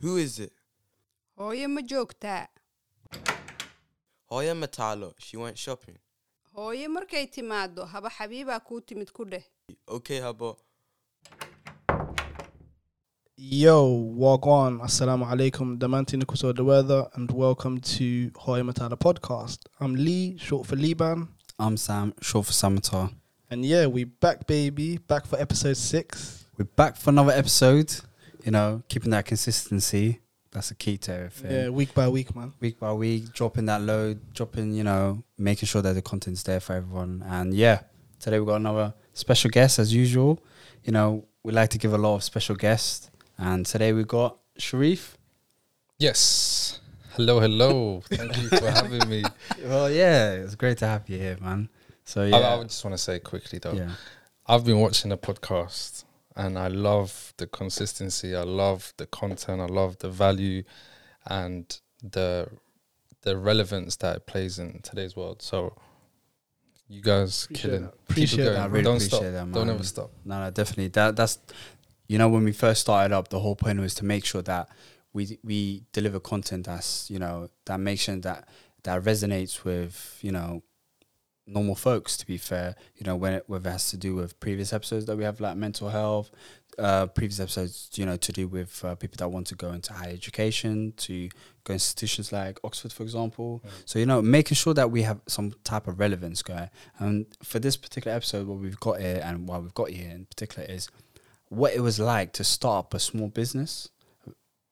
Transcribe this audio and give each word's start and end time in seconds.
Who 0.00 0.16
is 0.18 0.38
it? 0.38 0.52
hooyo 1.36 1.68
ma 1.68 1.80
joogtaa 1.82 2.46
Hoya 4.28 4.54
Matalo. 4.54 5.14
She 5.18 5.36
went 5.36 5.56
shopping. 5.58 5.96
hooyo 6.54 6.88
markay 6.88 7.26
timaaddo 7.26 7.84
haba 7.84 8.10
xabiibaa 8.10 8.60
kuu 8.60 8.80
timid 8.80 9.12
ku 9.12 9.24
dheh 9.24 9.44
Okay, 9.88 10.20
Habo. 10.20 10.56
Yo, 13.36 13.84
walk 14.16 14.46
on. 14.46 14.80
Assalamu 14.80 15.24
alaikum. 15.26 15.78
Damanti 15.78 16.16
Nikuso 16.16 16.54
the 16.54 16.64
weather 16.64 17.06
and 17.14 17.30
welcome 17.32 17.80
to 17.80 18.30
Hoy 18.36 18.60
Matala 18.62 18.96
podcast. 18.96 19.58
I'm 19.80 19.94
Lee, 19.94 20.36
short 20.38 20.66
for 20.66 20.76
Liban. 20.76 21.28
I'm 21.58 21.76
Sam, 21.76 22.14
short 22.22 22.46
for 22.46 22.52
Samatar. 22.52 23.12
And 23.50 23.64
yeah, 23.64 23.86
we 23.86 24.04
back 24.04 24.46
baby, 24.46 24.98
back 24.98 25.26
for 25.26 25.38
episode 25.40 25.76
six. 25.76 26.44
We're 26.56 26.64
back 26.76 26.96
for 26.96 27.10
another 27.10 27.32
episode. 27.32 27.92
You 28.46 28.52
know, 28.52 28.84
keeping 28.88 29.10
that 29.10 29.24
consistency. 29.24 30.20
That's 30.52 30.70
a 30.70 30.76
key 30.76 30.98
to 30.98 31.12
everything. 31.12 31.50
Yeah, 31.50 31.68
week 31.68 31.92
by 31.92 32.08
week, 32.08 32.34
man. 32.36 32.52
Week 32.60 32.78
by 32.78 32.92
week, 32.92 33.32
dropping 33.32 33.66
that 33.66 33.82
load, 33.82 34.32
dropping, 34.32 34.72
you 34.72 34.84
know, 34.84 35.24
making 35.36 35.66
sure 35.66 35.82
that 35.82 35.94
the 35.94 36.00
content's 36.00 36.44
there 36.44 36.60
for 36.60 36.74
everyone. 36.74 37.24
And 37.26 37.52
yeah, 37.52 37.80
today 38.20 38.38
we've 38.38 38.46
got 38.46 38.60
another 38.60 38.94
special 39.14 39.50
guest 39.50 39.80
as 39.80 39.92
usual. 39.92 40.38
You 40.84 40.92
know, 40.92 41.24
we 41.42 41.52
like 41.52 41.70
to 41.70 41.78
give 41.78 41.92
a 41.92 41.98
lot 41.98 42.14
of 42.14 42.22
special 42.22 42.54
guests. 42.54 43.10
And 43.36 43.66
today 43.66 43.92
we've 43.92 44.06
got 44.06 44.38
Sharif. 44.56 45.18
Yes. 45.98 46.78
Hello, 47.14 47.40
hello. 47.40 48.00
Thank 48.08 48.36
you 48.36 48.48
for 48.48 48.70
having 48.70 49.08
me. 49.08 49.24
Well, 49.64 49.90
yeah, 49.90 50.34
it's 50.34 50.54
great 50.54 50.78
to 50.78 50.86
have 50.86 51.08
you 51.08 51.18
here, 51.18 51.36
man. 51.40 51.68
So 52.04 52.24
yeah. 52.24 52.36
I 52.36 52.62
just 52.62 52.84
want 52.84 52.96
to 52.96 53.02
say 53.02 53.18
quickly 53.18 53.58
though, 53.58 53.72
yeah. 53.72 53.90
I've 54.46 54.64
been 54.64 54.78
watching 54.78 55.10
the 55.10 55.18
podcast 55.18 56.04
and 56.36 56.58
I 56.58 56.68
love 56.68 57.32
the 57.38 57.46
consistency. 57.46 58.34
I 58.36 58.42
love 58.42 58.92
the 58.98 59.06
content. 59.06 59.60
I 59.60 59.66
love 59.66 59.98
the 59.98 60.10
value 60.10 60.62
and 61.26 61.78
the 62.02 62.48
the 63.22 63.36
relevance 63.36 63.96
that 63.96 64.16
it 64.16 64.26
plays 64.26 64.58
in 64.58 64.80
today's 64.82 65.16
world. 65.16 65.42
So 65.42 65.74
you 66.88 67.02
guys 67.02 67.44
Appreciate 67.44 67.62
killing. 67.70 67.82
that. 67.82 67.94
Appreciate 68.08 68.44
going. 68.44 68.54
that. 68.56 68.62
I 68.62 68.66
really 68.66 68.84
Don't 68.84 68.96
appreciate 68.96 69.18
stop. 69.18 69.32
that, 69.32 69.52
Don't 69.52 69.70
ever 69.70 69.82
stop. 69.82 70.10
No, 70.24 70.40
no, 70.44 70.50
definitely. 70.50 70.88
That 70.88 71.16
that's 71.16 71.38
you 72.06 72.18
know 72.18 72.28
when 72.28 72.44
we 72.44 72.52
first 72.52 72.82
started 72.82 73.12
up, 73.14 73.28
the 73.28 73.40
whole 73.40 73.56
point 73.56 73.80
was 73.80 73.94
to 73.94 74.04
make 74.04 74.24
sure 74.24 74.42
that 74.42 74.68
we 75.12 75.38
we 75.42 75.82
deliver 75.92 76.20
content 76.20 76.66
that's 76.66 77.10
you 77.10 77.18
know 77.18 77.48
that 77.64 77.80
makes 77.80 78.02
sure 78.02 78.16
that 78.16 78.46
that 78.84 79.02
resonates 79.02 79.64
with 79.64 80.18
you 80.22 80.30
know 80.30 80.62
normal 81.46 81.74
folks. 81.74 82.16
To 82.16 82.26
be 82.26 82.36
fair, 82.36 82.76
you 82.96 83.04
know 83.04 83.16
when 83.16 83.34
it 83.34 83.44
whether 83.46 83.68
it 83.68 83.72
has 83.72 83.90
to 83.90 83.96
do 83.96 84.14
with 84.14 84.38
previous 84.40 84.72
episodes 84.72 85.06
that 85.06 85.16
we 85.16 85.24
have 85.24 85.40
like 85.40 85.56
mental 85.56 85.88
health, 85.88 86.30
uh, 86.78 87.06
previous 87.06 87.40
episodes 87.40 87.90
you 87.94 88.06
know 88.06 88.16
to 88.16 88.32
do 88.32 88.48
with 88.48 88.84
uh, 88.84 88.94
people 88.94 89.16
that 89.18 89.28
want 89.28 89.46
to 89.48 89.54
go 89.54 89.72
into 89.72 89.92
higher 89.92 90.10
education, 90.10 90.92
to 90.96 91.28
go 91.64 91.72
institutions 91.72 92.32
like 92.32 92.58
Oxford, 92.64 92.92
for 92.92 93.02
example. 93.02 93.62
So 93.84 93.98
you 93.98 94.06
know, 94.06 94.22
making 94.22 94.56
sure 94.56 94.74
that 94.74 94.90
we 94.90 95.02
have 95.02 95.20
some 95.26 95.54
type 95.64 95.86
of 95.88 95.98
relevance 95.98 96.42
going. 96.42 96.70
And 96.98 97.26
for 97.42 97.58
this 97.58 97.76
particular 97.76 98.16
episode, 98.16 98.46
what 98.46 98.58
we've 98.58 98.80
got 98.80 99.00
here 99.00 99.20
and 99.22 99.48
why 99.48 99.58
we've 99.58 99.74
got 99.74 99.90
here 99.90 100.10
in 100.10 100.26
particular 100.26 100.68
is 100.68 100.88
what 101.48 101.74
it 101.74 101.80
was 101.80 101.98
like 101.98 102.32
to 102.32 102.44
start 102.44 102.86
up 102.86 102.94
a 102.94 102.98
small 102.98 103.28
business, 103.28 103.88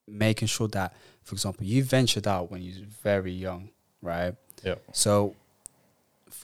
making 0.06 0.48
sure 0.48 0.68
that, 0.68 0.94
for 1.22 1.34
example, 1.34 1.64
you 1.64 1.84
ventured 1.84 2.26
out 2.26 2.50
when 2.50 2.62
you 2.62 2.80
were 2.80 2.86
very 3.02 3.32
young, 3.32 3.70
right? 4.02 4.34
Yeah. 4.62 4.76
So, 4.92 5.36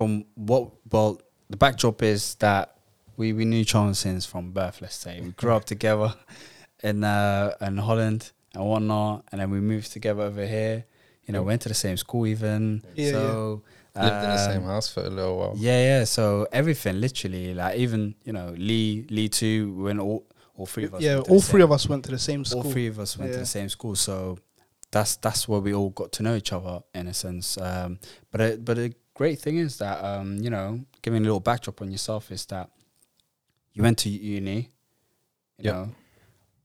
from 0.01 0.25
what, 0.35 0.71
well, 0.91 1.21
the 1.51 1.59
backdrop 1.59 2.03
is 2.03 2.37
that 2.37 2.75
we, 3.19 3.35
we 3.35 3.45
knew 3.45 3.67
Charles 3.67 3.99
since 3.99 4.25
from 4.25 4.51
birth, 4.51 4.81
let's 4.81 4.95
say. 4.97 5.21
We 5.21 5.33
grew 5.33 5.53
up 5.53 5.67
together 5.67 6.15
in, 6.83 7.05
uh, 7.05 7.53
in 7.61 7.77
Holland 7.77 8.33
and 8.55 8.65
whatnot, 8.65 9.27
and 9.31 9.43
then 9.43 9.51
we 9.51 9.61
moved 9.61 9.93
together 9.93 10.23
over 10.23 10.47
here. 10.47 10.87
You 11.27 11.33
know, 11.35 11.41
Yeah. 11.43 11.47
went 11.49 11.61
to 11.63 11.69
the 11.69 11.75
same 11.75 11.99
school 11.99 12.27
even. 12.27 12.83
Yeah, 12.95 13.11
so, 13.13 13.63
Lived 13.95 14.07
in 14.07 14.23
the 14.23 14.33
um, 14.47 14.53
same 14.53 14.63
house 14.63 14.89
for 14.89 15.01
a 15.05 15.11
little 15.11 15.37
while. 15.39 15.53
yeah, 15.59 15.83
yeah. 15.99 16.05
So 16.05 16.47
everything, 16.51 16.99
literally, 16.99 17.53
like 17.53 17.77
even 17.77 18.15
you 18.25 18.33
know, 18.33 18.55
Lee, 18.57 19.05
Lee 19.11 19.29
too. 19.29 19.75
When 19.75 19.99
all 20.01 20.25
all 20.57 20.65
three 20.67 20.85
of 20.85 20.95
us, 20.95 21.03
Yeah, 21.03 21.19
all 21.19 21.41
three 21.43 21.61
same- 21.61 21.63
of 21.63 21.73
us 21.73 21.89
went 21.89 22.05
to 22.05 22.11
the 22.11 22.19
same 22.19 22.45
school. 22.47 22.63
all 22.63 22.71
three 22.73 22.87
of 22.87 22.99
us 22.99 23.19
went 23.19 23.33
to 23.33 23.39
the 23.41 23.47
same 23.47 23.69
school. 23.69 23.97
So 23.97 24.39
that's 24.91 25.17
that's 25.17 25.47
where 25.49 25.61
we 25.61 25.75
all 25.75 25.91
got 25.91 26.13
to 26.13 26.23
know 26.23 26.35
each 26.37 26.53
other 26.53 26.81
in 26.95 27.09
a 27.09 27.15
sense. 27.15 27.59
Um, 27.59 27.99
but 28.31 28.41
a, 28.41 28.57
but 28.57 28.79
a 28.79 28.93
great 29.21 29.39
thing 29.39 29.59
is 29.59 29.77
that 29.77 30.03
um, 30.03 30.39
you 30.39 30.49
know, 30.49 30.81
giving 31.03 31.21
a 31.21 31.25
little 31.25 31.41
backdrop 31.41 31.83
on 31.83 31.91
yourself 31.93 32.31
is 32.33 32.47
that 32.47 32.71
you 33.75 33.83
went 33.83 33.99
to 33.99 34.09
uni. 34.09 34.71
You 35.59 35.65
Yep. 35.67 35.75
know, 35.75 35.89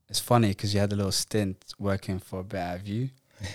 it's 0.08 0.20
funny 0.20 0.48
because 0.48 0.72
you 0.72 0.80
had 0.80 0.90
a 0.90 0.96
little 0.96 1.12
stint 1.12 1.58
working 1.78 2.18
for 2.18 2.40
a 2.40 2.44
Better 2.44 2.78
View. 2.82 3.10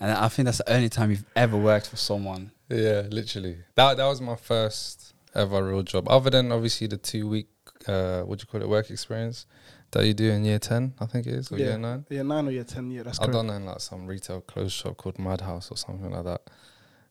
And 0.00 0.12
I 0.12 0.28
think 0.28 0.46
that's 0.46 0.58
the 0.58 0.72
only 0.72 0.88
time 0.88 1.10
you've 1.10 1.24
ever 1.34 1.56
worked 1.56 1.88
for 1.88 1.96
someone. 1.96 2.52
Yeah, 2.70 3.02
literally. 3.10 3.56
That 3.74 3.96
that 3.98 4.06
was 4.06 4.20
my 4.20 4.36
first 4.36 5.12
ever 5.34 5.62
real 5.68 5.82
job. 5.82 6.08
Other 6.08 6.30
than 6.30 6.52
obviously 6.52 6.86
the 6.86 6.96
two 6.96 7.28
week 7.28 7.48
uh 7.88 8.20
what 8.22 8.38
do 8.38 8.42
you 8.44 8.50
call 8.50 8.62
it, 8.62 8.68
work 8.68 8.88
experience 8.90 9.46
that 9.90 10.06
you 10.06 10.14
do 10.14 10.30
in 10.30 10.44
year 10.44 10.58
ten, 10.60 10.94
I 11.00 11.06
think 11.06 11.26
it 11.26 11.34
is, 11.34 11.50
or 11.52 11.58
Yeah. 11.58 11.66
year 11.66 11.78
nine. 11.78 12.06
Yeah, 12.08 12.22
nine 12.22 12.46
or 12.48 12.52
year 12.52 12.64
ten. 12.64 12.90
Yeah, 12.90 13.02
that's 13.02 13.18
I've 13.18 13.26
correct. 13.26 13.34
done 13.38 13.46
that 13.48 13.56
in 13.60 13.66
like 13.66 13.80
some 13.80 14.06
retail 14.06 14.40
clothes 14.40 14.72
shop 14.72 14.96
called 14.96 15.18
Madhouse 15.18 15.70
or 15.72 15.76
something 15.76 16.10
like 16.16 16.24
that. 16.24 16.42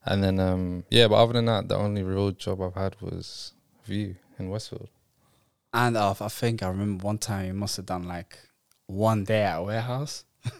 And 0.05 0.23
then 0.23 0.39
um 0.39 0.83
yeah, 0.89 1.07
but 1.07 1.15
other 1.15 1.33
than 1.33 1.45
that, 1.45 1.67
the 1.67 1.75
only 1.75 2.03
real 2.03 2.31
job 2.31 2.61
I've 2.61 2.75
had 2.75 2.95
was 3.01 3.53
Vue 3.85 4.15
in 4.37 4.49
Westfield. 4.49 4.89
And 5.73 5.97
uh, 5.97 6.13
I 6.19 6.27
think 6.29 6.63
I 6.63 6.67
remember 6.69 7.05
one 7.05 7.17
time 7.19 7.45
you 7.47 7.53
must 7.53 7.77
have 7.77 7.85
done 7.85 8.07
like 8.07 8.37
one 8.87 9.23
day 9.23 9.43
at 9.43 9.57
a 9.59 9.63
warehouse. 9.63 10.23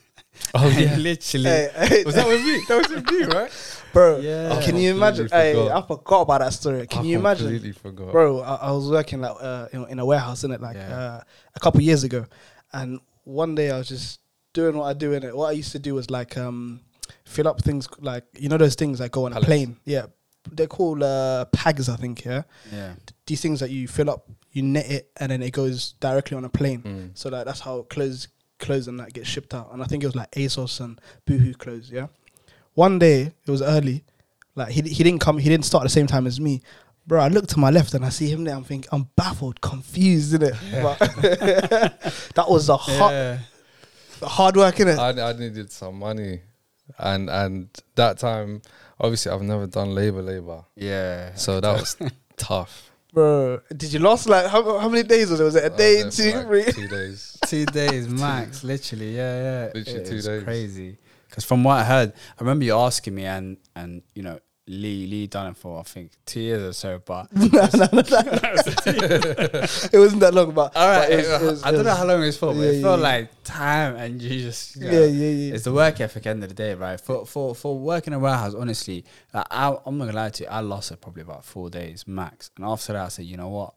Oh 0.54 0.70
yeah, 0.70 0.96
literally. 0.98 1.46
Hey, 1.50 1.70
hey, 1.76 2.04
Was 2.06 2.16
that 2.16 2.28
with 2.28 2.46
me? 2.46 2.62
That 2.68 2.78
was 2.78 2.90
with 2.90 3.12
you, 3.12 3.28
right? 3.28 3.52
bro? 3.92 4.20
Yeah. 4.20 4.62
Can 4.64 4.78
you 4.78 4.92
imagine? 4.96 5.28
Hey, 5.30 5.54
forgot. 5.54 5.84
I 5.84 5.88
forgot 5.88 6.22
about 6.22 6.40
that 6.42 6.54
story. 6.54 6.88
Can 6.88 7.02
I 7.02 7.08
you 7.08 7.20
imagine? 7.20 7.48
completely 7.48 7.72
forgot. 7.74 8.12
bro 8.12 8.40
I, 8.42 8.56
I 8.56 8.72
was 8.72 8.90
working 8.90 9.20
like 9.22 9.36
uh, 9.42 9.68
in, 9.74 9.86
in 9.90 10.00
a 10.00 10.06
warehouse 10.06 10.44
in 10.44 10.52
it 10.52 10.62
like 10.62 10.76
Yeah. 10.78 10.96
uh, 10.98 11.22
a 11.56 11.60
couple 11.60 11.82
years 11.82 12.04
ago 12.04 12.26
and 12.72 13.00
one 13.24 13.56
day 13.56 13.70
i 13.72 13.78
was 13.78 13.88
just 13.88 14.20
doing 14.54 14.78
what 14.78 14.86
i 14.86 14.94
do 14.94 15.14
in 15.14 15.24
it 15.24 15.36
what 15.36 15.48
i 15.50 15.52
used 15.52 15.72
to 15.72 15.80
do 15.80 15.96
was 15.96 16.10
like 16.12 16.38
um 16.38 16.80
fill 17.26 17.48
up 17.48 17.62
things 17.62 17.88
like 18.00 18.24
you 18.38 18.50
know 18.50 18.58
those 18.58 18.76
things 18.76 19.00
that 19.00 19.12
go 19.12 19.26
on 19.26 19.34
a 19.34 19.42
plane? 19.42 19.78
Yeah. 19.86 20.06
They're 20.52 20.68
called 20.68 21.04
uh 21.04 21.46
pags 21.54 21.90
i 21.90 21.96
think 21.98 22.24
yeah? 22.26 22.44
Yeah. 22.74 22.94
these 23.28 23.42
things 23.42 23.60
that 23.60 23.70
you 23.70 23.88
fill 23.88 24.10
up 24.10 24.26
you 24.52 24.64
net 24.64 24.90
it 24.90 25.12
and 25.18 25.32
then 25.32 25.44
it 25.44 25.52
goes 25.52 25.94
directly 26.00 26.38
on 26.38 26.46
a 26.46 26.50
plane. 26.50 26.82
Mm. 26.82 27.10
so 27.18 27.30
that 27.30 27.46
that's 27.46 27.60
how 27.60 27.84
clothes 27.84 28.30
clothes 28.58 28.88
and 28.88 29.00
that 29.00 29.14
get 29.14 29.28
shipped 29.28 29.54
out. 29.54 29.70
And 29.74 29.84
i 29.84 29.86
think 29.86 30.02
it 30.04 30.08
was 30.08 30.16
like 30.16 30.32
asos 30.32 30.80
and 30.80 31.00
boohoo 31.26 31.54
clothes 31.54 31.92
yeah? 31.92 32.08
One 32.74 32.98
day 33.00 33.34
it 33.46 33.52
was 33.52 33.62
early. 33.62 34.04
Like 34.56 34.70
he, 34.70 34.82
he 34.82 35.04
didn't 35.04 35.20
come 35.20 35.38
he 35.38 35.50
didn't 35.50 35.66
start 35.66 35.84
at 35.84 35.86
the 35.86 35.90
same 36.00 36.08
time 36.08 36.26
as 36.26 36.40
me. 36.40 36.62
Bro 37.06 37.20
i 37.22 37.28
look 37.28 37.48
to 37.48 37.60
my 37.60 37.70
left 37.70 37.94
and 37.94 38.06
i 38.06 38.10
see 38.10 38.30
him 38.30 38.44
there. 38.44 38.56
I'm 38.56 38.64
thinking 38.64 38.90
i'm 38.92 39.10
baffled 39.16 39.60
confused 39.62 40.34
in 40.36 40.44
it 40.44 40.54
but 40.82 41.00
that 42.36 42.46
was 42.48 42.70
a 42.70 42.78
hard, 42.78 43.12
Yeah. 43.12 43.40
hard 44.24 44.56
work 44.58 44.80
in 44.80 44.88
it 44.88 44.98
I, 44.98 45.10
I 45.30 45.34
needed 45.34 45.72
some 45.72 46.00
money. 46.00 46.42
And 46.98 47.30
and 47.30 47.70
that 47.96 48.18
time 48.18 48.62
obviously 49.00 49.32
I've 49.32 49.42
never 49.42 49.68
done 49.68 49.94
labor 49.94 50.22
labor. 50.22 50.66
Yeah. 50.76 51.36
So 51.36 51.60
that 51.60 51.72
was 51.80 51.96
tough. 52.38 52.92
bro 53.12 53.60
did 53.76 53.92
you 53.92 54.00
last 54.00 54.30
like 54.30 54.46
how, 54.48 54.78
how 54.78 54.88
many 54.88 55.02
days 55.02 55.32
was 55.32 55.40
it 55.40 55.44
was 55.44 55.56
it 55.56 55.64
a 55.64 55.74
I 55.74 55.78
day 55.78 56.04
was 56.04 56.16
there 56.18 56.32
two 56.32 56.38
like, 56.38 56.48
three 56.48 56.72
two 56.74 56.88
days. 56.88 57.38
two 57.48 57.66
days 57.66 58.08
max, 58.26 58.64
literally. 58.64 59.16
Yeah, 59.16 59.42
yeah. 59.42 59.72
Literally 59.74 60.00
It 60.02 60.06
two 60.06 60.16
was 60.16 60.26
days. 60.26 60.44
Crazy. 60.44 60.98
Because 61.28 61.44
from 61.44 61.64
what 61.64 61.78
I 61.78 61.84
heard, 61.84 62.12
I 62.12 62.42
remember 62.44 62.66
you 62.66 62.76
asking 62.76 63.14
me, 63.16 63.26
and 63.26 63.58
and 63.76 64.02
you 64.16 64.24
know, 64.24 64.40
Lee 64.72 65.08
Lee 65.08 65.26
done 65.26 65.48
it 65.48 65.58
for 65.58 65.80
I 65.80 65.84
think 65.84 66.12
two 66.28 66.40
years 66.42 66.62
or 66.62 66.74
so. 66.74 67.02
But 67.04 67.28
no, 67.34 67.48
no, 67.48 67.88
no, 67.92 68.02
no. 68.02 68.02
it 69.92 69.98
wasn't 70.00 70.20
that 70.22 70.32
long 70.34 70.52
but, 70.54 70.76
all 70.76 70.88
right, 70.88 71.10
but 71.10 71.12
it 71.12 71.18
was- 71.18 71.42
it 71.42 71.46
was- 71.46 71.64
I 71.64 71.72
don't 71.72 71.86
know 71.86 71.96
how 71.96 72.06
long 72.06 72.22
it 72.22 72.26
was 72.28 72.38
for, 72.38 72.54
but 72.54 72.60
Yeah, 72.60 72.70
it 72.72 72.82
felt 72.84 73.00
yeah, 73.00 73.04
like 73.08 73.44
time, 73.44 73.96
and 73.96 74.22
you 74.22 74.42
just 74.42 74.76
you 74.76 74.86
know, 74.86 74.92
yeah 74.92 75.06
yeah 75.06 75.30
yeah 75.30 75.54
It's 75.56 75.64
the 75.64 75.74
work 75.74 76.00
ethic 76.00 76.28
end 76.28 76.44
of 76.44 76.50
the 76.50 76.56
day, 76.56 76.76
right? 76.76 77.02
For 77.02 77.26
for 77.26 77.56
for 77.56 77.78
working 77.80 78.14
in 78.14 78.20
a 78.20 78.22
warehouse, 78.22 78.54
honestly, 78.54 79.06
like, 79.34 79.48
I, 79.50 79.76
I'm 79.86 79.98
not 79.98 80.06
gonna 80.06 80.18
lie 80.18 80.30
to 80.30 80.44
you. 80.44 80.50
I 80.50 80.60
lost 80.60 80.92
it 80.92 81.02
probably 81.02 81.24
about 81.24 81.44
four 81.46 81.70
days 81.72 82.06
max, 82.08 82.52
and 82.56 82.64
after 82.66 82.94
that, 82.94 83.06
I 83.06 83.10
said, 83.10 83.26
you 83.26 83.38
know 83.38 83.50
what, 83.50 83.74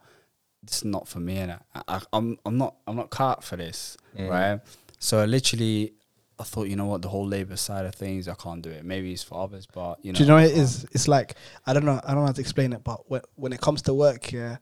it's 0.62 0.84
not 0.84 1.08
for 1.08 1.20
me, 1.20 1.38
and 1.38 1.52
I, 1.52 1.58
I, 1.88 2.00
I'm 2.12 2.36
I'm 2.44 2.58
not 2.58 2.76
I'm 2.86 2.96
not 2.96 3.08
cut 3.10 3.42
for 3.42 3.56
this, 3.56 3.96
Mm. 4.18 4.28
right? 4.28 4.60
So 4.98 5.20
I 5.20 5.24
literally, 5.24 5.94
I 6.38 6.44
thought, 6.44 6.68
you 6.68 6.76
know 6.76 6.86
what, 6.86 7.02
the 7.02 7.08
whole 7.08 7.26
labor 7.26 7.56
side 7.56 7.84
of 7.86 7.94
things, 7.94 8.26
I 8.26 8.34
can't 8.34 8.62
do 8.62 8.70
it. 8.70 8.84
Maybe 8.84 9.12
it's 9.12 9.22
for 9.22 9.40
others, 9.42 9.66
but 9.72 10.04
you 10.04 10.12
know, 10.12 10.16
Do 10.16 10.22
you 10.24 10.28
know 10.28 10.36
what 10.36 10.44
it 10.44 10.56
is? 10.56 10.84
It's 10.92 11.06
like 11.08 11.34
I 11.66 11.72
don't 11.72 11.84
know. 11.84 12.00
I 12.04 12.08
don't 12.12 12.20
know 12.20 12.26
how 12.26 12.32
to 12.32 12.40
explain 12.40 12.72
it, 12.72 12.82
but 12.84 13.08
when 13.10 13.20
when 13.36 13.52
it 13.52 13.60
comes 13.60 13.82
to 13.82 13.94
work, 13.94 14.32
yeah, 14.32 14.56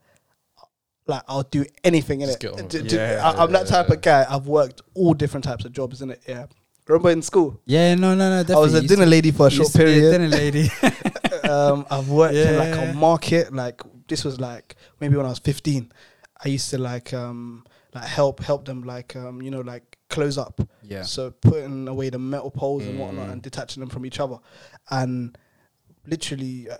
like 1.06 1.22
I'll 1.28 1.42
do 1.44 1.64
anything 1.84 2.20
in 2.20 2.28
it. 2.28 2.38
get 2.40 2.52
on 2.52 2.68
D- 2.68 2.78
it. 2.78 2.88
d- 2.88 2.96
Yeah, 2.96 3.32
I, 3.36 3.42
am 3.44 3.52
that 3.52 3.66
type 3.66 3.88
yeah. 3.88 3.94
of 3.94 4.00
guy. 4.02 4.26
I've 4.28 4.46
worked 4.46 4.82
all 4.94 5.14
different 5.14 5.44
types 5.44 5.64
of 5.64 5.72
jobs 5.72 6.02
in 6.02 6.10
it. 6.10 6.22
Yeah. 6.28 6.46
Remember 6.86 7.10
in 7.10 7.22
school, 7.22 7.60
Yeah, 7.66 7.94
no, 7.94 8.16
no, 8.16 8.30
no. 8.30 8.42
Definitely. 8.42 8.54
I 8.54 8.58
was 8.58 8.74
a 8.74 8.82
dinner 8.82 9.06
lady 9.06 9.30
for 9.30 9.46
a 9.46 9.50
used 9.50 9.56
short 9.58 9.72
to 9.72 9.78
be 9.78 9.84
a 9.84 9.86
period. 9.86 10.10
dinner 10.10 10.28
lady. 10.28 10.70
um, 11.48 11.86
I've 11.88 12.08
worked 12.08 12.34
in 12.34 12.56
like 12.58 12.90
a 12.90 12.92
market. 12.94 13.52
Like 13.54 13.80
this 14.08 14.24
was 14.24 14.40
like 14.40 14.74
maybe 14.98 15.16
when 15.16 15.24
I 15.24 15.28
was 15.28 15.38
15. 15.38 15.92
I 16.44 16.48
used 16.48 16.70
to 16.70 16.78
like 16.78 17.12
um, 17.12 17.64
like 17.94 18.04
help 18.04 18.40
help 18.40 18.64
them 18.64 18.82
like 18.82 19.14
um 19.16 19.42
you 19.42 19.50
know 19.50 19.60
like 19.60 19.98
close 20.08 20.38
up. 20.38 20.60
Yeah. 20.82 21.02
So 21.02 21.30
putting 21.30 21.86
away 21.88 22.10
the 22.10 22.18
metal 22.18 22.50
poles 22.50 22.84
and 22.86 22.98
whatnot 22.98 23.28
Mm. 23.28 23.32
and 23.32 23.42
detaching 23.42 23.80
them 23.80 23.90
from 23.90 24.04
each 24.06 24.20
other, 24.20 24.38
and 24.90 25.36
literally 26.06 26.68
uh, 26.70 26.76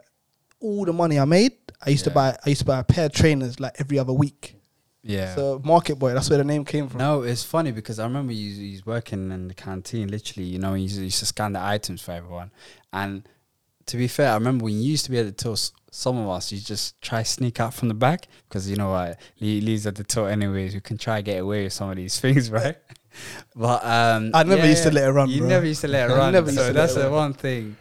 all 0.61 0.85
the 0.85 0.93
money 0.93 1.19
I 1.19 1.25
made, 1.25 1.53
I 1.85 1.91
used 1.91 2.05
to 2.05 2.11
buy 2.11 2.37
I 2.45 2.49
used 2.49 2.61
to 2.61 2.67
buy 2.67 2.79
a 2.81 2.85
pair 2.85 3.07
of 3.07 3.13
trainers 3.13 3.61
like 3.61 3.75
every 3.79 3.99
other 3.99 4.13
week. 4.13 4.57
Yeah. 5.03 5.35
So 5.35 5.61
Market 5.65 5.99
Boy, 5.99 6.13
that's 6.13 6.29
where 6.29 6.37
the 6.39 6.45
name 6.45 6.65
came 6.65 6.87
from. 6.89 6.99
No, 6.99 7.23
it's 7.23 7.43
funny 7.43 7.73
because 7.73 7.99
I 7.99 8.05
remember 8.05 8.33
you 8.35 8.55
he's 8.55 8.85
working 8.85 9.31
in 9.33 9.49
the 9.49 9.55
canteen. 9.55 10.09
Literally, 10.09 10.47
you 10.47 10.59
know, 10.59 10.75
he 10.75 10.83
used, 10.83 11.19
to 11.21 11.27
scan 11.27 11.55
the 11.55 11.63
items 11.63 12.03
for 12.03 12.13
everyone. 12.13 12.51
And 12.93 13.27
to 13.87 13.97
be 13.97 14.09
fair, 14.09 14.31
I 14.31 14.35
remember 14.35 14.65
when 14.67 14.75
you 14.75 14.91
used 14.91 15.07
to 15.07 15.11
be 15.11 15.19
at 15.19 15.25
the 15.25 15.33
till. 15.33 15.57
Some 15.91 16.19
of 16.19 16.29
us, 16.29 16.53
you 16.53 16.61
just 16.61 17.01
try 17.03 17.23
sneak 17.23 17.59
out 17.61 17.75
from 17.75 17.89
the 17.89 17.95
back 17.95 18.29
because 18.49 18.71
you 18.71 18.77
know 18.77 18.91
what, 18.91 19.19
Lee, 19.41 19.61
Lee's 19.61 19.87
at 19.87 19.97
the 19.97 20.05
till 20.05 20.27
anyways. 20.27 20.73
You 20.75 20.81
can 20.81 20.97
try 20.97 21.21
get 21.21 21.41
away 21.41 21.65
with 21.65 21.73
some 21.73 21.91
of 21.91 21.97
these 21.97 22.19
things, 22.25 22.51
right? 22.51 22.77
But 23.57 23.85
um, 23.85 24.31
I 24.35 24.45
never 24.45 24.63
yeah, 24.63 24.71
used 24.71 24.85
to 24.85 24.91
let 24.91 25.09
it 25.09 25.13
run, 25.13 25.29
You 25.29 25.41
bro. 25.41 25.49
never 25.49 25.67
used 25.67 25.81
to 25.81 25.89
let 25.89 26.11
it 26.11 26.15
run. 26.15 26.33
never 26.33 26.47
used 26.47 26.59
so 26.59 26.73
that's 26.73 26.95
the 26.95 27.11
one 27.11 27.33
thing. 27.33 27.77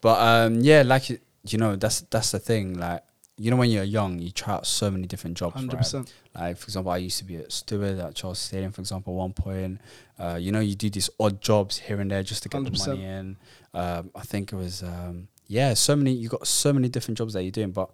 But 0.00 0.20
um, 0.20 0.60
yeah, 0.60 0.82
like 0.82 1.08
you, 1.08 1.58
know, 1.58 1.76
that's 1.76 2.02
that's 2.02 2.32
the 2.32 2.38
thing. 2.38 2.78
Like 2.78 3.02
you 3.38 3.50
know, 3.50 3.56
when 3.56 3.70
you're 3.70 3.84
young, 3.84 4.18
you 4.18 4.30
try 4.30 4.54
out 4.54 4.66
so 4.66 4.90
many 4.90 5.06
different 5.06 5.36
jobs. 5.36 5.54
Hundred 5.54 5.76
right? 5.76 6.12
Like 6.34 6.56
for 6.58 6.64
example, 6.64 6.92
I 6.92 6.98
used 6.98 7.18
to 7.18 7.24
be 7.24 7.36
a 7.36 7.50
steward 7.50 7.98
at 7.98 8.14
Charles 8.14 8.38
Stadium, 8.38 8.72
for 8.72 8.82
example, 8.82 9.14
at 9.14 9.16
one 9.16 9.32
point. 9.32 9.80
Uh, 10.18 10.36
you 10.38 10.52
know, 10.52 10.60
you 10.60 10.74
do 10.74 10.90
these 10.90 11.10
odd 11.18 11.40
jobs 11.40 11.78
here 11.78 12.00
and 12.00 12.10
there 12.10 12.22
just 12.22 12.42
to 12.44 12.48
get 12.48 12.62
the 12.64 12.70
100%. 12.70 12.86
money 12.88 13.04
in. 13.04 13.36
Um, 13.72 14.10
I 14.14 14.20
think 14.20 14.52
it 14.52 14.56
was 14.56 14.82
um, 14.82 15.28
yeah, 15.46 15.74
so 15.74 15.96
many. 15.96 16.12
You 16.12 16.28
got 16.28 16.46
so 16.46 16.72
many 16.72 16.88
different 16.88 17.18
jobs 17.18 17.34
that 17.34 17.42
you're 17.42 17.50
doing, 17.50 17.72
but 17.72 17.90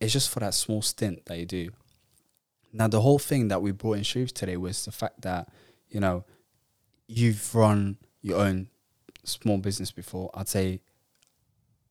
it's 0.00 0.12
just 0.12 0.30
for 0.30 0.40
that 0.40 0.54
small 0.54 0.82
stint 0.82 1.26
that 1.26 1.38
you 1.38 1.46
do. 1.46 1.70
Now, 2.72 2.88
the 2.88 3.00
whole 3.00 3.18
thing 3.18 3.48
that 3.48 3.62
we 3.62 3.72
brought 3.72 3.98
in 3.98 4.02
Sharif 4.02 4.34
today 4.34 4.56
was 4.56 4.84
the 4.84 4.92
fact 4.92 5.22
that 5.22 5.48
you 5.88 6.00
know 6.00 6.24
you've 7.06 7.54
run 7.54 7.96
your 8.22 8.38
own 8.38 8.68
small 9.24 9.58
business 9.58 9.90
before. 9.90 10.30
I'd 10.34 10.48
say 10.48 10.80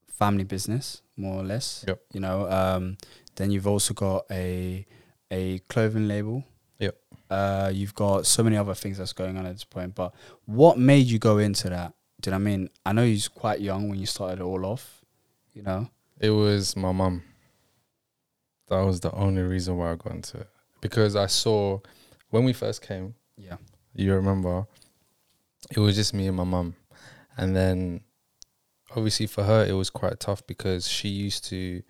family 0.07 0.43
business, 0.43 1.01
more 1.15 1.39
or 1.39 1.43
less. 1.43 1.85
Yep. 1.87 2.01
You 2.13 2.19
know, 2.19 2.49
um, 2.49 2.97
then 3.35 3.51
you've 3.51 3.67
also 3.67 3.93
got 3.93 4.25
a 4.31 4.85
a 5.29 5.59
clothing 5.69 6.07
label. 6.07 6.43
Yep. 6.79 6.97
Uh, 7.29 7.71
you've 7.73 7.95
got 7.95 8.25
so 8.25 8.43
many 8.43 8.57
other 8.57 8.73
things 8.73 8.97
that's 8.97 9.13
going 9.13 9.37
on 9.37 9.45
at 9.45 9.53
this 9.53 9.63
point. 9.63 9.95
But 9.95 10.13
what 10.45 10.77
made 10.77 11.07
you 11.07 11.19
go 11.19 11.37
into 11.37 11.69
that? 11.69 11.93
Do 12.21 12.29
you 12.29 12.31
know 12.31 12.37
what 12.43 12.49
I 12.49 12.55
mean? 12.57 12.69
I 12.85 12.93
know 12.93 13.03
you're 13.03 13.29
quite 13.33 13.61
young 13.61 13.89
when 13.89 13.99
you 13.99 14.05
started 14.05 14.39
it 14.39 14.43
all 14.43 14.65
off. 14.65 15.01
You 15.53 15.63
know. 15.63 15.89
It 16.19 16.31
was 16.31 16.75
my 16.75 16.91
mum. 16.91 17.23
That 18.69 18.81
was 18.81 18.99
the 18.99 19.11
only 19.13 19.43
reason 19.43 19.77
why 19.77 19.91
I 19.91 19.95
got 19.95 20.13
into 20.13 20.39
it. 20.39 20.49
Because 20.81 21.15
I 21.15 21.27
saw 21.27 21.79
when 22.29 22.43
we 22.43 22.53
first 22.53 22.81
came, 22.81 23.15
Yeah. 23.37 23.57
you 23.93 24.13
remember, 24.13 24.67
it 25.71 25.79
was 25.79 25.95
just 25.95 26.13
me 26.13 26.27
and 26.27 26.35
my 26.37 26.43
mum. 26.43 26.75
And 27.37 27.55
then 27.55 28.01
obviously 28.95 29.27
for 29.27 29.43
her 29.43 29.65
it 29.65 29.73
was 29.73 29.89
quite 29.89 30.19
tough 30.19 30.45
because 30.47 30.87
she 30.87 31.09
used 31.09 31.43
to 31.45 31.83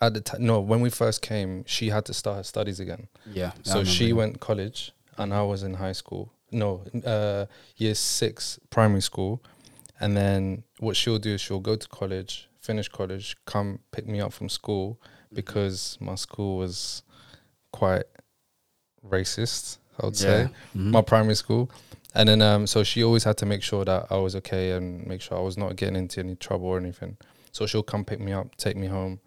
at 0.00 0.14
the 0.14 0.20
time 0.20 0.44
no, 0.44 0.60
when 0.60 0.80
we 0.80 0.90
first 0.90 1.22
came, 1.22 1.64
she 1.66 1.90
had 1.90 2.04
to 2.06 2.14
start 2.14 2.38
her 2.38 2.42
studies 2.42 2.80
again. 2.80 3.08
Yeah. 3.26 3.52
So 3.62 3.84
she 3.84 4.12
went 4.12 4.40
college 4.40 4.92
and 5.18 5.32
I 5.32 5.42
was 5.42 5.62
in 5.62 5.74
high 5.74 5.92
school. 5.92 6.32
No, 6.52 6.84
uh, 7.04 7.46
year 7.76 7.94
six 7.94 8.60
primary 8.70 9.02
school. 9.02 9.42
And 10.00 10.16
then 10.16 10.64
what 10.80 10.96
she'll 10.96 11.18
do 11.18 11.34
is 11.34 11.40
she'll 11.40 11.60
go 11.60 11.76
to 11.76 11.88
college, 11.88 12.48
finish 12.60 12.88
college, 12.88 13.36
come 13.46 13.78
pick 13.92 14.06
me 14.06 14.20
up 14.20 14.32
from 14.32 14.48
school 14.48 15.00
because 15.32 15.96
my 16.00 16.16
school 16.16 16.58
was 16.58 17.02
quite 17.72 18.04
racist, 19.08 19.78
I 20.00 20.06
would 20.06 20.16
say. 20.16 20.48
Mm-hmm. 20.76 20.90
My 20.90 21.02
primary 21.02 21.36
school. 21.36 21.70
And 22.14 22.28
then 22.28 22.42
um 22.42 22.66
so 22.66 22.82
she 22.82 23.02
always 23.02 23.24
had 23.24 23.38
to 23.38 23.46
make 23.46 23.62
sure 23.62 23.84
that 23.84 24.06
I 24.10 24.16
was 24.16 24.36
okay 24.36 24.72
and 24.72 25.06
make 25.06 25.20
sure 25.22 25.38
I 25.38 25.40
was 25.40 25.56
not 25.56 25.76
getting 25.76 25.96
into 25.96 26.20
any 26.20 26.36
trouble 26.36 26.66
or 26.66 26.78
anything. 26.78 27.16
So 27.52 27.66
she'll 27.66 27.82
come 27.82 28.04
pick 28.04 28.20
me 28.20 28.32
up, 28.32 28.56
take 28.56 28.76
me 28.76 28.88
home. 28.88 29.20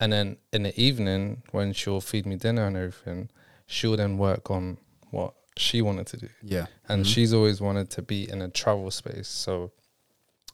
And 0.00 0.12
then 0.12 0.38
in 0.52 0.62
the 0.62 0.80
evening 0.80 1.42
when 1.50 1.72
she'll 1.72 2.00
feed 2.00 2.26
me 2.26 2.36
dinner 2.36 2.66
and 2.66 2.76
everything, 2.76 3.28
she'll 3.66 3.96
then 3.96 4.18
work 4.18 4.50
on 4.50 4.78
what 5.10 5.34
she 5.60 5.82
wanted 5.82 6.06
to 6.08 6.16
do. 6.16 6.28
yeah. 6.42 6.66
And 6.88 7.04
Mhm. 7.04 7.08
she's 7.12 7.32
always 7.32 7.60
wanted 7.60 7.90
to 7.90 8.02
be 8.02 8.28
in 8.28 8.40
a 8.42 8.48
travel 8.48 8.90
space. 8.90 9.28
So 9.28 9.72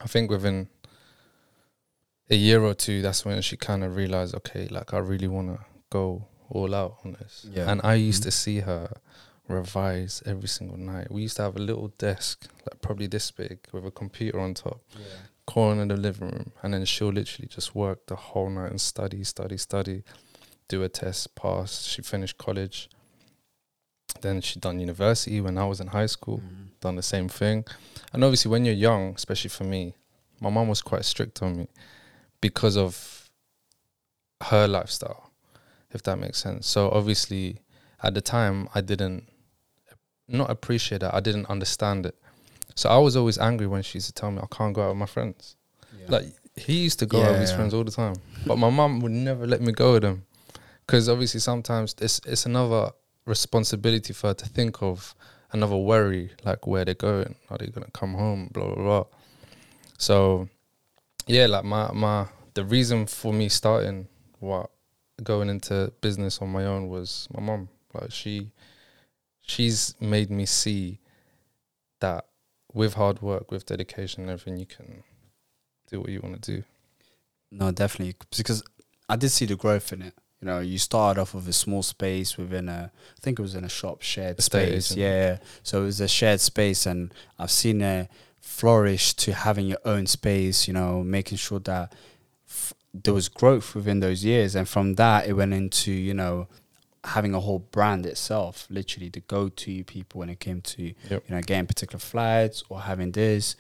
I 0.01 0.07
think 0.07 0.31
within 0.31 0.69
a 2.29 2.35
year 2.35 2.63
or 2.63 2.75
two, 2.75 3.03
that's 3.03 3.25
when 3.25 3.41
she 3.43 3.57
kind 3.57 3.85
of 3.85 3.97
realized, 3.97 4.35
okay, 4.35 4.67
like 4.69 4.93
I 4.93 4.99
really 4.99 5.29
want 5.29 5.49
to 5.57 5.65
go 5.91 6.27
all 6.51 6.75
out 6.75 6.99
on 7.05 7.13
this. 7.13 7.47
Yeah. 7.51 7.71
And 7.71 7.81
I 7.85 7.95
used 7.95 8.23
Mhm. 8.23 8.27
to 8.27 8.31
see 8.33 8.59
her 8.61 8.93
revise 9.49 10.23
every 10.27 10.49
single 10.49 10.77
night. 10.77 11.11
We 11.11 11.23
used 11.23 11.37
to 11.37 11.43
have 11.43 11.57
a 11.57 11.61
little 11.63 11.89
desk, 11.99 12.49
like 12.67 12.81
probably 12.81 13.07
this 13.07 13.31
big, 13.31 13.59
with 13.73 13.87
a 13.87 13.91
computer 13.93 14.41
on 14.41 14.55
top, 14.55 14.81
corner 15.47 15.83
in 15.83 15.89
the 15.89 15.97
living 15.97 16.31
room, 16.31 16.53
and 16.63 16.75
then 16.75 16.85
she'll 16.85 17.13
literally 17.13 17.47
just 17.49 17.75
work 17.77 18.07
the 18.07 18.17
whole 18.17 18.51
night 18.51 18.71
and 18.73 18.81
study, 18.81 19.23
study, 19.23 19.57
study, 19.57 20.03
do 20.67 20.83
a 20.83 20.89
test, 20.89 21.37
pass. 21.37 21.85
She 21.85 22.03
finished 22.03 22.37
college. 22.39 22.89
Then 24.21 24.41
she 24.41 24.59
done 24.61 24.81
university 24.81 25.41
when 25.41 25.59
I 25.59 25.67
was 25.67 25.81
in 25.81 25.89
high 25.89 26.07
school 26.07 26.39
Mhm. 26.39 26.81
done 26.81 26.97
the 26.97 27.03
same 27.03 27.29
thing. 27.29 27.65
And 28.13 28.25
obviously, 28.25 28.51
when 28.51 28.65
you're 28.65 28.75
young, 28.75 29.15
especially 29.15 29.51
for 29.51 29.65
me, 29.65 29.95
my 30.41 30.51
mom 30.51 30.69
was 30.69 30.83
quite 30.83 31.05
strict 31.05 31.43
on 31.43 31.57
me 31.57 31.69
because 32.41 32.77
of 32.77 33.31
her 34.45 34.67
lifestyle, 34.69 35.31
if 35.93 36.03
that 36.05 36.19
makes 36.19 36.39
sense. 36.39 36.67
So 36.67 36.91
obviously, 36.91 37.61
at 38.03 38.15
the 38.15 38.21
time, 38.21 38.69
I 38.75 38.81
didn't 38.81 39.29
not 40.29 40.51
appreciate 40.51 41.03
it. 41.03 41.11
I 41.13 41.21
didn't 41.21 41.47
understand 41.47 42.05
it. 42.07 42.17
So 42.75 42.89
I 42.91 42.99
was 42.99 43.17
always 43.17 43.39
angry 43.39 43.67
when 43.67 43.83
she 43.83 43.99
used 43.99 44.09
to 44.09 44.13
tell 44.13 44.31
me 44.31 44.41
I 44.43 44.47
can't 44.55 44.75
go 44.75 44.83
out 44.83 44.89
with 44.91 44.99
my 44.99 45.07
friends. 45.07 45.57
Yeah. 45.97 46.07
Like 46.09 46.27
he 46.57 46.83
used 46.83 46.99
to 46.99 47.07
go 47.07 47.23
out 47.25 47.33
with 47.33 47.41
his 47.43 47.51
Yeah. 47.51 47.57
friends 47.57 47.75
all 47.75 47.85
the 47.85 47.91
time, 47.93 48.17
but 48.45 48.57
my 48.59 48.69
mum 48.71 49.01
would 49.01 49.13
never 49.13 49.47
let 49.47 49.61
me 49.61 49.73
go 49.73 49.93
with 49.95 50.03
them 50.03 50.27
because 50.85 51.09
obviously 51.09 51.41
sometimes 51.41 51.95
it's 52.01 52.21
it's 52.27 52.45
another 52.45 52.91
responsibility 53.27 54.13
for 54.13 54.29
her 54.29 54.35
to 54.35 54.49
think 54.49 54.83
of 54.83 55.15
another 55.53 55.77
worry 55.77 56.31
like 56.45 56.67
where 56.67 56.85
they're 56.85 56.95
going, 56.95 57.35
are 57.51 57.59
they 57.59 57.67
gonna 57.67 57.91
come 57.93 58.15
home, 58.15 58.49
blah 58.53 58.67
blah 58.67 58.83
blah. 58.83 59.05
So 59.99 60.49
yeah, 61.27 61.47
like 61.47 61.65
my 61.65 61.93
my 61.93 62.27
the 62.55 62.65
reason 62.65 63.07
for 63.07 63.33
me 63.33 63.49
starting 63.49 64.09
what 64.39 64.71
going 65.23 65.49
into 65.49 65.93
business 66.01 66.41
on 66.41 66.49
my 66.49 66.65
own 66.65 66.89
was 66.89 67.29
my 67.35 67.43
mom. 67.43 67.69
Like 67.93 68.13
she 68.13 68.53
she's 69.43 69.95
made 70.01 70.31
me 70.31 70.47
see 70.47 71.01
that 72.01 72.27
with 72.73 72.95
hard 72.95 73.23
work, 73.23 73.51
with 73.51 73.67
dedication 73.67 74.23
and 74.23 74.31
everything, 74.31 74.59
you 74.59 74.67
can 74.67 75.03
do 75.91 76.01
what 76.01 76.11
you 76.11 76.21
want 76.21 76.43
to 76.43 76.57
do. 76.57 76.65
No, 77.51 77.71
definitely 77.71 78.17
because 78.37 78.63
I 79.09 79.17
did 79.17 79.31
see 79.31 79.47
the 79.47 79.57
growth 79.57 79.93
in 79.93 80.03
it. 80.03 80.15
You 80.41 80.47
know, 80.47 80.61
you 80.61 80.79
started 80.79 81.21
off 81.21 81.35
with 81.35 81.49
a 81.49 81.53
small 81.53 81.83
space 81.83 82.37
within 82.37 82.69
a, 82.69 82.91
I 82.95 83.21
think 83.21 83.39
it 83.39 83.43
was 83.43 83.55
in 83.55 83.65
a 83.65 83.69
shop 83.71 84.03
shared 84.03 84.39
Estate 84.39 84.69
space. 84.83 84.93
agent. 84.93 85.01
Yeah, 85.01 85.39
so 85.63 85.83
it 85.83 85.85
was 85.87 86.01
a 86.01 86.09
shared 86.09 86.41
space, 86.41 86.85
and 86.87 87.13
I've 87.39 87.51
seen 87.51 87.81
it 87.81 88.11
flourish 88.41 89.15
to 89.15 89.33
having 89.33 89.67
your 89.67 89.79
own 89.85 90.07
space. 90.07 90.69
You 90.69 90.75
know, 90.75 91.03
making 91.03 91.39
sure 91.39 91.59
that 91.61 91.93
f- 92.49 92.75
there 92.93 93.15
was 93.15 93.29
growth 93.29 93.75
within 93.75 94.01
those 94.01 94.25
years, 94.25 94.55
and 94.55 94.69
from 94.69 94.95
that 94.95 95.27
it 95.27 95.33
went 95.33 95.55
into 95.55 95.91
you 95.93 96.13
know 96.15 96.49
having 97.05 97.35
a 97.35 97.41
whole 97.41 97.61
brand 97.61 98.05
itself, 98.05 98.67
literally 98.69 99.09
the 99.09 99.21
go-to 99.21 99.85
people 99.85 100.19
when 100.19 100.29
it 100.29 100.41
came 100.41 100.61
to 100.61 100.93
Yep. 101.09 101.25
you 101.29 101.35
know 101.35 101.41
getting 101.41 101.67
particular 101.67 102.01
flights 102.01 102.63
or 102.69 102.81
having 102.83 103.13
this. 103.13 103.57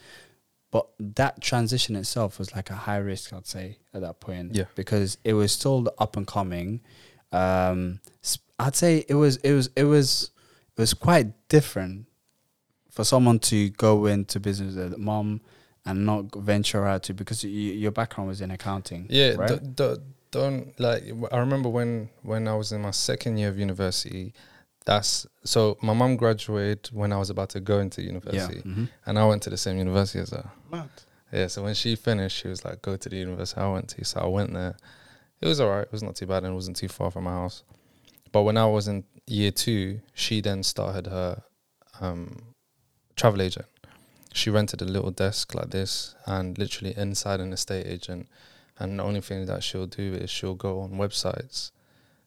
But 0.71 0.89
that 0.99 1.41
transition 1.41 1.97
itself 1.97 2.39
was 2.39 2.55
like 2.55 2.71
a 2.71 2.75
high 2.75 2.97
risk, 2.99 3.33
I'd 3.33 3.47
say, 3.47 3.79
at 3.95 4.01
that 4.01 4.21
point. 4.21 4.55
Yeah. 4.55 4.65
Because 4.75 5.17
it 5.25 5.33
was 5.33 5.53
still 5.53 5.83
the 5.83 5.95
up 5.99 6.17
and 6.17 6.27
coming. 6.27 6.81
Um, 7.33 8.01
I'd 8.59 8.75
say 8.75 9.05
it 9.09 9.15
was 9.15 9.37
it 9.39 9.53
was 9.53 9.71
it 9.77 9.85
was 9.85 10.31
it 10.77 10.81
was 10.81 10.95
quite 10.95 11.49
different 11.49 12.07
for 12.91 13.05
someone 13.05 13.39
to 13.41 13.71
go 13.71 14.07
into 14.07 14.41
business 14.41 14.75
with 14.75 14.95
a 14.95 14.99
mom 14.99 15.41
and 15.85 16.05
not 16.05 16.35
venture 16.35 16.87
out 16.87 17.05
to 17.05 17.15
because 17.15 17.45
y 17.45 17.51
your 17.51 17.93
background 17.93 18.29
was 18.29 18.41
in 18.41 18.51
accounting. 18.51 19.07
Yeah, 19.09 19.35
right? 19.35 19.63
d- 19.63 19.95
d- 19.95 20.03
don't 20.31 20.79
like. 20.81 21.05
I 21.31 21.39
remember 21.39 21.69
when 21.69 22.11
when 22.23 22.49
I 22.49 22.55
was 22.55 22.73
in 22.73 22.83
my 22.83 22.91
second 22.91 23.39
year 23.39 23.49
of 23.49 23.59
university. 23.59 24.35
That's 24.87 25.27
so. 25.43 25.77
My 25.83 25.93
mom 25.93 26.17
graduated 26.17 26.91
when 26.93 27.13
I 27.13 27.19
was 27.19 27.29
about 27.29 27.51
to 27.51 27.61
go 27.61 27.81
into 27.81 28.01
yeah. 28.01 28.07
university, 28.07 28.63
mhm. 28.63 28.89
and 29.05 29.19
I 29.19 29.27
went 29.27 29.43
to 29.43 29.51
the 29.51 29.57
same 29.57 29.79
university 29.79 30.21
as 30.21 30.31
her. 30.31 30.49
Mad. 30.71 30.89
Yeah, 31.33 31.49
so 31.49 31.65
when 31.65 31.75
she 31.75 31.97
finished, 31.97 32.39
she 32.39 32.49
was 32.49 32.65
like, 32.65 32.83
"Go 32.83 32.97
to 32.97 33.09
the 33.09 33.17
university 33.17 33.61
I 33.61 33.69
went 33.69 33.89
to." 33.89 34.05
So 34.05 34.21
I 34.21 34.27
went 34.27 34.55
there. 34.55 34.77
It 35.41 35.49
was 35.49 35.61
alright. 35.61 35.87
It 35.87 35.93
was 35.93 36.05
not 36.05 36.15
too 36.15 36.27
bad, 36.27 36.45
and 36.45 36.53
it 36.53 36.55
wasn't 36.55 36.77
too 36.77 36.87
far 36.87 37.11
from 37.11 37.25
my 37.25 37.33
house. 37.33 37.65
But 38.31 38.43
when 38.43 38.57
I 38.57 38.67
was 38.67 38.87
in 38.87 39.03
year 39.27 39.51
two, 39.51 40.01
she 40.15 40.41
then 40.41 40.63
started 40.63 41.09
her 41.09 41.43
um, 42.01 42.55
travel 43.17 43.43
agent. 43.43 43.67
She 44.35 44.51
rented 44.51 44.83
a 44.83 44.85
little 44.85 45.11
desk 45.11 45.53
like 45.53 45.71
this, 45.71 46.15
and 46.27 46.57
literally 46.57 46.95
inside 46.97 47.41
an 47.41 47.53
estate 47.53 47.89
agent. 47.89 48.29
And 48.79 49.01
the 49.01 49.03
only 49.03 49.21
thing 49.21 49.47
that 49.47 49.65
she'll 49.65 49.87
do 49.87 50.15
is 50.15 50.31
she'll 50.31 50.55
go 50.55 50.81
on 50.81 50.93
websites 50.93 51.73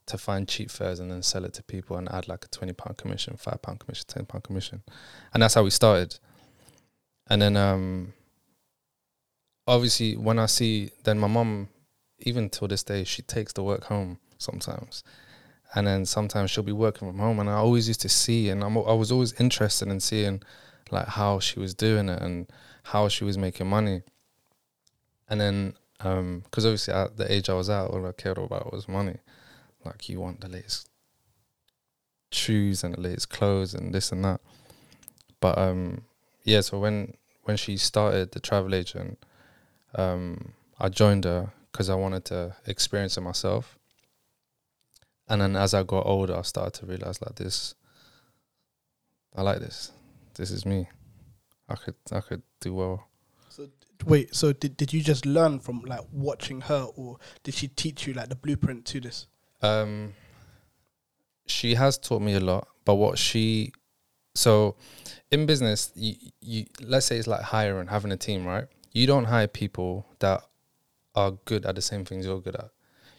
to 0.10 0.18
find 0.18 0.48
cheap 0.48 0.70
fares 0.70 1.00
and 1.00 1.10
then 1.10 1.24
sell 1.24 1.46
it 1.46 1.54
to 1.54 1.64
people 1.64 1.98
and 1.98 2.12
add 2.12 2.28
like 2.28 2.46
a 2.46 2.48
twenty 2.50 2.74
pound 2.74 2.98
commission, 2.98 3.38
five 3.38 3.62
pound 3.62 3.80
commission, 3.80 4.06
ten 4.08 4.26
pound 4.26 4.44
commission, 4.44 4.84
and 5.34 5.42
that's 5.42 5.56
how 5.56 5.64
we 5.64 5.70
started. 5.70 6.20
And 7.28 7.42
then 7.42 7.56
um, 7.58 8.14
obviously 9.66 10.18
when 10.18 10.40
I 10.40 10.48
see 10.48 10.92
then 11.04 11.20
my 11.20 11.28
mom, 11.28 11.70
even 12.20 12.50
till 12.50 12.68
this 12.68 12.84
day, 12.84 13.04
she 13.04 13.22
takes 13.22 13.54
the 13.54 13.64
work 13.64 13.86
home 13.86 14.20
sometimes, 14.38 15.04
and 15.76 15.88
then 15.88 16.06
sometimes 16.06 16.52
she'll 16.52 16.64
be 16.64 16.72
working 16.72 17.08
from 17.08 17.20
home, 17.20 17.40
and 17.40 17.50
I 17.50 17.54
always 17.54 17.88
used 17.88 18.02
to 18.02 18.10
see, 18.10 18.50
and 18.50 18.64
I'm, 18.64 18.78
I 18.78 18.94
was 18.94 19.12
always 19.12 19.34
interested 19.40 19.88
in 19.88 20.00
seeing 20.00 20.42
like 20.92 21.08
how 21.08 21.40
she 21.40 21.60
was 21.60 21.74
doing 21.74 22.10
it 22.10 22.22
and 22.22 22.48
how 22.84 23.08
she 23.08 23.24
was 23.24 23.38
making 23.38 23.68
money. 23.68 24.02
And 25.30 25.40
then, 25.40 25.74
because 26.00 26.66
obviously 26.66 26.94
at 26.96 27.18
the 27.18 27.32
age 27.32 27.50
I 27.50 27.54
was 27.54 27.70
at, 27.70 27.86
all 27.86 28.08
I 28.08 28.12
cared 28.14 28.40
about 28.40 28.74
was 28.74 28.88
money. 28.88 29.18
Like 29.90 30.10
you 30.10 30.20
want 30.20 30.42
the 30.42 30.50
latest 30.50 30.90
shoes 32.32 32.84
and 32.84 32.94
the 32.94 33.02
latest 33.02 33.30
clothes 33.30 33.74
and 33.74 33.94
this 33.94 34.12
and 34.12 34.24
that. 34.24 34.42
But 35.40 35.58
um, 35.58 36.04
yeah. 36.44 36.62
So 36.62 36.80
when 36.80 37.16
when 37.44 37.58
she 37.58 37.78
started 37.78 38.32
the 38.32 38.40
travel 38.40 38.76
agent, 38.76 39.18
um, 39.96 40.54
I 40.80 40.90
joined 40.90 41.26
her 41.26 41.52
because 41.72 41.90
I 41.90 41.96
wanted 41.96 42.26
to 42.26 42.56
experience 42.66 43.18
it 43.18 43.22
myself. 43.22 43.78
And 45.28 45.42
then 45.42 45.56
as 45.56 45.74
I 45.74 45.84
got 45.84 46.06
older, 46.06 46.36
I 46.36 46.42
started 46.42 46.74
to 46.80 46.86
realize 46.86 47.22
like 47.22 47.36
this. 47.36 47.76
I 49.36 49.42
like 49.44 49.60
this. 49.60 49.92
This 50.36 50.52
is 50.52 50.66
me. 50.66 50.88
I 51.68 51.76
could 51.76 51.96
I 52.12 52.20
could 52.20 52.42
do 52.60 52.74
well. 52.74 53.08
So 53.50 53.70
wait, 54.06 54.36
so 54.36 54.54
did 54.54 54.78
did 54.78 54.94
you 54.94 55.02
just 55.02 55.26
learn 55.26 55.60
from 55.60 55.82
like 55.82 56.02
watching 56.12 56.62
her, 56.62 56.88
or 56.96 57.18
did 57.44 57.54
she 57.54 57.68
teach 57.68 58.08
you 58.08 58.14
like 58.14 58.30
the 58.30 58.36
blueprint 58.36 58.86
to 58.86 59.00
this? 59.00 59.28
Um, 59.62 60.14
she 61.46 61.76
has 61.76 61.98
taught 61.98 62.22
me 62.22 62.34
a 62.36 62.40
lot, 62.40 62.68
but 62.86 62.96
what 62.96 63.18
she, 63.18 63.74
so 64.36 64.76
in 65.32 65.46
business, 65.46 65.92
you, 65.96 66.16
you 66.42 66.66
let's 66.82 67.06
say 67.06 67.18
it's 67.18 67.28
like 67.28 67.42
hiring, 67.42 67.88
having 67.88 68.12
a 68.12 68.18
team, 68.18 68.46
right? 68.46 68.66
You 68.94 69.08
don't 69.08 69.26
hire 69.26 69.48
people 69.48 70.06
that 70.20 70.44
are 71.16 71.32
good 71.46 71.66
at 71.66 71.76
the 71.76 71.82
same 71.82 72.06
things 72.06 72.26
you're 72.26 72.40
good 72.42 72.56
at. 72.56 72.70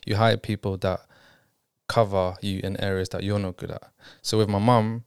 You 0.06 0.16
hire 0.16 0.36
people 0.36 0.76
that 0.78 1.00
cover 1.88 2.36
you 2.40 2.60
in 2.62 2.80
areas 2.80 3.08
that 3.10 3.22
you're 3.22 3.38
not 3.38 3.56
good 3.56 3.70
at. 3.70 3.82
So 4.22 4.38
with 4.38 4.48
my 4.48 4.58
mum, 4.58 5.04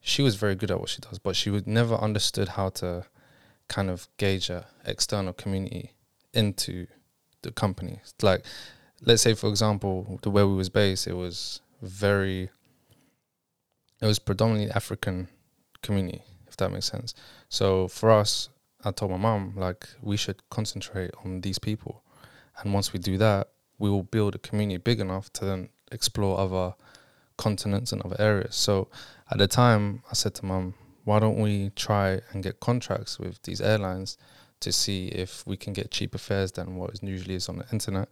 she 0.00 0.22
was 0.22 0.34
very 0.34 0.54
good 0.54 0.70
at 0.70 0.80
what 0.80 0.88
she 0.88 1.00
does, 1.00 1.18
but 1.18 1.36
she 1.36 1.50
would 1.50 1.66
never 1.66 1.94
understood 1.94 2.48
how 2.48 2.70
to 2.70 3.04
kind 3.68 3.88
of 3.88 4.08
gauge 4.16 4.50
a 4.50 4.66
external 4.84 5.32
community 5.32 5.92
into 6.34 6.86
the 7.42 7.52
company. 7.52 8.00
Like 8.20 8.44
let's 9.04 9.22
say 9.22 9.34
for 9.34 9.48
example 9.48 10.18
the 10.22 10.30
way 10.30 10.44
we 10.44 10.54
was 10.54 10.68
based 10.68 11.06
it 11.06 11.14
was 11.14 11.60
very 11.82 12.48
it 14.00 14.06
was 14.06 14.18
predominantly 14.18 14.70
african 14.72 15.28
community 15.82 16.22
if 16.52 16.56
that 16.58 16.70
makes 16.70 16.86
sense. 16.86 17.14
So 17.48 17.88
for 17.88 18.10
us 18.10 18.48
i 18.84 18.90
told 18.90 19.10
my 19.10 19.16
mom 19.16 19.54
like 19.56 19.88
we 20.02 20.16
should 20.16 20.48
concentrate 20.50 21.12
on 21.24 21.40
these 21.40 21.58
people. 21.58 22.02
And 22.58 22.74
once 22.74 22.92
we 22.92 22.98
do 22.98 23.16
that 23.18 23.48
we 23.78 23.90
will 23.90 24.02
build 24.02 24.34
a 24.34 24.38
community 24.38 24.76
big 24.76 25.00
enough 25.00 25.32
to 25.34 25.44
then 25.44 25.68
explore 25.90 26.38
other 26.38 26.74
continents 27.36 27.92
and 27.92 28.02
other 28.02 28.16
areas. 28.18 28.54
So 28.54 28.88
at 29.30 29.38
the 29.38 29.48
time 29.48 30.02
i 30.10 30.14
said 30.14 30.34
to 30.36 30.46
mom 30.46 30.74
why 31.04 31.18
don't 31.18 31.40
we 31.40 31.70
try 31.70 32.20
and 32.30 32.42
get 32.44 32.60
contracts 32.60 33.18
with 33.18 33.42
these 33.42 33.60
airlines 33.60 34.16
to 34.60 34.70
see 34.70 35.08
if 35.08 35.44
we 35.46 35.56
can 35.56 35.72
get 35.72 35.90
cheaper 35.90 36.18
fares 36.18 36.52
than 36.52 36.76
what 36.76 36.92
is 36.92 37.02
usually 37.02 37.34
is 37.34 37.48
on 37.48 37.58
the 37.58 37.66
internet 37.72 38.08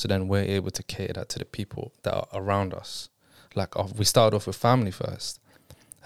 so 0.00 0.08
then 0.08 0.28
we're 0.28 0.44
able 0.44 0.70
to 0.70 0.82
cater 0.82 1.12
that 1.12 1.28
to 1.28 1.38
the 1.38 1.44
people 1.44 1.92
that 2.04 2.14
are 2.14 2.26
around 2.32 2.72
us. 2.72 3.10
Like 3.54 3.76
uh, 3.76 3.86
we 3.98 4.06
started 4.06 4.34
off 4.34 4.46
with 4.46 4.56
family 4.56 4.90
first, 4.90 5.40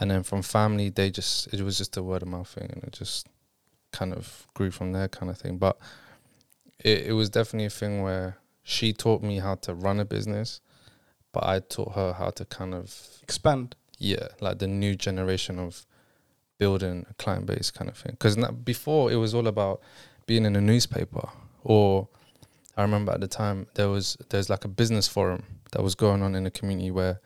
and 0.00 0.10
then 0.10 0.24
from 0.24 0.42
family 0.42 0.90
they 0.90 1.10
just 1.10 1.54
it 1.54 1.60
was 1.60 1.78
just 1.78 1.96
a 1.96 2.02
word 2.02 2.22
of 2.22 2.28
mouth 2.28 2.48
thing, 2.48 2.70
and 2.72 2.82
it 2.82 2.90
just 2.92 3.28
kind 3.92 4.12
of 4.12 4.48
grew 4.52 4.72
from 4.72 4.90
there, 4.90 5.06
kind 5.06 5.30
of 5.30 5.38
thing. 5.38 5.58
But 5.58 5.78
it 6.80 7.06
it 7.06 7.12
was 7.12 7.30
definitely 7.30 7.66
a 7.66 7.70
thing 7.70 8.02
where 8.02 8.38
she 8.64 8.92
taught 8.92 9.22
me 9.22 9.38
how 9.38 9.54
to 9.66 9.72
run 9.72 10.00
a 10.00 10.04
business, 10.04 10.60
but 11.30 11.44
I 11.44 11.60
taught 11.60 11.94
her 11.94 12.14
how 12.14 12.30
to 12.30 12.44
kind 12.44 12.74
of 12.74 12.98
Expand. 13.22 13.76
yeah, 13.96 14.26
like 14.40 14.58
the 14.58 14.66
new 14.66 14.96
generation 14.96 15.60
of 15.60 15.86
building 16.58 17.06
a 17.08 17.14
client 17.14 17.46
base 17.46 17.70
kind 17.70 17.88
of 17.88 17.96
thing. 17.96 18.16
Because 18.18 18.36
before 18.64 19.12
it 19.12 19.16
was 19.16 19.34
all 19.36 19.46
about 19.46 19.80
being 20.26 20.44
in 20.44 20.56
a 20.56 20.60
newspaper 20.60 21.28
or 21.62 22.08
I 22.76 22.82
remember 22.82 23.12
at 23.12 23.20
the 23.20 23.28
time 23.28 23.66
there 23.74 23.88
was 23.88 24.16
there's 24.30 24.50
like 24.50 24.64
a 24.64 24.68
business 24.68 25.06
forum 25.06 25.44
that 25.72 25.82
was 25.82 25.94
going 25.94 26.22
on 26.22 26.34
in 26.34 26.44
the 26.44 26.50
community 26.50 26.90
where 26.90 27.20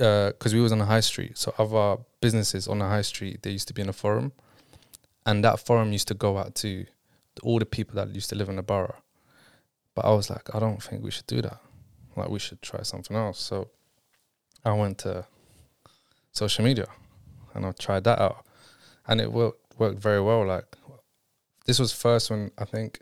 uh, 0.00 0.28
because 0.28 0.54
we 0.54 0.60
was 0.60 0.72
on 0.72 0.78
the 0.78 0.84
high 0.86 1.00
street, 1.00 1.36
so 1.36 1.54
other 1.58 2.02
businesses 2.20 2.68
on 2.68 2.78
the 2.78 2.86
high 2.86 3.02
street 3.02 3.42
they 3.42 3.50
used 3.50 3.68
to 3.68 3.74
be 3.74 3.82
in 3.82 3.88
a 3.88 3.92
forum, 3.92 4.32
and 5.26 5.44
that 5.44 5.60
forum 5.60 5.92
used 5.92 6.08
to 6.08 6.14
go 6.14 6.38
out 6.38 6.54
to 6.56 6.86
all 7.42 7.58
the 7.58 7.66
people 7.66 7.96
that 7.96 8.14
used 8.14 8.30
to 8.30 8.36
live 8.36 8.48
in 8.48 8.56
the 8.56 8.62
borough. 8.62 8.96
But 9.94 10.04
I 10.04 10.10
was 10.10 10.30
like, 10.30 10.54
I 10.54 10.58
don't 10.58 10.82
think 10.82 11.02
we 11.02 11.10
should 11.10 11.26
do 11.26 11.42
that. 11.42 11.60
Like 12.16 12.28
we 12.28 12.38
should 12.38 12.62
try 12.62 12.82
something 12.82 13.16
else. 13.16 13.40
So 13.40 13.68
I 14.64 14.72
went 14.72 14.98
to 14.98 15.26
social 16.32 16.64
media, 16.64 16.86
and 17.54 17.66
I 17.66 17.72
tried 17.72 18.04
that 18.04 18.20
out, 18.20 18.44
and 19.06 19.20
it 19.20 19.32
worked 19.32 19.78
worked 19.78 19.98
very 19.98 20.20
well. 20.20 20.46
Like 20.46 20.76
this 21.66 21.78
was 21.78 21.92
first 21.92 22.30
when 22.30 22.50
I 22.58 22.64
think 22.64 23.00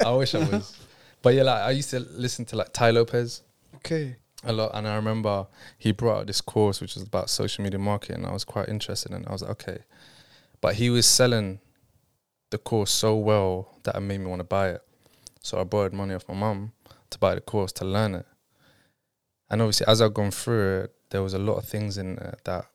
I 0.06 0.12
wish 0.12 0.34
I 0.34 0.38
was, 0.38 0.76
but 1.22 1.34
yeah, 1.34 1.42
like 1.42 1.62
I 1.62 1.70
used 1.70 1.90
to 1.90 2.00
listen 2.00 2.44
to 2.46 2.56
like 2.56 2.72
Tai 2.72 2.90
Lopez 2.90 3.42
okay. 3.76 4.16
a 4.44 4.52
lot, 4.52 4.70
and 4.74 4.86
I 4.88 4.96
remember 4.96 5.46
he 5.78 5.92
brought 5.92 6.20
out 6.20 6.26
this 6.26 6.40
course 6.40 6.80
which 6.80 6.94
was 6.94 7.02
about 7.02 7.30
social 7.30 7.64
media 7.64 7.78
marketing. 7.78 8.24
I 8.24 8.32
was 8.32 8.44
quite 8.44 8.68
interested 8.68 9.12
in. 9.12 9.22
it. 9.22 9.28
I 9.28 9.32
was 9.32 9.42
like, 9.42 9.50
okay, 9.52 9.78
but 10.60 10.74
he 10.74 10.90
was 10.90 11.06
selling 11.06 11.60
the 12.50 12.58
course 12.58 12.90
so 12.90 13.16
well 13.16 13.78
that 13.84 13.96
it 13.96 14.00
made 14.00 14.18
me 14.18 14.26
want 14.26 14.40
to 14.40 14.44
buy 14.44 14.70
it. 14.70 14.82
So 15.42 15.60
I 15.60 15.64
borrowed 15.64 15.92
money 15.92 16.14
off 16.14 16.28
my 16.28 16.34
mum 16.34 16.72
to 17.10 17.18
buy 17.18 17.34
the 17.34 17.40
course 17.40 17.72
to 17.72 17.84
learn 17.84 18.14
it. 18.14 18.26
And 19.50 19.62
obviously, 19.62 19.86
as 19.86 20.02
I've 20.02 20.14
gone 20.14 20.30
through 20.30 20.80
it, 20.82 20.94
there 21.10 21.22
was 21.22 21.34
a 21.34 21.38
lot 21.38 21.54
of 21.54 21.64
things 21.64 21.96
in 21.96 22.16
there 22.16 22.38
that 22.44 22.66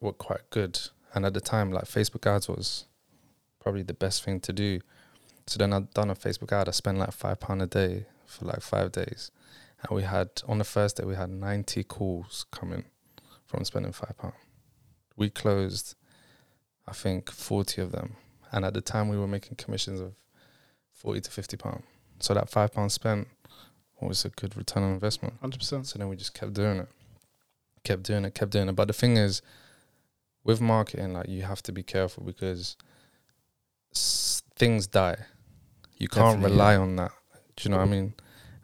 were 0.00 0.12
quite 0.12 0.50
good. 0.50 0.78
And 1.14 1.24
at 1.24 1.34
the 1.34 1.40
time, 1.40 1.70
like 1.70 1.84
Facebook 1.84 2.26
ads 2.26 2.48
was 2.48 2.86
probably 3.60 3.82
the 3.82 3.94
best 3.94 4.22
thing 4.24 4.40
to 4.40 4.52
do. 4.52 4.80
So 5.46 5.58
then 5.58 5.72
I'd 5.72 5.92
done 5.94 6.10
a 6.10 6.14
Facebook 6.14 6.52
ad. 6.52 6.68
I 6.68 6.72
spent 6.72 6.98
like 6.98 7.12
five 7.12 7.40
pound 7.40 7.62
a 7.62 7.66
day 7.66 8.06
for 8.26 8.44
like 8.44 8.60
five 8.60 8.90
days, 8.92 9.30
and 9.80 9.96
we 9.96 10.02
had 10.02 10.28
on 10.48 10.58
the 10.58 10.64
first 10.64 10.96
day 10.96 11.04
we 11.04 11.14
had 11.14 11.30
ninety 11.30 11.84
calls 11.84 12.46
coming 12.50 12.84
from 13.44 13.64
spending 13.64 13.92
five 13.92 14.16
pound. 14.18 14.34
We 15.16 15.30
closed, 15.30 15.94
I 16.88 16.92
think, 16.92 17.30
forty 17.30 17.82
of 17.82 17.92
them, 17.92 18.16
and 18.52 18.64
at 18.64 18.74
the 18.74 18.80
time 18.80 19.08
we 19.08 19.18
were 19.18 19.26
making 19.26 19.56
commissions 19.56 20.00
of 20.00 20.14
forty 20.92 21.20
to 21.20 21.30
fifty 21.30 21.56
pound. 21.56 21.82
So 22.20 22.32
that 22.34 22.48
five 22.48 22.72
pound 22.72 22.92
spent 22.92 23.28
was 24.00 24.24
a 24.24 24.28
good 24.30 24.56
return 24.56 24.82
on 24.82 24.92
investment. 24.92 25.34
Hundred 25.40 25.58
percent. 25.58 25.86
So 25.86 25.98
then 25.98 26.08
we 26.08 26.16
just 26.16 26.34
kept 26.34 26.52
doing 26.52 26.78
it, 26.78 26.88
kept 27.84 28.02
doing 28.04 28.24
it, 28.24 28.34
kept 28.34 28.52
doing 28.52 28.68
it. 28.68 28.76
But 28.76 28.88
the 28.88 28.94
thing 28.94 29.16
is, 29.16 29.42
with 30.44 30.60
marketing, 30.60 31.12
like 31.14 31.28
you 31.28 31.42
have 31.42 31.62
to 31.64 31.72
be 31.72 31.82
careful 31.82 32.22
because 32.24 32.76
s- 33.92 34.42
things 34.54 34.86
die. 34.86 35.16
You 35.98 36.08
can't 36.08 36.36
Definitely, 36.36 36.50
rely 36.52 36.72
yeah. 36.74 36.80
on 36.80 36.96
that. 36.96 37.12
Do 37.56 37.64
you 37.64 37.70
know 37.70 37.78
what 37.78 37.88
I 37.88 37.90
mean? 37.90 38.14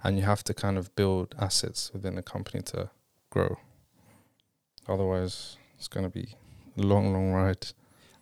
And 0.05 0.19
you 0.19 0.25
have 0.25 0.45
to 0.45 0.55
kind 0.55 0.76
of 0.76 0.95
build 0.97 1.35
assets 1.38 1.91
within 1.93 2.14
the 2.14 2.23
company 2.23 2.62
to 2.64 2.91
grow. 3.31 3.57
Otherwise, 4.88 5.57
it's 5.79 5.88
going 5.88 6.05
to 6.05 6.11
be 6.11 6.37
a 6.76 6.83
long, 6.83 7.12
long 7.12 7.33
ride. 7.33 7.69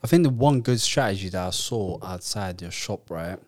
I 0.03 0.07
think 0.07 0.23
the 0.23 0.31
one 0.31 0.61
good 0.63 0.81
strategy 0.81 1.29
that 1.31 1.47
I 1.47 1.51
saw 1.51 1.99
outside 2.03 2.63
your 2.63 2.71
shop, 2.71 3.11
right, 3.11 3.39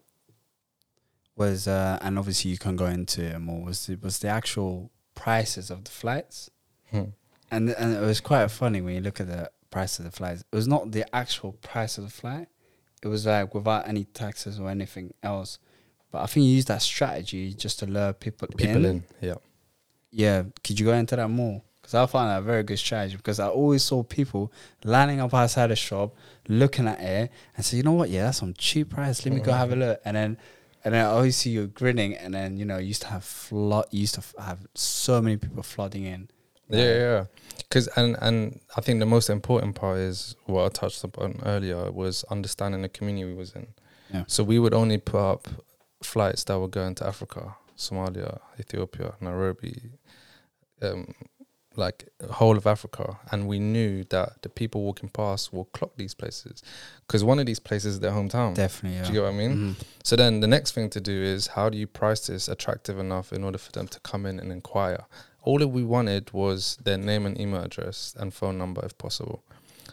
was 1.37 1.67
uh, 1.67 1.99
and 2.03 2.19
obviously 2.19 2.51
you 2.51 2.59
can 2.59 2.77
go 2.77 2.87
into 2.87 3.23
it 3.23 3.39
more 3.41 3.63
was 3.65 3.87
the, 3.87 3.97
was 3.97 4.19
the 4.19 4.29
actual 4.29 4.91
prices 5.15 5.71
of 5.71 5.85
the 5.85 5.91
flights, 5.91 6.51
Hmm. 6.91 7.05
and 7.51 7.71
and 7.71 7.95
it 7.95 8.01
was 8.01 8.21
quite 8.21 8.51
funny 8.51 8.81
when 8.83 8.95
you 8.95 9.01
look 9.01 9.21
at 9.21 9.29
the 9.29 9.51
price 9.71 9.99
of 9.99 10.05
the 10.05 10.11
flights. 10.11 10.45
It 10.53 10.57
was 10.57 10.69
not 10.69 10.93
the 10.93 11.05
actual 11.15 11.53
price 11.53 11.97
of 11.97 12.05
the 12.05 12.11
flight; 12.11 12.49
it 13.03 13.09
was 13.09 13.25
like 13.27 13.55
without 13.55 13.89
any 13.89 14.05
taxes 14.05 14.61
or 14.61 14.69
anything 14.69 15.15
else. 15.23 15.59
But 16.11 16.23
I 16.23 16.27
think 16.27 16.45
you 16.45 16.53
use 16.53 16.67
that 16.67 16.83
strategy 16.83 17.55
just 17.55 17.79
to 17.79 17.87
lure 17.87 18.13
people, 18.13 18.47
People 18.55 18.85
in, 18.85 19.05
yeah. 19.23 19.37
Yeah, 20.11 20.43
could 20.63 20.79
you 20.79 20.85
go 20.85 20.93
into 20.93 21.17
that 21.17 21.29
more? 21.29 21.63
Because 21.83 21.95
I 21.95 22.07
found 22.07 22.31
that 22.31 22.39
a 22.39 22.43
very 22.43 22.63
good 22.63 22.79
strategy 22.79 23.17
because 23.17 23.41
I 23.41 23.49
always 23.49 23.83
saw 23.83 24.05
people 24.05 24.53
lining 24.85 25.21
up 25.21 25.35
outside 25.35 25.67
the 25.67 25.77
shop, 25.77 26.15
looking 26.49 26.87
at 26.87 27.01
it, 27.01 27.33
and 27.57 27.67
say, 27.67 27.77
you 27.77 27.83
know 27.83 27.93
what, 27.93 28.09
yeah, 28.09 28.25
that's 28.25 28.39
some 28.39 28.55
cheap 28.55 28.91
price. 28.91 29.27
Let 29.27 29.35
me 29.35 29.41
go 29.41 29.53
have 29.53 29.73
a 29.73 29.77
look. 29.77 30.01
And 30.05 30.17
then, 30.17 30.39
and 30.85 30.95
then 30.95 31.05
I 31.05 31.09
always 31.09 31.37
see 31.37 31.51
you 31.51 31.67
grinning. 31.67 32.15
And 32.15 32.35
then 32.35 32.57
you 32.57 32.65
know, 32.65 32.79
you 32.79 32.89
used 32.89 33.03
to 33.03 33.09
have 33.09 33.25
flood, 33.25 33.87
used 33.91 34.15
to 34.15 34.21
f- 34.21 34.35
have 34.39 34.61
so 34.75 35.21
many 35.21 35.37
people 35.37 35.65
flooding 35.65 36.05
in. 36.05 36.29
Yeah, 36.69 36.95
yeah. 36.95 37.25
Because 37.59 37.89
and 37.89 38.17
and 38.21 38.61
I 38.77 38.81
think 38.81 39.01
the 39.01 39.07
most 39.07 39.29
important 39.29 39.75
part 39.75 39.99
is 39.99 40.37
what 40.47 40.65
I 40.65 40.69
touched 40.69 41.03
upon 41.03 41.41
earlier 41.45 41.91
was 41.91 42.25
understanding 42.31 42.83
the 42.83 42.89
community 42.89 43.25
we 43.25 43.35
was 43.35 43.55
in. 43.55 43.67
Yeah. 44.13 44.25
So 44.29 44.45
we 44.45 44.59
would 44.59 44.75
only 44.75 44.99
put 44.99 45.21
up 45.21 45.49
flights 46.03 46.45
that 46.45 46.59
were 46.59 46.69
going 46.69 46.95
to 46.97 47.07
Africa, 47.07 47.57
Somalia, 47.77 48.41
Ethiopia, 48.59 49.15
Nairobi, 49.21 49.93
um, 50.83 51.15
like 51.77 52.09
whole 52.31 52.57
of 52.57 52.67
Africa, 52.67 53.19
and 53.31 53.47
we 53.49 53.59
knew 53.59 54.05
that 54.11 54.43
the 54.43 54.49
people 54.49 54.83
walking 54.83 55.09
past 55.09 55.53
will 55.53 55.65
clock 55.67 55.93
these 55.97 56.15
places 56.15 56.63
because 57.07 57.25
one 57.25 57.39
of 57.39 57.47
these 57.47 57.59
places 57.59 57.95
is 57.95 58.01
their 58.01 58.11
hometown. 58.13 58.55
Definitely. 58.55 58.99
Yeah. 58.99 59.03
Do 59.05 59.09
you 59.09 59.15
get 59.15 59.23
what 59.23 59.33
I 59.35 59.37
mean? 59.37 59.57
Mhm. 59.57 59.75
So 60.05 60.17
then 60.17 60.41
the 60.41 60.47
next 60.47 60.73
thing 60.73 60.91
to 60.91 61.01
do 61.01 61.13
is 61.23 61.49
how 61.49 61.69
do 61.71 61.79
you 61.79 61.87
price 61.87 62.27
this 62.27 62.49
attractive 62.49 62.99
enough 62.99 63.33
in 63.33 63.43
order 63.45 63.59
for 63.59 63.73
them 63.73 63.89
to 63.89 64.01
come 64.01 64.27
in 64.27 64.39
and 64.39 64.53
inquire? 64.53 65.07
All 65.45 65.59
that 65.59 65.69
we 65.69 65.83
wanted 65.83 66.33
was 66.33 66.77
their 66.85 66.99
name 66.99 67.27
and 67.27 67.39
email 67.41 67.63
address 67.63 68.15
and 68.19 68.33
phone 68.33 68.59
number 68.59 68.85
if 68.85 68.97
possible. 68.99 69.43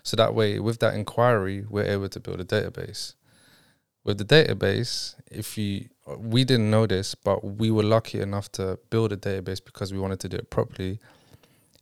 So 0.04 0.16
that 0.18 0.34
way, 0.36 0.60
with 0.60 0.80
that 0.80 0.94
inquiry, 0.94 1.66
we're 1.70 1.86
able 1.86 2.10
to 2.10 2.20
build 2.20 2.40
a 2.40 2.46
database. 2.46 3.14
With 4.04 4.18
the 4.18 4.26
database, 4.26 5.16
if 5.30 5.58
you, 5.58 5.90
we 6.18 6.44
didn't 6.46 6.70
know 6.72 6.88
this, 6.88 7.16
but 7.16 7.44
we 7.44 7.70
were 7.70 7.84
lucky 7.84 8.22
enough 8.22 8.52
to 8.54 8.80
build 8.90 9.12
a 9.12 9.18
database 9.18 9.64
because 9.64 9.92
we 9.92 10.00
wanted 10.00 10.20
to 10.22 10.30
do 10.30 10.38
it 10.38 10.50
properly. 10.50 11.00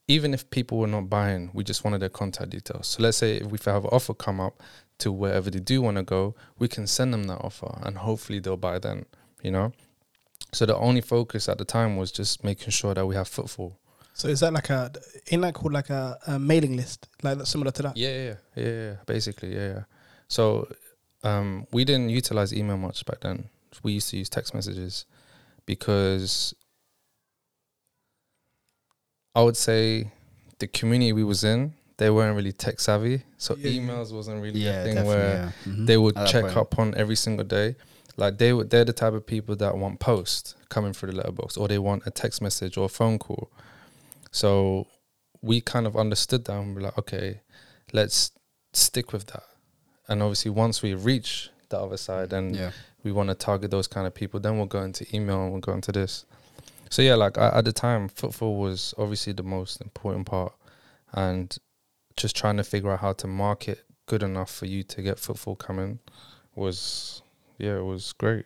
Even 0.07 0.33
if 0.33 0.49
people 0.49 0.77
were 0.77 0.87
not 0.87 1.09
buying, 1.09 1.51
we 1.53 1.63
just 1.63 1.83
wanted 1.83 1.99
their 1.99 2.09
contact 2.09 2.51
details. 2.51 2.87
So 2.87 3.03
let's 3.03 3.17
say 3.17 3.37
if 3.37 3.47
we 3.47 3.57
have 3.65 3.83
an 3.83 3.89
offer 3.91 4.13
come 4.13 4.39
up 4.39 4.61
to 4.99 5.11
wherever 5.11 5.49
they 5.49 5.59
do 5.59 5.81
want 5.81 5.97
to 5.97 6.03
go, 6.03 6.35
we 6.57 6.67
can 6.67 6.87
send 6.87 7.13
them 7.13 7.25
that 7.25 7.39
offer 7.39 7.79
and 7.83 7.97
hopefully 7.97 8.39
they'll 8.39 8.57
buy 8.57 8.79
then, 8.79 9.05
you 9.43 9.51
know? 9.51 9.73
So 10.53 10.65
the 10.65 10.77
only 10.77 11.01
focus 11.01 11.49
at 11.49 11.57
the 11.57 11.65
time 11.65 11.97
was 11.97 12.11
just 12.11 12.43
making 12.43 12.69
sure 12.69 12.93
that 12.93 13.05
we 13.05 13.15
have 13.15 13.27
footfall. 13.27 13.77
So 14.13 14.27
is 14.29 14.39
that 14.39 14.53
like 14.53 14.69
a 14.71 14.91
ain't 15.29 15.43
that 15.43 15.53
called 15.53 15.73
like 15.73 15.91
a, 15.91 16.17
a 16.25 16.39
mailing 16.39 16.75
list 16.75 17.07
like 17.21 17.45
similar 17.45 17.71
to 17.71 17.83
that? 17.83 17.97
Yeah, 17.97 18.09
yeah, 18.09 18.35
yeah, 18.55 18.65
yeah. 18.65 18.95
Basically, 19.05 19.53
yeah, 19.53 19.67
yeah. 19.67 19.83
So 20.27 20.67
um, 21.23 21.67
we 21.71 21.85
didn't 21.85 22.09
utilize 22.09 22.53
email 22.53 22.77
much 22.77 23.05
back 23.05 23.19
then. 23.19 23.49
We 23.83 23.91
used 23.93 24.09
to 24.09 24.17
use 24.17 24.29
text 24.29 24.55
messages 24.55 25.05
because 25.67 26.55
I 29.37 29.41
would 29.43 29.57
say 29.57 30.11
the 30.59 30.67
community 30.67 31.13
we 31.13 31.23
was 31.23 31.43
in, 31.43 31.73
they 31.97 32.09
weren't 32.09 32.35
really 32.35 32.51
tech 32.51 32.79
savvy. 32.79 33.17
So 33.37 33.55
Yeah, 33.55 33.71
emails 33.79 34.11
wasn't 34.11 34.41
really 34.41 34.61
Yeah, 34.61 34.81
a 34.81 34.83
thing 34.85 35.05
where 35.05 35.51
yeah. 35.65 35.71
Mhm. 35.71 35.85
they 35.85 35.97
would 35.97 36.15
check 36.33 36.43
point. 36.45 36.57
up 36.57 36.79
on 36.79 36.95
every 36.95 37.15
single 37.15 37.45
day. 37.45 37.75
Like 38.23 38.39
they 38.39 38.51
would, 38.53 38.71
they're 38.71 38.85
the 38.85 38.93
type 39.03 39.13
of 39.13 39.23
people 39.27 39.55
that 39.57 39.77
want 39.77 39.99
post 39.99 40.55
coming 40.69 40.91
through 40.93 41.11
the 41.11 41.17
letterbox, 41.17 41.55
or 41.55 41.67
they 41.67 41.77
want 41.89 42.01
a 42.07 42.11
text 42.11 42.41
message 42.41 42.75
or 42.77 42.85
a 42.85 42.89
phone 42.99 43.19
call. 43.19 43.51
So 44.31 44.87
we 45.41 45.61
kind 45.61 45.85
of 45.85 45.95
understood 45.95 46.45
that 46.45 46.57
and 46.59 46.75
we're 46.75 46.81
like, 46.81 46.97
okay, 46.97 47.41
let's 47.93 48.31
stick 48.73 49.13
with 49.13 49.27
that. 49.27 49.43
And 50.07 50.23
obviously, 50.23 50.49
once 50.51 50.81
we 50.81 50.93
reach 50.95 51.49
the 51.69 51.77
other 51.79 51.97
side 51.97 52.33
and 52.33 52.55
we 53.03 53.11
want 53.11 53.29
to 53.29 53.35
target 53.35 53.69
those 53.71 53.87
kind 53.87 54.07
of 54.07 54.13
people, 54.15 54.39
then 54.39 54.57
we'll 54.57 54.65
go 54.77 54.81
into 54.81 55.05
email 55.15 55.43
and 55.43 55.51
we'll 55.51 55.61
go 55.61 55.73
into 55.73 55.91
this. 55.91 56.25
So 56.89 57.01
yeah, 57.01 57.15
like 57.15 57.37
at 57.37 57.65
the 57.65 57.73
time, 57.73 58.07
footfall 58.09 58.57
was 58.57 58.93
obviously 58.97 59.33
the 59.33 59.43
most 59.43 59.81
important 59.81 60.25
part, 60.25 60.53
and 61.13 61.55
just 62.15 62.35
trying 62.35 62.57
to 62.57 62.63
figure 62.63 62.91
out 62.91 62.99
how 62.99 63.13
to 63.13 63.27
market 63.27 63.83
good 64.07 64.23
enough 64.23 64.49
for 64.53 64.65
you 64.65 64.83
to 64.83 65.01
get 65.01 65.19
footfall 65.19 65.55
coming 65.55 65.99
was 66.55 67.21
yeah, 67.57 67.77
it 67.77 67.83
was 67.83 68.13
great. 68.13 68.45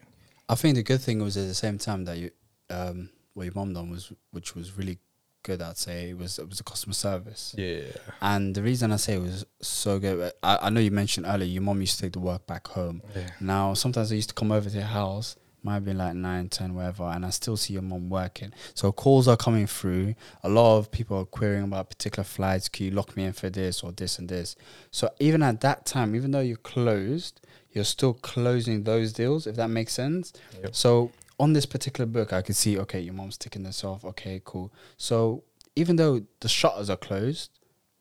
I 0.49 0.55
think 0.55 0.75
the 0.75 0.83
good 0.83 1.01
thing 1.01 1.19
was 1.23 1.37
at 1.37 1.47
the 1.47 1.53
same 1.53 1.77
time 1.77 2.05
that 2.05 2.17
you, 2.17 2.31
um, 2.69 3.09
what 3.33 3.43
your 3.43 3.53
mom 3.53 3.73
done 3.73 3.89
was, 3.89 4.11
which 4.31 4.55
was 4.55 4.77
really 4.77 4.97
good. 5.43 5.61
I'd 5.61 5.77
say 5.77 6.09
it 6.09 6.17
was 6.17 6.39
it 6.39 6.47
was 6.47 6.57
the 6.57 6.63
customer 6.63 6.93
service. 6.93 7.55
Yeah, 7.57 7.83
And 8.21 8.53
the 8.55 8.61
reason 8.61 8.91
I 8.91 8.97
say 8.97 9.15
it 9.15 9.21
was 9.21 9.45
so 9.61 9.99
good, 9.99 10.31
I, 10.43 10.57
I 10.63 10.69
know 10.69 10.81
you 10.81 10.91
mentioned 10.91 11.25
earlier 11.27 11.47
your 11.47 11.61
mom 11.61 11.79
used 11.79 11.95
to 11.97 12.01
take 12.03 12.13
the 12.13 12.19
work 12.19 12.45
back 12.47 12.67
home. 12.67 13.01
yeah, 13.15 13.29
Now 13.39 13.73
sometimes 13.73 14.11
I 14.11 14.15
used 14.15 14.29
to 14.29 14.35
come 14.35 14.51
over 14.51 14.69
to 14.69 14.75
your 14.75 14.85
house, 14.85 15.37
might 15.63 15.81
be 15.81 15.93
like 15.93 16.15
nine, 16.15 16.49
ten, 16.49 16.73
whatever, 16.73 17.03
and 17.03 17.25
I 17.25 17.29
still 17.29 17.55
see 17.57 17.73
your 17.73 17.81
mom 17.83 18.09
working. 18.09 18.51
So 18.73 18.91
calls 18.91 19.27
are 19.27 19.37
coming 19.37 19.67
through. 19.67 20.15
A 20.43 20.49
lot 20.49 20.77
of 20.77 20.91
people 20.91 21.17
are 21.17 21.25
querying 21.25 21.63
about 21.63 21.89
particular 21.89 22.23
flights. 22.23 22.67
Can 22.69 22.85
you 22.87 22.91
lock 22.91 23.15
me 23.15 23.25
in 23.25 23.33
for 23.33 23.49
this 23.49 23.83
or 23.83 23.91
this 23.91 24.17
and 24.19 24.27
this? 24.29 24.55
So 24.89 25.09
even 25.19 25.43
at 25.43 25.61
that 25.61 25.85
time, 25.85 26.15
even 26.15 26.31
though 26.31 26.39
you're 26.39 26.57
closed, 26.57 27.41
you're 27.71 27.83
still 27.83 28.13
closing 28.15 28.83
those 28.83 29.13
deals. 29.13 29.45
If 29.47 29.55
that 29.57 29.69
makes 29.69 29.93
sense. 29.93 30.33
Yep. 30.63 30.75
So 30.75 31.11
on 31.39 31.53
this 31.53 31.65
particular 31.65 32.05
book, 32.05 32.33
I 32.33 32.41
could 32.41 32.55
see 32.55 32.77
okay, 32.79 32.99
your 32.99 33.13
mom's 33.13 33.37
ticking 33.37 33.63
this 33.63 33.83
off. 33.83 34.03
Okay, 34.03 34.41
cool. 34.43 34.71
So 34.97 35.43
even 35.75 35.95
though 35.95 36.21
the 36.39 36.49
shutters 36.49 36.89
are 36.89 36.97
closed, 36.97 37.49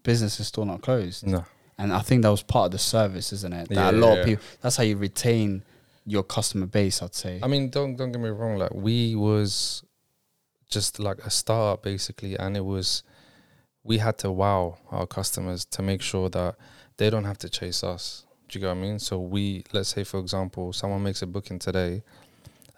business 0.03 0.40
is 0.40 0.46
still 0.49 0.64
not 0.64 0.81
closed. 0.83 1.27
no, 1.27 1.44
And 1.79 1.92
I 1.92 2.01
think 2.01 2.23
that 2.23 2.31
was 2.31 2.42
part 2.42 2.66
of 2.66 2.73
the 2.73 2.79
service, 2.79 3.33
isn't 3.33 3.53
it? 3.53 3.68
That 3.68 3.75
Yeah, 3.75 3.90
a 3.90 3.92
lot 3.92 4.14
yeah. 4.14 4.20
of 4.20 4.27
people. 4.27 4.44
That's 4.61 4.77
how 4.77 4.83
you 4.83 4.96
retain 4.96 5.62
your 6.11 6.23
customer 6.25 6.66
base. 6.66 7.03
I'd 7.03 7.14
say. 7.14 7.40
I 7.42 7.46
mean, 7.46 7.70
don't 7.70 7.96
don't 7.96 8.12
get 8.12 8.20
me 8.20 8.31
wrong. 8.31 8.59
Like 8.59 8.75
we 8.75 9.14
was 9.14 9.85
just 10.68 10.99
like 10.99 11.18
a 11.20 11.31
startup 11.31 11.83
basically, 11.83 12.37
and 12.37 12.57
it 12.57 12.64
was 12.64 13.03
we 13.83 13.99
had 13.99 14.18
to 14.18 14.31
wow 14.31 14.79
our 14.90 15.07
customers 15.07 15.64
to 15.64 15.83
make 15.83 16.03
sure 16.03 16.29
that 16.31 16.57
they 16.96 17.09
don't 17.11 17.25
have 17.25 17.38
to 17.38 17.49
chase 17.49 17.83
us. 17.83 18.27
Do 18.49 18.59
you 18.59 18.61
get 18.62 18.68
what 18.68 18.79
I 18.79 18.81
mean? 18.81 18.99
So 18.99 19.18
we, 19.18 19.64
let's 19.73 19.88
say 19.88 20.05
for 20.05 20.18
example, 20.18 20.73
someone 20.73 21.03
makes 21.03 21.23
a 21.23 21.27
booking 21.27 21.61
today, 21.61 22.03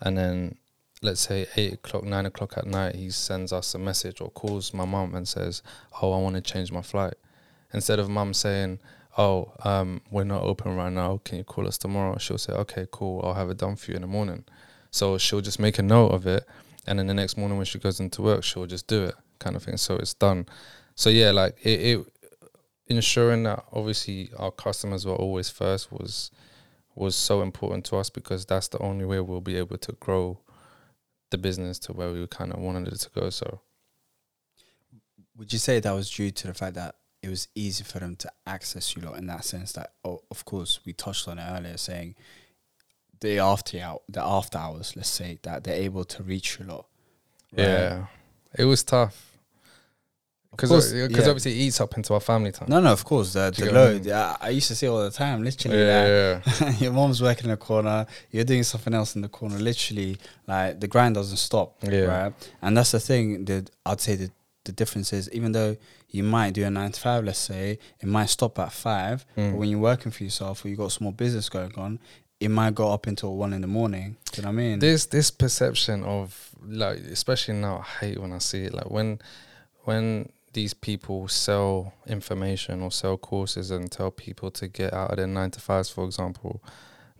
and 0.01 0.17
then 0.17 0.57
let's 1.01 1.23
say 1.23 1.47
eight 1.57 1.73
o'clock, 1.75 2.05
nine 2.05 2.27
o'clock 2.27 2.55
at 2.57 2.67
night, 2.67 2.95
he 2.95 3.11
sends 3.11 3.53
us 3.53 3.75
a 3.75 3.79
message 3.79 4.21
or 4.21 4.31
calls 4.31 4.75
my 4.75 4.85
mum 4.85 5.15
and 5.15 5.27
says, 5.27 5.63
"Oh, 6.01 6.13
I 6.13 6.19
want 6.19 6.37
to 6.37 6.43
change 6.43 6.71
my 6.71 6.83
flight." 6.83 7.15
Instead 7.73 7.99
of 7.99 8.11
mum 8.11 8.35
saying, 8.35 8.79
"Oh, 9.19 9.53
um, 9.65 10.01
we're 10.11 10.25
not 10.25 10.43
open 10.43 10.77
right 10.77 10.93
now. 10.93 11.21
Can 11.25 11.39
you 11.39 11.45
call 11.45 11.67
us 11.67 11.79
tomorrow?" 11.79 12.19
She'll 12.19 12.39
say, 12.39 12.53
"Okay, 12.53 12.87
cool. 12.91 13.21
I'll 13.25 13.35
have 13.35 13.51
it 13.51 13.59
done 13.59 13.77
for 13.77 13.91
you 13.91 13.97
in 13.97 14.03
the 14.03 14.09
morning." 14.09 14.45
So 14.91 15.19
she'll 15.19 15.41
just 15.41 15.59
make 15.59 15.79
a 15.79 15.83
note 15.83 16.09
of 16.09 16.27
it, 16.27 16.45
and 16.87 16.99
then 16.99 17.07
the 17.07 17.15
next 17.15 17.37
morning 17.37 17.57
when 17.57 17.67
she 17.67 17.79
goes 17.79 18.01
into 18.01 18.23
work, 18.23 18.45
she'll 18.45 18.67
just 18.67 18.87
do 18.87 19.05
it, 19.05 19.15
kind 19.39 19.57
of 19.57 19.63
thing. 19.63 19.77
So 19.77 19.97
it's 19.97 20.15
done. 20.15 20.47
So 20.95 21.11
yeah, 21.11 21.31
like 21.31 21.57
it, 21.65 21.81
it 21.81 22.07
ensuring 22.89 23.45
that 23.45 23.65
obviously 23.73 24.31
our 24.39 24.51
customers 24.51 25.07
were 25.07 25.15
always 25.15 25.49
first 25.49 25.91
was 25.93 26.31
was 26.95 27.17
so 27.17 27.41
important 27.43 27.85
to 27.87 27.97
us 27.97 28.11
because 28.11 28.45
that's 28.45 28.69
the 28.69 28.79
only 28.79 29.05
way 29.05 29.19
we'll 29.21 29.41
be 29.41 29.57
able 29.57 29.79
to 29.79 29.93
grow 29.93 30.39
the 31.31 31.39
business 31.39 31.79
to 31.79 31.93
where 31.93 32.13
we 32.13 32.27
kind 32.27 32.53
of 32.53 32.61
wanted 32.61 32.93
it 32.93 32.99
to 32.99 33.11
go. 33.19 33.31
So 33.31 33.61
Would 35.37 35.53
you 35.53 35.59
say 35.59 35.81
that 35.81 35.93
was 35.93 36.11
due 36.11 36.31
to 36.31 36.47
the 36.49 36.55
fact 36.55 36.75
that 36.75 36.97
it 37.23 37.29
was 37.29 37.49
easy 37.55 37.85
for 37.85 38.01
them 38.01 38.17
to 38.17 38.31
access 38.47 38.97
you 38.97 39.03
lot 39.03 39.19
in 39.19 39.27
that 39.27 39.45
sense? 39.45 39.73
That 39.73 39.93
oh, 40.05 40.23
of 40.31 40.45
course 40.45 40.81
we 40.85 40.93
touched 40.93 41.29
on 41.29 41.39
it 41.39 41.47
earlier, 41.49 41.77
saying 41.77 42.15
the 43.21 43.39
after 43.39 43.81
hour, 43.81 44.01
the 44.09 44.23
after 44.23 44.59
hours, 44.59 44.95
let's 44.97 45.09
say 45.09 45.39
that 45.43 45.65
they're 45.65 45.83
able 45.83 46.05
to 46.05 46.23
reach 46.23 46.59
you 46.59 46.67
lot. 46.67 46.87
right? 47.53 47.65
yeah, 47.65 48.07
it 48.59 48.65
was 48.65 48.83
tough 48.83 49.33
because 50.53 50.93
because 50.93 51.25
yeah. 51.25 51.31
obviously 51.31 51.53
it 51.53 51.63
eats 51.65 51.81
up 51.81 51.97
into 51.97 52.13
our 52.13 52.21
family 52.21 52.53
time. 52.53 52.69
No, 52.69 52.79
no, 52.79 52.93
of 52.93 53.05
course 53.05 53.33
the, 53.33 53.53
the 53.57 53.71
I 53.71 53.73
load. 53.73 54.05
Yeah, 54.05 54.37
I 54.39 54.51
used 54.51 54.69
to 54.69 54.75
see 54.75 54.87
all 54.87 55.03
the 55.03 55.11
time. 55.11 55.43
Literally, 55.43 55.79
yeah, 55.79 56.41
like, 56.45 56.61
yeah, 56.61 56.71
your 56.79 56.93
mom's 56.93 57.23
working 57.23 57.45
in 57.45 57.51
the 57.51 57.57
corner, 57.57 58.07
you're 58.31 58.45
doing 58.45 58.63
something 58.63 58.93
else 58.93 59.17
in 59.17 59.23
the 59.23 59.31
corner. 59.31 59.59
Literally, 59.59 60.19
like 60.47 60.79
the 60.79 60.89
grind 60.89 61.15
doesn't 61.15 61.39
stop. 61.39 61.77
Yeah. 61.83 62.01
Right. 62.01 62.53
And 62.61 62.77
that's 62.77 62.91
the 62.91 63.01
thing 63.01 63.47
that 63.47 63.71
I'd 63.87 64.03
say 64.03 64.17
that 64.17 64.31
the 64.65 64.73
difference 64.73 65.13
is 65.13 65.29
even 65.33 65.53
though 65.53 65.77
you 66.09 66.23
might 66.23 66.55
do 66.55 66.65
a 66.65 66.71
nine 66.71 66.93
to 66.93 67.01
five, 67.01 67.25
let's 67.25 67.39
say, 67.39 67.79
it 68.01 68.07
might 68.07 68.27
stop 68.27 68.59
at 68.59 68.73
five, 68.73 69.25
Mm. 69.37 69.51
but 69.53 69.59
when 69.59 69.69
you're 69.69 69.81
working 69.81 70.13
for 70.13 70.23
yourself 70.25 70.65
or 70.65 70.69
you 70.69 70.77
got 70.77 70.93
small 70.93 71.13
business 71.13 71.49
going 71.49 71.75
on, 71.77 71.99
it 72.41 72.49
might 72.49 72.75
go 72.75 72.93
up 72.93 73.07
until 73.07 73.37
one 73.37 73.53
in 73.53 73.61
the 73.61 73.67
morning. 73.69 74.17
Do 74.33 74.37
you 74.41 74.43
know 74.43 74.49
what 74.51 74.55
I 74.55 74.57
mean? 74.57 74.79
this 74.79 75.07
this 75.07 75.31
perception 75.31 76.03
of 76.05 76.51
like 76.65 76.99
especially 76.99 77.55
now 77.55 77.79
I 77.79 78.05
hate 78.07 78.19
when 78.21 78.33
I 78.33 78.39
see 78.39 78.65
it 78.65 78.75
like 78.75 78.91
when 78.91 79.21
when 79.85 80.31
these 80.53 80.75
people 80.75 81.29
sell 81.29 81.95
information 82.07 82.83
or 82.83 82.91
sell 82.93 83.17
courses 83.17 83.71
and 83.71 83.91
tell 83.91 84.11
people 84.11 84.51
to 84.53 84.69
get 84.69 84.93
out 84.93 85.11
of 85.11 85.17
their 85.17 85.27
nine 85.27 85.51
to 85.53 85.61
fives 85.61 85.89
for 85.89 86.05
example 86.05 86.63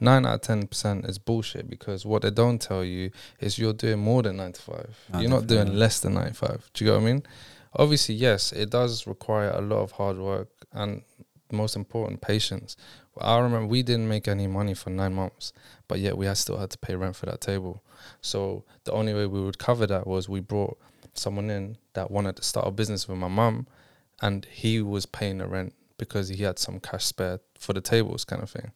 nine 0.03 0.27
out 0.27 0.35
of 0.35 0.41
ten 0.43 0.67
percent 0.67 1.05
is 1.07 1.19
bullshit 1.19 1.69
because 1.69 2.05
what 2.05 2.23
they 2.23 2.31
don't 2.31 2.61
tell 2.61 2.85
you 2.85 3.11
is 3.41 3.59
you're 3.59 3.73
doing 3.73 3.99
more 3.99 4.23
than 4.23 4.37
nine 4.37 4.53
to 4.53 4.63
five. 4.63 4.99
No, 5.13 5.21
you're 5.21 5.31
not 5.31 5.47
doing 5.47 5.75
less 5.75 6.01
than 6.01 6.15
nine 6.15 6.29
to 6.29 6.35
five. 6.35 6.71
Do 6.75 6.85
you 6.85 6.91
get 6.91 6.97
what 6.97 7.03
I 7.03 7.13
mean? 7.13 7.23
Obviously 7.75 8.15
yes 8.15 8.53
it 8.53 8.71
does 8.71 9.07
require 9.07 9.51
a 9.51 9.61
lot 9.61 9.79
of 9.79 9.93
hard 9.93 10.19
work 10.19 10.49
and 10.73 11.03
most 11.51 11.77
important 11.77 12.21
patience. 12.21 12.77
I 13.21 13.39
remember 13.39 13.67
we 13.67 13.83
didn't 13.83 14.09
make 14.09 14.27
any 14.27 14.47
money 14.47 14.75
for 14.75 14.91
nine 14.91 15.15
months 15.15 15.53
but 15.89 16.01
yet 16.01 16.17
we 16.17 16.27
had 16.27 16.39
still 16.39 16.59
had 16.59 16.71
to 16.71 16.79
pay 16.79 16.95
rent 16.95 17.17
for 17.17 17.27
that 17.27 17.41
table. 17.41 17.83
So 18.21 18.65
the 18.85 18.93
only 18.93 19.15
way 19.15 19.27
we 19.27 19.41
would 19.43 19.59
cover 19.59 19.87
that 19.87 20.07
was 20.07 20.29
we 20.29 20.41
brought 20.41 20.79
someone 21.15 21.51
in 21.51 21.77
that 21.93 22.11
wanted 22.11 22.37
to 22.37 22.43
start 22.43 22.67
a 22.67 22.71
business 22.71 23.07
with 23.09 23.19
my 23.19 23.29
mum, 23.29 23.67
and 24.21 24.47
he 24.51 24.81
was 24.81 25.07
paying 25.07 25.39
the 25.39 25.47
rent 25.47 25.75
because 25.99 26.29
he 26.29 26.43
had 26.43 26.59
some 26.59 26.81
cash 26.81 27.05
spare 27.05 27.41
for 27.59 27.73
the 27.73 27.81
tables, 27.81 28.25
kind 28.25 28.43
of 28.43 28.51
thing. 28.51 28.73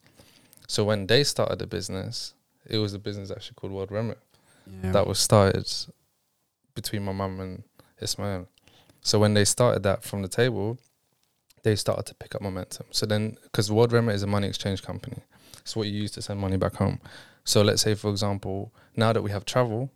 So 0.67 0.85
when 0.85 1.07
they 1.07 1.25
started 1.25 1.59
the 1.59 1.67
business, 1.67 2.35
it 2.69 2.79
was 2.79 2.95
a 2.95 2.99
business 2.99 3.31
actually 3.31 3.55
called 3.55 3.73
World 3.73 3.91
Remit 3.93 4.19
Yeah. 4.83 4.93
that 4.93 5.07
was 5.07 5.19
started 5.19 5.71
between 6.75 7.05
my 7.05 7.13
mum 7.13 7.41
and 7.41 7.63
Ismail. 8.01 8.49
So 9.01 9.19
when 9.19 9.35
they 9.35 9.45
started 9.45 9.83
that 9.85 10.03
from 10.03 10.23
the 10.23 10.29
table, 10.29 10.79
they 11.63 11.77
started 11.77 12.07
to 12.07 12.15
pick 12.15 12.35
up 12.35 12.43
momentum. 12.43 12.87
So 12.91 13.07
then, 13.07 13.37
because 13.45 13.71
World 13.71 13.93
Remit 13.93 14.15
is 14.15 14.23
a 14.23 14.27
money 14.27 14.49
exchange 14.49 14.83
company, 14.83 15.23
it's 15.61 15.75
what 15.77 15.87
you 15.87 15.95
use 16.03 16.11
to 16.13 16.23
send 16.23 16.41
money 16.41 16.57
back 16.57 16.75
home. 16.77 17.01
So 17.45 17.63
let's 17.63 17.83
say, 17.83 17.95
for 17.95 18.11
example, 18.11 18.73
now 18.97 19.13
that 19.13 19.23
we 19.23 19.31
have 19.31 19.45
travel, 19.45 19.91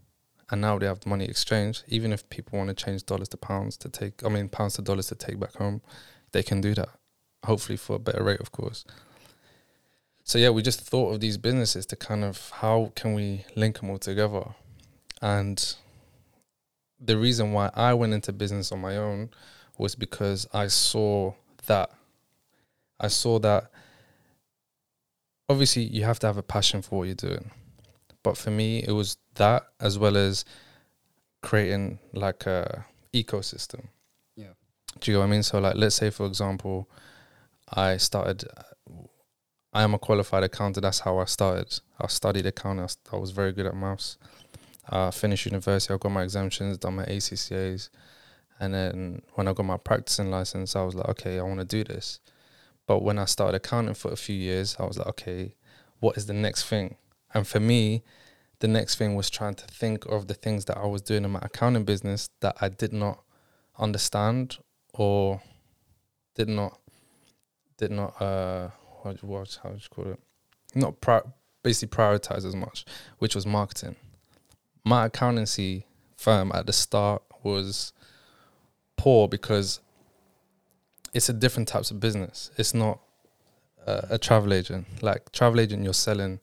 and 0.50 0.60
now 0.60 0.78
they 0.78 0.86
have 0.86 1.00
the 1.00 1.08
money 1.08 1.26
exchange, 1.26 1.82
even 1.88 2.12
if 2.12 2.28
people 2.28 2.58
want 2.58 2.68
to 2.76 2.84
change 2.84 3.04
dollars 3.06 3.28
to 3.28 3.36
pounds 3.36 3.76
to 3.78 3.88
take, 3.88 4.24
I 4.24 4.28
mean 4.28 4.48
pounds 4.48 4.74
to 4.74 4.82
dollars 4.82 5.06
to 5.08 5.14
take 5.14 5.38
back 5.38 5.54
home, 5.54 5.80
they 6.32 6.42
can 6.42 6.60
do 6.60 6.74
that. 6.74 6.88
Hopefully 7.44 7.76
for 7.76 7.96
a 7.96 7.98
better 8.00 8.22
rate, 8.22 8.40
of 8.40 8.50
course. 8.52 8.84
So 10.30 10.38
yeah, 10.38 10.50
we 10.50 10.62
just 10.62 10.82
thought 10.82 11.12
of 11.12 11.18
these 11.18 11.36
businesses 11.36 11.86
to 11.86 11.96
kind 11.96 12.22
of 12.22 12.50
how 12.50 12.92
can 12.94 13.14
we 13.14 13.44
link 13.56 13.80
them 13.80 13.90
all 13.90 13.98
together, 13.98 14.44
and 15.20 15.74
the 17.00 17.18
reason 17.18 17.50
why 17.50 17.68
I 17.74 17.94
went 17.94 18.12
into 18.12 18.32
business 18.32 18.70
on 18.70 18.80
my 18.80 18.96
own 18.96 19.30
was 19.76 19.96
because 19.96 20.46
I 20.54 20.68
saw 20.68 21.32
that. 21.66 21.90
I 23.00 23.08
saw 23.08 23.40
that 23.40 23.72
obviously 25.48 25.82
you 25.82 26.04
have 26.04 26.20
to 26.20 26.28
have 26.28 26.36
a 26.36 26.44
passion 26.44 26.80
for 26.80 27.00
what 27.00 27.06
you're 27.06 27.16
doing. 27.16 27.50
But 28.22 28.38
for 28.38 28.52
me 28.52 28.84
it 28.86 28.92
was 28.92 29.16
that 29.34 29.64
as 29.80 29.98
well 29.98 30.16
as 30.16 30.44
creating 31.42 31.98
like 32.12 32.46
a 32.46 32.84
ecosystem. 33.12 33.88
Yeah. 34.36 34.52
Do 35.00 35.10
you 35.10 35.16
know 35.16 35.22
what 35.22 35.26
I 35.26 35.30
mean? 35.30 35.42
So 35.42 35.58
like 35.58 35.74
let's 35.74 35.96
say 35.96 36.10
for 36.10 36.26
example 36.26 36.88
I 37.72 37.96
started 37.96 38.44
I 39.72 39.82
am 39.82 39.94
a 39.94 39.98
qualified 39.98 40.42
accountant. 40.42 40.82
That's 40.82 41.00
how 41.00 41.18
I 41.18 41.24
started. 41.26 41.80
I 42.00 42.08
studied 42.08 42.46
accounting. 42.46 42.84
I, 42.84 43.16
I 43.16 43.18
was 43.18 43.30
very 43.30 43.52
good 43.52 43.66
at 43.66 43.76
maths. 43.76 44.18
Uh, 44.88 45.10
finished 45.10 45.46
university. 45.46 45.94
I 45.94 45.96
got 45.96 46.10
my 46.10 46.22
exemptions, 46.22 46.78
done 46.78 46.96
my 46.96 47.04
ACCAs, 47.04 47.90
and 48.58 48.74
then 48.74 49.22
when 49.34 49.46
I 49.46 49.52
got 49.52 49.64
my 49.64 49.76
practicing 49.76 50.30
license, 50.30 50.74
I 50.74 50.82
was 50.82 50.94
like, 50.96 51.08
okay, 51.10 51.38
I 51.38 51.42
want 51.42 51.60
to 51.60 51.64
do 51.64 51.84
this. 51.84 52.18
But 52.86 53.02
when 53.02 53.18
I 53.18 53.26
started 53.26 53.56
accounting 53.56 53.94
for 53.94 54.10
a 54.10 54.16
few 54.16 54.34
years, 54.34 54.76
I 54.80 54.84
was 54.84 54.98
like, 54.98 55.06
okay, 55.08 55.54
what 56.00 56.16
is 56.16 56.26
the 56.26 56.32
next 56.34 56.64
thing? 56.64 56.96
And 57.32 57.46
for 57.46 57.60
me, 57.60 58.02
the 58.58 58.68
next 58.68 58.96
thing 58.96 59.14
was 59.14 59.30
trying 59.30 59.54
to 59.54 59.66
think 59.66 60.04
of 60.06 60.26
the 60.26 60.34
things 60.34 60.64
that 60.64 60.76
I 60.76 60.86
was 60.86 61.00
doing 61.00 61.24
in 61.24 61.30
my 61.30 61.40
accounting 61.42 61.84
business 61.84 62.30
that 62.40 62.56
I 62.60 62.68
did 62.68 62.92
not 62.92 63.22
understand 63.78 64.58
or 64.92 65.40
did 66.34 66.48
not 66.48 66.78
did 67.78 67.90
not 67.90 68.20
uh 68.20 68.68
what 69.02 69.22
what 69.24 69.58
how 69.62 69.70
would 69.70 69.82
you 69.82 69.88
call 69.90 70.12
it 70.12 70.18
not 70.74 71.00
pri- 71.00 71.22
basically 71.62 71.94
prioritize 71.96 72.44
as 72.46 72.54
much, 72.54 72.84
which 73.18 73.34
was 73.34 73.44
marketing. 73.46 73.96
My 74.84 75.06
accountancy 75.06 75.84
firm 76.16 76.52
at 76.54 76.66
the 76.66 76.72
start 76.72 77.22
was 77.42 77.92
poor 78.96 79.26
because 79.28 79.80
it's 81.12 81.28
a 81.28 81.32
different 81.32 81.66
types 81.68 81.90
of 81.90 81.98
business. 82.00 82.50
It's 82.56 82.72
not 82.72 83.00
a, 83.86 84.06
a 84.10 84.18
travel 84.18 84.52
agent. 84.54 84.86
Like 85.02 85.32
travel 85.32 85.58
agent, 85.60 85.82
you're 85.82 85.92
selling 85.92 86.38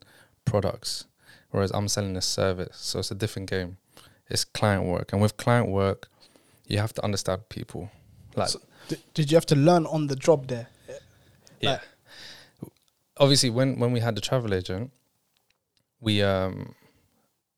products, 0.46 1.06
whereas 1.52 1.72
I'm 1.72 1.88
selling 1.88 2.18
a 2.18 2.22
service. 2.22 2.76
So 2.78 3.00
it's 3.00 3.12
a 3.12 3.16
different 3.16 3.50
game. 3.50 3.78
It's 4.30 4.44
client 4.44 4.84
work, 4.86 5.14
and 5.14 5.22
with 5.22 5.38
client 5.38 5.70
work, 5.70 6.10
you 6.68 6.80
have 6.80 6.94
to 6.94 7.04
understand 7.04 7.48
people. 7.50 7.90
Like 8.36 8.50
So- 8.50 8.60
D- 8.90 8.98
did 9.14 9.32
you 9.32 9.36
have 9.36 9.46
to 9.48 9.56
learn 9.56 9.86
on 9.86 10.08
the 10.08 10.16
job 10.16 10.48
there? 10.48 10.68
yeah. 11.62 11.80
Obviously, 13.20 13.50
when 13.50 13.80
when 13.80 13.92
we 13.92 14.00
had 14.00 14.16
the 14.16 14.22
travel 14.22 14.54
agent, 14.54 14.92
we 16.00 16.22
um 16.22 16.76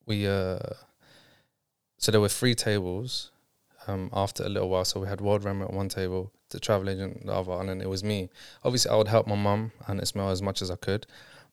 we 0.06 0.28
uh 0.28 0.60
so 1.98 2.12
there 2.12 2.22
were 2.22 2.30
three 2.30 2.56
tables 2.56 3.32
um 3.88 4.10
after 4.13 4.43
a 4.43 4.50
little 4.50 4.69
while. 4.69 4.86
So 4.86 5.00
we 5.00 5.08
had 5.08 5.22
World 5.22 5.43
Remit 5.43 5.72
one 5.72 5.89
table, 5.89 6.32
the 6.50 6.60
travel 6.60 6.89
agent 6.89 7.26
the 7.26 7.34
other, 7.34 7.54
and 7.54 7.69
then 7.69 7.82
it 7.82 7.89
was 7.89 8.04
me. 8.04 8.30
Obviously, 8.63 8.91
I 8.91 8.95
would 8.95 9.08
help 9.08 9.28
my 9.28 9.36
mum 9.36 9.72
and 9.88 10.02
Ismail 10.02 10.30
as 10.30 10.41
much 10.41 10.62
as 10.62 10.72
I 10.72 10.76
could, 10.76 11.06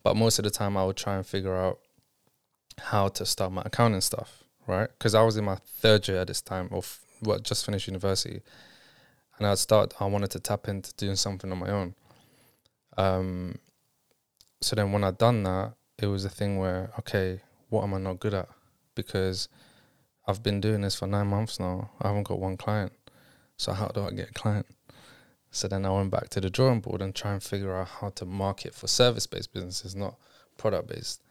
but 0.02 0.16
most 0.16 0.38
of 0.38 0.44
the 0.44 0.50
time 0.50 0.76
I 0.76 0.84
would 0.84 0.96
try 0.96 1.16
and 1.16 1.26
figure 1.26 1.56
out 1.56 1.80
how 2.78 3.08
to 3.08 3.24
start 3.24 3.52
my 3.52 3.62
accounting 3.64 4.02
stuff, 4.02 4.44
right? 4.66 4.88
Because 4.98 5.14
I 5.14 5.22
was 5.22 5.36
in 5.36 5.44
my 5.44 5.56
third 5.56 6.06
year 6.08 6.18
at 6.18 6.28
this 6.28 6.42
time, 6.42 6.68
or 6.70 6.78
f- 6.78 7.00
well, 7.22 7.38
just 7.38 7.64
finished 7.64 7.86
university, 7.88 8.42
and 9.38 9.46
I'd 9.46 9.58
start. 9.58 9.94
I 10.00 10.06
wanted 10.06 10.30
to 10.32 10.40
tap 10.40 10.68
into 10.68 10.92
doing 10.94 11.16
something 11.16 11.50
on 11.50 11.58
my 11.58 11.70
own. 11.70 11.94
Um, 12.98 13.58
so 14.60 14.76
then 14.76 14.92
when 14.92 15.04
I'd 15.04 15.18
done 15.18 15.42
that, 15.44 15.74
it 15.98 16.06
was 16.06 16.24
a 16.24 16.30
thing 16.30 16.58
where 16.58 16.90
okay, 16.98 17.40
what 17.68 17.82
am 17.82 17.94
I 17.94 17.98
not 17.98 18.20
good 18.20 18.34
at? 18.34 18.48
Because 18.94 19.48
I've 20.26 20.42
been 20.42 20.60
doing 20.60 20.80
this 20.80 20.96
for 20.96 21.06
nine 21.06 21.28
months 21.28 21.60
now. 21.60 21.90
I 22.00 22.08
haven't 22.08 22.24
got 22.24 22.40
one 22.40 22.56
client. 22.56 22.92
So 23.56 23.72
how 23.72 23.88
do 23.88 24.04
I 24.04 24.10
get 24.10 24.30
a 24.30 24.34
client? 24.34 24.66
So 25.50 25.68
then 25.68 25.86
I 25.86 25.90
went 25.90 26.10
back 26.10 26.28
to 26.30 26.40
the 26.40 26.50
drawing 26.50 26.80
board 26.80 27.00
and 27.00 27.14
try 27.14 27.32
and 27.32 27.42
figure 27.42 27.74
out 27.74 27.88
how 27.88 28.10
to 28.10 28.26
market 28.26 28.74
for 28.74 28.88
service 28.88 29.26
based 29.26 29.52
businesses, 29.52 29.94
not 29.94 30.16
product 30.58 30.88
based. 30.88 31.22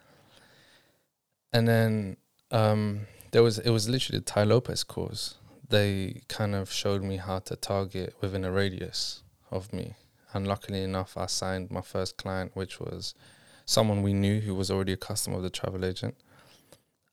And 1.53 1.67
then 1.67 2.17
um, 2.51 3.01
there 3.31 3.43
was 3.43 3.59
it 3.59 3.69
was 3.69 3.87
literally 3.89 4.19
the 4.19 4.25
Tai 4.25 4.45
Lopez 4.45 4.83
course. 4.83 5.35
They 5.67 6.21
kind 6.27 6.55
of 6.55 6.71
showed 6.71 7.03
me 7.03 7.17
how 7.17 7.39
to 7.39 7.55
target 7.55 8.15
within 8.21 8.43
a 8.45 8.51
radius 8.51 9.23
of 9.51 9.73
me. 9.73 9.95
And 10.35 10.45
luckily 10.45 10.83
enough, 10.83 11.15
I 11.15 11.27
signed 11.27 11.71
my 11.71 11.79
first 11.79 12.17
client, 12.17 12.51
which 12.55 12.77
was 12.77 13.15
someone 13.63 14.03
we 14.03 14.11
knew 14.11 14.41
who 14.41 14.53
was 14.53 14.69
already 14.69 14.91
a 14.91 14.97
customer 14.97 15.37
of 15.37 15.43
the 15.43 15.49
travel 15.49 15.85
agent. 15.85 16.15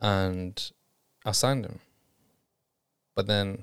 And 0.00 0.60
I 1.24 1.30
signed 1.30 1.64
him. 1.64 1.78
But 3.14 3.28
then 3.28 3.62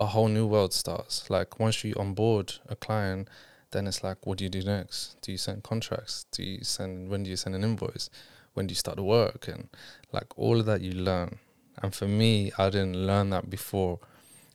a 0.00 0.06
whole 0.06 0.26
new 0.26 0.48
world 0.48 0.72
starts. 0.72 1.30
Like 1.30 1.60
once 1.60 1.84
you 1.84 1.94
onboard 1.96 2.54
a 2.68 2.74
client, 2.74 3.28
then 3.70 3.86
it's 3.86 4.02
like, 4.02 4.26
what 4.26 4.38
do 4.38 4.44
you 4.44 4.50
do 4.50 4.64
next? 4.64 5.16
Do 5.22 5.30
you 5.30 5.38
send 5.38 5.62
contracts? 5.62 6.26
Do 6.32 6.42
you 6.42 6.64
send 6.64 7.08
when 7.08 7.22
do 7.22 7.30
you 7.30 7.36
send 7.36 7.54
an 7.54 7.62
invoice? 7.62 8.10
When 8.54 8.66
do 8.66 8.72
you 8.72 8.76
start 8.76 8.98
work? 8.98 9.46
And 9.46 9.68
like 10.10 10.36
all 10.36 10.58
of 10.58 10.66
that 10.66 10.80
you 10.80 10.90
learn. 10.90 11.38
And 11.80 11.94
for 11.94 12.08
me, 12.08 12.50
I 12.58 12.68
didn't 12.68 13.06
learn 13.06 13.30
that 13.30 13.48
before. 13.48 14.00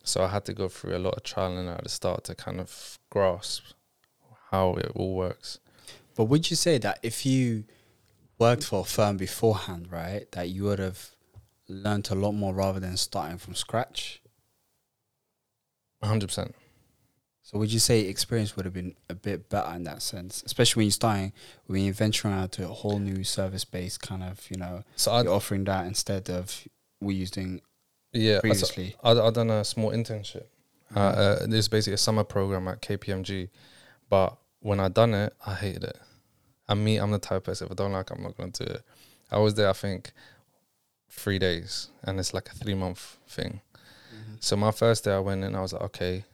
So 0.04 0.22
I 0.22 0.28
had 0.28 0.44
to 0.44 0.52
go 0.52 0.68
through 0.68 0.94
a 0.94 1.00
lot 1.00 1.14
of 1.14 1.22
trial 1.22 1.56
and 1.56 1.66
error 1.66 1.80
the 1.82 1.88
start 1.88 2.24
to 2.24 2.34
kind 2.34 2.60
of 2.60 2.98
grasp 3.08 3.72
how 4.50 4.74
it 4.74 4.90
all 4.94 5.14
works. 5.14 5.58
But 6.16 6.24
would 6.24 6.50
you 6.50 6.56
say 6.56 6.78
that 6.78 6.98
if 7.02 7.24
you 7.24 7.64
worked 8.38 8.64
for 8.64 8.80
a 8.80 8.84
firm 8.84 9.16
beforehand, 9.16 9.88
right, 9.90 10.30
that 10.32 10.48
you 10.48 10.64
would 10.64 10.78
have 10.78 11.10
learned 11.68 12.10
a 12.10 12.14
lot 12.14 12.32
more 12.32 12.54
rather 12.54 12.80
than 12.80 12.96
starting 12.96 13.38
from 13.38 13.54
scratch? 13.54 14.20
100%. 16.02 16.52
So 17.42 17.58
would 17.58 17.72
you 17.72 17.78
say 17.78 18.00
experience 18.00 18.56
would 18.56 18.66
have 18.66 18.74
been 18.74 18.94
a 19.08 19.14
bit 19.14 19.48
better 19.48 19.74
in 19.74 19.84
that 19.84 20.02
sense, 20.02 20.42
especially 20.44 20.80
when 20.80 20.86
you're 20.86 20.92
starting, 20.92 21.32
when 21.66 21.82
you're 21.82 21.94
venturing 21.94 22.34
out 22.34 22.52
to 22.52 22.64
a 22.64 22.68
whole 22.68 22.98
new 22.98 23.24
service 23.24 23.64
based 23.64 24.02
kind 24.02 24.22
of, 24.22 24.46
you 24.50 24.58
know, 24.58 24.84
So 24.96 25.12
I, 25.12 25.22
you're 25.22 25.32
offering 25.32 25.64
that 25.64 25.86
instead 25.86 26.28
of 26.28 26.68
what 26.98 27.14
you're 27.14 27.26
doing 27.26 27.62
yeah, 28.12 28.40
previously. 28.40 28.96
I, 29.02 29.12
I 29.12 29.30
done 29.30 29.50
a 29.50 29.64
small 29.64 29.92
internship. 29.92 30.44
Uh, 30.94 30.98
uh, 30.98 31.46
this 31.46 31.68
basically 31.68 31.94
a 31.94 31.98
summer 31.98 32.24
program 32.24 32.68
at 32.68 32.82
KPMG. 32.82 33.48
But 34.08 34.36
when 34.60 34.80
I 34.80 34.88
done 34.88 35.14
it, 35.14 35.34
I 35.46 35.54
hated 35.54 35.84
it. 35.84 35.98
And 36.68 36.84
me, 36.84 36.96
I'm 36.98 37.10
the 37.10 37.18
type 37.18 37.38
of 37.38 37.44
person, 37.44 37.66
if 37.66 37.72
I 37.72 37.74
don't 37.74 37.92
like 37.92 38.10
it, 38.10 38.16
I'm 38.16 38.22
not 38.22 38.36
going 38.36 38.52
to 38.52 38.64
do 38.64 38.72
it. 38.72 38.82
I 39.30 39.38
was 39.38 39.54
there, 39.54 39.68
I 39.70 39.72
think, 39.74 40.12
three 41.10 41.38
days. 41.38 41.88
And 42.02 42.18
it's 42.18 42.34
like 42.34 42.48
a 42.48 42.54
three 42.54 42.74
month 42.74 43.16
thing. 43.28 43.60
So 44.40 44.56
my 44.56 44.70
first 44.70 45.04
day 45.04 45.12
I 45.12 45.18
went 45.18 45.44
in, 45.44 45.54
I 45.54 45.60
was 45.60 45.72
like, 45.72 45.82
okay, 45.82 46.24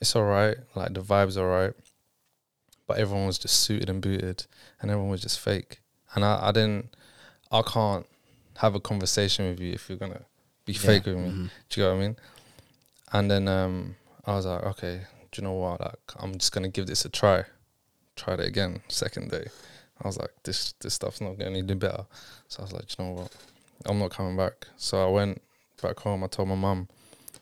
it's 0.00 0.14
all 0.16 0.24
right. 0.24 0.56
Like 0.74 0.94
the 0.94 1.00
vibes 1.02 1.36
all 1.38 1.46
right. 1.46 1.72
But 2.86 2.98
everyone 2.98 3.26
was 3.26 3.38
just 3.38 3.60
suited 3.60 3.88
and 3.90 4.00
booted 4.00 4.46
and 4.80 4.90
everyone 4.90 5.10
was 5.10 5.22
just 5.22 5.40
fake. 5.40 5.80
And 6.14 6.24
I, 6.24 6.48
I 6.48 6.52
didn't, 6.52 6.94
I 7.50 7.62
can't 7.62 8.06
have 8.58 8.74
a 8.74 8.80
conversation 8.80 9.48
with 9.48 9.60
you 9.60 9.72
if 9.72 9.88
you're 9.88 9.98
going 9.98 10.12
to 10.12 10.22
be 10.64 10.72
fake 10.72 11.06
with 11.06 11.16
me. 11.16 11.28
Mhm. 11.30 11.50
Do 11.68 11.80
you 11.80 11.86
know 11.86 11.92
what 11.94 11.98
I 11.98 12.06
mean? 12.06 12.16
And 13.12 13.30
then 13.30 13.48
um, 13.48 13.96
I 14.24 14.34
was 14.34 14.46
like, 14.46 14.62
okay, 14.64 15.02
do 15.30 15.42
you 15.42 15.48
know 15.48 15.54
what? 15.54 15.80
Like, 15.80 15.98
I'm 16.18 16.32
just 16.34 16.52
gonna 16.52 16.68
give 16.68 16.86
this 16.86 17.04
a 17.04 17.08
try. 17.08 17.44
Tried 18.16 18.40
it 18.40 18.46
again, 18.46 18.80
second 18.88 19.30
day. 19.30 19.46
I 20.02 20.06
was 20.06 20.18
like, 20.18 20.30
this 20.42 20.74
this 20.80 20.94
stuff's 20.94 21.20
not 21.20 21.38
getting 21.38 21.56
any 21.56 21.74
better. 21.74 22.06
So 22.48 22.60
I 22.60 22.62
was 22.62 22.72
like, 22.72 22.86
do 22.86 22.94
you 22.98 23.04
know 23.04 23.12
what? 23.12 23.36
I'm 23.86 23.98
not 23.98 24.10
coming 24.10 24.36
back. 24.36 24.66
So 24.76 25.06
I 25.06 25.10
went 25.10 25.42
back 25.82 25.98
home. 26.00 26.24
I 26.24 26.26
told 26.28 26.48
my 26.48 26.54
mum. 26.54 26.88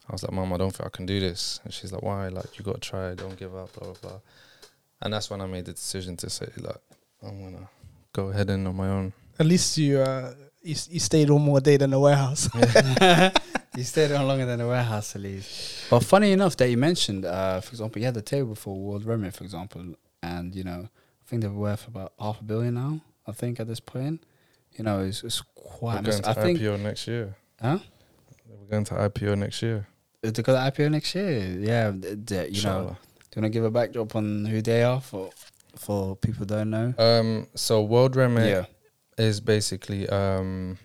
I 0.09 0.13
was 0.13 0.23
like, 0.23 0.33
mum, 0.33 0.53
I 0.53 0.59
don't 0.59 0.71
think 0.75 0.87
I 0.87 0.91
can 0.91 1.07
do 1.07 1.19
this. 1.19 1.61
And 1.65 1.73
she's 1.73 1.93
like, 1.93 2.03
why? 2.03 2.29
Like, 2.29 2.59
you 2.59 2.65
gotta 2.65 2.81
try. 2.81 3.15
Don't 3.15 3.37
give 3.39 3.55
up. 3.57 3.73
Blah 3.75 3.93
blah 3.93 3.97
blah. 4.03 4.21
And 5.03 5.13
that's 5.13 5.31
when 5.31 5.41
I 5.41 5.47
made 5.47 5.67
the 5.67 5.73
decision 5.73 6.17
to 6.19 6.31
say, 6.31 6.49
like, 6.59 6.81
I'm 7.23 7.43
gonna 7.43 7.69
go 8.13 8.29
ahead 8.29 8.51
and 8.51 8.67
on 8.69 8.77
my 8.77 8.89
own. 8.89 9.13
At 9.39 9.47
least 9.47 9.77
you 9.79 10.01
uh 10.01 10.35
you, 10.63 10.77
you 10.91 11.01
stayed 11.01 11.31
one 11.31 11.43
more 11.43 11.61
day 11.61 11.77
than 11.77 11.91
the 11.91 12.01
warehouse. 12.01 12.49
You 13.77 13.83
stayed 13.83 14.13
on 14.13 14.27
longer 14.29 14.47
than 14.47 14.61
the 14.61 14.69
warehouse 14.69 15.17
lease. 15.17 15.87
But 15.91 16.05
funny 16.05 16.31
enough 16.31 16.57
that 16.59 16.71
you 16.71 16.77
mentioned, 16.77 17.25
uh, 17.25 17.61
for 17.61 17.71
example, 17.71 17.99
you 17.99 18.05
had 18.05 18.15
the 18.15 18.23
table 18.23 18.55
for 18.55 18.77
World 18.77 19.05
Remit, 19.05 19.35
for 19.35 19.43
example, 19.43 19.97
and 20.23 20.55
you 20.55 20.63
know, 20.63 20.89
I 20.89 21.29
think 21.29 21.43
they're 21.43 21.51
worth 21.51 21.89
about 21.89 22.13
half 22.21 22.41
a 22.41 22.45
billion 22.45 22.75
now. 22.75 23.01
I 23.27 23.33
think 23.33 23.59
at 23.59 23.67
this 23.67 23.81
point, 23.81 24.23
you 24.73 24.85
know, 24.85 25.01
it's, 25.01 25.25
it's 25.25 25.41
quite. 25.57 25.97
We're 25.97 26.03
going 26.03 26.23
massive. 26.23 26.23
to 26.23 26.41
I 26.41 26.43
think, 26.43 26.61
IPO 26.61 26.81
next 26.81 27.09
year. 27.09 27.37
huh? 27.61 27.79
We're 28.49 28.71
going 28.71 28.85
to 28.85 28.95
IPO 28.95 29.39
next 29.39 29.61
year. 29.61 29.89
Is 30.23 30.31
it 30.31 30.35
to 30.35 30.43
IPO 30.43 30.91
next 30.93 31.15
year? 31.17 31.39
Yeah, 31.59 31.91
th- 31.91 32.27
th- 32.27 32.57
you 32.57 32.63
know. 32.63 32.97
Do 33.31 33.41
you 33.41 33.43
want 33.43 33.53
to 33.53 33.57
give 33.57 33.65
a 33.65 33.71
backdrop 33.71 34.15
on 34.15 34.45
who 34.45 34.63
they 34.63 34.85
are 34.85 35.01
for 35.01 35.31
for 35.75 36.15
people 36.15 36.41
who 36.41 36.45
don't 36.47 36.71
know? 36.71 36.95
Um, 36.97 37.49
so 37.57 37.83
World 37.83 38.15
Remit 38.15 38.49
yeah, 38.49 38.67
is 39.19 39.41
basically 39.41 40.09
um, 40.09 40.79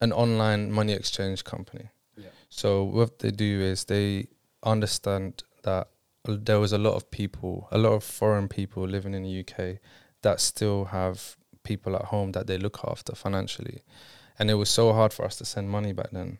an 0.00 0.12
online 0.12 0.70
money 0.70 0.92
exchange 0.92 1.44
company. 1.44 1.90
Yeah. 2.16 2.28
So 2.48 2.84
what 2.84 3.18
they 3.18 3.30
do 3.30 3.60
is 3.60 3.84
they 3.84 4.28
understand 4.62 5.42
that 5.62 5.88
there 6.24 6.58
was 6.58 6.72
a 6.72 6.78
lot 6.78 6.94
of 6.94 7.10
people, 7.10 7.68
a 7.70 7.78
lot 7.78 7.92
of 7.92 8.04
foreign 8.04 8.48
people 8.48 8.86
living 8.86 9.14
in 9.14 9.22
the 9.22 9.40
UK 9.40 9.78
that 10.22 10.40
still 10.40 10.86
have 10.86 11.36
people 11.62 11.94
at 11.96 12.06
home 12.06 12.32
that 12.32 12.46
they 12.46 12.58
look 12.58 12.80
after 12.84 13.14
financially, 13.14 13.82
and 14.38 14.50
it 14.50 14.54
was 14.54 14.70
so 14.70 14.92
hard 14.92 15.12
for 15.12 15.24
us 15.24 15.36
to 15.36 15.44
send 15.44 15.70
money 15.70 15.92
back 15.92 16.10
then 16.12 16.38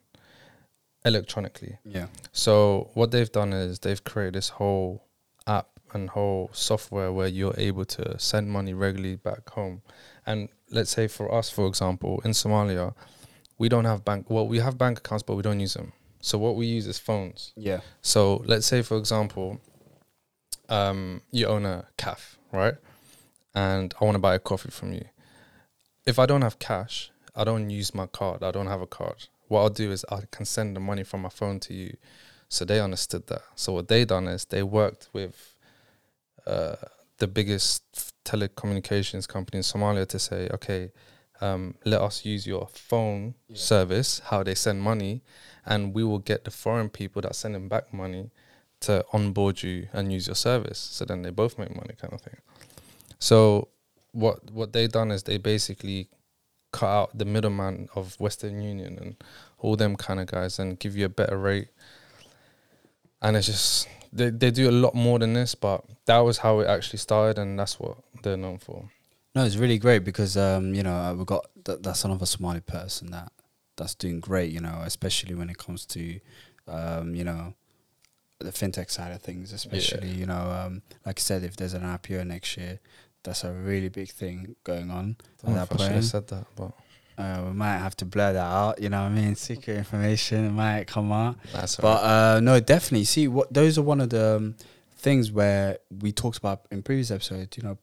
electronically. 1.04 1.78
yeah, 1.84 2.06
So 2.32 2.90
what 2.94 3.10
they've 3.12 3.30
done 3.30 3.52
is 3.52 3.78
they've 3.78 4.02
created 4.02 4.34
this 4.34 4.48
whole 4.50 5.04
app 5.46 5.68
and 5.92 6.10
whole 6.10 6.50
software 6.52 7.12
where 7.12 7.28
you're 7.28 7.54
able 7.56 7.84
to 7.84 8.18
send 8.18 8.50
money 8.50 8.74
regularly 8.74 9.16
back 9.16 9.48
home. 9.50 9.82
And 10.26 10.48
let's 10.70 10.90
say 10.90 11.06
for 11.06 11.32
us, 11.32 11.48
for 11.48 11.66
example, 11.68 12.20
in 12.24 12.32
Somalia, 12.32 12.94
we 13.58 13.68
don't 13.68 13.84
have 13.84 14.04
bank. 14.04 14.30
Well, 14.30 14.46
we 14.46 14.58
have 14.58 14.76
bank 14.78 14.98
accounts, 14.98 15.22
but 15.22 15.36
we 15.36 15.42
don't 15.42 15.60
use 15.60 15.74
them. 15.74 15.92
So 16.20 16.38
what 16.38 16.56
we 16.56 16.66
use 16.66 16.86
is 16.86 16.98
phones. 16.98 17.52
yeah, 17.56 17.80
So 18.02 18.42
let's 18.46 18.66
say, 18.66 18.82
for 18.82 18.96
example, 18.96 19.60
um, 20.68 21.22
you 21.30 21.46
own 21.46 21.64
a 21.64 21.86
calf, 21.96 22.38
right? 22.52 22.74
And 23.54 23.94
I 24.00 24.04
want 24.04 24.16
to 24.16 24.20
buy 24.20 24.34
a 24.34 24.38
coffee 24.38 24.70
from 24.70 24.92
you. 24.92 25.04
If 26.04 26.18
I 26.18 26.26
don't 26.26 26.42
have 26.42 26.58
cash, 26.58 27.10
I 27.34 27.44
don't 27.44 27.70
use 27.70 27.94
my 27.94 28.06
card. 28.06 28.42
I 28.42 28.50
don't 28.50 28.66
have 28.66 28.80
a 28.80 28.86
card. 28.86 29.28
What 29.48 29.60
I'll 29.60 29.70
do 29.70 29.92
is 29.92 30.04
I 30.10 30.20
can 30.30 30.44
send 30.44 30.74
the 30.74 30.80
money 30.80 31.04
from 31.04 31.22
my 31.22 31.28
phone 31.28 31.60
to 31.60 31.74
you. 31.74 31.96
So 32.48 32.64
they 32.64 32.80
understood 32.80 33.26
that. 33.28 33.42
So 33.54 33.72
what 33.72 33.88
they 33.88 34.04
done 34.04 34.26
is 34.28 34.44
they 34.44 34.62
worked 34.62 35.08
with 35.12 35.54
uh, 36.46 36.76
the 37.18 37.26
biggest 37.26 37.82
telecommunications 38.24 39.26
company 39.28 39.58
in 39.58 39.62
Somalia 39.62 40.06
to 40.08 40.18
say, 40.18 40.48
okay, 40.52 40.90
um, 41.40 41.74
let 41.84 42.00
us 42.00 42.24
use 42.24 42.46
your 42.46 42.68
phone 42.68 43.34
Yeah. 43.48 43.56
service, 43.56 44.20
how 44.30 44.42
they 44.42 44.54
send 44.54 44.82
money, 44.82 45.22
and 45.64 45.94
we 45.94 46.04
will 46.04 46.18
get 46.18 46.44
the 46.44 46.50
foreign 46.50 46.88
people 46.88 47.22
that 47.22 47.34
send 47.34 47.54
them 47.54 47.68
back 47.68 47.92
money 47.92 48.30
to 48.80 49.04
onboard 49.12 49.62
you 49.62 49.88
and 49.92 50.12
use 50.12 50.26
your 50.26 50.36
service. 50.36 50.78
So 50.78 51.04
then 51.04 51.22
they 51.22 51.30
both 51.30 51.58
make 51.58 51.74
money, 51.74 51.94
kind 52.00 52.12
of 52.12 52.20
thing. 52.20 52.36
So 53.18 53.68
what 54.12 54.50
what 54.50 54.72
they 54.72 54.86
done 54.86 55.10
is 55.10 55.22
they 55.22 55.38
basically 55.38 56.08
cut 56.72 56.88
out 56.88 57.18
the 57.18 57.24
middleman 57.24 57.88
of 57.94 58.18
Western 58.20 58.60
Union 58.60 58.98
and 58.98 59.16
all 59.58 59.76
them 59.76 59.96
kind 59.96 60.20
of 60.20 60.26
guys 60.26 60.58
and 60.58 60.78
give 60.78 60.96
you 60.96 61.06
a 61.06 61.08
better 61.08 61.38
rate. 61.38 61.68
And 63.22 63.36
it's 63.36 63.46
just 63.46 63.88
they 64.12 64.30
they 64.30 64.50
do 64.50 64.68
a 64.68 64.72
lot 64.72 64.94
more 64.94 65.18
than 65.18 65.32
this, 65.32 65.54
but 65.54 65.84
that 66.06 66.18
was 66.20 66.38
how 66.38 66.60
it 66.60 66.66
actually 66.68 66.98
started, 66.98 67.38
and 67.40 67.58
that's 67.58 67.80
what 67.80 67.96
they're 68.22 68.36
known 68.36 68.58
for. 68.58 68.90
No, 69.36 69.44
it's 69.44 69.56
really 69.56 69.76
great 69.76 70.02
because 70.02 70.34
um, 70.38 70.74
you 70.74 70.82
know 70.82 70.94
uh, 70.94 71.12
we've 71.12 71.26
got 71.26 71.46
th- 71.62 71.80
that's 71.82 72.04
another 72.06 72.24
Somali 72.24 72.60
person 72.60 73.10
that 73.10 73.30
that's 73.76 73.94
doing 73.94 74.18
great. 74.18 74.50
You 74.50 74.60
know, 74.60 74.80
especially 74.82 75.34
when 75.34 75.50
it 75.50 75.58
comes 75.58 75.84
to 75.86 76.18
um, 76.66 77.14
you 77.14 77.22
know 77.22 77.52
the 78.38 78.50
fintech 78.50 78.90
side 78.90 79.12
of 79.12 79.20
things. 79.20 79.52
Especially 79.52 80.08
you 80.08 80.24
know, 80.24 80.50
um, 80.50 80.80
like 81.04 81.20
I 81.20 81.22
said, 81.22 81.44
if 81.44 81.54
there's 81.54 81.74
an 81.74 81.82
IPO 81.82 82.26
next 82.26 82.56
year, 82.56 82.80
that's 83.24 83.44
a 83.44 83.52
really 83.52 83.90
big 83.90 84.08
thing 84.08 84.56
going 84.64 84.90
on. 84.90 85.16
Don't 85.44 85.54
know 85.54 85.60
At 85.60 85.70
I 85.70 85.76
that 85.76 85.80
should 85.80 85.80
have 85.80 85.90
point, 85.92 86.04
said 86.04 86.26
that, 86.28 86.46
but 86.56 86.72
uh, 87.18 87.42
we 87.44 87.52
might 87.52 87.76
have 87.76 87.94
to 87.98 88.06
blur 88.06 88.32
that 88.32 88.38
out. 88.38 88.80
You 88.80 88.88
know 88.88 89.02
what 89.02 89.10
I 89.10 89.14
mean? 89.14 89.34
Secret 89.34 89.76
information 89.76 90.50
might 90.54 90.86
come 90.86 91.12
out. 91.12 91.36
that's 91.52 91.76
But 91.76 92.02
uh, 92.02 92.40
no, 92.40 92.58
definitely. 92.58 93.04
See, 93.04 93.28
what 93.28 93.52
those 93.52 93.76
are 93.76 93.82
one 93.82 94.00
of 94.00 94.08
the 94.08 94.36
um, 94.36 94.54
things 94.96 95.30
where 95.30 95.76
we 96.00 96.10
talked 96.10 96.38
about 96.38 96.62
in 96.70 96.82
previous 96.82 97.10
episodes. 97.10 97.54
You 97.58 97.64
know, 97.64 97.78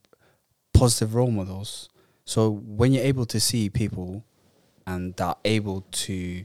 positive 0.73 1.15
role 1.15 1.31
models. 1.31 1.89
So 2.25 2.49
when 2.49 2.93
you're 2.93 3.03
able 3.03 3.25
to 3.27 3.39
see 3.39 3.69
people 3.69 4.23
and 4.87 5.15
that 5.15 5.23
are 5.25 5.37
able 5.45 5.81
to 5.91 6.43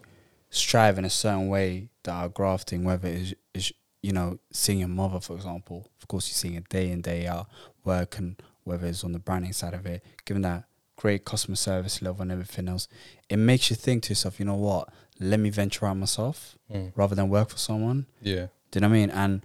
strive 0.50 0.98
in 0.98 1.04
a 1.04 1.10
certain 1.10 1.48
way 1.48 1.88
that 2.04 2.12
are 2.12 2.28
grafting, 2.28 2.84
whether 2.84 3.08
it's 3.08 3.34
is 3.54 3.72
you 4.02 4.12
know 4.12 4.38
seeing 4.52 4.78
your 4.80 4.88
mother, 4.88 5.20
for 5.20 5.34
example. 5.36 5.88
Of 6.00 6.08
course, 6.08 6.28
you're 6.28 6.34
seeing 6.34 6.54
it 6.54 6.68
day 6.68 6.90
in 6.90 7.00
day 7.00 7.26
out 7.26 7.48
work, 7.84 8.18
and 8.18 8.40
whether 8.64 8.86
it's 8.86 9.04
on 9.04 9.12
the 9.12 9.18
branding 9.18 9.52
side 9.52 9.74
of 9.74 9.86
it, 9.86 10.04
given 10.24 10.42
that 10.42 10.64
great 10.96 11.24
customer 11.24 11.56
service 11.56 12.00
level 12.02 12.22
and 12.22 12.32
everything 12.32 12.68
else, 12.68 12.88
it 13.28 13.36
makes 13.36 13.70
you 13.70 13.76
think 13.76 14.02
to 14.04 14.10
yourself, 14.10 14.38
you 14.40 14.44
know 14.46 14.56
what? 14.56 14.88
Let 15.20 15.38
me 15.40 15.50
venture 15.50 15.86
out 15.86 15.96
myself 15.96 16.56
Mm. 16.72 16.92
rather 16.96 17.14
than 17.14 17.28
work 17.28 17.48
for 17.50 17.56
someone. 17.58 18.06
yeah, 18.20 18.46
Do 18.70 18.76
you 18.76 18.80
know 18.82 18.88
what 18.88 18.94
I 18.96 18.98
mean? 18.98 19.10
And 19.10 19.42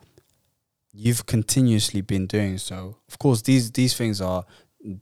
you've 0.91 1.25
continuously 1.25 2.01
been 2.01 2.27
doing 2.27 2.57
so. 2.57 2.97
Of 3.07 3.17
course, 3.19 3.41
these 3.41 3.71
these 3.71 3.95
things 3.95 4.21
are 4.21 4.45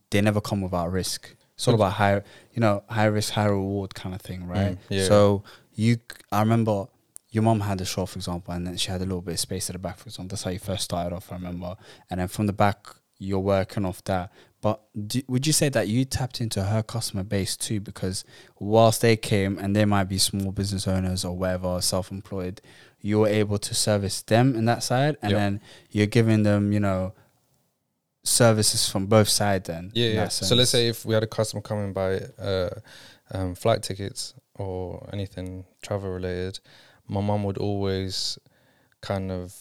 they 0.10 0.22
never 0.22 0.42
come 0.42 0.62
without 0.62 0.92
risk. 0.92 1.36
It's 1.56 1.68
all 1.68 1.76
about 1.76 1.94
high, 1.94 2.16
you 2.54 2.60
know, 2.60 2.84
high 2.90 3.06
risk, 3.06 3.34
high 3.34 3.46
reward 3.46 3.94
kind 3.94 4.16
of 4.16 4.22
thing, 4.22 4.48
right? 4.48 4.72
Mm, 4.72 4.78
yeah. 4.90 5.06
So 5.06 5.44
you, 5.76 5.98
I 6.32 6.40
remember 6.40 6.86
your 7.30 7.44
mom 7.44 7.60
had 7.62 7.80
a 7.82 7.86
shop, 7.86 8.10
for 8.10 8.18
example, 8.20 8.54
and 8.54 8.66
then 8.66 8.78
she 8.78 8.90
had 8.92 9.02
a 9.02 9.06
little 9.06 9.22
bit 9.22 9.34
of 9.36 9.40
space 9.40 9.70
at 9.70 9.74
the 9.74 9.80
back, 9.80 9.98
for 10.00 10.08
example. 10.08 10.30
That's 10.30 10.44
how 10.44 10.50
you 10.52 10.60
first 10.60 10.84
started 10.84 11.16
off, 11.16 11.32
I 11.32 11.36
remember. 11.36 11.76
And 12.10 12.20
then 12.20 12.28
from 12.28 12.48
the 12.48 12.54
back, 12.54 12.88
you're 13.20 13.40
working 13.40 13.86
off 13.86 14.04
that. 14.06 14.32
But 14.62 14.82
do, 15.08 15.22
would 15.28 15.46
you 15.48 15.54
say 15.54 15.70
that 15.70 15.88
you 15.88 16.04
tapped 16.06 16.42
into 16.42 16.64
her 16.64 16.82
customer 16.84 17.24
base 17.24 17.56
too? 17.56 17.80
Because 17.80 18.24
whilst 18.60 19.02
they 19.02 19.16
came 19.16 19.58
and 19.60 19.76
they 19.76 19.86
might 19.86 20.06
be 20.06 20.18
small 20.18 20.52
business 20.52 20.88
owners 20.88 21.24
or 21.24 21.36
whatever, 21.38 21.80
self 21.82 22.12
employed, 22.12 22.62
you 23.02 23.20
were 23.20 23.28
able 23.28 23.58
to 23.60 23.74
service 23.76 24.22
them 24.24 24.56
in 24.56 24.66
that 24.66 24.84
side. 24.84 25.18
And 25.22 25.32
Yep. 25.32 25.40
then 25.40 25.62
you're 25.92 26.08
giving 26.08 26.44
them, 26.44 26.72
you 26.74 26.80
know, 26.80 27.14
services 28.24 28.90
from 28.90 29.08
both 29.08 29.28
sides 29.30 29.68
then. 29.68 29.92
Yeah, 29.94 30.10
yeah. 30.10 30.28
So 30.28 30.56
let's 30.56 30.70
say 30.70 30.88
if 30.88 31.06
we 31.06 31.14
had 31.14 31.24
a 31.24 31.28
customer 31.28 31.62
coming 31.62 31.94
by 31.94 32.22
uh, 32.40 32.70
um, 33.32 33.56
flight 33.56 33.82
tickets 33.82 34.34
or 34.56 35.10
anything 35.12 35.66
travel 35.82 36.12
related, 36.12 36.60
my 37.08 37.22
mum 37.22 37.44
would 37.44 37.58
always 37.58 38.38
kind 39.02 39.32
of 39.32 39.56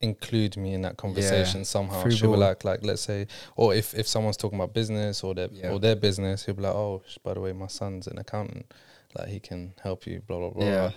include 0.00 0.56
me 0.56 0.74
in 0.74 0.82
that 0.82 0.96
conversation 0.96 1.64
somehow. 1.64 2.02
Free 2.02 2.14
She'll 2.14 2.32
be 2.32 2.38
like, 2.38 2.64
like 2.64 2.80
let's 2.82 3.02
say, 3.02 3.28
or 3.56 3.72
if 3.74 3.94
if 3.94 4.08
someone's 4.08 4.36
talking 4.36 4.58
about 4.58 4.74
business 4.74 5.22
or 5.22 5.34
their 5.34 5.48
Yeah. 5.52 5.70
or 5.70 5.78
their 5.78 5.94
business, 5.96 6.44
he'll 6.44 6.56
be 6.56 6.62
like, 6.62 6.74
oh, 6.74 7.02
by 7.22 7.34
the 7.34 7.40
way, 7.40 7.52
my 7.52 7.68
son's 7.68 8.08
an 8.08 8.18
accountant, 8.18 8.72
like 9.14 9.28
he 9.28 9.38
can 9.38 9.74
help 9.82 10.06
you, 10.06 10.20
blah 10.26 10.38
blah 10.38 10.50
blah. 10.50 10.64
Yeah. 10.64 10.90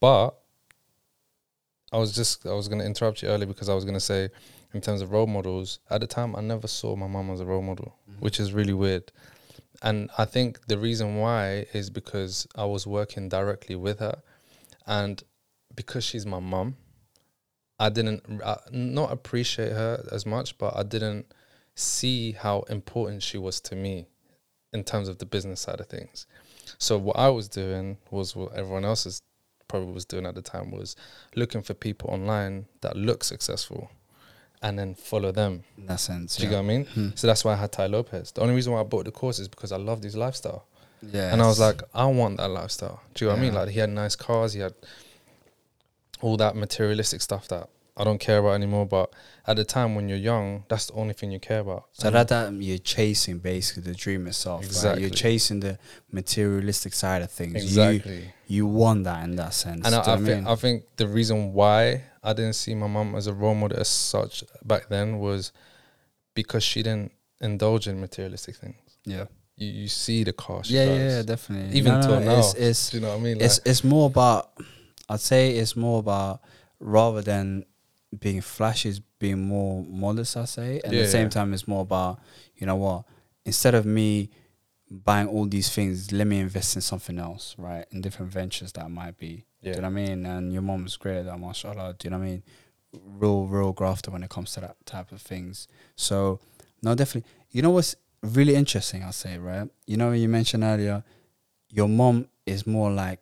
But 0.00 0.30
I 1.92 1.98
was 1.98 2.12
just 2.14 2.46
I 2.46 2.52
was 2.52 2.68
gonna 2.68 2.84
interrupt 2.84 3.22
you 3.22 3.28
earlier 3.28 3.46
because 3.46 3.68
I 3.68 3.74
was 3.74 3.84
gonna 3.84 4.00
say 4.00 4.30
in 4.74 4.80
terms 4.80 5.02
of 5.02 5.12
role 5.12 5.26
models, 5.26 5.80
at 5.90 6.00
the 6.00 6.06
time 6.06 6.34
I 6.34 6.40
never 6.40 6.66
saw 6.66 6.96
my 6.96 7.06
mum 7.06 7.30
as 7.30 7.40
a 7.40 7.46
role 7.46 7.62
model, 7.62 7.94
which 8.20 8.40
is 8.40 8.52
really 8.52 8.72
weird. 8.72 9.12
And 9.82 10.10
I 10.16 10.24
think 10.24 10.66
the 10.66 10.78
reason 10.78 11.16
why 11.16 11.66
is 11.72 11.90
because 11.90 12.46
I 12.54 12.64
was 12.64 12.86
working 12.86 13.28
directly 13.28 13.74
with 13.76 13.98
her 13.98 14.22
and 14.86 15.22
because 15.74 16.04
she's 16.04 16.26
my 16.26 16.38
mum, 16.38 16.76
I 17.78 17.88
didn't 17.88 18.22
uh, 18.42 18.56
not 18.70 19.10
appreciate 19.10 19.72
her 19.72 20.06
as 20.12 20.24
much, 20.24 20.56
but 20.58 20.76
I 20.76 20.84
didn't 20.84 21.32
see 21.74 22.32
how 22.32 22.60
important 22.62 23.22
she 23.22 23.38
was 23.38 23.60
to 23.62 23.74
me 23.74 24.06
in 24.72 24.84
terms 24.84 25.08
of 25.08 25.18
the 25.18 25.26
business 25.26 25.60
side 25.60 25.80
of 25.80 25.86
things. 25.86 26.26
So 26.78 26.96
what 26.96 27.16
I 27.18 27.28
was 27.28 27.48
doing 27.48 27.98
was 28.10 28.36
what 28.36 28.52
everyone 28.54 28.84
else 28.84 29.06
is 29.06 29.20
probably 29.68 29.92
was 29.92 30.04
doing 30.04 30.26
at 30.26 30.34
the 30.34 30.42
time 30.42 30.70
was 30.70 30.96
looking 31.34 31.62
for 31.62 31.74
people 31.74 32.10
online 32.10 32.66
that 32.82 32.96
look 32.96 33.24
successful 33.24 33.90
and 34.62 34.78
then 34.78 34.94
follow 34.94 35.32
them. 35.32 35.64
in 35.76 35.86
that 35.86 36.00
sense. 36.00 36.36
Do 36.36 36.44
you 36.44 36.48
yeah. 36.48 36.56
get 36.58 36.64
what 36.64 36.72
I 36.72 36.76
mean? 36.76 36.84
Hmm. 36.86 37.08
So 37.14 37.26
that's 37.26 37.44
why 37.44 37.52
I 37.52 37.56
had 37.56 37.72
Tai 37.72 37.86
Lopez. 37.86 38.32
The 38.32 38.40
only 38.42 38.54
reason 38.54 38.72
why 38.72 38.80
I 38.80 38.84
bought 38.84 39.04
the 39.04 39.10
course 39.10 39.38
is 39.38 39.48
because 39.48 39.72
I 39.72 39.76
loved 39.76 40.04
his 40.04 40.16
lifestyle. 40.16 40.66
Yeah. 41.02 41.32
And 41.32 41.42
I 41.42 41.46
was 41.46 41.58
like, 41.58 41.82
I 41.92 42.06
want 42.06 42.36
that 42.36 42.48
lifestyle. 42.48 43.02
Do 43.14 43.24
you 43.24 43.28
know 43.28 43.34
what 43.34 43.40
I 43.40 43.44
mean? 43.44 43.54
Like 43.54 43.68
he 43.70 43.80
had 43.80 43.90
nice 43.90 44.14
cars, 44.14 44.52
he 44.52 44.60
had 44.60 44.74
all 46.20 46.36
that 46.36 46.54
materialistic 46.54 47.20
stuff 47.20 47.48
that 47.48 47.68
I 47.96 48.04
don't 48.04 48.18
care 48.18 48.38
about 48.38 48.52
anymore. 48.52 48.86
But 48.86 49.12
at 49.46 49.56
the 49.56 49.64
time 49.64 49.96
when 49.96 50.08
you're 50.08 50.16
young, 50.18 50.62
that's 50.68 50.86
the 50.86 50.92
only 50.94 51.14
thing 51.14 51.32
you 51.32 51.40
care 51.40 51.58
about. 51.58 51.86
So 51.92 52.06
And 52.06 52.14
that 52.14 52.28
that 52.28 52.52
you're 52.52 52.78
chasing 52.78 53.38
basically 53.38 53.82
the 53.82 53.94
dream 53.94 54.28
itself. 54.28 54.60
Right? 54.60 54.66
Exactly. 54.68 55.02
You're 55.02 55.10
chasing 55.10 55.58
the 55.58 55.78
materialistic 56.12 56.94
side 56.94 57.22
of 57.22 57.32
things. 57.32 57.56
exactly. 57.56 58.16
You 58.16 58.28
you 58.46 58.66
want 58.66 59.04
that 59.04 59.24
in 59.24 59.34
that 59.36 59.54
sense. 59.54 59.84
And 59.84 59.94
I, 59.94 60.02
I, 60.02 60.06
know 60.06 60.12
what 60.12 60.24
think, 60.24 60.46
I 60.46 60.54
think 60.54 60.84
the 60.96 61.08
reason 61.08 61.52
why 61.52 62.04
I 62.22 62.32
didn't 62.32 62.54
see 62.54 62.74
my 62.74 62.86
mom 62.86 63.14
as 63.14 63.26
a 63.26 63.32
role 63.34 63.54
model 63.54 63.78
as 63.80 63.88
such 63.88 64.44
back 64.64 64.88
then 64.88 65.18
was 65.18 65.52
because 66.34 66.62
she 66.62 66.82
didn't 66.82 67.12
indulge 67.40 67.88
in 67.88 68.00
materialistic 68.00 68.56
things. 68.56 68.76
yeah. 69.04 69.24
you, 69.56 69.66
you 69.68 69.88
see 69.88 70.24
the 70.24 70.32
car. 70.32 70.62
Yeah, 70.64 70.84
yeah, 70.84 71.08
yeah, 71.16 71.22
definitely. 71.22 71.76
Even 71.78 71.94
No, 71.94 72.00
no, 72.00 72.06
till 72.06 72.20
now. 72.20 72.38
it's, 72.38 72.54
it's 72.54 72.90
Do 72.90 72.96
you 72.98 73.02
know 73.02 73.08
what 73.10 73.18
I 73.20 73.20
mean? 73.20 73.40
it's 73.40 73.58
Like, 73.58 73.66
it's 73.68 73.84
more 73.84 74.06
about 74.06 74.50
I'd 75.08 75.20
say 75.20 75.50
it's 75.56 75.76
more 75.76 75.98
about 75.98 76.40
rather 76.78 77.20
than 77.22 77.64
being 78.18 78.40
flashy, 78.40 78.88
it's 78.90 79.00
being 79.18 79.40
more 79.46 79.84
modest. 79.84 80.36
I 80.36 80.44
say, 80.44 80.76
and 80.84 80.86
at 80.86 80.92
Yeah, 80.92 81.02
the 81.02 81.08
same 81.08 81.22
yeah. 81.24 81.28
time, 81.30 81.52
it's 81.54 81.66
more 81.68 81.82
about 81.82 82.20
you 82.56 82.66
know 82.66 82.76
what 82.76 83.04
instead 83.44 83.74
of 83.74 83.84
me 83.84 84.30
buying 84.90 85.26
all 85.26 85.46
these 85.46 85.70
things, 85.74 86.12
let 86.12 86.26
me 86.26 86.38
invest 86.38 86.76
in 86.76 86.82
something 86.82 87.18
else, 87.18 87.54
right? 87.58 87.84
In 87.90 88.00
different 88.02 88.30
ventures 88.30 88.72
that 88.72 88.88
might 88.90 89.18
be. 89.18 89.44
Do 89.62 89.70
Yeah. 89.70 89.76
you 89.76 89.82
know 89.82 89.88
what 89.88 89.98
I 89.98 90.06
mean? 90.06 90.26
And 90.26 90.52
your 90.52 90.62
mom's 90.62 90.96
great 90.96 91.18
at 91.18 91.26
that, 91.26 91.38
mashallah. 91.38 91.94
Do 91.98 92.06
you 92.06 92.10
know 92.10 92.18
what 92.18 92.24
I 92.24 92.28
mean? 92.28 92.42
Real, 92.92 93.46
real 93.46 93.72
grafter 93.72 94.10
when 94.10 94.22
it 94.22 94.30
comes 94.30 94.52
to 94.54 94.60
that 94.60 94.76
type 94.84 95.12
of 95.12 95.22
things. 95.22 95.68
So, 95.96 96.40
no, 96.82 96.94
definitely. 96.94 97.30
You 97.50 97.62
know 97.62 97.70
what's 97.70 97.96
really 98.22 98.54
interesting? 98.54 99.02
I'll 99.02 99.12
say, 99.12 99.38
right? 99.38 99.68
You 99.86 99.96
know, 99.96 100.12
you 100.12 100.28
mentioned 100.28 100.64
earlier, 100.64 101.02
your 101.70 101.88
mom 101.88 102.28
is 102.44 102.66
more 102.66 102.90
like 102.90 103.20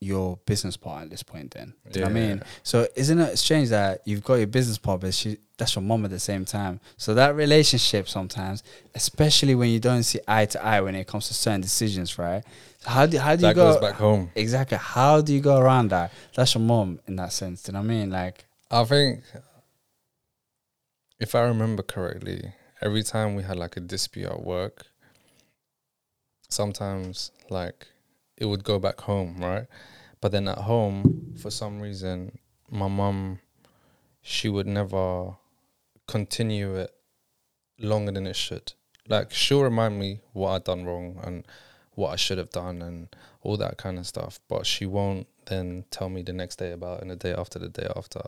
your 0.00 0.36
business 0.46 0.76
partner 0.76 1.04
at 1.04 1.10
this 1.10 1.22
point. 1.22 1.52
Then, 1.52 1.74
do 1.92 2.00
you 2.00 2.04
know 2.04 2.10
what 2.10 2.16
I 2.16 2.20
mean? 2.28 2.42
So, 2.64 2.88
isn't 2.96 3.20
it 3.20 3.38
strange 3.38 3.68
that 3.68 4.00
you've 4.04 4.24
got 4.24 4.34
your 4.34 4.48
business 4.48 4.78
partner, 4.78 5.06
but 5.08 5.14
she 5.14 5.38
that's 5.56 5.76
your 5.76 5.82
mom 5.82 6.04
at 6.04 6.10
the 6.10 6.18
same 6.18 6.44
time? 6.44 6.80
So 6.96 7.14
that 7.14 7.36
relationship 7.36 8.08
sometimes, 8.08 8.64
especially 8.96 9.54
when 9.54 9.68
you 9.70 9.78
don't 9.78 10.02
see 10.02 10.18
eye 10.26 10.46
to 10.46 10.64
eye 10.64 10.80
when 10.80 10.96
it 10.96 11.06
comes 11.06 11.28
to 11.28 11.34
certain 11.34 11.60
decisions, 11.60 12.18
right? 12.18 12.42
How 12.84 13.06
do 13.06 13.18
how 13.18 13.36
do 13.36 13.46
you 13.46 13.54
go 13.54 13.72
goes 13.72 13.80
back 13.80 13.94
home. 13.94 14.30
Exactly. 14.34 14.78
How 14.78 15.20
do 15.20 15.32
you 15.32 15.40
go 15.40 15.58
around 15.58 15.88
that? 15.88 16.12
That's 16.34 16.54
your 16.54 16.62
mom 16.62 17.00
in 17.06 17.16
that 17.16 17.32
sense. 17.32 17.62
Do 17.62 17.70
you 17.70 17.74
know 17.74 17.80
what 17.80 17.92
I 17.92 17.94
mean? 17.94 18.10
Like, 18.10 18.44
I 18.70 18.84
think, 18.84 19.22
if 21.20 21.34
I 21.34 21.40
remember 21.40 21.82
correctly, 21.82 22.52
every 22.80 23.02
time 23.02 23.34
we 23.34 23.42
had 23.44 23.56
like 23.56 23.76
a 23.76 23.80
dispute 23.80 24.26
at 24.26 24.42
work, 24.42 24.86
sometimes 26.48 27.30
like 27.50 27.86
it 28.36 28.46
would 28.46 28.64
go 28.64 28.78
back 28.78 29.00
home, 29.00 29.36
right? 29.38 29.66
But 30.20 30.32
then 30.32 30.48
at 30.48 30.58
home, 30.58 31.34
for 31.40 31.50
some 31.50 31.80
reason, 31.80 32.38
my 32.70 32.88
mom 32.88 33.38
she 34.22 34.48
would 34.48 34.66
never 34.68 35.36
continue 36.06 36.76
it 36.76 36.94
longer 37.78 38.12
than 38.12 38.26
it 38.26 38.36
should. 38.36 38.72
Like 39.08 39.32
she'll 39.32 39.62
remind 39.62 39.98
me 39.98 40.20
what 40.32 40.50
I'd 40.50 40.64
done 40.64 40.84
wrong 40.84 41.20
and 41.22 41.44
what 41.94 42.10
I 42.10 42.16
should 42.16 42.38
have 42.38 42.50
done 42.50 42.82
and 42.82 43.08
all 43.42 43.56
that 43.58 43.76
kind 43.76 43.98
of 43.98 44.06
stuff, 44.06 44.40
but 44.48 44.66
she 44.66 44.86
won't 44.86 45.26
then 45.46 45.84
tell 45.90 46.08
me 46.08 46.22
the 46.22 46.32
next 46.32 46.56
day 46.56 46.72
about 46.72 46.98
it 46.98 47.02
and 47.02 47.10
the 47.10 47.16
day 47.16 47.32
after 47.32 47.58
the 47.58 47.68
day 47.68 47.88
after. 47.94 48.22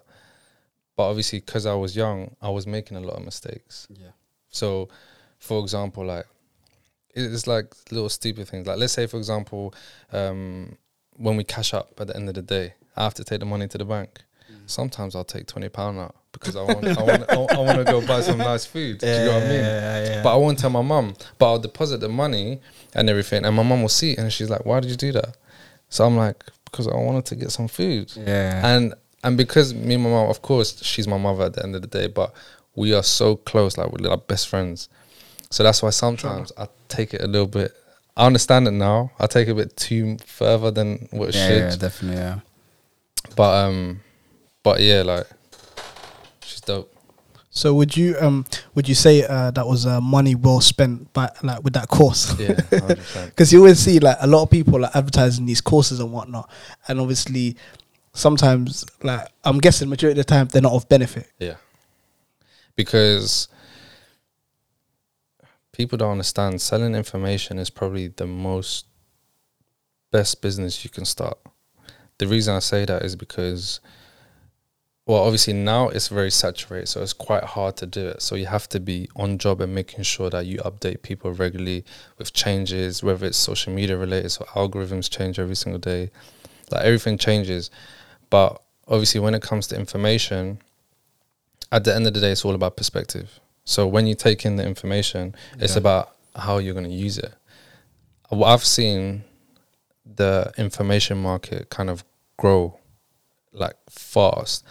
But 0.96 1.08
obviously, 1.08 1.40
because 1.40 1.66
I 1.66 1.74
was 1.74 1.96
young, 1.96 2.36
I 2.40 2.50
was 2.50 2.66
making 2.66 2.96
a 2.96 3.00
lot 3.00 3.16
of 3.16 3.24
mistakes. 3.24 3.88
yeah, 3.90 4.10
So, 4.50 4.88
for 5.38 5.60
example, 5.60 6.04
like 6.04 6.26
it's 7.14 7.46
like 7.46 7.74
little 7.90 8.08
stupid 8.08 8.48
things. 8.48 8.66
Like 8.66 8.78
let's 8.78 8.92
say, 8.92 9.06
for 9.06 9.16
example, 9.16 9.74
um, 10.12 10.76
when 11.16 11.36
we 11.36 11.44
cash 11.44 11.72
up 11.72 11.92
at 12.00 12.08
the 12.08 12.16
end 12.16 12.28
of 12.28 12.34
the 12.34 12.42
day, 12.42 12.74
I 12.96 13.04
have 13.04 13.14
to 13.14 13.24
take 13.24 13.40
the 13.40 13.46
money 13.46 13.68
to 13.68 13.78
the 13.78 13.84
bank. 13.84 14.22
Sometimes 14.66 15.14
I'll 15.14 15.24
take 15.24 15.46
twenty 15.46 15.68
pound 15.68 15.98
out 15.98 16.14
because 16.32 16.56
I 16.56 16.62
want 16.70 16.84
I 16.84 17.02
want 17.02 17.30
I 17.30 17.58
want 17.58 17.78
to 17.78 17.84
go 17.84 18.06
buy 18.06 18.20
some 18.20 18.38
nice 18.38 18.64
food. 18.66 18.98
Do 18.98 19.06
you 19.06 19.12
know 19.12 19.34
what 19.34 19.42
I 19.42 19.48
mean? 19.48 19.60
yeah, 19.60 20.20
But 20.22 20.34
I 20.34 20.36
won't 20.36 20.58
tell 20.58 20.70
my 20.70 20.82
mum. 20.82 21.14
But 21.38 21.46
I'll 21.46 21.58
deposit 21.58 21.98
the 21.98 22.08
money 22.08 22.60
and 22.94 23.08
everything, 23.08 23.44
and 23.44 23.54
my 23.54 23.62
mum 23.62 23.82
will 23.82 23.88
see 23.88 24.12
it, 24.12 24.18
and 24.18 24.32
she's 24.32 24.50
like, 24.50 24.64
"Why 24.64 24.80
did 24.80 24.90
you 24.90 24.96
do 24.96 25.12
that?" 25.12 25.36
So 25.88 26.04
I'm 26.04 26.16
like, 26.16 26.42
"Because 26.64 26.88
I 26.88 26.96
wanted 26.96 27.26
to 27.26 27.36
get 27.36 27.50
some 27.52 27.68
food." 27.68 28.12
yeah, 28.16 28.66
and 28.66 28.94
and 29.22 29.36
because 29.36 29.72
me 29.72 29.94
and 29.94 30.04
my 30.04 30.10
mom, 30.10 30.28
of 30.28 30.42
course, 30.42 30.82
she's 30.82 31.08
my 31.08 31.18
mother 31.18 31.44
at 31.44 31.54
the 31.54 31.62
end 31.62 31.74
of 31.74 31.82
the 31.82 31.88
day, 31.88 32.08
but 32.08 32.34
we 32.74 32.92
are 32.92 33.02
so 33.02 33.36
close, 33.36 33.78
like 33.78 33.90
we're 33.90 34.08
like 34.08 34.26
best 34.26 34.48
friends. 34.48 34.88
So 35.50 35.62
that's 35.62 35.82
why 35.82 35.90
sometimes 35.90 36.52
I 36.58 36.68
take 36.88 37.14
it 37.14 37.22
a 37.22 37.26
little 37.26 37.46
bit. 37.46 37.72
I 38.16 38.26
understand 38.26 38.66
it 38.68 38.72
now. 38.72 39.12
I 39.18 39.26
take 39.26 39.48
it 39.48 39.52
a 39.52 39.54
bit 39.54 39.76
too 39.76 40.18
further 40.26 40.70
than 40.70 41.08
what 41.10 41.30
it 41.30 41.34
yeah, 41.36 41.46
should. 41.46 41.58
yeah, 41.58 41.76
definitely, 41.76 42.18
yeah. 42.20 42.40
But 43.36 43.66
um, 43.66 44.00
but 44.64 44.80
yeah, 44.80 45.02
like 45.02 45.26
she's 46.42 46.60
dope. 46.60 46.90
So 47.50 47.72
would 47.74 47.96
you 47.96 48.16
um 48.18 48.44
would 48.74 48.88
you 48.88 48.96
say 48.96 49.22
uh, 49.22 49.52
that 49.52 49.64
was 49.64 49.86
uh, 49.86 50.00
money 50.00 50.34
well 50.34 50.60
spent 50.60 51.12
by 51.12 51.30
like 51.44 51.62
with 51.62 51.74
that 51.74 51.86
course? 51.86 52.36
Yeah. 52.40 52.60
Because 53.26 53.52
you 53.52 53.60
always 53.60 53.78
see 53.78 54.00
like 54.00 54.16
a 54.20 54.26
lot 54.26 54.42
of 54.42 54.50
people 54.50 54.80
like 54.80 54.96
advertising 54.96 55.46
these 55.46 55.60
courses 55.60 56.00
and 56.00 56.12
whatnot, 56.12 56.50
and 56.88 56.98
obviously 56.98 57.56
sometimes 58.12 58.84
like 59.04 59.28
I'm 59.44 59.58
guessing 59.58 59.88
majority 59.88 60.18
of 60.18 60.26
the 60.26 60.32
time 60.32 60.48
they're 60.48 60.62
not 60.62 60.72
of 60.72 60.88
benefit. 60.88 61.30
Yeah, 61.38 61.56
because 62.74 63.46
people 65.72 65.98
don't 65.98 66.12
understand 66.12 66.60
selling 66.60 66.94
information 66.94 67.58
is 67.58 67.70
probably 67.70 68.08
the 68.08 68.26
most 68.26 68.86
best 70.10 70.40
business 70.40 70.84
you 70.84 70.90
can 70.90 71.04
start. 71.04 71.38
The 72.18 72.28
reason 72.28 72.54
I 72.54 72.60
say 72.60 72.84
that 72.84 73.02
is 73.02 73.16
because, 73.16 73.80
well, 75.06 75.22
obviously 75.22 75.52
now 75.52 75.88
it's 75.88 76.08
very 76.08 76.30
saturated, 76.30 76.86
so 76.86 77.02
it's 77.02 77.12
quite 77.12 77.44
hard 77.44 77.76
to 77.76 77.86
do 77.86 78.08
it. 78.08 78.22
So 78.22 78.36
you 78.36 78.46
have 78.46 78.68
to 78.70 78.80
be 78.80 79.08
on 79.16 79.36
job 79.36 79.60
and 79.60 79.74
making 79.74 80.04
sure 80.04 80.30
that 80.30 80.46
you 80.46 80.58
update 80.58 81.02
people 81.02 81.32
regularly 81.32 81.84
with 82.16 82.32
changes, 82.32 83.02
whether 83.02 83.26
it's 83.26 83.36
social 83.36 83.72
media 83.72 83.98
related, 83.98 84.30
so 84.30 84.44
algorithms 84.54 85.10
change 85.10 85.38
every 85.38 85.56
single 85.56 85.78
day, 85.78 86.10
like 86.70 86.84
everything 86.84 87.18
changes. 87.18 87.70
But 88.30 88.62
obviously, 88.88 89.20
when 89.20 89.34
it 89.34 89.42
comes 89.42 89.66
to 89.68 89.76
information, 89.76 90.58
at 91.70 91.84
the 91.84 91.94
end 91.94 92.06
of 92.06 92.14
the 92.14 92.20
day, 92.20 92.32
it's 92.32 92.44
all 92.44 92.54
about 92.54 92.76
perspective. 92.76 93.40
So 93.64 93.86
when 93.86 94.06
you 94.06 94.14
take 94.14 94.46
in 94.46 94.56
the 94.56 94.66
information, 94.66 95.34
it's 95.58 95.76
about 95.76 96.14
how 96.34 96.58
you're 96.58 96.74
going 96.74 96.86
to 96.86 96.92
use 96.92 97.18
it. 97.18 97.34
What 98.30 98.48
I've 98.48 98.64
seen 98.64 99.24
the 100.06 100.52
information 100.56 101.18
market 101.18 101.70
kind 101.70 101.90
of 101.90 102.04
grow 102.36 102.78
like 103.52 103.76
fast. 103.88 104.64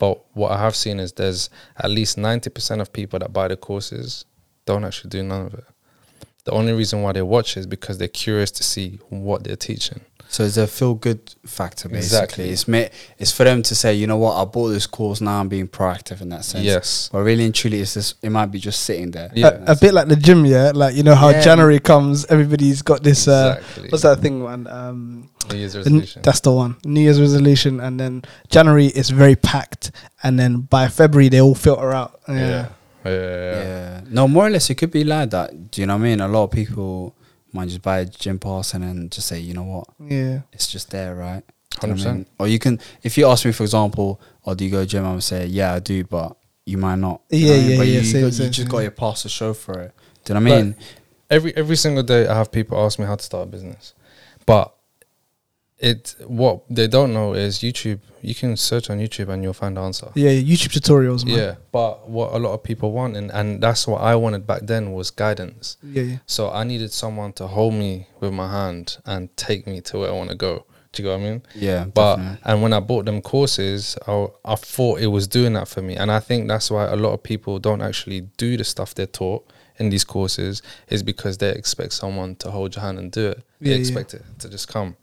But 0.00 0.18
what 0.34 0.50
I 0.50 0.58
have 0.58 0.74
seen 0.74 0.98
is 0.98 1.12
there's 1.12 1.50
at 1.76 1.90
least 1.90 2.16
90% 2.16 2.80
of 2.80 2.90
people 2.90 3.18
that 3.18 3.34
buy 3.34 3.48
the 3.48 3.56
courses 3.56 4.24
don't 4.64 4.82
actually 4.82 5.10
do 5.10 5.22
none 5.22 5.44
of 5.46 5.54
it. 5.54 5.64
The 6.44 6.52
only 6.52 6.72
reason 6.72 7.02
why 7.02 7.12
they 7.12 7.20
watch 7.20 7.58
is 7.58 7.66
because 7.66 7.98
they're 7.98 8.08
curious 8.08 8.50
to 8.52 8.62
see 8.62 8.98
what 9.10 9.44
they're 9.44 9.56
teaching. 9.56 10.00
So 10.32 10.44
it's 10.44 10.56
a 10.56 10.68
feel 10.68 10.94
good 10.94 11.18
factor, 11.44 11.88
basically. 11.88 11.98
Exactly. 12.46 12.50
It's 12.50 12.68
ma- 12.68 12.86
it's 13.18 13.32
for 13.32 13.42
them 13.42 13.62
to 13.64 13.74
say, 13.74 13.94
you 13.94 14.06
know 14.06 14.16
what, 14.16 14.36
I 14.40 14.44
bought 14.44 14.68
this 14.68 14.86
course 14.86 15.20
now. 15.20 15.40
I'm 15.40 15.48
being 15.48 15.66
proactive 15.66 16.20
in 16.20 16.28
that 16.28 16.44
sense. 16.44 16.64
Yes. 16.64 17.08
But 17.12 17.22
really 17.22 17.44
and 17.44 17.52
truly, 17.54 17.80
it's 17.80 17.94
just 17.94 18.14
it 18.22 18.30
might 18.30 18.46
be 18.46 18.60
just 18.60 18.82
sitting 18.82 19.10
there. 19.10 19.32
Yeah. 19.34 19.58
A, 19.66 19.72
a 19.72 19.76
bit 19.76 19.92
like 19.92 20.06
the 20.06 20.14
gym, 20.14 20.44
yeah. 20.44 20.70
Like 20.72 20.94
you 20.94 21.02
know 21.02 21.16
how 21.16 21.30
Yeah. 21.30 21.40
January 21.42 21.80
comes, 21.80 22.26
everybody's 22.26 22.80
got 22.80 23.02
this. 23.02 23.26
Uh, 23.26 23.56
exactly. 23.58 23.88
What's 23.90 24.02
that 24.04 24.20
thing, 24.20 24.44
man? 24.44 24.66
Um, 24.68 25.30
New 25.50 25.56
Year's 25.58 25.72
the 25.72 25.80
n- 25.80 25.84
resolution. 25.84 26.22
that's 26.22 26.40
the 26.40 26.52
one. 26.52 26.76
New 26.84 27.00
Year's 27.00 27.20
resolution, 27.20 27.80
and 27.80 27.98
then 27.98 28.22
January 28.50 28.86
is 28.86 29.10
very 29.10 29.34
packed, 29.34 29.90
and 30.22 30.38
then 30.38 30.60
by 30.60 30.86
February 30.86 31.28
they 31.28 31.40
all 31.40 31.56
filter 31.56 31.90
out. 31.92 32.20
Yeah. 32.28 32.34
yeah. 32.34 32.68
Yeah. 33.04 33.10
Yeah. 33.10 33.62
yeah. 33.62 34.00
No, 34.10 34.28
more 34.28 34.46
or 34.46 34.50
less, 34.50 34.70
it 34.70 34.76
could 34.76 34.92
be 34.92 35.02
like 35.02 35.30
that. 35.30 35.72
Do 35.72 35.80
you 35.80 35.88
know 35.88 35.94
what 35.96 36.02
I 36.02 36.04
mean? 36.04 36.20
A 36.20 36.28
lot 36.28 36.44
of 36.44 36.50
people 36.52 37.16
might 37.52 37.68
just 37.68 37.82
buy 37.82 38.00
a 38.00 38.04
gym 38.04 38.38
pass 38.38 38.74
and 38.74 38.84
then 38.84 39.10
just 39.10 39.26
say, 39.28 39.38
you 39.40 39.54
know 39.54 39.62
what, 39.64 39.88
yeah. 40.00 40.40
it's 40.52 40.66
just 40.66 40.90
there, 40.90 41.14
right? 41.14 41.42
Do 41.80 41.86
you 41.86 41.94
know 41.94 42.02
I 42.02 42.06
100%. 42.06 42.14
mean? 42.14 42.26
Or 42.38 42.48
you 42.48 42.58
can, 42.58 42.80
if 43.02 43.16
you 43.16 43.26
ask 43.28 43.44
me, 43.44 43.52
for 43.52 43.62
example, 43.62 44.20
or 44.42 44.54
do 44.54 44.64
you 44.64 44.70
go 44.70 44.80
to 44.80 44.86
gym? 44.86 45.04
I 45.04 45.12
would 45.12 45.22
say, 45.22 45.46
yeah, 45.46 45.74
I 45.74 45.78
do, 45.78 46.02
but 46.04 46.36
you 46.64 46.78
might 46.78 46.96
not. 46.96 47.20
Do 47.28 47.36
you 47.36 47.46
Yeah, 47.46 47.52
know 47.52 47.56
I 47.56 47.60
mean? 47.62 47.70
yeah, 47.70 47.76
But 47.78 47.86
yeah, 47.86 47.98
You, 47.98 48.04
same, 48.04 48.22
got, 48.24 48.32
same, 48.34 48.44
you 48.46 48.50
just 48.50 48.58
same. 48.66 48.70
got 48.70 48.78
your 48.78 48.90
pass 48.90 49.22
to 49.22 49.28
show 49.28 49.54
for 49.54 49.80
it. 49.80 49.92
Do 50.24 50.32
you 50.34 50.40
know 50.40 50.44
what 50.46 50.52
I 50.52 50.58
But- 50.60 50.64
mean? 50.64 50.76
every 51.30 51.56
every 51.56 51.76
single 51.76 52.02
day 52.02 52.26
I 52.26 52.34
have 52.36 52.50
people 52.50 52.76
ask 52.84 52.98
me 52.98 53.04
how 53.06 53.14
to 53.14 53.22
start 53.22 53.46
a 53.46 53.50
business. 53.50 53.94
But 54.46 54.74
it 55.80 56.14
what 56.26 56.60
they 56.68 56.86
don't 56.86 57.12
know 57.12 57.32
is 57.34 57.58
YouTube 57.60 58.00
you 58.22 58.34
can 58.34 58.54
search 58.56 58.90
on 58.90 58.98
YouTube 58.98 59.30
and 59.30 59.42
you'll 59.42 59.54
find 59.54 59.78
the 59.78 59.80
answer. 59.80 60.08
Yeah, 60.14 60.28
YouTube 60.32 60.78
tutorials, 60.78 61.24
man. 61.24 61.38
Yeah. 61.38 61.54
But 61.72 62.06
what 62.08 62.34
a 62.34 62.38
lot 62.38 62.52
of 62.52 62.62
people 62.62 62.92
want 62.92 63.16
and, 63.16 63.30
and 63.32 63.62
that's 63.62 63.86
what 63.86 64.02
I 64.02 64.14
wanted 64.14 64.46
back 64.46 64.62
then 64.64 64.92
was 64.92 65.10
guidance. 65.10 65.78
yeah, 65.82 66.02
yeah. 66.02 66.16
So 66.26 66.50
I 66.50 66.64
needed 66.64 66.92
someone 66.92 67.32
to 67.34 67.46
hold 67.46 67.72
me 67.72 68.08
with 68.20 68.32
my 68.34 68.50
hand 68.50 68.98
and 69.06 69.34
take 69.38 69.66
me 69.66 69.80
to 69.82 69.98
where 70.00 70.10
I 70.10 70.12
want 70.12 70.28
to 70.30 70.36
go. 70.36 70.66
Do 70.92 71.02
you 71.02 71.08
know 71.08 71.16
what 71.18 71.24
I 71.24 71.30
mean? 71.30 71.42
Yeah, 71.54 71.84
But 71.84 72.16
definitely. 72.16 72.38
and 72.44 72.62
when 72.62 72.72
I 72.74 72.80
bought 72.80 73.04
them 73.06 73.22
courses, 73.22 73.96
I, 74.06 74.26
I 74.44 74.56
thought 74.56 75.00
it 75.00 75.06
was 75.06 75.26
doing 75.28 75.52
that 75.54 75.68
for 75.68 75.80
me, 75.82 75.94
and 75.96 76.10
I 76.10 76.18
think 76.18 76.48
that's 76.48 76.68
why 76.68 76.84
a 76.86 76.96
lot 76.96 77.12
of 77.12 77.22
people 77.22 77.60
don't 77.60 77.80
actually 77.80 78.22
do 78.36 78.56
the 78.56 78.64
stuff 78.64 78.92
they're 78.96 79.06
taught 79.06 79.48
in 79.78 79.88
these 79.90 80.02
courses 80.04 80.62
is 80.88 81.04
because 81.04 81.38
they 81.38 81.50
expect 81.52 81.92
someone 81.92 82.34
to 82.36 82.50
hold 82.50 82.74
your 82.74 82.82
hand 82.82 82.98
and 82.98 83.12
do 83.12 83.28
it. 83.28 83.42
They 83.60 83.70
Yeah, 83.70 83.76
yeah. 83.76 83.80
expect 83.80 84.14
it 84.14 84.24
to 84.40 84.48
just 84.50 84.66
come. 84.68 84.96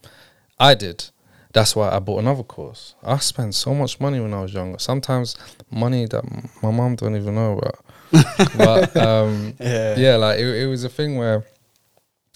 I 0.59 0.73
did. 0.73 1.09
That's 1.53 1.75
why 1.75 1.89
I 1.89 1.99
bought 1.99 2.19
another 2.19 2.43
course. 2.43 2.95
I 3.03 3.17
spent 3.17 3.55
so 3.55 3.73
much 3.73 3.99
money 3.99 4.19
when 4.19 4.33
I 4.33 4.41
was 4.41 4.53
younger. 4.53 4.79
Sometimes 4.79 5.35
money 5.71 6.05
that 6.05 6.23
m- 6.23 6.49
my 6.61 6.71
mom 6.71 6.95
don't 6.95 7.15
even 7.15 7.35
know 7.35 7.57
about. 7.57 7.85
but 8.57 8.95
um, 8.97 9.53
yeah. 9.59 9.95
yeah, 9.97 10.15
like 10.15 10.39
it, 10.39 10.45
it 10.45 10.67
was 10.67 10.83
a 10.83 10.89
thing 10.89 11.15
where 11.15 11.45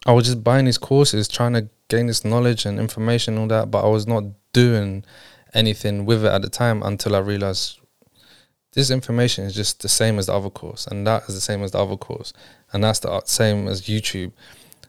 I 0.05 0.13
was 0.13 0.25
just 0.25 0.43
buying 0.43 0.65
these 0.65 0.77
courses, 0.77 1.27
trying 1.27 1.53
to 1.53 1.69
gain 1.87 2.07
this 2.07 2.25
knowledge 2.25 2.65
and 2.65 2.79
information, 2.79 3.35
and 3.35 3.41
all 3.41 3.47
that, 3.59 3.69
but 3.69 3.85
I 3.85 3.87
was 3.87 4.07
not 4.07 4.23
doing 4.53 5.03
anything 5.53 6.05
with 6.05 6.25
it 6.25 6.29
at 6.29 6.41
the 6.41 6.49
time 6.49 6.81
until 6.83 7.15
I 7.15 7.19
realized 7.19 7.79
this 8.73 8.89
information 8.89 9.45
is 9.45 9.53
just 9.53 9.81
the 9.81 9.89
same 9.89 10.17
as 10.17 10.27
the 10.27 10.33
other 10.33 10.49
course, 10.49 10.87
and 10.87 11.05
that 11.05 11.23
is 11.27 11.35
the 11.35 11.41
same 11.41 11.61
as 11.61 11.71
the 11.71 11.79
other 11.79 11.97
course, 11.97 12.33
and 12.73 12.83
that's 12.83 12.99
the 12.99 13.21
same 13.25 13.67
as 13.67 13.83
YouTube. 13.83 14.31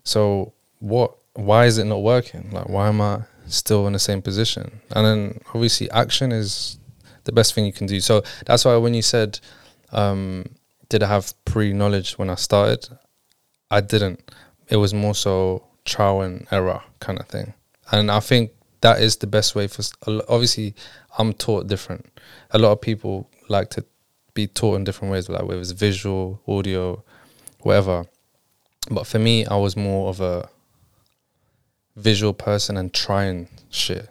So 0.05 0.53
what? 0.79 1.17
Why 1.35 1.67
is 1.67 1.79
it 1.79 1.85
not 1.85 2.03
working? 2.03 2.51
Like, 2.53 2.69
why 2.69 2.89
am 2.89 3.01
I 3.01 3.23
still 3.47 3.87
in 3.87 3.93
the 3.93 3.99
same 3.99 4.23
position? 4.23 4.81
And 4.91 5.07
then 5.07 5.41
obviously, 5.55 5.91
action 5.91 6.33
is 6.33 6.79
the 7.25 7.33
best 7.33 7.55
thing 7.55 7.65
you 7.65 7.73
can 7.73 7.87
do. 7.87 8.01
So 8.01 8.23
that's 8.47 8.65
why 8.65 8.77
when 8.77 8.95
you 8.95 9.03
said, 9.03 9.41
um, 9.93 10.45
"Did 10.89 11.03
I 11.03 11.09
have 11.09 11.33
pre 11.45 11.73
knowledge 11.73 12.19
when 12.19 12.31
I 12.31 12.35
started?" 12.35 12.89
I 13.71 13.81
didn't. 13.81 14.31
It 14.69 14.77
was 14.77 14.93
more 14.93 15.15
so 15.15 15.65
trial 15.85 16.21
and 16.21 16.47
error 16.51 16.83
kind 17.01 17.19
of 17.19 17.27
thing, 17.27 17.55
and 17.91 18.11
I 18.11 18.21
think 18.21 18.53
that 18.83 19.01
is 19.01 19.17
the 19.17 19.27
best 19.27 19.55
way 19.55 19.67
for. 19.69 19.83
Obviously, 20.29 20.75
I'm 21.19 21.33
taught 21.33 21.67
different. 21.67 22.07
A 22.51 22.59
lot 22.59 22.73
of 22.73 22.81
people 22.81 23.31
like 23.49 23.71
to 23.71 23.85
be 24.35 24.47
taught 24.47 24.77
in 24.77 24.85
different 24.85 25.13
ways, 25.13 25.29
like 25.29 25.43
whether 25.43 25.61
it's 25.61 25.71
visual, 25.73 26.41
audio, 26.47 27.03
whatever. 27.61 28.07
But 28.91 29.07
for 29.07 29.19
me, 29.19 29.47
I 29.47 29.57
was 29.57 29.77
more 29.77 30.09
of 30.09 30.21
a 30.21 30.49
visual 31.97 32.33
person 32.33 32.77
and 32.77 32.93
trying 32.93 33.49
shit. 33.71 34.09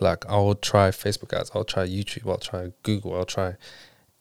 Like 0.00 0.28
I 0.28 0.36
will 0.36 0.54
try 0.54 0.90
Facebook 0.90 1.38
ads, 1.38 1.50
I'll 1.54 1.64
try 1.64 1.86
YouTube, 1.86 2.28
I'll 2.28 2.38
try 2.38 2.72
Google, 2.82 3.14
I'll 3.14 3.24
try 3.24 3.56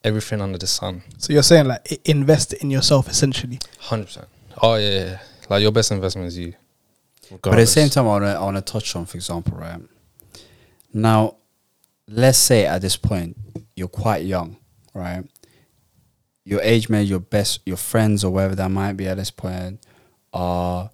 everything 0.04 0.42
under 0.42 0.58
the 0.58 0.68
sun. 0.68 1.04
So 1.18 1.34
you're 1.34 1.44
saying 1.44 1.68
like 1.68 2.02
invest 2.06 2.54
in 2.54 2.70
yourself 2.70 3.10
essentially. 3.10 3.60
Hundred 3.80 4.06
percent. 4.06 4.28
Oh 4.62 4.76
yeah, 4.76 4.90
yeah, 4.90 5.06
yeah. 5.06 5.20
like 5.50 5.62
your 5.62 5.72
best 5.72 5.92
investment 5.92 6.28
is 6.28 6.38
you. 6.38 6.54
But 7.42 7.54
at 7.54 7.58
the 7.58 7.66
same 7.66 7.90
time, 7.90 8.06
I 8.06 8.08
want 8.08 8.24
to 8.26 8.30
I 8.30 8.42
want 8.42 8.58
to 8.58 8.62
touch 8.62 8.96
on, 8.96 9.06
for 9.06 9.18
example, 9.18 9.58
right 9.58 9.82
now, 10.94 11.38
let's 12.08 12.38
say 12.38 12.66
at 12.66 12.82
this 12.82 12.96
point 12.96 13.36
you're 13.76 13.88
quite 13.88 14.24
young, 14.24 14.58
right? 14.94 15.24
Your 16.46 16.62
age 16.62 16.90
mate, 16.90 17.04
your 17.04 17.20
best, 17.20 17.62
your 17.66 17.78
friends 17.78 18.24
or 18.24 18.32
wherever 18.32 18.56
that 18.56 18.70
might 18.70 18.94
be 18.94 19.08
at 19.08 19.18
this 19.18 19.32
point 19.32 19.80
are 20.34 20.92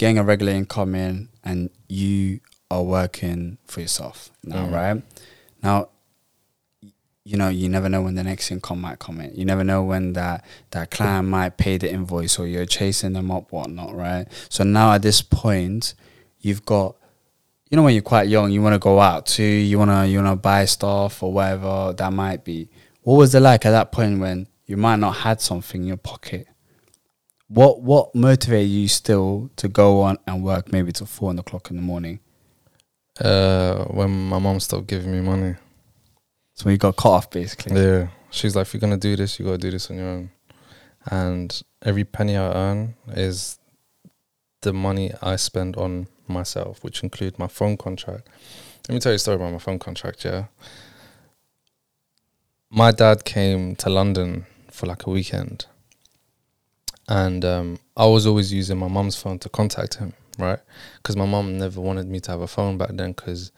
getting 0.00 0.16
a 0.16 0.24
regular 0.24 0.52
income 0.52 0.94
in, 0.94 1.28
and 1.44 1.68
you 1.86 2.40
are 2.70 2.82
working 2.82 3.58
for 3.66 3.80
yourself 3.82 4.30
now, 4.42 4.64
Mhm. 4.66 4.72
right? 4.72 5.02
Now, 5.62 5.88
you 7.22 7.36
know, 7.36 7.50
you 7.50 7.68
never 7.68 7.88
know 7.90 8.00
when 8.00 8.14
the 8.14 8.24
next 8.24 8.50
income 8.50 8.80
might 8.80 8.98
come 8.98 9.20
in. 9.20 9.30
You 9.34 9.44
never 9.44 9.62
know 9.62 9.82
when 9.82 10.14
that 10.14 10.42
that 10.70 10.90
client 10.90 11.28
might 11.28 11.58
pay 11.58 11.76
the 11.76 11.92
invoice 11.92 12.38
or 12.38 12.46
you're 12.46 12.64
chasing 12.64 13.12
them 13.12 13.30
up, 13.30 13.52
whatnot, 13.52 13.94
right? 13.94 14.26
So 14.48 14.64
now 14.64 14.92
at 14.94 15.02
this 15.02 15.20
point, 15.20 15.92
you've 16.40 16.64
got, 16.64 16.96
you 17.68 17.76
know, 17.76 17.82
when 17.82 17.92
you're 17.94 18.10
quite 18.14 18.28
young, 18.28 18.50
you 18.50 18.62
want 18.62 18.72
to 18.74 18.78
go 18.78 19.00
out 19.00 19.26
too, 19.26 19.42
you 19.70 19.78
wanna 19.78 20.06
you 20.06 20.16
wanna 20.18 20.34
buy 20.36 20.64
stuff 20.64 21.22
or 21.22 21.30
whatever 21.30 21.92
that 21.98 22.12
might 22.12 22.42
be. 22.42 22.70
What 23.02 23.16
was 23.16 23.34
it 23.34 23.40
like 23.40 23.66
at 23.66 23.72
that 23.72 23.92
point 23.92 24.18
when 24.18 24.46
you 24.66 24.78
might 24.78 24.96
not 25.04 25.16
had 25.26 25.42
something 25.42 25.82
in 25.82 25.86
your 25.88 25.98
pocket? 25.98 26.46
What 27.52 27.82
what 27.82 28.14
motivated 28.14 28.70
you 28.70 28.86
still 28.86 29.50
to 29.56 29.66
go 29.68 30.02
on 30.02 30.18
and 30.26 30.44
work 30.44 30.70
maybe 30.72 30.92
till 30.92 31.06
four 31.08 31.32
o'clock 31.36 31.68
in 31.70 31.76
the 31.76 31.82
morning? 31.82 32.20
uh, 33.20 33.84
when 33.86 34.28
my 34.28 34.38
mom 34.38 34.58
stopped 34.60 34.86
giving 34.86 35.10
me 35.12 35.20
money, 35.20 35.54
So 36.54 36.64
when 36.64 36.72
you 36.72 36.78
got 36.78 36.96
cut 36.96 37.10
off 37.10 37.28
basically. 37.30 37.74
yeah, 37.78 38.06
she's 38.30 38.54
like, 38.56 38.66
"If 38.66 38.72
you're 38.72 38.80
gonna 38.80 38.96
do 38.96 39.14
this, 39.16 39.38
you 39.38 39.44
gotta 39.44 39.58
do 39.58 39.70
this 39.70 39.90
on 39.90 39.96
your 39.96 40.06
own." 40.08 40.30
And 41.10 41.60
every 41.82 42.04
penny 42.04 42.36
I 42.36 42.50
earn 42.52 42.94
is 43.08 43.58
the 44.62 44.72
money 44.72 45.12
I 45.20 45.36
spend 45.36 45.76
on 45.76 46.06
myself, 46.28 46.82
which 46.84 47.02
include 47.02 47.38
my 47.38 47.48
phone 47.48 47.76
contract. 47.76 48.28
Let 48.88 48.94
me 48.94 49.00
tell 49.00 49.12
you 49.12 49.16
a 49.16 49.18
story 49.18 49.34
about 49.36 49.52
my 49.52 49.58
phone 49.58 49.78
contract. 49.80 50.24
Yeah, 50.24 50.44
my 52.70 52.92
dad 52.92 53.24
came 53.24 53.74
to 53.76 53.90
London 53.90 54.46
for 54.70 54.86
like 54.86 55.06
a 55.06 55.10
weekend, 55.10 55.66
and 57.10 57.44
um, 57.44 57.78
I 57.96 58.06
was 58.06 58.24
always 58.24 58.52
using 58.52 58.78
my 58.78 58.86
mum's 58.88 59.16
phone 59.16 59.40
to 59.40 59.48
contact 59.48 59.96
him, 59.96 60.14
right? 60.38 60.60
Because 60.98 61.16
my 61.16 61.26
mum 61.26 61.58
never 61.58 61.80
wanted 61.80 62.06
me 62.06 62.20
to 62.20 62.30
have 62.30 62.40
a 62.40 62.46
phone 62.46 62.78
back 62.78 62.90
then, 62.92 63.12
because 63.12 63.50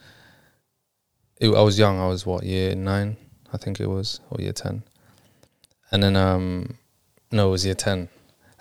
I 1.41 1.49
was 1.49 1.79
young. 1.79 2.01
I 2.01 2.09
was 2.09 2.25
what 2.25 2.45
year 2.45 2.75
nine, 2.75 3.19
I 3.53 3.59
think 3.59 3.79
it 3.79 3.87
was, 3.87 4.21
or 4.31 4.41
year 4.41 4.55
ten, 4.55 4.83
and 5.91 6.03
then 6.03 6.17
um, 6.17 6.79
no, 7.31 7.49
it 7.49 7.51
was 7.51 7.67
year 7.67 7.75
ten, 7.75 8.09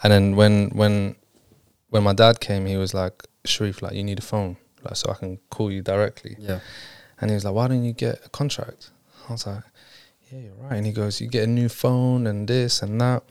and 0.03 0.11
then 0.11 0.35
when 0.35 0.69
when 0.71 1.15
when 1.89 2.03
my 2.03 2.13
dad 2.13 2.41
came, 2.41 2.65
he 2.65 2.75
was 2.75 2.93
like, 2.93 3.23
Sharif, 3.45 3.81
like 3.81 3.93
you 3.93 4.03
need 4.03 4.19
a 4.19 4.21
phone, 4.21 4.57
like 4.83 4.97
so 4.97 5.09
I 5.09 5.13
can 5.13 5.39
call 5.49 5.71
you 5.71 5.81
directly. 5.81 6.35
Yeah. 6.37 6.59
And 7.21 7.29
he 7.29 7.35
was 7.35 7.45
like, 7.45 7.53
"Why 7.53 7.67
don't 7.67 7.85
you 7.85 7.93
get 7.93 8.25
a 8.25 8.29
contract?" 8.29 8.89
I 9.29 9.31
was 9.31 9.47
like, 9.47 9.63
"Yeah, 10.29 10.39
you're 10.39 10.55
right." 10.55 10.75
And 10.75 10.85
he 10.85 10.91
goes, 10.91 11.21
"You 11.21 11.27
get 11.27 11.43
a 11.43 11.47
new 11.47 11.69
phone 11.69 12.27
and 12.27 12.47
this 12.47 12.81
and 12.81 12.99
that." 12.99 13.23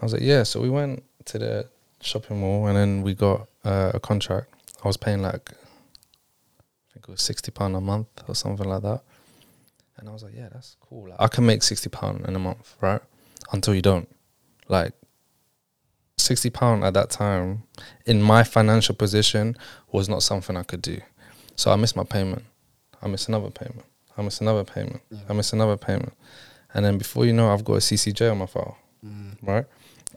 I 0.00 0.04
was 0.04 0.12
like, 0.12 0.22
"Yeah." 0.22 0.42
So 0.42 0.60
we 0.60 0.70
went 0.70 1.02
to 1.26 1.38
the 1.38 1.68
shopping 2.00 2.40
mall 2.40 2.66
and 2.66 2.76
then 2.76 3.02
we 3.02 3.14
got 3.14 3.48
uh, 3.64 3.92
a 3.94 4.00
contract. 4.00 4.48
I 4.84 4.88
was 4.88 4.96
paying 4.96 5.22
like, 5.22 5.50
I 5.50 6.92
think 6.92 7.08
it 7.08 7.10
was 7.10 7.22
sixty 7.22 7.50
pound 7.50 7.74
a 7.76 7.80
month 7.80 8.08
or 8.28 8.34
something 8.34 8.68
like 8.68 8.82
that. 8.82 9.02
And 9.96 10.08
I 10.08 10.12
was 10.12 10.22
like, 10.22 10.34
"Yeah, 10.34 10.48
that's 10.52 10.76
cool. 10.80 11.08
Like, 11.08 11.20
I 11.20 11.28
can 11.28 11.46
make 11.46 11.62
sixty 11.62 11.88
pound 11.88 12.26
in 12.26 12.36
a 12.36 12.38
month, 12.38 12.76
right?" 12.80 13.00
Until 13.52 13.74
you 13.74 13.82
don't, 13.82 14.08
like. 14.68 14.92
Sixty 16.18 16.48
pound 16.50 16.82
at 16.82 16.94
that 16.94 17.10
time, 17.10 17.62
in 18.06 18.22
my 18.22 18.42
financial 18.42 18.94
position, 18.94 19.54
was 19.92 20.08
not 20.08 20.22
something 20.22 20.56
I 20.56 20.62
could 20.62 20.80
do. 20.82 20.98
So 21.56 21.70
I 21.70 21.76
missed 21.76 21.94
my 21.94 22.04
payment. 22.04 22.42
I 23.02 23.06
miss 23.06 23.28
another 23.28 23.50
payment. 23.50 23.84
I 24.16 24.22
miss 24.22 24.40
another 24.40 24.64
payment. 24.64 25.02
I 25.28 25.34
miss 25.34 25.52
another 25.52 25.76
payment. 25.76 26.14
And 26.72 26.84
then 26.84 26.96
before 26.98 27.26
you 27.26 27.32
know, 27.34 27.52
I've 27.52 27.64
got 27.64 27.74
a 27.74 27.80
CCJ 27.80 28.30
on 28.30 28.38
my 28.38 28.46
file, 28.46 28.76
right? 29.42 29.66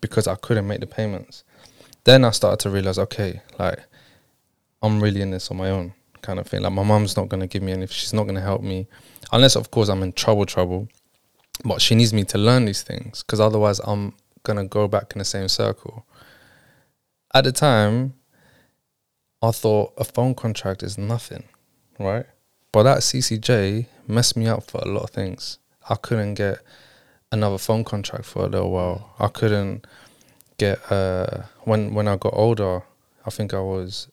Because 0.02 0.28
I 0.28 0.36
couldn't 0.36 0.68
make 0.68 0.80
the 0.80 0.88
payments. 0.88 1.44
Then 2.04 2.24
I 2.24 2.32
started 2.32 2.60
to 2.62 2.70
realize, 2.70 2.98
okay, 2.98 3.42
like 3.58 3.80
I'm 4.82 5.02
really 5.02 5.22
in 5.22 5.32
this 5.32 5.52
on 5.52 5.58
my 5.58 5.70
own, 5.70 5.94
kind 6.22 6.40
of 6.40 6.48
thing. 6.48 6.62
Like 6.62 6.74
my 6.74 6.84
mom's 6.84 7.18
not 7.18 7.30
gonna 7.30 7.48
give 7.48 7.64
me 7.64 7.72
any. 7.72 7.88
She's 7.88 8.14
not 8.14 8.26
gonna 8.26 8.42
help 8.42 8.62
me, 8.62 8.88
unless 9.32 9.56
of 9.56 9.72
course 9.72 9.90
I'm 9.90 10.04
in 10.04 10.14
trouble, 10.14 10.46
trouble. 10.46 10.88
But 11.66 11.82
she 11.82 11.96
needs 11.96 12.14
me 12.14 12.24
to 12.26 12.38
learn 12.38 12.66
these 12.66 12.84
things 12.84 13.24
because 13.24 13.40
otherwise 13.40 13.80
I'm 13.80 14.14
gonna 14.44 14.66
go 14.66 14.88
back 14.88 15.12
in 15.14 15.20
the 15.20 15.26
same 15.26 15.50
circle. 15.50 16.06
At 17.34 17.44
the 17.44 17.52
time, 17.52 18.14
I 19.42 19.52
thought 19.52 19.94
a 19.98 20.04
phone 20.04 20.36
contract 20.36 20.84
is 20.84 20.98
nothing, 20.98 21.44
right? 22.00 22.26
But 22.72 22.84
that 22.84 23.00
CCJ 23.00 23.88
messed 24.08 24.38
me 24.38 24.48
up 24.48 24.64
for 24.70 24.80
a 24.82 24.88
lot 24.88 25.04
of 25.04 25.10
things. 25.10 25.60
I 25.90 25.96
couldn't 25.96 26.36
get 26.36 26.60
another 27.32 27.58
phone 27.58 27.84
contract 27.84 28.26
for 28.26 28.44
a 28.44 28.48
little 28.48 28.72
while. 28.72 29.14
I 29.20 29.28
couldn't 29.28 29.86
get 30.58 30.80
uh 30.92 31.44
when 31.64 31.94
when 31.94 32.08
I 32.08 32.18
got 32.18 32.34
older. 32.34 32.84
I 33.26 33.30
think 33.30 33.54
I 33.54 33.60
was 33.60 34.08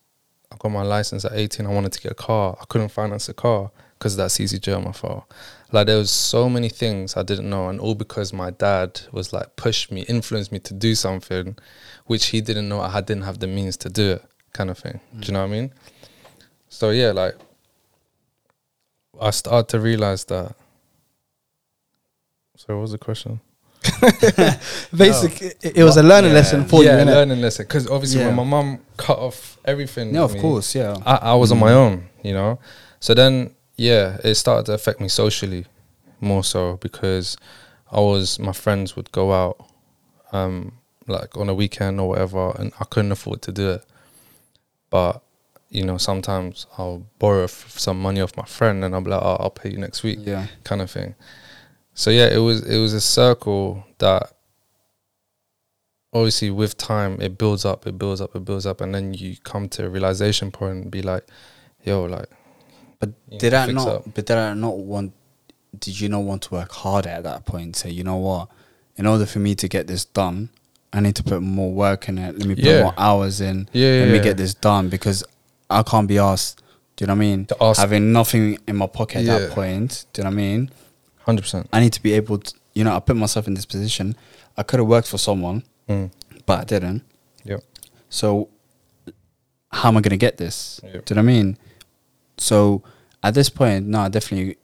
I 0.52 0.56
got 0.58 0.70
my 0.70 0.82
license 0.82 1.24
at 1.24 1.32
18. 1.32 1.66
I 1.66 1.70
wanted 1.70 1.92
to 1.92 2.00
get 2.00 2.12
a 2.12 2.16
car. 2.16 2.56
I 2.60 2.64
couldn't 2.66 2.90
finance 2.90 3.28
a 3.28 3.34
car 3.34 3.70
because 3.98 4.14
of 4.14 4.18
that 4.18 4.30
CCJ 4.30 4.76
on 4.76 4.84
my. 4.84 5.22
Like 5.72 5.86
there 5.86 5.98
was 5.98 6.10
so 6.10 6.48
many 6.48 6.68
things 6.68 7.16
I 7.16 7.22
didn't 7.22 7.50
know, 7.50 7.68
and 7.68 7.80
all 7.80 7.94
because 7.94 8.32
my 8.32 8.50
dad 8.50 9.00
was 9.10 9.32
like 9.32 9.56
pushed 9.56 9.90
me, 9.90 10.02
influenced 10.02 10.52
me 10.52 10.58
to 10.60 10.74
do 10.74 10.94
something, 10.94 11.56
which 12.06 12.26
he 12.26 12.40
didn't 12.40 12.68
know 12.68 12.80
I 12.80 13.00
didn't 13.00 13.24
have 13.24 13.40
the 13.40 13.46
means 13.46 13.76
to 13.78 13.88
do 13.88 14.12
it, 14.12 14.24
kind 14.52 14.70
of 14.70 14.78
thing. 14.78 15.00
Do 15.18 15.26
you 15.26 15.32
know 15.32 15.40
what 15.40 15.50
I 15.50 15.52
mean? 15.52 15.72
So 16.68 16.90
yeah, 16.90 17.10
like 17.10 17.34
I 19.20 19.30
started 19.30 19.68
to 19.70 19.80
realize 19.80 20.24
that. 20.26 20.54
So 22.56 22.74
what 22.76 22.82
was 22.82 22.92
the 22.92 22.98
question? 22.98 23.40
Basically, 24.96 25.48
it, 25.62 25.76
it 25.78 25.84
was 25.84 25.96
a 25.96 26.02
learning 26.02 26.30
Yeah. 26.30 26.36
lesson 26.38 26.64
for 26.64 26.82
yeah, 26.82 26.98
you, 26.98 27.04
innit? 27.04 27.14
learning 27.14 27.40
lesson. 27.40 27.66
Because 27.66 27.88
obviously, 27.88 28.20
Yeah. 28.20 28.26
when 28.28 28.36
my 28.36 28.44
mum 28.44 28.80
cut 28.96 29.18
off 29.18 29.58
everything, 29.64 30.14
Yeah, 30.14 30.22
with 30.22 30.30
of 30.32 30.34
me, 30.36 30.40
course, 30.40 30.74
yeah. 30.74 30.96
I, 31.04 31.16
I 31.16 31.34
was 31.34 31.52
on 31.52 31.58
my 31.58 31.72
own, 31.72 32.08
you 32.22 32.32
know. 32.32 32.58
So 33.00 33.14
then, 33.14 33.54
yeah, 33.76 34.16
it 34.24 34.34
started 34.36 34.66
to 34.66 34.72
affect 34.72 35.00
me 35.00 35.08
socially 35.08 35.66
more 36.20 36.42
so 36.42 36.76
because 36.78 37.36
I 37.92 38.00
was 38.00 38.38
my 38.38 38.52
friends 38.52 38.96
would 38.96 39.12
go 39.12 39.32
out, 39.32 39.64
um, 40.32 40.72
like 41.06 41.36
on 41.36 41.48
a 41.48 41.54
weekend 41.54 42.00
or 42.00 42.08
whatever, 42.08 42.50
and 42.58 42.72
I 42.80 42.84
couldn't 42.84 43.12
afford 43.12 43.42
to 43.42 43.52
do 43.52 43.70
it. 43.70 43.84
But 44.90 45.22
you 45.68 45.84
know, 45.84 45.98
sometimes 45.98 46.66
I'll 46.78 47.04
borrow 47.18 47.44
f- 47.44 47.74
some 47.78 48.00
money 48.00 48.20
off 48.20 48.36
my 48.36 48.44
friend, 48.46 48.84
and 48.84 48.94
I'll 48.94 49.00
be 49.02 49.10
like, 49.10 49.22
oh, 49.22 49.36
"I'll 49.40 49.50
pay 49.50 49.70
you 49.70 49.78
next 49.78 50.02
week," 50.02 50.20
Yeah. 50.22 50.46
kind 50.64 50.80
of 50.80 50.90
thing. 50.90 51.14
So 51.98 52.10
yeah, 52.10 52.26
it 52.28 52.38
was 52.38 52.60
it 52.62 52.78
was 52.78 52.92
a 52.92 53.00
circle 53.00 53.82
that 53.98 54.30
obviously 56.12 56.50
with 56.50 56.76
time 56.76 57.20
it 57.20 57.38
builds 57.38 57.64
up, 57.64 57.86
it 57.86 57.98
builds 57.98 58.20
up, 58.20 58.36
it 58.36 58.44
builds 58.44 58.66
up, 58.66 58.80
and 58.80 58.94
then 58.94 59.14
you 59.14 59.36
come 59.44 59.68
to 59.70 59.86
a 59.86 59.88
realization 59.88 60.50
point 60.50 60.82
and 60.82 60.90
be 60.90 61.02
like, 61.02 61.24
"Yo, 61.84 62.04
like." 62.04 62.28
But 62.98 63.10
did 63.38 63.52
know, 63.52 63.58
I 63.58 63.72
not? 63.72 63.88
up. 63.88 64.04
But 64.14 64.26
did 64.26 64.36
I 64.36 64.54
not 64.54 64.76
want? 64.78 65.12
Did 65.78 65.98
you 66.00 66.08
not 66.08 66.20
want 66.20 66.42
to 66.42 66.54
work 66.54 66.70
harder 66.72 67.08
at 67.10 67.24
that 67.24 67.44
point? 67.44 67.76
Say, 67.76 67.90
you 67.90 68.04
know 68.04 68.16
what? 68.16 68.48
In 68.96 69.06
order 69.06 69.26
for 69.26 69.38
me 69.38 69.54
to 69.54 69.68
get 69.68 69.86
this 69.86 70.04
done, 70.06 70.48
I 70.92 71.00
need 71.00 71.16
to 71.16 71.22
put 71.22 71.40
more 71.42 71.72
work 71.72 72.08
in 72.08 72.16
it. 72.18 72.38
Let 72.38 72.46
me 72.46 72.54
put 72.54 72.64
Yeah. 72.64 72.82
more 72.84 72.94
hours 72.96 73.40
in. 73.42 73.68
Yeah, 73.72 73.92
yeah, 73.92 74.00
Let 74.04 74.08
me 74.08 74.16
yeah. 74.16 74.22
get 74.22 74.36
this 74.38 74.54
done 74.54 74.88
because 74.88 75.22
I 75.68 75.82
can't 75.82 76.08
be 76.08 76.18
asked. 76.18 76.62
Do 76.96 77.02
you 77.02 77.06
know 77.08 77.12
what 77.12 77.16
I 77.18 77.20
mean? 77.20 77.46
To 77.46 77.56
ask- 77.60 77.78
Having 77.80 78.12
nothing 78.12 78.58
in 78.66 78.76
my 78.76 78.86
pocket 78.86 79.18
at 79.18 79.26
that 79.26 79.50
point. 79.50 80.06
Do 80.14 80.20
you 80.20 80.24
know 80.24 80.30
what 80.30 80.34
I 80.34 80.36
mean? 80.36 80.70
Hundred 81.26 81.42
percent. 81.42 81.68
I 81.72 81.80
need 81.80 81.92
to 81.92 82.02
be 82.02 82.12
able 82.14 82.38
to. 82.38 82.54
You 82.74 82.84
know, 82.84 82.94
I 82.96 83.00
put 83.00 83.16
myself 83.16 83.46
in 83.48 83.54
this 83.54 83.66
position. 83.66 84.16
I 84.56 84.62
could 84.62 84.78
have 84.80 84.88
worked 84.88 85.08
for 85.08 85.18
someone, 85.18 85.64
Mm. 85.88 86.10
but 86.46 86.60
I 86.60 86.64
didn't. 86.64 87.02
Yeah. 87.44 87.58
So 88.08 88.48
how 89.72 89.88
am 89.88 89.96
I 89.96 90.00
gonna 90.00 90.16
get 90.16 90.36
this? 90.38 90.80
Yeah. 90.84 90.92
Do 90.92 90.96
you 90.96 91.16
know 91.16 91.22
what 91.22 91.30
I 91.30 91.34
mean? 91.34 91.58
So 92.38 92.82
at 93.22 93.34
this 93.34 93.48
point, 93.48 93.86
no, 93.86 94.00
I 94.00 94.08
definitely, 94.08 94.56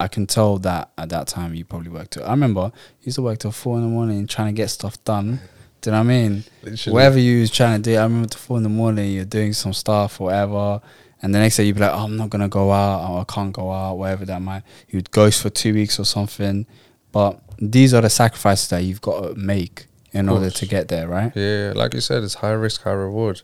I 0.00 0.08
can 0.08 0.26
tell 0.26 0.58
that 0.58 0.90
at 0.96 1.08
that 1.10 1.26
time 1.28 1.54
you 1.54 1.64
probably 1.64 1.90
worked. 1.90 2.12
Till, 2.12 2.24
I 2.24 2.30
remember 2.30 2.72
you 3.00 3.06
used 3.06 3.16
to 3.16 3.22
work 3.22 3.38
till 3.38 3.52
four 3.52 3.76
in 3.76 3.82
the 3.82 3.88
morning 3.88 4.26
trying 4.26 4.54
to 4.54 4.56
get 4.56 4.70
stuff 4.70 5.02
done. 5.04 5.40
Do 5.80 5.90
you 5.90 5.92
know 5.92 5.98
what 5.98 6.04
I 6.04 6.08
mean? 6.08 6.44
Literally. 6.62 6.94
Whatever 6.94 7.18
you 7.18 7.40
was 7.40 7.50
trying 7.50 7.82
to 7.82 7.90
do, 7.90 7.96
I 7.96 8.02
remember 8.04 8.28
till 8.28 8.40
four 8.40 8.56
in 8.56 8.62
the 8.62 8.68
morning 8.68 9.12
you're 9.12 9.24
doing 9.24 9.52
some 9.52 9.72
stuff 9.72 10.20
whatever. 10.20 10.80
And 11.20 11.34
the 11.34 11.38
next 11.38 11.56
day 11.56 11.64
you'd 11.64 11.74
be 11.74 11.80
like, 11.80 11.92
oh, 11.92 12.04
I'm 12.04 12.16
not 12.16 12.30
gonna 12.30 12.48
go 12.48 12.70
out, 12.72 13.10
or 13.10 13.20
I 13.20 13.24
can't 13.24 13.52
go 13.52 13.72
out, 13.72 13.94
whatever 13.98 14.24
that 14.26 14.40
might. 14.40 14.62
You'd 14.88 15.10
ghost 15.10 15.42
for 15.42 15.50
two 15.50 15.74
weeks 15.74 15.98
or 15.98 16.04
something. 16.04 16.66
But 17.10 17.40
these 17.58 17.94
are 17.94 18.02
the 18.02 18.10
sacrifices 18.10 18.68
that 18.68 18.84
you've 18.84 19.00
got 19.00 19.22
to 19.22 19.34
make 19.34 19.86
in 20.12 20.28
order 20.28 20.50
to 20.50 20.66
get 20.66 20.88
there, 20.88 21.08
right? 21.08 21.32
Yeah, 21.34 21.72
like 21.74 21.94
you 21.94 22.00
said, 22.00 22.22
it's 22.22 22.34
high 22.34 22.52
risk, 22.52 22.82
high 22.82 22.92
reward. 22.92 23.42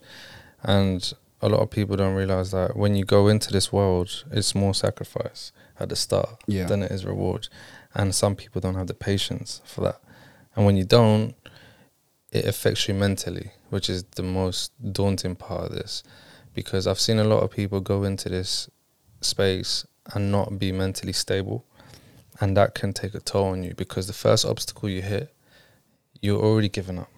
And 0.62 1.12
a 1.42 1.48
lot 1.48 1.60
of 1.60 1.70
people 1.70 1.96
don't 1.96 2.14
realize 2.14 2.52
that 2.52 2.76
when 2.76 2.94
you 2.94 3.04
go 3.04 3.28
into 3.28 3.52
this 3.52 3.72
world, 3.72 4.24
it's 4.30 4.54
more 4.54 4.74
sacrifice 4.74 5.52
at 5.80 5.88
the 5.88 5.96
start 5.96 6.42
Yeah. 6.46 6.66
than 6.66 6.82
it 6.82 6.90
is 6.92 7.04
reward. 7.04 7.48
And 7.94 8.14
some 8.14 8.34
people 8.36 8.60
don't 8.60 8.74
have 8.76 8.86
the 8.86 8.94
patience 8.94 9.60
for 9.64 9.80
that. 9.82 10.00
And 10.56 10.64
when 10.64 10.76
you 10.76 10.84
don't, 10.84 11.34
it 12.32 12.44
affects 12.46 12.88
you 12.88 12.94
mentally, 12.94 13.52
which 13.70 13.88
is 13.90 14.04
the 14.16 14.22
most 14.22 14.72
daunting 14.92 15.36
part 15.36 15.70
of 15.70 15.72
this. 15.72 16.02
Because 16.54 16.86
I've 16.86 17.00
seen 17.00 17.18
a 17.18 17.24
lot 17.24 17.42
of 17.42 17.50
people 17.50 17.80
go 17.80 18.04
into 18.04 18.28
this 18.28 18.70
space 19.20 19.86
and 20.12 20.30
not 20.30 20.58
be 20.58 20.70
mentally 20.72 21.12
stable. 21.12 21.64
And 22.40 22.56
that 22.56 22.74
can 22.74 22.92
take 22.92 23.14
a 23.14 23.20
toll 23.20 23.46
on 23.46 23.62
you 23.62 23.74
because 23.74 24.06
the 24.06 24.12
first 24.12 24.44
obstacle 24.44 24.88
you 24.88 25.02
hit, 25.02 25.32
you're 26.20 26.40
already 26.42 26.68
giving 26.68 26.98
up. 26.98 27.10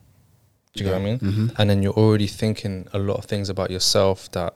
Do 0.74 0.84
you 0.84 0.91
know 0.91 0.97
what 0.97 1.03
I 1.03 1.05
mean? 1.05 1.18
Mm-hmm. 1.20 1.47
and 1.57 1.70
then 1.70 1.82
you're 1.82 1.95
already 1.95 2.26
thinking 2.26 2.87
a 2.93 2.99
lot 2.99 3.16
of 3.16 3.24
things 3.24 3.49
about 3.49 3.70
yourself 3.70 4.30
that 4.32 4.55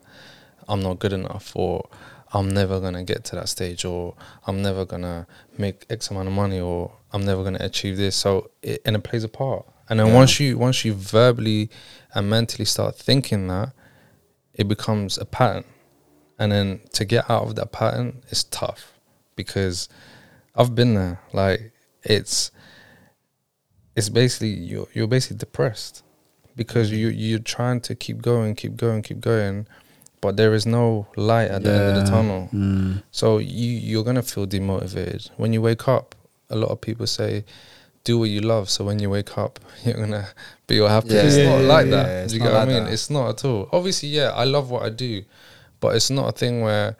I'm 0.68 0.83
not 0.83 0.99
good 0.99 1.14
enough 1.14 1.53
or 1.57 1.89
I'm 2.35 2.51
never 2.51 2.78
gonna 2.78 3.03
get 3.05 3.24
to 3.24 3.37
that 3.37 3.49
stage 3.49 3.87
or 3.87 4.14
I'm 4.47 4.61
never 4.61 4.85
gonna 4.85 5.26
make 5.57 5.87
X 5.89 6.11
amount 6.11 6.28
of 6.28 6.35
money 6.35 6.61
or 6.61 6.93
I'm 7.12 7.24
never 7.24 7.43
gonna 7.43 7.59
achieve 7.62 7.97
this. 7.97 8.16
So 8.16 8.51
it 8.62 8.83
and 8.85 8.97
it 8.97 9.03
plays 9.03 9.24
a 9.24 9.28
part. 9.28 9.64
And 9.89 9.99
then 9.99 10.09
Yeah. 10.09 10.14
once 10.14 10.39
you 10.39 10.59
once 10.59 10.85
you 10.85 10.93
verbally 10.93 11.70
and 12.14 12.28
mentally 12.28 12.66
start 12.66 12.97
thinking 12.97 13.49
that, 13.49 13.72
it 14.61 14.69
becomes 14.69 15.17
a 15.17 15.25
pattern. 15.25 15.65
And 16.39 16.53
then 16.53 16.81
to 16.93 17.05
get 17.05 17.29
out 17.31 17.45
of 17.45 17.55
that 17.57 17.73
pattern 17.73 18.23
is 18.29 18.45
tough 18.45 18.93
because 19.35 19.89
I've 20.55 20.75
been 20.75 20.95
there. 20.95 21.21
Like 21.33 21.73
it's 22.03 22.51
it's 23.97 24.09
basically 24.09 24.51
you're 24.51 24.87
you're 24.93 25.07
basically 25.07 25.39
depressed 25.39 26.03
because 26.57 26.91
you 26.91 27.09
you're 27.09 27.39
trying 27.39 27.81
to 27.81 27.95
keep 27.95 28.23
going, 28.23 28.55
keep 28.55 28.77
going, 28.77 29.03
keep 29.03 29.21
going, 29.21 29.67
but 30.21 30.37
there 30.37 30.55
is 30.55 30.67
no 30.67 31.07
light 31.17 31.51
at 31.51 31.63
the 31.63 31.73
end 31.73 31.83
of 31.83 32.05
the 32.05 32.11
tunnel. 32.11 32.49
Mm. 32.53 33.03
So 33.11 33.39
you 33.39 33.71
you're 33.73 34.05
gonna 34.05 34.23
feel 34.23 34.47
demotivated 34.47 35.31
when 35.37 35.53
you 35.53 35.63
wake 35.63 35.89
up. 35.89 36.15
A 36.51 36.57
lot 36.57 36.71
of 36.71 36.81
people 36.81 37.07
say, 37.07 37.45
"Do 38.05 38.18
what 38.18 38.30
you 38.30 38.40
love." 38.40 38.70
So 38.70 38.84
when 38.84 38.98
you 38.98 39.11
wake 39.11 39.36
up, 39.38 39.59
you're 39.84 39.94
gonna 39.94 40.28
be 40.66 40.80
all 40.80 40.88
happy. 40.88 41.09
Yeah, 41.14 41.22
it's 41.22 41.36
yeah, 41.36 41.51
not 41.51 41.61
yeah, 41.62 41.68
like 41.68 41.90
that. 41.90 42.28
do 42.28 42.34
you 42.34 42.40
get 42.40 42.46
what 42.46 42.55
like 42.55 42.68
I 42.68 42.72
mean? 42.72 42.84
that. 42.84 42.92
It's 42.92 43.11
not 43.11 43.28
at 43.30 43.44
all. 43.44 43.68
Obviously, 43.72 44.11
yeah, 44.11 44.30
I 44.30 44.44
love 44.44 44.70
what 44.70 44.82
I 44.82 44.90
do, 44.90 45.24
but 45.80 45.96
it's 45.96 46.11
not 46.11 46.28
a 46.28 46.32
thing 46.32 46.62
where 46.62 46.96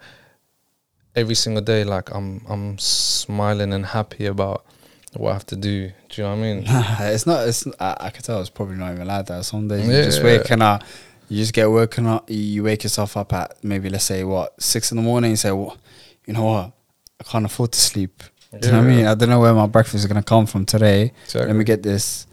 every 1.15 1.35
single 1.35 1.63
day, 1.63 1.83
like 1.83 2.13
I'm 2.13 2.41
I'm 2.47 2.77
smiling 2.77 3.73
and 3.73 3.85
happy 3.85 4.25
about 4.25 4.65
what 5.13 5.31
I 5.31 5.33
have 5.33 5.45
to 5.47 5.55
do. 5.55 5.91
Do 6.09 6.21
you 6.21 6.23
know 6.23 6.29
what 6.29 6.39
I 6.39 6.41
mean? 6.41 6.63
it's 7.13 7.25
not. 7.25 7.47
It's. 7.47 7.67
I, 7.79 7.97
I 7.99 8.09
could 8.09 8.23
tell 8.23 8.39
it's 8.39 8.49
probably 8.49 8.75
not 8.75 8.93
even 8.93 9.07
like 9.07 9.25
that. 9.27 9.45
Some 9.45 9.67
days 9.67 9.85
you 9.87 9.93
just 10.03 10.23
waking 10.23 10.61
up. 10.61 10.83
You 11.29 11.37
just 11.37 11.53
get 11.53 11.69
woken 11.69 12.07
up. 12.07 12.29
You, 12.29 12.37
you 12.37 12.63
wake 12.63 12.83
yourself 12.83 13.15
up 13.15 13.31
at 13.33 13.63
maybe 13.63 13.89
let's 13.89 14.05
say 14.05 14.23
what 14.23 14.61
six 14.61 14.91
in 14.91 14.97
the 14.97 15.03
morning. 15.03 15.31
You 15.31 15.37
say, 15.37 15.51
well, 15.51 15.77
you 16.25 16.33
know 16.33 16.43
what? 16.43 16.71
I 17.19 17.23
can't 17.23 17.45
afford 17.45 17.71
to 17.73 17.79
sleep. 17.79 18.23
Do 18.59 18.67
you 18.67 18.73
know 18.73 18.79
what 18.79 18.87
I 18.87 18.95
mean? 18.95 19.05
I 19.05 19.15
don't 19.15 19.29
know 19.29 19.39
where 19.39 19.53
my 19.53 19.67
breakfast 19.67 19.95
is 19.95 20.05
gonna 20.05 20.23
come 20.23 20.45
from 20.45 20.65
today. 20.65 21.13
Let 21.47 21.55
me 21.55 21.63
get 21.63 21.83
this 21.83 22.27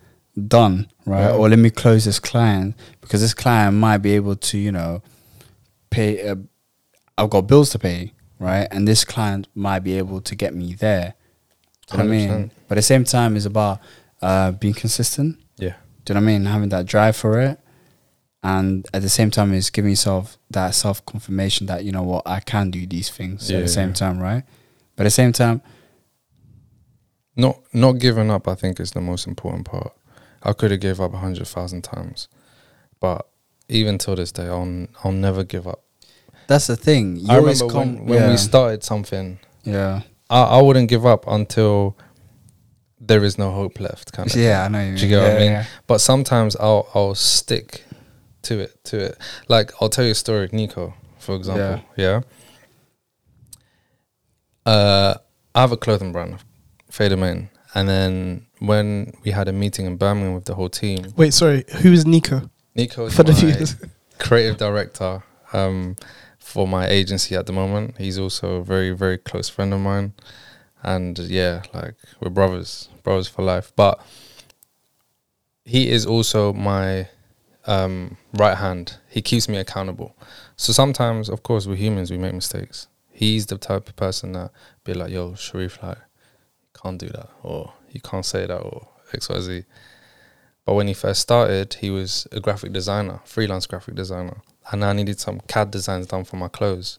done, 0.47 0.89
right? 1.07 1.23
Yeah. 1.23 1.35
Or 1.35 1.49
let 1.49 1.59
me 1.59 1.71
close 1.71 2.05
this 2.05 2.19
client 2.19 2.75
because 3.01 3.21
this 3.21 3.35
client 3.35 3.77
might 3.77 3.99
be 3.99 4.13
able 4.13 4.37
to, 4.37 4.59
you 4.59 4.73
know, 4.73 5.03
pay. 5.91 6.29
Uh, 6.29 6.37
I've 7.17 7.31
got 7.31 7.43
bills 7.43 7.71
to 7.71 7.79
pay, 7.79 8.13
right? 8.39 8.67
And 8.71 8.87
this 8.87 9.05
client 9.05 9.49
might 9.55 9.81
be 9.81 9.97
able 9.99 10.21
to 10.21 10.35
get 10.35 10.55
me 10.55 10.75
there. 10.75 11.15
Do 11.89 11.97
you 11.97 12.05
know 12.05 12.09
what 12.09 12.15
I 12.15 12.17
mean? 12.17 12.51
But 12.69 12.79
at 12.79 12.81
the 12.81 12.83
same 12.83 13.05
time, 13.05 13.37
it's 13.37 13.47
about 13.47 13.81
uh, 14.21 14.53
being 14.53 14.75
consistent. 14.75 15.39
Yeah. 15.57 15.75
Do 16.05 16.13
you 16.13 16.21
know 16.21 16.25
what 16.25 16.31
I 16.31 16.39
mean? 16.39 16.45
Having 16.47 16.69
that 16.71 16.87
drive 16.87 17.17
for 17.17 17.41
it. 17.41 17.59
And 18.43 18.87
at 18.95 19.03
the 19.03 19.09
same 19.09 19.31
time, 19.31 19.53
it's 19.53 19.71
giving 19.71 19.91
yourself 19.91 20.39
that 20.51 20.75
self 20.75 21.05
confirmation 21.07 21.67
that, 21.67 21.85
you 21.85 21.93
know 21.93 22.03
what, 22.03 22.23
I 22.27 22.41
can 22.41 22.71
do 22.71 22.87
these 22.87 23.11
things 23.11 23.51
at 23.51 23.63
the 23.63 23.69
same 23.69 23.89
yeah. 23.89 23.95
time, 23.95 24.19
right? 24.21 24.45
But 24.95 25.03
at 25.03 25.07
the 25.07 25.11
same 25.11 25.33
time, 25.33 25.61
Not 27.39 27.61
not 27.73 27.99
giving 27.99 28.31
up, 28.31 28.47
I 28.49 28.55
think, 28.55 28.79
is 28.81 28.91
the 28.91 29.01
most 29.01 29.27
important 29.27 29.65
part. 29.65 29.93
I 30.43 30.53
could 30.53 30.71
have 30.73 30.81
gave 30.81 31.01
up 31.01 31.15
a 31.15 31.19
hundred 31.19 31.47
thousand 31.47 31.83
times, 31.83 32.29
but 33.01 33.27
even 33.69 33.97
till 33.99 34.17
this 34.17 34.33
day, 34.33 34.49
I'll 34.49 34.87
I'll 35.05 35.13
never 35.13 35.43
give 35.45 35.67
up. 35.67 35.81
that's 36.49 36.67
the 36.67 36.77
thing. 36.77 37.17
You 37.17 37.29
I 37.31 37.37
always 37.37 37.61
remember 37.63 37.81
come 37.81 37.95
when, 37.99 38.07
when 38.07 38.19
yeah, 38.23 38.31
we 38.31 38.37
started 38.37 38.83
something, 38.85 39.39
Yeah. 39.65 40.03
I, 40.31 40.43
I 40.59 40.63
wouldn't 40.63 40.89
give 40.91 41.07
up 41.07 41.25
until 41.27 41.97
there 43.01 43.23
is 43.25 43.39
no 43.39 43.53
hope 43.53 43.79
left. 43.81 44.13
Kind 44.13 44.31
of. 44.31 44.37
Yeah, 44.37 44.65
I 44.65 44.69
know 44.69 44.83
you. 44.85 44.97
Do 44.97 45.03
you 45.05 45.09
get 45.09 45.23
what 45.23 45.33
I 45.37 45.39
mean? 45.39 45.53
yeah. 45.53 45.65
But 45.87 45.99
sometimes 46.01 46.57
I'll 46.57 46.89
I'll 46.95 47.15
stick 47.15 47.85
to 48.43 48.59
it 48.61 48.85
to 48.85 48.97
it. 48.99 49.19
Like 49.49 49.71
I'll 49.81 49.89
tell 49.91 50.05
you 50.05 50.11
a 50.13 50.15
story, 50.27 50.49
Nico, 50.53 50.93
for 51.19 51.35
example. 51.37 51.85
Yeah. 51.97 52.21
Uh, 54.67 55.15
I 55.55 55.61
have 55.61 55.73
a 55.73 55.77
clothing 55.77 56.13
brand, 56.13 56.39
Fader 56.99 57.17
Main, 57.17 57.49
and 57.77 57.89
then 57.89 58.47
when 58.59 59.13
we 59.23 59.31
had 59.31 59.47
a 59.47 59.53
meeting 59.53 59.87
in 59.87 59.97
Birmingham 59.97 60.35
with 60.35 60.47
the 60.47 60.57
whole 60.57 60.69
team, 60.69 61.13
Wait, 61.17 61.33
sorry. 61.33 61.65
Who 61.83 61.93
is 61.93 62.05
Nico? 62.05 62.51
Nico 62.75 63.07
is 63.07 63.15
For 63.15 63.23
the 63.23 63.35
viewers. 63.35 63.77
creative 64.19 64.57
director 64.57 65.23
um, 65.53 65.95
for 66.41 66.67
my 66.67 66.89
agency 66.89 67.37
at 67.37 67.47
the 67.47 67.53
moment. 67.53 67.99
He's 67.99 68.19
also 68.19 68.57
a 68.57 68.65
very 68.65 68.91
very 68.91 69.17
close 69.17 69.49
friend 69.49 69.73
of 69.73 69.79
mine, 69.79 70.13
and 70.83 71.17
yeah, 71.21 71.63
like 71.73 71.95
we're 72.19 72.31
brothers, 72.31 72.89
brothers 73.05 73.29
for 73.29 73.43
life. 73.43 73.71
But 73.77 74.01
he 75.65 75.91
is 75.91 76.05
also 76.05 76.53
my 76.53 77.09
um, 77.69 78.17
right 78.33 78.57
hand. 78.57 78.97
He 79.09 79.23
keeps 79.23 79.49
me 79.49 79.59
accountable. 79.59 80.17
So 80.57 80.73
sometimes, 80.73 81.29
of 81.29 81.45
course, 81.45 81.65
we're 81.65 81.77
humans. 81.77 82.11
We 82.11 82.19
make 82.19 82.35
mistakes. 82.35 82.89
He's 83.13 83.47
the 83.47 83.57
type 83.57 83.89
of 83.89 83.95
person 83.95 84.33
that 84.33 84.51
be 84.83 84.95
like, 84.95 85.13
"Yo, 85.13 85.37
Sharif, 85.37 85.81
like, 85.81 85.99
can't 86.81 86.99
do 86.99 87.09
that, 87.09 87.29
or 87.43 87.73
you 87.91 88.01
can't 88.01 88.25
say 88.25 88.47
that, 88.47 88.59
or 88.59 88.89
XYZ. 89.13 89.65
But 90.65 90.75
when 90.75 90.87
he 90.87 90.95
first 90.95 91.23
started, 91.23 91.75
he 91.81 91.91
was 91.91 92.29
a 92.31 92.41
graphic 92.41 92.73
designer, 92.73 93.21
freelance 93.25 93.67
graphic 93.67 93.95
designer, 93.95 94.43
and 94.71 94.85
I 94.85 94.93
needed 94.93 95.19
some 95.19 95.41
CAD 95.49 95.71
designs 95.71 96.07
done 96.07 96.25
for 96.25 96.37
my 96.37 96.49
clothes. 96.49 96.99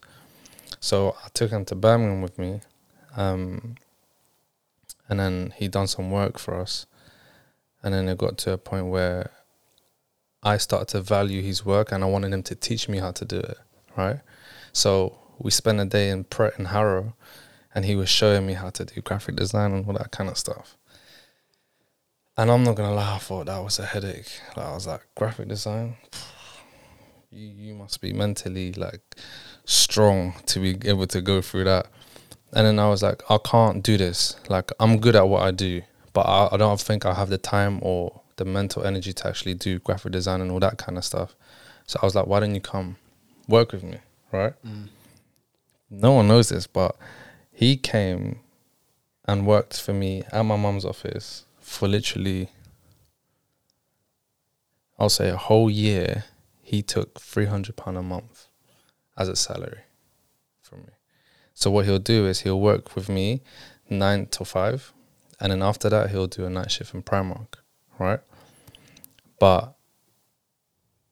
So 0.80 1.14
I 1.24 1.28
took 1.34 1.50
him 1.50 1.64
to 1.66 1.74
Birmingham 1.74 2.20
with 2.20 2.38
me, 2.38 2.60
um, 3.16 3.76
and 5.08 5.20
then 5.20 5.54
he 5.56 5.68
done 5.68 5.86
some 5.86 6.10
work 6.10 6.38
for 6.38 6.60
us, 6.60 6.86
and 7.82 7.94
then 7.94 8.08
it 8.08 8.18
got 8.18 8.38
to 8.38 8.52
a 8.52 8.58
point 8.58 8.86
where 8.86 9.30
I 10.42 10.56
started 10.56 10.88
to 10.88 11.00
value 11.00 11.42
his 11.42 11.64
work, 11.64 11.92
and 11.92 12.02
I 12.02 12.08
wanted 12.08 12.32
him 12.32 12.42
to 12.44 12.54
teach 12.54 12.88
me 12.88 12.98
how 12.98 13.12
to 13.12 13.24
do 13.24 13.38
it. 13.38 13.58
Right, 13.96 14.20
so 14.72 15.18
we 15.38 15.50
spent 15.50 15.80
a 15.80 15.84
day 15.84 16.10
in 16.10 16.24
Pret 16.24 16.58
and 16.58 16.68
Harrow, 16.68 17.14
and 17.74 17.84
he 17.84 17.94
was 17.96 18.08
showing 18.08 18.46
me 18.46 18.54
how 18.54 18.70
to 18.70 18.84
do 18.84 19.00
graphic 19.00 19.36
design 19.36 19.72
and 19.72 19.86
all 19.86 19.92
that 19.94 20.10
kind 20.10 20.28
of 20.28 20.36
stuff. 20.36 20.76
And 22.36 22.50
I'm 22.50 22.64
not 22.64 22.76
gonna 22.76 22.94
lie, 22.94 23.16
I 23.16 23.18
thought 23.18 23.46
that 23.46 23.62
was 23.62 23.78
a 23.78 23.84
headache. 23.86 24.40
Like 24.56 24.66
I 24.66 24.72
was 24.72 24.86
like, 24.86 25.06
graphic 25.14 25.48
design, 25.48 25.96
you 27.30 27.46
you 27.46 27.74
must 27.74 28.00
be 28.00 28.12
mentally 28.12 28.72
like 28.72 29.16
strong 29.64 30.34
to 30.46 30.60
be 30.60 30.88
able 30.88 31.06
to 31.08 31.20
go 31.20 31.40
through 31.42 31.64
that. 31.64 31.86
And 32.52 32.66
then 32.66 32.78
I 32.78 32.88
was 32.88 33.02
like, 33.02 33.22
I 33.30 33.38
can't 33.44 33.82
do 33.82 33.96
this. 33.96 34.36
Like 34.48 34.72
I'm 34.80 34.98
good 34.98 35.16
at 35.16 35.28
what 35.28 35.42
I 35.42 35.50
do, 35.50 35.82
but 36.12 36.22
I, 36.22 36.48
I 36.52 36.56
don't 36.56 36.80
think 36.80 37.06
I 37.06 37.14
have 37.14 37.28
the 37.28 37.38
time 37.38 37.78
or 37.82 38.20
the 38.36 38.44
mental 38.44 38.84
energy 38.84 39.12
to 39.12 39.28
actually 39.28 39.54
do 39.54 39.78
graphic 39.80 40.12
design 40.12 40.40
and 40.40 40.50
all 40.50 40.60
that 40.60 40.78
kind 40.78 40.96
of 40.96 41.04
stuff. 41.04 41.36
So 41.86 41.98
I 42.02 42.06
was 42.06 42.14
like, 42.14 42.26
why 42.26 42.40
don't 42.40 42.54
you 42.54 42.60
come 42.60 42.96
work 43.48 43.72
with 43.72 43.82
me, 43.82 43.98
right? 44.32 44.54
Mm. 44.64 44.88
No 45.90 46.12
one 46.12 46.28
knows 46.28 46.48
this, 46.48 46.66
but 46.66 46.96
he 47.60 47.76
came 47.76 48.40
and 49.28 49.46
worked 49.46 49.78
for 49.80 49.92
me 49.92 50.22
at 50.32 50.42
my 50.44 50.56
mum's 50.56 50.84
office 50.92 51.44
for 51.60 51.86
literally, 51.86 52.48
I'll 54.98 55.08
say 55.10 55.28
a 55.28 55.36
whole 55.36 55.70
year. 55.70 56.24
He 56.62 56.82
took 56.82 57.20
three 57.20 57.46
hundred 57.46 57.76
pound 57.76 57.96
a 57.98 58.02
month 58.02 58.46
as 59.18 59.28
a 59.28 59.36
salary 59.36 59.82
from 60.62 60.78
me. 60.80 60.94
So 61.54 61.70
what 61.70 61.84
he'll 61.84 61.98
do 62.16 62.26
is 62.26 62.40
he'll 62.40 62.60
work 62.60 62.94
with 62.96 63.08
me 63.08 63.42
nine 63.90 64.26
till 64.26 64.46
five, 64.46 64.92
and 65.40 65.50
then 65.52 65.62
after 65.62 65.88
that 65.90 66.10
he'll 66.10 66.28
do 66.28 66.46
a 66.46 66.50
night 66.50 66.70
shift 66.70 66.94
in 66.94 67.02
Primark, 67.02 67.54
right? 67.98 68.20
But 69.38 69.74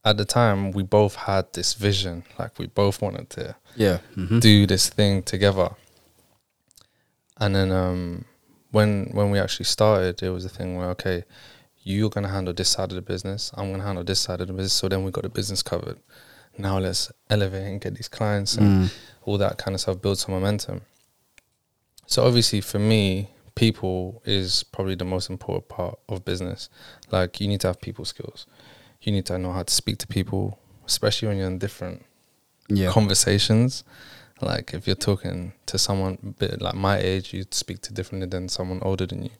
at 0.05 0.17
the 0.17 0.25
time 0.25 0.71
we 0.73 0.83
both 0.83 1.15
had 1.17 1.53
this 1.53 1.75
vision, 1.75 2.25
like 2.39 2.59
we 2.59 2.67
both 2.69 3.03
wanted 3.03 3.29
to 3.31 3.57
Yeah. 3.77 3.99
Mm-hmm. 4.17 4.39
do 4.39 4.67
this 4.67 4.89
thing 4.89 5.23
together. 5.23 5.71
And 7.41 7.55
then 7.55 7.71
um, 7.73 8.25
when 8.71 9.11
when 9.13 9.31
we 9.31 9.39
actually 9.39 9.67
started, 9.67 10.23
it 10.23 10.31
was 10.31 10.45
a 10.45 10.49
thing 10.49 10.77
where 10.77 10.89
okay, 10.91 11.25
you're 11.83 12.11
gonna 12.11 12.29
handle 12.29 12.53
this 12.55 12.69
side 12.69 12.91
of 12.91 12.97
the 12.97 13.03
business, 13.03 13.51
I'm 13.57 13.71
gonna 13.71 13.85
handle 13.85 14.05
this 14.05 14.21
side 14.21 14.41
of 14.41 14.49
the 14.49 14.53
business. 14.53 14.73
So 14.73 14.89
then 14.89 15.05
we 15.05 15.11
got 15.11 15.23
the 15.23 15.29
business 15.29 15.63
covered. 15.63 15.99
Now 16.59 16.79
let's 16.79 17.11
elevate 17.31 17.67
and 17.67 17.81
get 17.81 17.95
these 17.95 18.09
clients 18.09 18.57
and 18.57 18.67
Mm. 18.67 18.91
all 19.25 19.39
that 19.39 19.59
kind 19.59 19.75
of 19.75 19.81
stuff, 19.81 20.01
build 20.03 20.19
some 20.19 20.35
momentum. 20.35 20.81
So 22.07 22.25
obviously 22.27 22.61
for 22.61 22.79
me, 22.79 23.29
people 23.55 24.23
is 24.25 24.63
probably 24.65 24.95
the 24.97 25.05
most 25.05 25.31
important 25.31 25.69
part 25.69 25.99
of 26.09 26.25
business. 26.25 26.69
Like 27.13 27.41
you 27.41 27.49
need 27.49 27.61
to 27.61 27.69
have 27.69 27.81
people 27.81 28.05
skills. 28.05 28.47
You 29.03 29.13
need 29.13 29.27
to 29.27 29.39
know 29.39 29.53
how 29.53 29.63
to 29.63 29.73
speak 29.73 29.99
to 29.99 30.07
people, 30.07 30.59
especially 30.87 31.29
when 31.29 31.37
you're 31.39 31.47
in 31.47 31.59
different 31.59 32.05
Yeah. 32.69 32.91
conversations. 32.91 33.85
Like 34.41 34.73
if 34.75 34.87
you're 34.87 34.97
talking 34.97 35.53
to 35.67 35.79
someone 35.79 36.35
bit 36.39 36.61
like 36.61 36.75
my 36.75 36.99
age, 36.99 37.35
you'd 37.35 37.55
speak 37.55 37.81
to 37.83 37.93
differently 37.93 38.29
than 38.29 38.49
someone 38.49 38.81
older 38.83 39.07
than 39.07 39.25
you. 39.25 39.31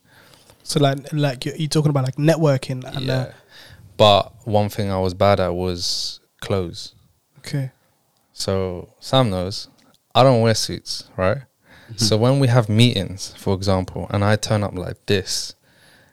So 0.63 0.79
like 0.79 1.11
like 1.13 1.45
you're, 1.45 1.55
you're 1.55 1.69
talking 1.69 1.89
about 1.89 2.03
like 2.05 2.15
networking 2.17 2.83
and 2.83 3.05
yeah. 3.05 3.13
uh, 3.13 3.31
But 3.97 4.33
one 4.45 4.69
thing 4.69 4.91
I 4.91 4.99
was 4.99 5.13
bad 5.13 5.39
at 5.39 5.53
was 5.53 6.19
clothes. 6.41 6.93
okay. 7.39 7.71
So 8.33 8.93
Sam 8.99 9.29
knows 9.29 9.67
I 10.15 10.23
don't 10.23 10.41
wear 10.41 10.55
suits, 10.55 11.09
right? 11.17 11.39
So 11.95 12.17
when 12.17 12.39
we 12.39 12.47
have 12.49 12.69
meetings, 12.69 13.33
for 13.35 13.55
example, 13.55 14.05
and 14.11 14.23
I 14.23 14.35
turn 14.35 14.63
up 14.63 14.75
like 14.75 15.03
this, 15.07 15.55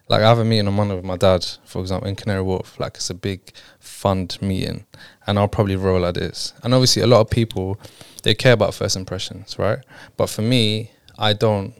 like 0.09 0.23
I 0.23 0.29
have 0.29 0.39
a 0.39 0.45
meeting 0.45 0.69
on 0.69 0.75
Monday 0.75 0.95
with 0.97 1.05
my 1.05 1.19
dad, 1.19 1.45
for 1.67 1.83
example, 1.83 2.09
in 2.09 2.17
Canary 2.17 2.41
Wharf, 2.43 2.81
like 2.81 2.95
it's 2.97 3.11
a 3.11 3.15
big 3.15 3.53
fund 3.79 4.39
meeting, 4.41 4.87
and 5.27 5.39
I'll 5.39 5.49
probably 5.49 5.77
roll 5.77 6.01
like 6.01 6.15
this. 6.15 6.55
And 6.63 6.73
obviously, 6.73 7.03
a 7.03 7.07
lot 7.07 7.21
of 7.21 7.29
people 7.29 7.79
they 8.27 8.35
care 8.35 8.55
about 8.55 8.75
first 8.75 8.97
impressions, 8.97 9.57
right? 9.57 9.79
But 10.17 10.29
for 10.29 10.43
me, 10.43 10.91
I 11.17 11.33
don't 11.33 11.75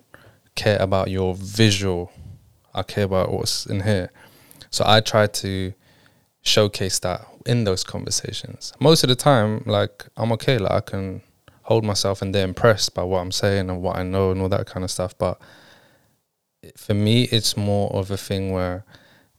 care 0.55 0.79
about 0.81 1.11
your 1.11 1.35
visual. 1.35 2.13
I 2.73 2.85
care 2.85 3.03
about 3.03 3.33
what's 3.33 3.67
in 3.67 3.81
here. 3.81 4.13
So 4.71 4.85
I 4.87 5.01
try 5.01 5.27
to 5.27 5.75
showcase 6.43 7.01
that 7.01 7.27
in 7.47 7.65
those 7.65 7.83
conversations. 7.83 8.73
Most 8.79 9.03
of 9.03 9.09
the 9.09 9.17
time, 9.17 9.65
like 9.67 10.07
I'm 10.17 10.31
okay, 10.35 10.59
like 10.59 10.71
I 10.71 10.81
can 10.83 11.21
hold 11.63 11.85
myself 11.85 12.23
and 12.23 12.33
they're 12.33 12.45
impressed 12.45 12.95
by 12.95 13.03
what 13.03 13.19
I'm 13.19 13.33
saying 13.33 13.69
and 13.69 13.83
what 13.83 13.97
I 13.97 14.05
know 14.05 14.31
and 14.31 14.41
all 14.41 14.49
that 14.51 14.67
kind 14.67 14.85
of 14.85 14.91
stuff. 14.93 15.19
But 15.19 15.41
for 16.77 16.95
me, 16.95 17.25
it's 17.25 17.57
more 17.57 17.91
of 17.91 18.13
a 18.13 18.17
thing 18.17 18.53
where 18.53 18.85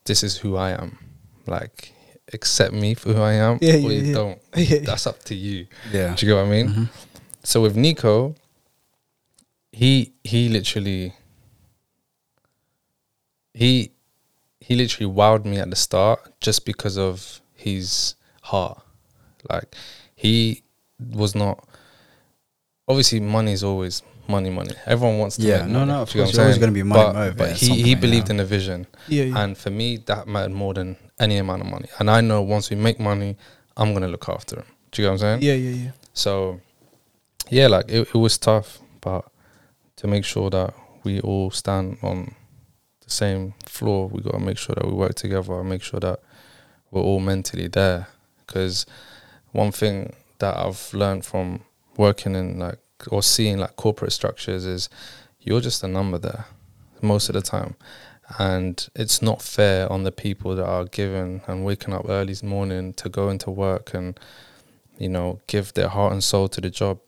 this 0.04 0.24
is 0.24 0.40
who 0.40 0.58
I 0.58 0.72
am. 0.72 0.98
Like, 1.46 1.94
accept 2.34 2.74
me 2.74 2.94
for 2.94 3.14
who 3.14 3.22
I 3.22 3.34
am, 3.34 3.60
Yeah, 3.62 3.74
or 3.76 3.78
yeah, 3.78 3.88
you 3.90 4.02
yeah. 4.02 4.14
don't. 4.14 4.42
That's 4.86 5.08
up 5.08 5.24
to 5.26 5.36
you. 5.36 5.68
Yeah. 5.92 6.16
Do 6.16 6.26
you 6.26 6.34
get 6.34 6.38
what 6.40 6.46
I 6.48 6.50
mean? 6.50 6.68
Mhm. 6.70 6.90
So 7.44 7.62
with 7.62 7.76
Nico, 7.78 8.36
he 9.72 10.12
he 10.24 10.50
literally 10.50 11.14
he 13.54 13.92
he 14.60 14.76
literally 14.76 15.12
wowed 15.12 15.46
me 15.46 15.58
at 15.60 15.70
the 15.70 15.76
start 15.76 16.20
just 16.42 16.66
because 16.66 16.98
of 16.98 17.42
his 17.56 18.16
heart. 18.44 18.82
Like 19.50 19.76
he 20.16 20.64
was 21.00 21.36
not 21.36 21.64
obviously 22.88 23.20
money 23.20 23.54
is 23.54 23.64
always 23.64 24.02
money 24.30 24.50
money. 24.50 24.74
Everyone 24.86 25.18
wants 25.20 25.38
to 25.38 25.44
Yeah, 25.44 25.64
make 25.64 25.68
no, 25.72 25.80
money, 25.80 25.92
no, 25.92 26.02
of 26.02 26.10
do 26.10 26.20
you 26.20 26.26
get 26.26 26.28
course, 26.28 26.38
what 26.38 26.42
I'm 26.42 26.46
always 26.48 26.58
gonna 26.58 26.72
be 26.72 26.84
money 26.84 27.04
but, 27.04 27.14
motivated 27.14 27.38
but 27.38 27.50
at 27.50 27.58
he 27.58 27.82
he 27.82 27.96
believed 27.96 28.28
yeah. 28.28 28.32
in 28.32 28.38
the 28.38 28.46
vision. 28.46 28.88
Yeah, 29.08 29.24
yeah. 29.24 29.44
And 29.44 29.58
for 29.58 29.70
me 29.70 29.98
that 30.06 30.28
mattered 30.28 30.52
more 30.54 30.74
than 30.74 30.98
any 31.20 31.38
amount 31.38 31.62
of 31.62 31.68
money. 31.68 31.88
And 32.00 32.10
I 32.10 32.22
know 32.22 32.42
once 32.42 32.70
we 32.70 32.76
make 32.76 33.00
money, 33.00 33.38
I'm 33.76 33.94
gonna 33.94 34.08
look 34.08 34.28
after 34.30 34.58
him. 34.58 34.66
Do 34.92 35.02
you 35.02 35.08
get 35.08 35.12
what 35.12 35.24
I'm 35.24 35.40
saying? 35.40 35.42
yeah, 35.42 35.54
yeah, 35.54 35.84
yeah. 35.86 35.92
So, 36.14 36.62
yeah, 37.50 37.68
like 37.68 37.86
it, 37.90 38.08
it 38.08 38.16
was 38.16 38.38
tough, 38.38 38.80
but 39.02 39.26
to 39.98 40.08
make 40.08 40.26
sure 40.26 40.50
that 40.50 40.74
we 41.04 41.20
all 41.22 41.52
stand 41.52 41.98
on 42.02 42.34
the 43.02 43.10
same 43.10 43.54
floor, 43.66 44.08
we 44.08 44.22
got 44.22 44.34
to 44.34 44.40
make 44.40 44.58
sure 44.58 44.76
that 44.76 44.86
we 44.86 44.94
work 44.94 45.16
together 45.16 45.60
and 45.60 45.70
make 45.70 45.84
sure 45.84 46.00
that 46.00 46.20
we're 46.92 47.02
all 47.02 47.20
mentally 47.20 47.68
there. 47.68 48.08
Because 48.46 48.86
one 49.52 49.72
thing 49.72 50.14
that 50.40 50.58
I've 50.58 50.94
learned 50.94 51.26
from 51.26 51.62
working 51.98 52.36
in 52.36 52.60
like 52.60 52.80
or 53.10 53.22
seeing 53.24 53.58
like 53.60 53.76
corporate 53.76 54.12
structures 54.12 54.66
is 54.66 54.90
you're 55.40 55.62
just 55.62 55.84
a 55.84 55.88
number 55.88 56.18
there 56.18 56.46
most 57.02 57.30
of 57.30 57.34
the 57.34 57.42
time. 57.42 57.76
And 58.40 58.86
it's 58.96 59.22
not 59.22 59.42
fair 59.42 59.90
on 59.92 60.04
the 60.04 60.12
people 60.12 60.56
that 60.56 60.66
are 60.66 60.86
given 60.86 61.42
and 61.48 61.64
waking 61.64 61.94
up 61.94 62.06
early 62.10 62.34
this 62.34 62.44
morning 62.44 62.94
to 62.96 63.08
go 63.10 63.30
into 63.30 63.50
work 63.52 63.94
and 63.94 64.20
you 64.98 65.08
know, 65.10 65.40
give 65.46 65.74
their 65.74 65.90
heart 65.90 66.12
and 66.12 66.24
soul 66.24 66.48
to 66.50 66.60
the 66.60 66.72
job 66.72 67.00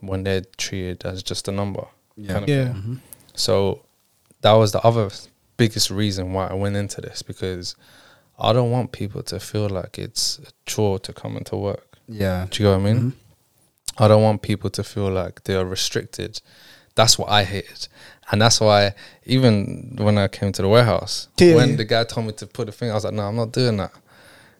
when 0.00 0.22
they're 0.24 0.44
treated 0.56 1.04
as 1.04 1.22
just 1.22 1.46
a 1.46 1.52
number. 1.52 1.84
Yeah. 2.16 2.32
kind 2.32 2.42
of 2.44 2.48
Yeah. 2.48 2.72
thing. 2.72 2.82
Mhm. 2.82 2.98
So 3.34 3.82
that 4.40 4.52
was 4.52 4.72
the 4.72 4.80
other 4.80 5.10
biggest 5.58 5.90
reason 5.90 6.32
why 6.32 6.46
I 6.46 6.54
went 6.54 6.74
into 6.76 7.00
this 7.02 7.20
because 7.22 7.76
I 8.38 8.52
don't 8.54 8.70
want 8.70 8.92
people 8.92 9.22
to 9.24 9.38
feel 9.38 9.68
like 9.68 9.98
it's 9.98 10.38
a 10.38 10.46
chore 10.66 10.98
to 11.00 11.12
come 11.12 11.36
into 11.36 11.54
work. 11.56 11.98
Yeah. 12.08 12.46
Do 12.50 12.62
you 12.62 12.68
know 12.70 12.78
what 12.78 12.88
I 12.88 12.92
mean? 12.92 13.02
Mhm. 13.02 13.12
I 13.98 14.08
don't 14.08 14.22
want 14.22 14.42
people 14.42 14.70
to 14.70 14.82
feel 14.84 15.10
like 15.10 15.44
they 15.44 15.54
are 15.54 15.64
restricted. 15.64 16.40
That's 16.94 17.18
what 17.18 17.28
I 17.30 17.44
hated. 17.44 17.88
And 18.30 18.40
that's 18.40 18.60
why 18.60 18.94
even 19.24 19.96
when 19.98 20.16
I 20.18 20.28
came 20.28 20.52
to 20.52 20.62
the 20.62 20.68
warehouse, 20.68 21.28
Yeah, 21.38 21.56
when 21.56 21.70
yeah. 21.70 21.76
the 21.76 21.84
guy 21.84 22.04
told 22.04 22.26
me 22.26 22.32
to 22.34 22.46
put 22.46 22.66
the 22.66 22.72
thing, 22.72 22.90
I 22.90 22.94
was 22.94 23.04
like, 23.04 23.14
no, 23.14 23.22
I'm 23.22 23.36
not 23.36 23.52
doing 23.52 23.76
that. 23.78 23.92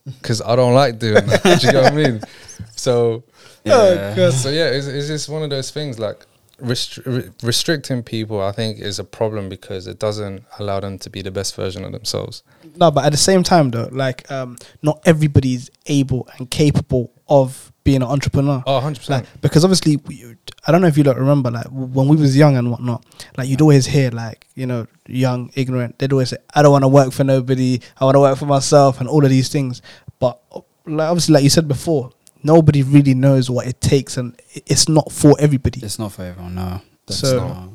Because 0.05 0.43
I 0.43 0.55
don't 0.55 0.75
like 0.75 0.99
doing 0.99 1.25
that. 1.27 1.43
Do 1.61 1.67
you 1.67 1.73
know 1.73 1.83
what 1.83 1.93
I 1.93 1.97
mean? 1.97 2.21
So 2.77 3.25
Oh, 3.67 4.31
so 4.31 4.51
yeah, 4.51 4.67
it's, 4.67 4.87
it's 4.87 5.07
just 5.07 5.29
one 5.31 5.43
of 5.43 5.49
those 5.49 5.71
things 5.71 5.99
like 5.99 6.27
restri- 6.61 7.33
restricting 7.43 8.03
people. 8.03 8.41
I 8.43 8.53
think 8.53 8.79
is 8.79 8.99
a 8.99 9.05
problem 9.05 9.49
because 9.49 9.87
it 9.87 9.99
doesn't 9.99 10.45
allow 10.59 10.81
them 10.81 10.99
to 10.99 11.09
be 11.11 11.23
the 11.23 11.31
best 11.31 11.55
version 11.57 11.85
of 11.85 11.93
themselves. 11.93 12.43
No, 12.77 12.91
but 12.91 13.05
at 13.07 13.13
the 13.13 13.19
same 13.19 13.43
time, 13.43 13.71
though, 13.71 13.89
like 13.91 14.31
um, 14.31 14.59
not 14.83 15.01
everybody 15.07 15.55
is 15.55 15.71
able 15.87 16.29
and 16.37 16.51
capable 16.51 17.11
of 17.29 17.73
being 17.85 17.97
an 18.03 18.09
entrepreneur. 18.09 18.63
Oh, 18.67 18.75
100 18.75 18.99
percent. 18.99 19.25
Like, 19.25 19.41
because 19.43 19.65
obviously, 19.65 19.97
we, 19.97 20.35
I 20.67 20.73
don't 20.73 20.81
know 20.81 20.89
if 20.89 20.97
you 20.97 21.05
lot 21.05 21.17
remember, 21.19 21.51
like 21.51 21.67
when 21.71 22.09
we 22.09 22.17
was 22.17 22.37
young 22.37 22.57
and 22.57 22.71
whatnot, 22.71 23.05
like 23.37 23.49
you'd 23.49 23.61
always 23.61 23.87
hear, 23.87 24.11
like 24.11 24.47
you 24.55 24.67
know, 24.67 24.87
young, 25.07 25.51
ignorant. 25.55 25.99
They'd 25.99 26.13
always 26.13 26.31
say, 26.31 26.39
"I 26.55 26.63
don't 26.63 26.73
want 26.73 26.83
to 26.85 26.89
work 26.89 27.13
for 27.13 27.25
nobody. 27.25 27.81
I 28.01 28.05
want 28.05 28.15
to 28.17 28.21
work 28.21 28.39
for 28.39 28.47
myself," 28.47 29.01
and 29.01 29.09
all 29.09 29.23
of 29.25 29.31
these 29.31 29.49
things. 29.51 29.83
But 30.19 30.41
like 30.87 31.09
obviously, 31.09 31.35
like 31.35 31.45
you 31.45 31.51
said 31.51 31.69
before, 31.69 32.11
nobody 32.43 32.83
really 32.83 33.15
knows 33.15 33.51
what 33.51 33.67
it 33.67 33.81
takes, 33.81 34.17
and 34.17 34.35
it's 34.55 34.89
not 34.89 35.13
for 35.13 35.37
everybody. 35.39 35.81
It's 35.85 35.99
not 35.99 36.13
for 36.13 36.23
everyone, 36.25 36.55
no. 36.55 36.81
That's 37.07 37.21
So- 37.21 37.39
not- 37.49 37.69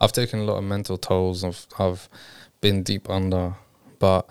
I've 0.00 0.12
taken 0.12 0.40
a 0.40 0.44
lot 0.44 0.56
of 0.58 0.64
mental 0.64 0.96
tolls. 0.98 1.44
I've 1.44 1.66
I've 1.78 2.08
been 2.60 2.82
deep 2.82 3.08
under, 3.10 3.54
but 3.98 4.26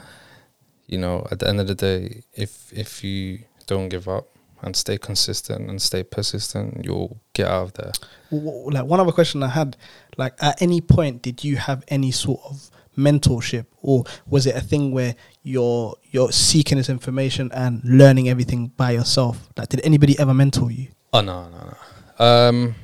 you 0.88 0.98
know, 0.98 1.26
at 1.32 1.40
the 1.40 1.48
end 1.48 1.60
of 1.60 1.68
the 1.68 1.76
day, 1.76 2.24
if 2.34 2.72
if 2.74 3.04
you 3.04 3.40
don't 3.66 3.90
give 3.90 4.08
up 4.08 4.28
and 4.64 4.76
stay 4.76 4.98
consistent 4.98 5.70
and 5.70 5.82
stay 5.82 6.04
persistent, 6.04 6.84
you'll 6.86 7.22
get 7.34 7.48
out 7.48 7.64
of 7.64 7.74
there. 7.74 7.92
Like 8.32 8.86
one 8.86 9.00
other 9.00 9.12
question 9.12 9.44
I 9.44 9.50
had, 9.50 9.78
like 10.18 10.34
at 10.42 10.62
any 10.62 10.82
point 10.82 11.22
did 11.22 11.44
you 11.44 11.58
have 11.58 11.84
any 11.88 12.12
sort 12.12 12.42
of 12.46 12.70
mentorship 12.98 13.66
or 13.82 14.04
was 14.28 14.46
it 14.46 14.56
a 14.56 14.62
thing 14.62 14.92
where 14.92 15.16
you're 15.42 15.96
you're 16.12 16.32
seeking 16.32 16.78
this 16.78 16.90
information 16.90 17.52
and 17.54 17.82
learning 17.84 18.30
everything 18.30 18.68
by 18.78 18.92
yourself? 18.92 19.50
Like 19.58 19.70
did 19.70 19.82
anybody 19.84 20.18
ever 20.20 20.34
mentor 20.34 20.72
you? 20.72 20.88
Oh 21.12 21.22
no, 21.22 21.50
no, 21.50 21.76
no. 22.20 22.26
Um, 22.26 22.76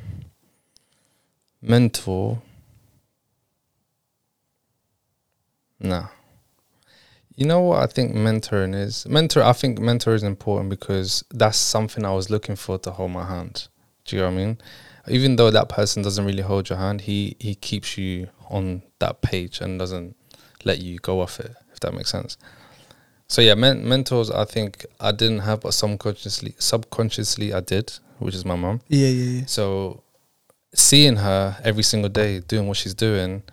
mentor. 1.62 2.42
No. 5.80 6.08
You 7.40 7.46
know 7.46 7.62
what 7.62 7.82
I 7.82 7.88
think 7.88 8.14
mentoring 8.14 8.76
is? 8.76 9.08
Mentor. 9.08 9.44
I 9.44 9.54
think 9.54 9.80
mentor 9.80 10.14
is 10.14 10.24
important 10.24 10.70
because 10.70 11.24
that's 11.32 11.58
something 11.58 12.04
I 12.04 12.12
was 12.12 12.30
looking 12.30 12.58
for 12.58 12.78
to 12.80 12.92
hold 12.92 13.12
my 13.12 13.26
hand. 13.26 13.70
Do 14.04 14.18
you 14.18 14.22
know 14.22 14.28
what 14.28 14.34
I 14.34 14.38
mean? 14.38 14.58
Even 15.08 15.38
though 15.38 15.50
that 15.50 15.70
person 15.70 16.04
doesn't 16.04 16.26
really 16.26 16.44
hold 16.44 16.68
your 16.68 16.78
hand, 16.78 17.00
he 17.00 17.38
he 17.40 17.56
keeps 17.56 17.98
you 17.98 18.28
on 18.50 18.82
that 19.00 19.22
page 19.22 19.62
and 19.62 19.80
doesn't 19.80 20.18
let 20.66 20.80
you 20.80 21.00
go 21.00 21.22
off 21.22 21.40
it. 21.40 21.56
If 21.72 21.80
that 21.80 21.94
makes 21.94 22.10
sense. 22.10 22.36
So 23.30 23.42
yeah, 23.42 23.56
men- 23.56 23.88
mentors. 23.88 24.30
I 24.30 24.44
think 24.44 24.86
I 25.00 25.14
didn't 25.14 25.40
have, 25.40 25.62
but 25.62 25.74
subconsciously, 25.74 26.56
subconsciously 26.60 27.54
I 27.54 27.62
did, 27.62 27.94
which 28.18 28.36
is 28.36 28.44
my 28.44 28.58
mom. 28.58 28.82
Yeah, 28.90 29.08
yeah, 29.08 29.40
yeah. 29.40 29.46
So 29.46 30.04
seeing 30.76 31.16
her 31.16 31.56
every 31.64 31.84
single 31.84 32.10
day 32.10 32.42
doing 32.42 32.68
what 32.68 32.76
she's 32.76 32.94
doing, 32.94 33.44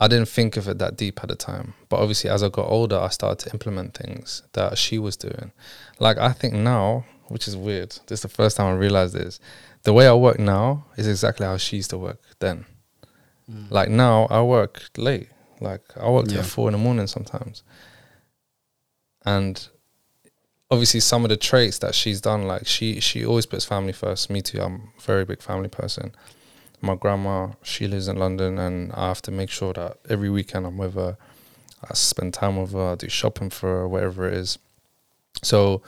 I 0.00 0.06
didn't 0.06 0.28
think 0.28 0.56
of 0.56 0.68
it 0.68 0.78
that 0.78 0.96
deep 0.96 1.20
at 1.22 1.28
the 1.28 1.34
time. 1.34 1.74
But 1.88 1.98
obviously, 2.00 2.30
as 2.30 2.42
I 2.42 2.48
got 2.48 2.68
older, 2.70 2.96
I 2.98 3.08
started 3.08 3.44
to 3.46 3.52
implement 3.52 3.94
things 3.94 4.42
that 4.52 4.78
she 4.78 4.98
was 4.98 5.16
doing. 5.16 5.50
Like 5.98 6.18
I 6.18 6.32
think 6.32 6.54
now, 6.54 7.04
which 7.28 7.48
is 7.48 7.56
weird. 7.56 7.90
This 8.06 8.18
is 8.18 8.22
the 8.22 8.28
first 8.28 8.56
time 8.56 8.66
I 8.74 8.76
realized 8.78 9.14
this. 9.14 9.40
The 9.82 9.92
way 9.92 10.06
I 10.06 10.14
work 10.14 10.38
now 10.38 10.84
is 10.96 11.08
exactly 11.08 11.46
how 11.46 11.56
she 11.56 11.76
used 11.76 11.90
to 11.90 11.98
work 11.98 12.20
then. 12.38 12.64
Mm. 13.50 13.70
Like 13.70 13.88
now, 13.88 14.26
I 14.30 14.42
work 14.42 14.82
late. 14.96 15.28
Like 15.60 15.82
I 15.96 16.08
work 16.10 16.26
Yeah. 16.28 16.38
at 16.40 16.46
four 16.46 16.68
in 16.68 16.72
the 16.72 16.78
morning 16.78 17.06
sometimes, 17.08 17.64
and 19.26 19.68
obviously 20.70 21.00
some 21.00 21.24
of 21.24 21.28
the 21.30 21.36
traits 21.36 21.78
that 21.78 21.94
she's 21.94 22.20
done, 22.20 22.42
like 22.46 22.66
she 22.66 23.00
she 23.00 23.24
always 23.26 23.46
puts 23.46 23.64
family 23.64 23.92
first. 23.92 24.30
Me 24.30 24.42
too. 24.42 24.60
I'm 24.60 24.92
a 24.96 25.00
very 25.02 25.24
big 25.24 25.42
family 25.42 25.68
person. 25.68 26.12
My 26.80 26.94
grandma, 26.94 27.48
she 27.62 27.88
lives 27.88 28.08
in 28.08 28.16
London, 28.16 28.58
and 28.58 28.92
I 28.92 29.08
have 29.08 29.22
to 29.22 29.30
make 29.30 29.50
sure 29.50 29.72
that 29.72 29.98
every 30.08 30.30
weekend 30.30 30.66
I'm 30.66 30.78
with 30.78 30.94
her. 30.94 31.16
I 31.82 31.94
spend 31.94 32.34
time 32.34 32.56
with 32.56 32.72
her. 32.72 32.92
I 32.92 32.94
do 32.94 33.08
shopping 33.08 33.50
for 33.50 33.68
her, 33.68 33.88
whatever 33.88 34.28
it 34.28 34.34
is. 34.34 34.58
So, 35.42 35.82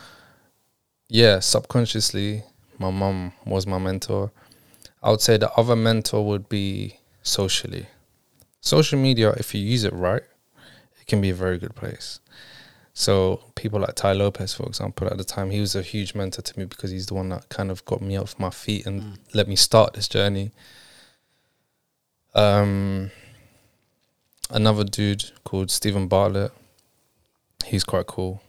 yeah, 1.09 1.41
subconsciously, 1.41 2.43
my 2.79 2.91
mum 2.91 3.33
was 3.45 3.67
my 3.67 3.79
mentor. 3.79 4.33
I 5.03 5.11
would 5.11 5.21
say 5.21 5.37
the 5.37 5.53
other 5.53 5.77
mentor 5.77 6.27
would 6.27 6.49
be 6.49 6.99
socially. 7.23 7.87
Social 8.61 8.99
media, 8.99 9.31
if 9.37 9.55
you 9.55 9.61
use 9.61 9.85
it 9.85 9.93
right, 9.93 10.23
it 11.01 11.07
can 11.07 11.21
be 11.21 11.31
a 11.31 11.35
very 11.35 11.59
good 11.59 11.75
place. 11.75 12.21
So 13.01 13.41
people 13.55 13.81
like 13.81 13.95
Tai 13.95 14.13
Lopez, 14.13 14.53
for 14.53 14.67
example, 14.67 15.07
at 15.07 15.17
the 15.17 15.25
time, 15.25 15.49
he 15.49 15.59
was 15.59 15.75
a 15.75 15.81
huge 15.81 16.15
mentor 16.15 16.43
to 16.43 16.59
me 16.59 16.67
because 16.67 16.91
he's 16.91 17.07
the 17.07 17.15
one 17.15 17.31
that 17.31 17.49
kind 17.49 17.71
of 17.71 17.83
got 17.87 18.03
me 18.03 18.19
off 18.19 18.39
my 18.39 18.51
feet 18.51 18.85
and 18.85 19.19
let 19.33 19.49
me 19.49 19.57
start 19.57 19.95
this 19.95 20.07
journey. 20.07 20.51
Um, 22.35 23.11
another 24.51 24.85
dude 24.85 25.25
called 25.45 25.71
Steven 25.71 26.09
Bartlett, 26.09 26.53
he's 27.65 27.85
quite 27.85 28.07
cool, 28.07 28.43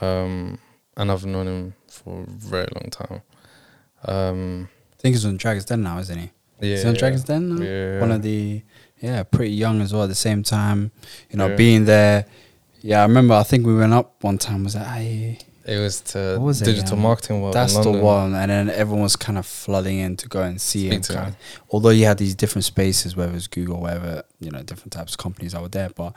um, 0.00 0.58
and 0.96 1.10
I've 1.10 1.26
known 1.26 1.48
him 1.48 1.74
for 1.90 2.22
a 2.22 2.26
very 2.26 2.68
long 2.76 2.90
time. 2.90 3.22
Um, 4.04 4.68
I 4.92 5.02
think 5.02 5.16
he's 5.16 5.26
on 5.26 5.36
Dragon's 5.36 5.64
Den 5.64 5.82
now, 5.82 5.98
isn't 5.98 6.16
he? 6.16 6.30
yeah, 6.60 6.74
Is 6.76 6.82
he 6.84 6.88
on 6.90 6.94
Dragon's 6.94 7.24
Den 7.24 7.56
now? 7.56 7.60
Yeah. 7.62 8.00
One 8.00 8.12
of 8.12 8.22
the 8.22 8.62
yeah, 9.00 9.24
pretty 9.24 9.52
young 9.52 9.80
as 9.80 9.92
well 9.92 10.04
at 10.04 10.08
the 10.10 10.14
same 10.14 10.44
time. 10.44 10.92
You 11.28 11.38
know, 11.38 11.48
Yeah. 11.48 11.56
being 11.56 11.84
there. 11.86 12.26
Yeah, 12.86 13.00
I 13.00 13.02
remember. 13.02 13.34
I 13.34 13.42
think 13.42 13.66
we 13.66 13.74
went 13.76 13.92
up 13.92 14.22
one 14.22 14.38
time. 14.38 14.64
Was 14.64 14.74
that 14.74 14.86
hey, 14.86 15.38
It 15.64 15.78
was 15.78 16.00
to 16.12 16.36
What 16.38 16.46
was 16.46 16.62
it 16.62 16.66
digital 16.66 16.92
again? 16.92 17.02
marketing 17.02 17.40
world. 17.42 17.54
that's 17.54 17.76
the 17.76 17.90
one, 17.90 18.34
and 18.34 18.48
then 18.50 18.70
everyone 18.70 19.02
was 19.02 19.16
kind 19.16 19.36
of 19.38 19.44
flooding 19.46 19.98
in 19.98 20.16
to 20.18 20.28
go 20.28 20.42
and 20.42 20.60
see 20.60 20.82
Speak 20.86 20.92
him. 20.92 21.00
to 21.02 21.12
kind 21.14 21.28
of- 21.28 21.36
although 21.70 21.90
you 21.90 22.04
had 22.06 22.18
these 22.18 22.36
different 22.36 22.64
spaces, 22.64 23.16
whether 23.16 23.34
it's 23.34 23.48
Google, 23.48 23.80
whatever, 23.80 24.22
you 24.38 24.50
know, 24.52 24.62
different 24.62 24.92
types 24.92 25.12
of 25.14 25.18
companies 25.18 25.52
that 25.52 25.62
were 25.62 25.68
there, 25.68 25.90
but 25.90 26.12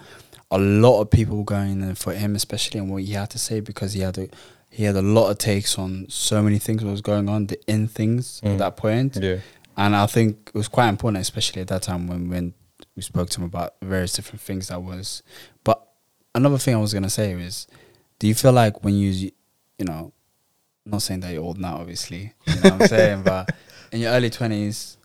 a 0.51 0.59
lot 0.59 1.01
of 1.01 1.09
people 1.09 1.37
were 1.37 1.43
going 1.43 1.81
in 1.81 1.95
for 1.95 2.13
him, 2.13 2.35
especially 2.35 2.79
and 2.79 2.91
what 2.91 3.01
he 3.01 3.13
had 3.13 3.29
to 3.31 3.39
say 3.39 3.59
because 3.59 3.93
he 3.93 4.01
had 4.01 4.17
a 4.19 4.27
he 4.71 4.83
had 4.83 4.95
a 4.95 5.01
lot 5.01 5.31
of 5.31 5.39
takes 5.39 5.79
on 5.79 6.05
so 6.09 6.43
many 6.43 6.59
things 6.59 6.83
what 6.83 6.91
was 6.91 7.01
going 7.01 7.27
on, 7.27 7.47
the 7.47 7.59
in 7.67 7.87
things 7.87 8.39
at 8.43 8.51
Mm. 8.51 8.57
that 8.59 8.77
point. 8.77 9.17
Yeah, 9.19 9.37
And 9.75 9.95
I 9.95 10.05
think 10.05 10.51
it 10.53 10.57
was 10.57 10.67
quite 10.67 10.89
important, 10.89 11.21
especially 11.21 11.61
at 11.63 11.69
that 11.69 11.81
time 11.81 12.05
when 12.05 12.29
when 12.29 12.53
we 12.95 13.01
spoke 13.01 13.29
to 13.31 13.39
him 13.41 13.45
about 13.45 13.73
various 13.81 14.13
different 14.13 14.41
things 14.41 14.67
that 14.67 14.83
was. 14.83 15.23
Another 16.39 16.57
thing 16.57 16.73
I 16.73 16.77
was 16.79 16.93
gonna 16.93 17.09
say 17.09 17.33
is, 17.33 17.67
do 18.17 18.27
you 18.27 18.33
feel 18.33 18.53
like 18.53 18.81
when 18.81 18.95
you, 18.95 19.31
you 19.77 19.85
know, 19.85 20.13
not 20.85 21.01
saying 21.01 21.19
that 21.19 21.33
you're 21.33 21.43
old 21.43 21.59
now, 21.59 21.75
obviously, 21.77 22.33
you 22.47 22.55
know 22.55 22.61
what 22.61 22.81
I'm 22.83 22.87
saying, 22.87 23.23
but 23.25 23.49
in 23.91 23.99
your 23.99 24.11
early 24.13 24.29
twenties 24.29 24.97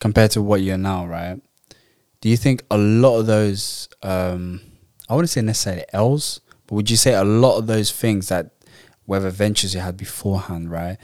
compared 0.00 0.30
to 0.30 0.40
what 0.40 0.62
you're 0.62 0.78
now, 0.78 1.06
right? 1.06 1.38
Do 2.22 2.30
you 2.30 2.38
think 2.38 2.62
a 2.70 2.78
lot 2.78 3.18
of 3.18 3.26
those, 3.26 3.90
um, 4.02 4.62
I 5.10 5.14
wouldn't 5.14 5.28
say 5.28 5.42
necessarily 5.42 5.84
L's, 5.92 6.40
but 6.66 6.76
would 6.76 6.90
you 6.90 6.96
say 6.96 7.12
a 7.12 7.22
lot 7.22 7.58
of 7.58 7.66
those 7.66 7.92
things 7.92 8.28
that, 8.28 8.50
whether 9.04 9.28
ventures 9.28 9.74
you 9.74 9.80
had 9.80 9.96
beforehand, 9.98 10.70
right, 10.70 10.96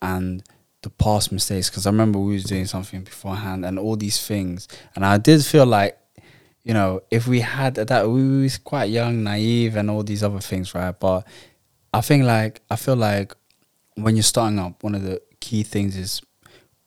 and 0.00 0.44
the 0.82 0.90
past 0.90 1.32
mistakes? 1.32 1.68
Because 1.68 1.84
I 1.84 1.90
remember 1.90 2.20
we 2.20 2.34
was 2.34 2.44
doing 2.44 2.66
something 2.66 3.02
beforehand, 3.02 3.64
and 3.64 3.76
all 3.76 3.96
these 3.96 4.24
things, 4.24 4.68
and 4.94 5.04
I 5.04 5.18
did 5.18 5.44
feel 5.44 5.66
like, 5.66 5.98
you 6.64 6.72
know, 6.74 7.02
if 7.10 7.26
we 7.26 7.40
had 7.40 7.74
that, 7.74 8.08
we 8.08 8.42
was 8.42 8.58
quite 8.58 8.90
young, 8.90 9.22
naive, 9.24 9.76
and 9.76 9.90
all 9.90 10.02
these 10.02 10.22
other 10.22 10.38
things, 10.40 10.74
right? 10.74 10.94
But 10.98 11.26
I 11.92 12.00
think 12.00 12.24
like 12.24 12.60
I 12.70 12.76
feel 12.76 12.96
like 12.96 13.34
when 13.94 14.16
you're 14.16 14.22
starting 14.22 14.58
up, 14.58 14.82
one 14.82 14.94
of 14.94 15.02
the 15.02 15.20
key 15.40 15.62
things 15.64 15.96
is 15.96 16.22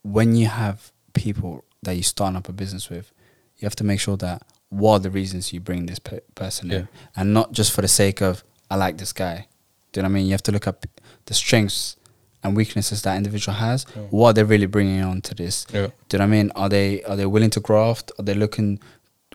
when 0.02 0.36
you 0.36 0.48
have 0.48 0.92
people 1.14 1.66
that 1.84 1.94
you're 1.96 2.04
starting 2.04 2.38
up 2.38 2.50
a 2.50 2.54
business 2.54 2.90
with, 2.90 3.12
you 3.58 3.66
have 3.66 3.76
to 3.76 3.84
make 3.84 4.00
sure 4.00 4.18
that 4.18 4.44
what 4.70 4.94
are 4.94 5.00
the 5.00 5.10
reasons 5.12 5.54
you 5.54 5.60
bring 5.60 5.86
this 5.86 6.00
pe- 6.00 6.20
person 6.36 6.70
Yeah. 6.70 6.78
in, 6.78 6.88
and 7.16 7.34
not 7.34 7.52
just 7.52 7.72
for 7.72 7.82
the 7.82 7.88
sake 7.88 8.22
of 8.22 8.44
I 8.70 8.76
like 8.78 8.98
this 8.98 9.14
guy. 9.14 9.48
Do 9.92 10.00
you 10.00 10.04
know 10.04 10.08
what 10.10 10.12
I 10.12 10.16
mean? 10.16 10.26
You 10.26 10.32
have 10.32 10.44
to 10.44 10.52
look 10.52 10.68
up 10.68 10.86
the 11.26 11.34
strengths 11.34 11.96
and 12.44 12.56
weaknesses 12.56 13.02
that 13.04 13.16
individual 13.18 13.56
has. 13.58 13.86
Yeah. 13.96 14.02
What 14.10 14.30
are 14.30 14.34
they 14.34 14.44
really 14.44 14.66
bringing 14.66 15.02
on 15.04 15.22
to 15.22 15.36
this? 15.36 15.66
yeah, 15.72 15.88
Do 16.10 16.18
you 16.18 16.20
know 16.20 16.26
what 16.26 16.34
I 16.34 16.38
mean? 16.38 16.52
Are 16.56 16.70
they 16.70 17.04
are 17.04 17.16
they 17.16 17.26
willing 17.26 17.52
to 17.52 17.60
graft? 17.60 18.12
Are 18.20 18.24
they 18.24 18.34
looking? 18.34 18.80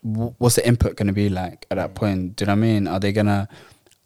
Wh- 0.02 0.38
What's 0.40 0.56
the 0.56 0.66
input 0.66 0.96
going 0.96 1.08
to 1.08 1.12
be 1.12 1.28
like 1.28 1.66
at 1.70 1.76
that 1.76 1.94
point? 1.94 2.36
Do 2.36 2.42
you 2.42 2.46
know 2.46 2.52
what 2.52 2.58
I 2.58 2.60
mean? 2.60 2.86
Are 2.88 3.00
they 3.00 3.12
gonna? 3.12 3.48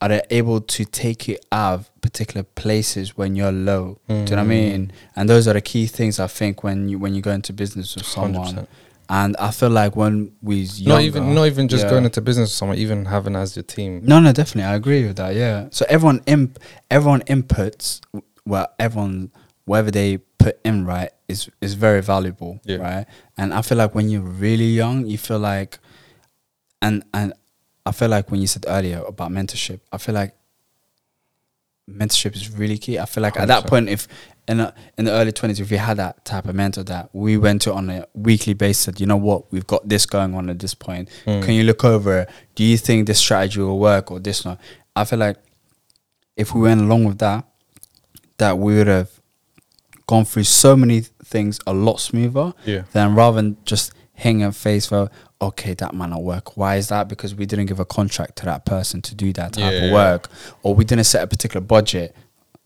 Are 0.01 0.09
they 0.09 0.23
able 0.31 0.61
to 0.61 0.85
take 0.85 1.29
you 1.29 1.39
out 1.51 1.73
of 1.75 2.01
particular 2.03 2.43
places 2.43 3.17
when 3.17 3.37
you're 3.37 3.53
low? 3.53 3.99
Do 4.09 4.15
you 4.15 4.21
know 4.25 4.31
what 4.31 4.39
I 4.39 4.43
Mm. 4.45 4.49
mean? 4.49 4.93
And 5.17 5.31
those 5.31 5.49
are 5.49 5.55
the 5.55 5.63
key 5.63 5.87
things 5.87 6.21
I 6.21 6.27
think 6.27 6.63
when 6.63 6.89
you 6.91 6.99
when 6.99 7.15
you 7.15 7.23
go 7.23 7.31
into 7.31 7.53
business 7.53 7.95
with 7.95 8.05
someone. 8.05 8.55
100%. 8.57 8.67
And 9.09 9.37
I 9.39 9.51
feel 9.51 9.69
like 9.71 9.97
when 9.97 10.33
we 10.43 10.69
Not 10.83 11.03
even 11.03 11.35
not 11.35 11.45
even 11.47 11.69
just 11.69 11.85
yeah. 11.85 11.91
going 11.91 12.05
into 12.05 12.21
business 12.21 12.49
with 12.51 12.55
someone, 12.57 12.79
even 12.79 13.05
having 13.07 13.37
as 13.37 13.55
your 13.57 13.63
team. 13.63 14.01
No, 14.05 14.19
no, 14.19 14.33
definitely, 14.33 14.65
I 14.71 14.75
agree 14.75 15.07
with 15.07 15.17
that. 15.17 15.35
Yeah. 15.37 15.69
So 15.71 15.85
everyone 15.89 16.23
imp, 16.27 16.59
everyone 16.91 17.21
inputs, 17.23 18.01
well, 18.47 18.67
everyone 18.79 19.31
whatever 19.67 19.91
they 19.91 20.19
put 20.39 20.59
in 20.65 20.85
right 20.87 21.11
is 21.29 21.49
is 21.63 21.75
very 21.75 22.03
valuable, 22.03 22.61
Yeah. 22.65 22.77
right? 22.79 23.07
And 23.39 23.55
I 23.55 23.63
feel 23.63 23.79
like 23.79 23.95
when 23.95 24.09
you're 24.11 24.23
really 24.23 24.71
young, 24.75 25.07
you 25.07 25.17
feel 25.19 25.39
like, 25.39 25.79
and 26.85 27.03
and 27.13 27.33
I 27.87 27.93
feel 27.93 28.09
like 28.09 28.31
when 28.31 28.41
you 28.41 28.47
said 28.47 28.65
earlier 28.69 29.03
about 29.03 29.31
mentorship, 29.31 29.81
I 29.93 29.99
feel 29.99 30.15
like 30.15 30.35
mentorship 31.91 32.35
is 32.35 32.51
really 32.51 32.79
key. 32.79 32.99
I 32.99 33.07
feel 33.07 33.23
like 33.23 33.37
at 33.39 33.49
that 33.49 33.65
100%. 33.65 33.69
point, 33.69 33.89
if 33.89 34.09
in 34.49 34.61
a, 34.61 34.75
in 34.99 35.05
the 35.07 35.11
early 35.13 35.33
twenties, 35.33 35.61
if 35.61 35.71
we 35.71 35.77
had 35.77 35.97
that 35.99 36.25
type 36.25 36.47
of 36.47 36.55
mentor 36.55 36.83
that 36.85 37.09
we 37.13 37.37
went 37.37 37.63
to 37.63 37.73
on 37.73 37.91
a 37.91 38.07
weekly 38.15 38.55
basis, 38.55 38.85
said, 38.85 39.01
you 39.01 39.07
know 39.07 39.17
what, 39.17 39.51
we've 39.53 39.67
got 39.67 39.89
this 39.89 40.07
going 40.07 40.35
on 40.35 40.49
at 40.51 40.59
this 40.59 40.75
point. 40.75 41.09
Mm. 41.27 41.43
Can 41.45 41.55
you 41.55 41.65
look 41.65 41.85
over? 41.85 42.21
it? 42.21 42.31
Do 42.55 42.65
you 42.65 42.77
think 42.77 43.07
this 43.07 43.19
strategy 43.19 43.61
will 43.61 43.79
work 43.79 44.11
or 44.11 44.21
this 44.21 44.45
not? 44.45 44.61
I 44.97 45.05
feel 45.05 45.19
like 45.19 45.37
if 46.37 46.55
we 46.55 46.61
went 46.63 46.81
along 46.83 47.05
with 47.05 47.19
that, 47.19 47.45
that 48.39 48.59
we 48.59 48.75
would 48.77 48.87
have 48.87 49.11
gone 50.07 50.25
through 50.25 50.45
so 50.45 50.77
many 50.77 51.01
things 51.25 51.59
a 51.67 51.73
lot 51.73 51.99
smoother 52.01 52.53
Yeah, 52.67 52.83
than 52.93 53.15
rather 53.15 53.37
than 53.37 53.57
just 53.65 53.95
hang 54.15 54.43
a 54.43 54.53
face 54.53 54.87
for 54.87 55.11
okay 55.41 55.75
that 55.75 55.93
might 55.95 56.09
not 56.11 56.23
work 56.23 56.57
why 56.57 56.77
is 56.77 56.89
that 56.89 57.09
because 57.09 57.35
we 57.35 57.45
didn't 57.47 57.67
give 57.67 57.81
a 57.81 57.85
contract 57.85 58.37
to 58.37 58.45
that 58.45 58.65
person 58.65 59.03
to 59.03 59.15
do 59.15 59.33
that 59.33 59.53
type 59.55 59.73
Yeah. 59.73 59.87
of 59.87 59.93
work 59.93 60.29
or 60.63 60.75
we 60.75 60.85
didn't 60.85 61.05
set 61.05 61.23
a 61.23 61.27
particular 61.27 61.65
budget 61.65 62.15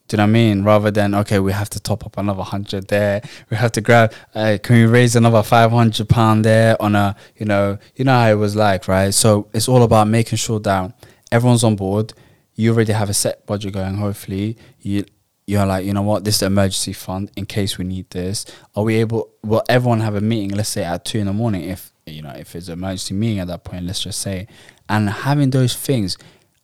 do 0.07 0.15
you 0.15 0.19
know 0.19 0.23
what 0.25 0.29
I 0.29 0.33
mean? 0.33 0.65
Rather 0.65 0.91
than 0.91 1.15
okay, 1.15 1.39
we 1.39 1.53
have 1.53 1.69
to 1.69 1.79
top 1.79 2.07
up 2.07 2.17
another 2.17 2.43
hundred 2.43 2.89
there. 2.89 3.21
We 3.51 3.59
have 3.59 3.73
to 3.73 3.83
grab. 3.83 4.15
Uh, 4.35 4.57
can 4.63 4.77
we 4.77 4.87
raise 4.87 5.15
another 5.17 5.43
five 5.43 5.71
hundred 5.71 6.09
pound 6.09 6.47
there 6.47 6.81
on 6.81 6.95
a? 6.95 7.15
You 7.37 7.45
know, 7.45 7.77
you 7.95 8.07
know 8.07 8.13
how 8.19 8.31
it 8.31 8.37
was 8.37 8.57
like, 8.57 8.89
right? 8.89 9.13
So 9.13 9.49
it's 9.53 9.69
all 9.69 9.83
about 9.83 10.09
making 10.09 10.39
sure 10.39 10.61
that 10.61 10.95
everyone's 11.31 11.63
on 11.63 11.77
board. 11.77 12.15
You 12.55 12.73
already 12.73 12.95
have 12.95 13.11
a 13.11 13.13
set 13.13 13.45
budget 13.45 13.75
going. 13.75 13.97
Hopefully, 13.97 14.57
you 14.81 15.05
you're 15.49 15.65
like, 15.65 15.87
you 15.87 15.95
know 15.95 16.03
what, 16.03 16.25
this 16.25 16.37
is 16.37 16.43
emergency 16.43 16.93
fund 16.93 17.31
in 17.35 17.47
case 17.47 17.79
we 17.79 17.85
need 17.87 18.11
this. 18.11 18.45
Are 18.77 18.85
we 18.85 18.97
able? 18.97 19.31
Will 19.43 19.63
everyone 19.67 20.01
have 20.01 20.15
a 20.15 20.21
meeting? 20.21 20.55
Let's 20.55 20.69
say 20.69 20.85
at 20.85 21.07
two 21.07 21.21
in 21.21 21.27
the 21.27 21.33
morning, 21.33 21.65
if 21.65 21.91
you 22.05 22.21
know, 22.21 22.35
if 22.37 22.55
it's 22.55 22.69
an 22.69 22.75
emergency 22.75 23.15
meeting 23.15 23.39
at 23.39 23.47
that 23.47 23.65
point. 23.65 23.87
Let's 23.87 24.03
just 24.03 24.21
say, 24.21 24.47
and 24.91 25.09
having 25.09 25.49
those 25.49 25.75
things, 25.75 26.19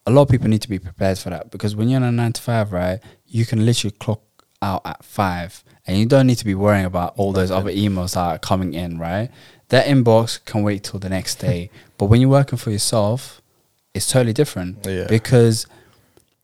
a 0.05 0.11
lot 0.11 0.23
of 0.23 0.29
people 0.29 0.49
need 0.49 0.61
to 0.61 0.69
be 0.69 0.79
prepared 0.79 1.19
for 1.19 1.31
that 1.31 1.51
because 1.51 1.75
when 1.75 1.89
you're 1.89 1.97
in 1.97 2.03
a 2.03 2.13
nine 2.13 2.35
to 2.35 2.43
five, 2.43 2.75
right, 2.75 3.01
you 3.27 3.47
can 3.47 3.65
literally 3.65 3.97
clock 3.99 4.21
out 4.61 4.83
at 4.85 5.03
five, 5.03 5.65
and 5.87 5.97
you 5.97 6.05
don't 6.05 6.27
need 6.27 6.39
to 6.39 6.45
be 6.45 6.55
worrying 6.55 6.85
about 6.85 7.15
all 7.17 7.33
those 7.33 7.51
other 7.51 7.71
emails 7.71 8.15
that 8.15 8.21
are 8.21 8.39
coming 8.39 8.75
in, 8.75 8.99
right? 8.99 9.31
That 9.69 9.87
inbox 9.87 10.45
can 10.45 10.63
wait 10.63 10.85
till 10.85 11.01
the 11.01 11.09
next 11.09 11.37
day, 11.37 11.71
but 11.97 12.07
when 12.07 12.21
you're 12.21 12.29
working 12.29 12.59
for 12.59 12.71
yourself, 12.71 13.41
it's 13.95 14.11
totally 14.11 14.35
different 14.35 14.85
yeah, 14.87 15.07
because 15.09 15.67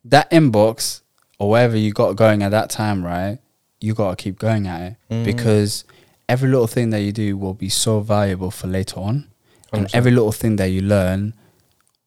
that 0.07 0.30
inbox 0.30 1.03
or 1.41 1.49
whatever 1.51 1.76
you 1.76 1.91
got 1.93 2.14
going 2.16 2.43
at 2.43 2.51
that 2.51 2.68
time, 2.70 3.03
right? 3.05 3.38
You 3.80 3.95
got 3.95 4.11
to 4.16 4.22
keep 4.22 4.38
going 4.38 4.66
at 4.66 4.80
it 4.82 4.97
Mhm. 5.11 5.24
because 5.24 5.84
every 6.28 6.49
little 6.51 6.66
thing 6.66 6.91
that 6.91 7.01
you 7.01 7.12
do 7.12 7.36
will 7.36 7.55
be 7.55 7.68
so 7.70 8.01
valuable 8.01 8.51
for 8.51 8.66
later 8.68 9.01
on, 9.01 9.26
and 9.72 9.86
100%. 9.86 9.95
every 9.95 10.11
little 10.12 10.32
thing 10.32 10.57
that 10.57 10.66
you 10.66 10.82
learn 10.82 11.32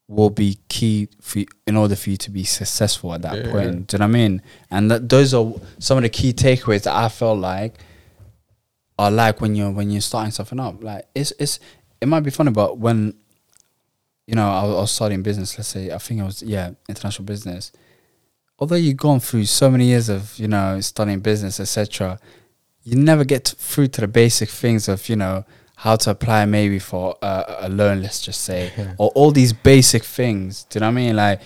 will 0.06 0.30
be 0.30 0.58
key 0.68 1.08
for 1.20 1.40
you, 1.40 1.46
in 1.66 1.76
order 1.76 1.96
for 1.96 2.10
you 2.10 2.16
to 2.16 2.30
be 2.30 2.44
successful 2.44 3.12
at 3.14 3.22
that 3.22 3.36
Yeah. 3.38 3.50
point. 3.50 3.86
Do 3.88 3.96
you 3.96 3.98
know 3.98 4.04
what 4.06 4.10
I 4.16 4.20
mean? 4.20 4.42
And 4.70 4.90
that, 4.90 5.08
those 5.08 5.34
are 5.34 5.52
some 5.78 5.96
of 5.98 6.02
the 6.04 6.10
key 6.10 6.32
takeaways 6.32 6.82
that 6.82 6.94
I 6.94 7.08
felt 7.08 7.38
like 7.40 7.74
are 8.98 9.10
like 9.10 9.40
when 9.40 9.56
you're 9.56 9.72
when 9.72 9.90
you're 9.90 10.00
starting 10.12 10.30
something 10.30 10.60
up. 10.60 10.82
Like 10.84 11.06
it's 11.14 11.32
it's 11.40 11.58
it 12.00 12.06
might 12.06 12.20
be 12.20 12.30
funny, 12.30 12.52
but 12.52 12.78
when 12.78 13.14
you 14.28 14.34
know 14.36 14.48
I 14.48 14.62
was, 14.64 14.76
I 14.76 14.80
was 14.80 14.90
studying 14.92 15.22
business, 15.22 15.58
let's 15.58 15.68
say 15.68 15.90
I 15.90 15.98
think 15.98 16.20
I 16.20 16.24
was 16.24 16.42
yeah 16.42 16.70
international 16.88 17.24
business. 17.24 17.72
Although 18.58 18.76
you've 18.76 18.96
gone 18.96 19.20
through 19.20 19.46
so 19.46 19.70
many 19.70 19.86
years 19.86 20.08
of 20.08 20.38
you 20.38 20.48
know 20.48 20.80
studying 20.80 21.20
business, 21.20 21.58
etc., 21.60 22.18
you 22.84 22.96
never 22.96 23.24
get 23.24 23.48
through 23.58 23.88
to 23.88 24.00
the 24.02 24.08
basic 24.08 24.48
things 24.48 24.88
of 24.88 25.08
you 25.08 25.16
know 25.16 25.44
how 25.76 25.96
to 25.96 26.10
apply 26.10 26.44
maybe 26.44 26.78
for 26.78 27.16
a, 27.20 27.56
a 27.62 27.68
loan, 27.68 28.00
let's 28.00 28.20
just 28.22 28.42
say, 28.42 28.72
Yeah. 28.78 28.94
or 28.98 29.10
all 29.14 29.32
these 29.32 29.52
basic 29.52 30.04
things. 30.04 30.64
Do 30.64 30.76
you 30.76 30.80
know 30.80 30.86
what 30.86 30.92
I 30.92 30.94
mean? 30.94 31.16
Like, 31.16 31.40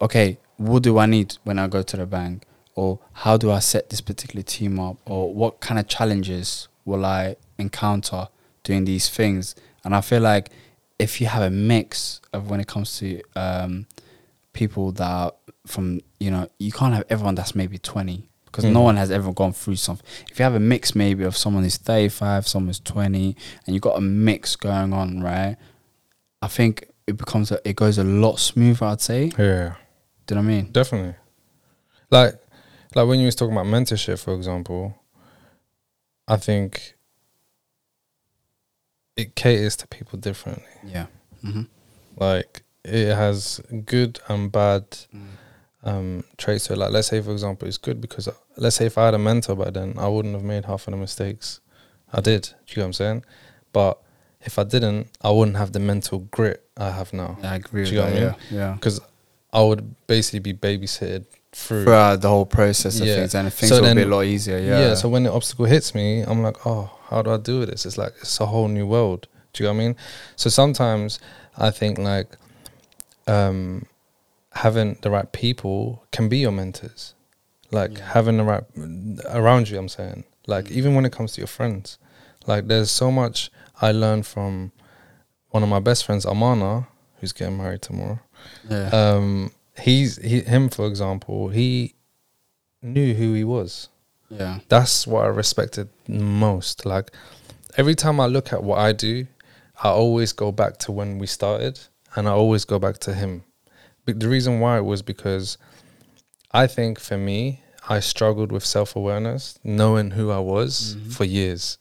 okay, 0.00 0.38
what 0.56 0.82
do 0.84 0.98
I 0.98 1.06
need 1.06 1.36
when 1.44 1.58
I 1.58 1.66
go 1.66 1.82
to 1.82 1.96
the 1.96 2.06
bank, 2.06 2.44
or 2.76 3.00
how 3.12 3.36
do 3.36 3.50
I 3.50 3.58
set 3.58 3.90
this 3.90 4.00
particular 4.00 4.42
team 4.42 4.78
up, 4.78 4.98
or 5.04 5.34
what 5.34 5.60
kind 5.60 5.80
of 5.80 5.88
challenges 5.88 6.68
will 6.84 7.04
I 7.04 7.36
encounter 7.58 8.28
doing 8.62 8.84
these 8.84 9.08
things? 9.08 9.56
And 9.84 9.94
I 9.96 10.00
feel 10.00 10.20
like 10.20 10.50
if 10.98 11.20
you 11.20 11.26
have 11.26 11.42
a 11.42 11.50
mix 11.50 12.20
of 12.32 12.50
when 12.50 12.60
it 12.60 12.68
comes 12.68 12.98
to 12.98 13.20
um, 13.34 13.86
people 14.52 14.92
that 14.92 15.10
are 15.10 15.32
from 15.66 16.00
you 16.18 16.30
know 16.30 16.48
you 16.58 16.72
can't 16.72 16.94
have 16.94 17.04
everyone 17.10 17.34
that's 17.34 17.54
maybe 17.54 17.76
20 17.78 18.28
because 18.46 18.64
no 18.64 18.80
Mhm. 18.80 18.84
one 18.84 18.96
has 18.96 19.10
ever 19.10 19.32
gone 19.32 19.52
through 19.52 19.76
something 19.76 20.04
if 20.30 20.38
you 20.38 20.42
have 20.42 20.54
a 20.54 20.60
mix 20.60 20.94
maybe 20.94 21.22
of 21.24 21.36
someone 21.36 21.62
who's 21.62 21.76
35 21.76 22.48
someone 22.48 22.68
who's 22.68 22.80
20 22.80 23.36
and 23.66 23.74
you've 23.74 23.82
got 23.82 23.96
a 23.98 24.00
mix 24.00 24.56
going 24.56 24.92
on 24.92 25.20
right 25.20 25.56
i 26.42 26.48
think 26.48 26.88
it 27.06 27.16
becomes 27.16 27.52
a, 27.52 27.60
it 27.68 27.76
goes 27.76 27.98
a 27.98 28.04
lot 28.04 28.38
smoother 28.38 28.86
i'd 28.86 29.00
say 29.00 29.24
Yeah. 29.38 29.74
do 30.26 30.34
you 30.34 30.40
know 30.40 30.46
what 30.48 30.52
i 30.52 30.56
mean 30.62 30.72
Definitely. 30.72 31.14
Like 32.10 32.34
like 32.94 33.06
when 33.06 33.20
you 33.20 33.26
was 33.26 33.36
talking 33.36 33.54
about 33.54 33.66
mentorship, 33.66 34.18
for 34.18 34.34
example, 34.34 34.96
I 36.26 36.36
think 36.38 36.94
it 39.16 39.36
caters 39.36 39.76
to 39.76 39.86
people 39.86 40.18
differently. 40.18 40.64
yeah 40.84 41.06
mm-hmm. 41.44 41.62
Like 42.16 42.62
it 42.84 43.14
has 43.14 43.60
good 43.84 44.18
and 44.28 44.50
bad 44.50 44.84
um 45.82 46.24
traits 46.36 46.66
to 46.66 46.74
it. 46.74 46.76
Like 46.78 46.90
let's 46.90 47.08
say 47.08 47.20
for 47.22 47.32
example 47.32 47.66
it's 47.68 47.78
good 47.78 48.00
because 48.00 48.28
uh, 48.28 48.32
let's 48.56 48.76
say 48.76 48.86
if 48.86 48.98
I 48.98 49.06
had 49.06 49.14
a 49.14 49.18
mentor 49.18 49.56
back 49.56 49.72
then 49.74 49.94
I 49.98 50.08
wouldn't 50.08 50.34
have 50.34 50.44
made 50.44 50.64
half 50.66 50.86
of 50.86 50.92
the 50.92 50.96
mistakes 50.98 51.60
I 52.12 52.20
did. 52.20 52.42
Do 52.42 52.48
you 52.68 52.76
know 52.76 52.82
what 52.82 52.86
I'm 52.86 52.92
saying? 52.94 53.24
But 53.72 53.98
if 54.42 54.58
I 54.58 54.64
didn't, 54.64 55.08
I 55.22 55.30
wouldn't 55.30 55.56
have 55.56 55.72
the 55.72 55.78
mental 55.80 56.18
grit 56.30 56.64
I 56.76 56.90
have 56.90 57.12
now. 57.12 57.38
i 57.42 57.54
agree 57.56 57.84
Do 57.84 57.90
with 57.90 57.92
you 57.92 57.98
know 57.98 58.04
that 58.04 58.12
what 58.12 58.16
I 58.16 58.20
yeah 58.20 58.30
mean? 58.50 58.60
yeah 58.60 58.72
Because 58.74 59.00
I 59.52 59.62
would 59.62 59.94
basically 60.06 60.40
be 60.40 60.54
babysitted 60.54 61.24
through 61.52 61.84
throughout 61.84 62.20
the 62.20 62.28
whole 62.28 62.46
process 62.46 63.00
of 63.00 63.06
Yeah. 63.06 63.16
things 63.16 63.34
and 63.34 63.52
things 63.52 63.70
So 63.70 63.82
will 63.82 63.94
be 63.94 64.02
a 64.02 64.06
lot 64.06 64.22
easier 64.24 64.58
yeah 64.58 64.80
Yeah. 64.80 64.94
So 64.94 65.08
when 65.08 65.22
the 65.24 65.32
obstacle 65.32 65.64
hits 65.66 65.94
me, 65.94 66.22
I'm 66.22 66.42
like, 66.42 66.64
oh, 66.66 66.90
how 67.08 67.22
do 67.22 67.30
I 67.32 67.36
do 67.38 67.64
this? 67.66 67.86
It's 67.86 67.98
like 67.98 68.12
it's 68.20 68.38
a 68.40 68.46
whole 68.46 68.68
new 68.68 68.86
world. 68.86 69.26
Do 69.52 69.64
you 69.64 69.68
know 69.68 69.74
what 69.74 69.82
I 69.82 69.86
mean? 69.86 69.96
So 70.36 70.48
sometimes 70.50 71.18
I 71.58 71.70
think 71.70 71.98
like 71.98 72.28
um, 73.26 73.86
having 74.52 74.98
the 75.02 75.10
right 75.10 75.30
people 75.32 76.04
can 76.12 76.28
be 76.28 76.38
your 76.38 76.52
mentors. 76.52 77.14
Like 77.70 77.98
Yeah. 77.98 78.12
having 78.12 78.36
the 78.38 78.44
right 78.44 78.64
around 79.26 79.68
you. 79.70 79.78
I'm 79.78 79.88
saying. 79.88 80.24
Like 80.46 80.70
even 80.70 80.94
when 80.94 81.04
it 81.04 81.12
comes 81.12 81.32
to 81.34 81.40
your 81.40 81.46
friends, 81.48 81.98
like 82.46 82.66
there's 82.66 82.90
so 82.90 83.10
much 83.12 83.50
I 83.80 83.92
learned 83.92 84.26
from 84.26 84.72
one 85.50 85.62
of 85.62 85.68
my 85.68 85.78
best 85.80 86.04
friends, 86.04 86.26
Amana, 86.26 86.88
who's 87.20 87.32
getting 87.32 87.56
married 87.56 87.82
tomorrow. 87.82 88.18
Yeah. 88.68 88.88
Um 88.88 89.52
he's 89.78 90.16
he, 90.16 90.40
him 90.40 90.68
for 90.68 90.86
example 90.86 91.48
he 91.48 91.94
knew 92.82 93.14
who 93.14 93.34
he 93.34 93.44
was. 93.44 93.88
Yeah. 94.28 94.60
That's 94.68 95.06
what 95.06 95.24
i 95.24 95.28
respected 95.28 95.88
most. 96.08 96.84
Like 96.86 97.10
every 97.76 97.94
time 97.94 98.18
i 98.20 98.26
look 98.26 98.52
at 98.52 98.62
what 98.64 98.78
i 98.78 98.92
do 98.92 99.26
i 99.82 99.88
always 99.88 100.32
go 100.32 100.50
back 100.52 100.76
to 100.78 100.90
when 100.92 101.18
we 101.18 101.26
started 101.26 101.78
and 102.16 102.28
i 102.28 102.32
always 102.32 102.64
go 102.64 102.78
back 102.80 102.98
to 102.98 103.14
him 103.14 103.44
the 104.12 104.28
reason 104.28 104.60
why 104.60 104.78
was 104.80 105.02
because 105.02 105.56
i 106.52 106.66
think 106.66 106.98
for 107.00 107.16
me 107.16 107.60
i 107.88 108.00
struggled 108.00 108.50
with 108.52 108.64
self-awareness 108.64 109.58
knowing 109.64 110.12
who 110.12 110.30
i 110.30 110.38
was 110.38 110.96
Mhm. 110.96 111.12
for 111.12 111.24
years 111.24 111.78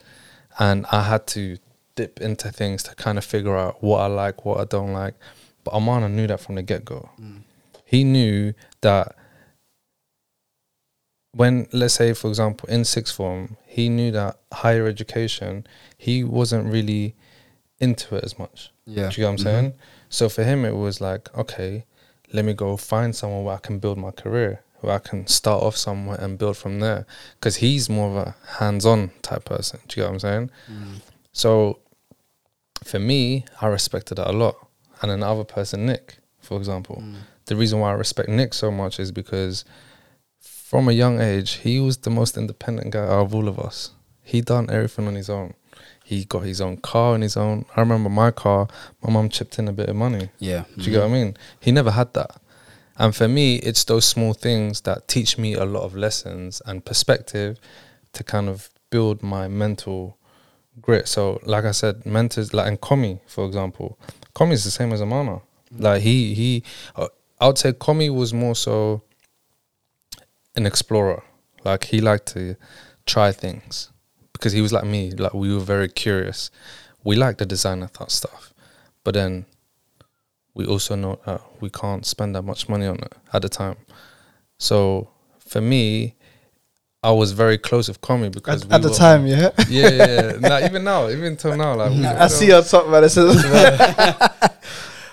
and 0.58 0.86
i 0.92 1.02
had 1.04 1.26
to 1.28 1.58
dip 1.96 2.20
into 2.22 2.52
things 2.52 2.84
to 2.84 2.96
kind 2.96 3.18
of 3.18 3.26
figure 3.26 3.58
out 3.58 3.84
what 3.84 4.00
i 4.00 4.08
like 4.08 4.46
what 4.46 4.60
i 4.60 4.66
don't 4.66 4.94
like 4.94 5.16
but 5.64 5.74
amana 5.74 6.08
knew 6.10 6.28
that 6.28 6.40
from 6.40 6.56
the 6.56 6.64
get-go 6.64 7.10
Mm. 7.20 7.42
he 7.86 8.04
knew 8.04 8.54
that 8.82 9.16
when 11.32 11.68
let's 11.72 11.94
say 11.94 12.14
for 12.14 12.28
example 12.28 12.68
in 12.70 12.84
sixth 12.84 13.16
form 13.16 13.56
he 13.66 13.88
knew 13.90 14.12
that 14.12 14.40
higher 14.52 14.88
education 14.88 15.66
he 15.98 16.24
wasn't 16.24 16.66
really 16.66 17.16
into 17.80 18.16
it 18.16 18.24
as 18.24 18.38
much 18.40 18.72
yeah 18.86 19.10
do 19.10 19.22
you 19.22 19.28
know 19.28 19.32
what 19.34 19.34
i'm 19.34 19.38
Mhm. 19.38 19.44
saying 19.44 19.74
so 20.10 20.28
for 20.30 20.44
him 20.44 20.66
it 20.66 20.76
was 20.76 21.00
like 21.00 21.34
okay 21.38 21.86
let 22.34 22.46
me 22.46 22.54
go 22.54 22.78
find 22.78 23.16
someone 23.16 23.44
where 23.44 23.56
i 23.56 23.60
can 23.60 23.80
build 23.80 23.98
my 23.98 24.12
career 24.12 24.62
where 24.82 24.96
i 24.96 25.00
can 25.00 25.26
start 25.28 25.62
off 25.64 25.76
somewhere 25.76 26.18
and 26.22 26.38
build 26.38 26.56
from 26.58 26.80
there 26.80 27.06
because 27.36 27.58
he's 27.58 27.90
more 27.90 28.10
of 28.10 28.16
a 28.28 28.36
hands-on 28.60 29.12
type 29.22 29.46
person 29.46 29.80
do 29.88 30.00
you 30.00 30.04
know 30.04 30.10
what 30.10 30.14
i'm 30.16 30.20
saying 30.20 30.52
Mm. 30.72 31.02
so 31.32 31.80
for 32.84 33.00
me 33.00 33.46
i 33.62 33.68
respected 33.68 34.16
that 34.16 34.30
a 34.30 34.32
lot 34.32 34.56
and 35.02 35.12
another 35.12 35.44
person 35.44 35.86
nick 35.86 36.18
for 36.42 36.58
example 36.58 36.98
Mm. 37.02 37.16
the 37.48 37.56
reason 37.56 37.80
why 37.80 37.90
I 37.90 37.94
respect 37.94 38.30
Nick 38.30 38.54
so 38.54 38.70
much 38.72 39.00
is 39.00 39.12
because 39.12 39.66
from 40.40 40.88
a 40.88 40.92
young 40.92 41.20
age, 41.20 41.54
he 41.66 41.80
was 41.80 41.98
the 41.98 42.12
most 42.12 42.38
independent 42.38 42.92
guy 42.92 43.04
out 43.04 43.26
of 43.26 43.34
all 43.34 43.48
of 43.48 43.58
us. 43.60 43.90
He 44.22 44.42
done 44.42 44.70
everything 44.70 45.08
on 45.08 45.16
his 45.16 45.30
own. 45.30 45.56
He 46.10 46.26
got 46.26 46.40
his 46.40 46.60
own 46.60 46.78
car 46.78 47.14
and 47.14 47.22
his 47.22 47.38
own. 47.38 47.66
I 47.76 47.82
remember 47.82 48.10
my 48.10 48.32
car, 48.32 48.68
my 49.04 49.12
mom 49.12 49.30
chipped 49.30 49.60
in 49.60 49.68
a 49.68 49.72
bit 49.72 49.90
of 49.90 49.96
money. 49.96 50.32
yeah 50.40 50.64
Do 50.76 50.86
you 50.86 50.92
get 50.94 51.02
what 51.02 51.12
I 51.12 51.14
mean? 51.14 51.38
He 51.60 51.72
never 51.72 51.92
had 51.92 52.16
that. 52.16 52.42
And 52.98 53.16
for 53.16 53.28
me, 53.28 53.58
it's 53.58 53.84
those 53.84 54.06
small 54.06 54.34
things 54.34 54.82
that 54.82 55.08
teach 55.08 55.38
me 55.38 55.54
a 55.54 55.66
lot 55.66 55.84
of 55.84 55.96
lessons 55.96 56.64
and 56.66 56.84
perspective 56.84 57.60
to 58.14 58.24
kind 58.24 58.50
of 58.50 58.72
build 58.90 59.22
my 59.22 59.48
mental 59.48 60.18
grit. 60.82 61.08
So, 61.08 61.40
like 61.44 61.66
I 61.66 61.74
said, 61.74 62.08
mentors, 62.08 62.56
like, 62.56 62.68
and 62.68 62.82
Komi, 62.82 63.20
for 63.28 63.46
example, 63.46 64.00
Komi 64.34 64.54
is 64.54 64.64
the 64.64 64.72
same 64.72 64.92
as 64.92 65.02
Amana. 65.02 65.42
Like, 65.78 66.02
he, 66.02 66.34
he, 66.34 66.64
uh, 66.96 67.10
I 67.40 67.46
would 67.46 67.60
say 67.60 67.72
Komi 67.72 68.12
was 68.12 68.34
more 68.34 68.56
so 68.56 69.04
an 70.56 70.66
explorer. 70.66 71.22
Like, 71.64 71.84
he 71.84 72.02
liked 72.02 72.26
to 72.34 72.56
try 73.06 73.32
things 73.32 73.92
because 74.40 74.54
he 74.54 74.62
was 74.62 74.72
like 74.74 74.86
me. 74.86 75.12
Like, 75.12 75.34
we 75.34 75.54
were 75.54 75.60
very 75.60 75.90
curious. 75.90 76.50
We 77.04 77.16
liked 77.18 77.40
the 77.40 77.46
designer 77.46 77.90
th- 77.96 78.10
stuff. 78.10 78.54
But 79.04 79.14
then 79.14 79.46
we 80.54 80.66
also 80.66 80.96
know 80.96 81.20
that 81.26 81.42
we 81.62 81.70
can't 81.70 82.06
spend 82.06 82.36
that 82.36 82.44
much 82.44 82.68
money 82.70 82.88
on 82.88 82.96
it 82.98 83.14
at 83.34 83.42
the 83.42 83.50
time. 83.50 83.76
So 84.58 85.10
for 85.40 85.62
me, 85.62 86.16
I 87.04 87.12
was 87.12 87.32
very 87.32 87.58
close 87.58 87.88
with 87.88 88.02
Komi 88.02 88.30
because 88.32 88.64
At, 88.64 88.68
we 88.70 88.74
at 88.76 88.82
the 88.82 88.90
were- 88.90 88.96
time, 88.96 89.26
yeah. 89.28 89.52
yeah, 89.70 89.90
yeah, 89.90 90.32
yeah. 90.32 90.32
Nah, 90.40 90.60
even 90.66 90.84
now, 90.84 91.10
even 91.10 91.38
till 91.38 91.56
now, 91.56 91.76
like 91.76 91.92
we- 91.92 92.06
I 92.06 92.28
see 92.28 92.48
your 92.48 92.62
top 92.62 92.88
man. 92.90 93.04
It 93.04 93.10
says, 93.10 93.36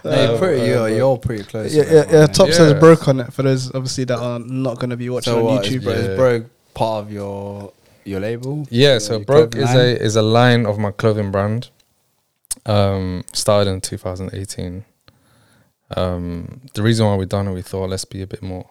No, 0.05 0.13
you're 0.13 0.35
Uh, 0.35 0.39
pretty, 0.39 0.67
you're, 0.67 0.89
you're 0.89 1.19
pretty 1.19 1.43
close. 1.45 1.75
yeah, 1.75 1.83
yeah, 1.85 1.91
that 2.05 2.11
yeah. 2.13 2.27
Top 2.27 2.47
man. 2.47 2.55
says 2.57 2.75
broke 2.81 3.09
on 3.09 3.21
it 3.21 3.33
for 3.33 3.43
those 3.43 3.75
obviously 3.75 4.05
that 4.05 4.19
are 4.19 4.39
not 4.39 4.77
going 4.79 4.91
to 4.91 4.97
be 4.97 5.09
watching 5.11 5.33
So 5.33 5.39
on 5.49 5.57
what, 5.57 5.65
YouTube. 5.65 5.77
is, 5.79 5.85
Bro. 5.85 5.93
is 5.95 6.17
Broke 6.17 6.47
part 6.75 7.05
of 7.05 7.13
your 7.13 7.73
your 8.07 8.21
label? 8.21 8.67
Yeah, 8.71 8.99
so 8.99 9.19
Broke 9.19 9.57
is 9.57 9.65
line? 9.65 9.77
a 9.77 9.89
is 10.09 10.17
a 10.17 10.23
line 10.23 10.67
of 10.67 10.79
my 10.79 10.91
clothing 10.91 11.31
brand. 11.31 11.71
Um, 12.65 13.23
started 13.33 13.71
in 13.71 13.81
2018. 13.81 14.85
Um, 15.97 16.63
the 16.75 16.83
reason 16.83 17.07
why 17.07 17.15
we 17.15 17.27
done 17.27 17.47
it, 17.47 17.53
we 17.53 17.63
thought 17.63 17.91
let's 17.91 18.05
be 18.05 18.23
a 18.23 18.27
bit 18.27 18.43
more 18.43 18.69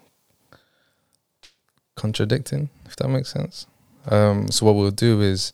contradicting, 1.96 2.70
if 2.86 2.96
that 2.98 3.08
makes 3.08 3.30
sense. 3.32 3.68
Um, 4.08 4.50
so 4.52 4.66
what 4.66 4.76
we'll 4.76 4.92
do 4.92 5.22
is 5.22 5.54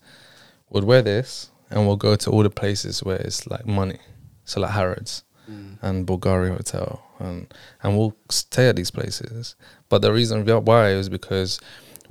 we'll 0.70 0.86
wear 0.86 1.02
this 1.02 1.52
and 1.70 1.86
we'll 1.88 1.98
go 1.98 2.16
to 2.16 2.30
all 2.32 2.44
the 2.44 2.50
places 2.50 3.04
where 3.04 3.18
it's 3.18 3.48
like 3.48 3.66
money, 3.66 4.00
so 4.46 4.60
like 4.62 4.72
Harrods 4.72 5.24
Mm. 5.50 5.78
and 5.82 6.06
Bulgari 6.08 6.50
Hotel, 6.56 7.02
and 7.20 7.52
and 7.82 7.98
we'll 7.98 8.16
stay 8.30 8.70
at 8.70 8.76
these 8.76 8.92
places. 8.92 9.56
But 9.90 10.04
the 10.04 10.14
reason 10.14 10.46
why 10.66 10.90
is 10.92 11.10
because 11.10 11.60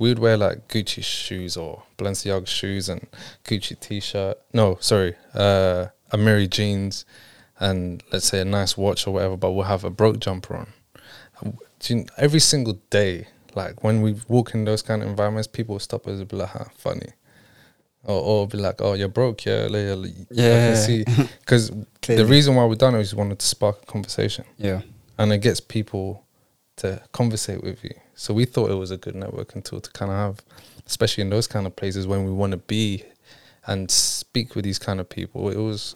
we 0.01 0.09
would 0.09 0.19
wear 0.19 0.35
like 0.35 0.67
Gucci 0.67 1.03
shoes 1.03 1.55
or 1.55 1.83
Balenciaga 1.97 2.47
shoes 2.47 2.89
and 2.89 3.07
Gucci 3.45 3.79
t-shirt. 3.79 4.37
No, 4.51 4.77
sorry, 4.81 5.13
uh, 5.35 5.87
Amiri 6.11 6.49
jeans, 6.49 7.05
and 7.59 8.03
let's 8.11 8.25
say 8.25 8.39
a 8.41 8.45
nice 8.45 8.75
watch 8.75 9.05
or 9.05 9.13
whatever. 9.13 9.37
But 9.37 9.51
we'll 9.51 9.65
have 9.75 9.83
a 9.83 9.91
broke 9.91 10.19
jumper 10.19 10.55
on. 10.55 10.67
And 11.39 11.53
w- 11.53 11.67
do 11.79 11.95
you- 11.97 12.05
Every 12.17 12.39
single 12.39 12.79
day, 12.89 13.27
like 13.53 13.83
when 13.83 14.01
we 14.01 14.15
walk 14.27 14.55
in 14.55 14.65
those 14.65 14.81
kind 14.81 15.03
of 15.03 15.07
environments, 15.09 15.47
people 15.47 15.73
will 15.75 15.79
stop 15.79 16.07
us 16.07 16.19
and 16.19 16.27
be 16.27 16.35
like, 16.37 16.49
"Huh, 16.49 16.65
funny." 16.77 17.09
Or, 18.03 18.19
or 18.19 18.47
be 18.47 18.57
like, 18.57 18.81
"Oh, 18.81 18.93
you're 18.93 19.07
broke, 19.19 19.45
yeah, 19.45 19.67
Yeah. 20.31 20.73
can 20.73 20.75
see." 20.77 21.05
Because 21.41 21.69
the 22.07 22.25
reason 22.25 22.55
why 22.55 22.65
we 22.65 22.75
done 22.75 22.95
it 22.95 23.01
is 23.01 23.13
we 23.13 23.19
wanted 23.19 23.37
to 23.39 23.45
spark 23.45 23.83
a 23.83 23.85
conversation 23.85 24.45
Yeah. 24.57 24.81
and 25.19 25.31
it 25.31 25.41
gets 25.43 25.59
people 25.59 26.23
to 26.77 26.99
conversate 27.11 27.61
with 27.63 27.83
you. 27.83 27.93
So 28.21 28.35
we 28.35 28.45
thought 28.45 28.69
it 28.69 28.75
was 28.75 28.91
a 28.91 28.97
good 28.97 29.15
networking 29.15 29.63
tool 29.63 29.81
to 29.81 29.91
kind 29.93 30.11
of 30.11 30.17
have, 30.17 30.41
especially 30.85 31.23
in 31.23 31.31
those 31.31 31.47
kind 31.47 31.65
of 31.65 31.75
places 31.75 32.05
when 32.05 32.23
we 32.23 32.31
want 32.31 32.51
to 32.51 32.57
be 32.57 33.03
and 33.65 33.89
speak 33.89 34.53
with 34.53 34.63
these 34.63 34.77
kind 34.77 34.99
of 34.99 35.09
people. 35.09 35.49
It 35.49 35.57
was 35.57 35.95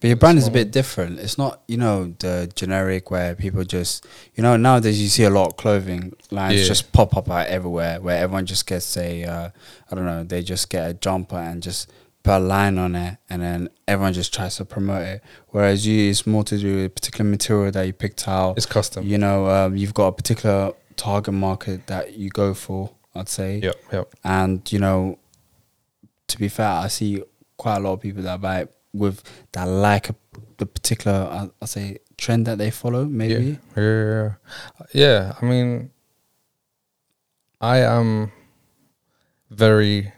But 0.00 0.08
your 0.08 0.18
brand 0.18 0.36
is 0.36 0.46
a 0.46 0.50
bit 0.50 0.70
different. 0.70 1.18
It's 1.18 1.38
not, 1.38 1.62
you 1.66 1.78
know, 1.78 2.14
the 2.18 2.52
generic 2.54 3.10
where 3.10 3.34
people 3.34 3.64
just, 3.64 4.06
you 4.34 4.42
know, 4.42 4.58
nowadays 4.58 5.00
you 5.00 5.08
see 5.08 5.24
a 5.24 5.30
lot 5.30 5.46
of 5.46 5.56
clothing 5.56 6.12
lines 6.30 6.60
Yeah. 6.60 6.66
just 6.66 6.92
pop 6.92 7.16
up 7.16 7.30
out 7.30 7.46
everywhere 7.46 8.02
where 8.02 8.18
everyone 8.18 8.44
just 8.44 8.66
gets 8.66 8.94
a, 8.98 9.24
uh, 9.24 9.48
I 9.90 9.94
don't 9.94 10.04
know, 10.04 10.22
they 10.24 10.42
just 10.42 10.68
get 10.68 10.90
a 10.90 10.92
jumper 10.92 11.36
and 11.38 11.62
just 11.62 11.90
put 12.22 12.34
a 12.34 12.38
line 12.38 12.76
on 12.76 12.94
it, 12.94 13.16
and 13.30 13.40
then 13.40 13.70
everyone 13.88 14.12
just 14.12 14.34
tries 14.34 14.56
to 14.56 14.66
promote 14.66 15.06
it. 15.06 15.22
Whereas 15.48 15.86
you, 15.86 16.10
it's 16.10 16.26
more 16.26 16.44
to 16.44 16.58
do 16.58 16.82
with 16.82 16.94
particular 16.96 17.24
material 17.30 17.72
that 17.72 17.86
you 17.86 17.94
picked 17.94 18.28
out. 18.28 18.58
It's 18.58 18.66
custom. 18.66 19.06
You 19.06 19.16
know, 19.16 19.46
um, 19.48 19.74
you've 19.74 19.94
got 19.94 20.08
a 20.08 20.12
particular 20.12 20.74
target 21.00 21.34
market 21.34 21.86
that 21.86 22.14
you 22.14 22.28
go 22.28 22.54
for. 22.54 22.90
I'd 23.14 23.28
say. 23.28 23.58
Yep, 23.58 23.76
yep. 23.92 24.14
And 24.22 24.72
you 24.72 24.78
know, 24.78 25.18
to 26.28 26.38
be 26.38 26.48
fair, 26.48 26.68
I 26.68 26.88
see 26.88 27.22
quite 27.56 27.76
a 27.76 27.80
lot 27.80 27.94
of 27.94 28.00
people 28.00 28.22
that 28.22 28.40
buy 28.40 28.60
it 28.60 28.74
with 28.92 29.22
that 29.52 29.64
like 29.64 30.10
a, 30.10 30.14
the 30.58 30.66
particular, 30.66 31.16
I 31.16 31.50
I 31.62 31.66
say, 31.66 31.98
trend 32.16 32.46
that 32.46 32.58
they 32.58 32.70
follow. 32.70 33.04
Maybe. 33.04 33.58
Yeah, 33.76 33.82
yeah, 33.82 34.04
yeah. 34.14 34.34
Yeah, 34.92 35.34
I 35.40 35.44
mean, 35.44 35.90
I 37.60 37.78
am 37.78 38.30
very 39.50 40.12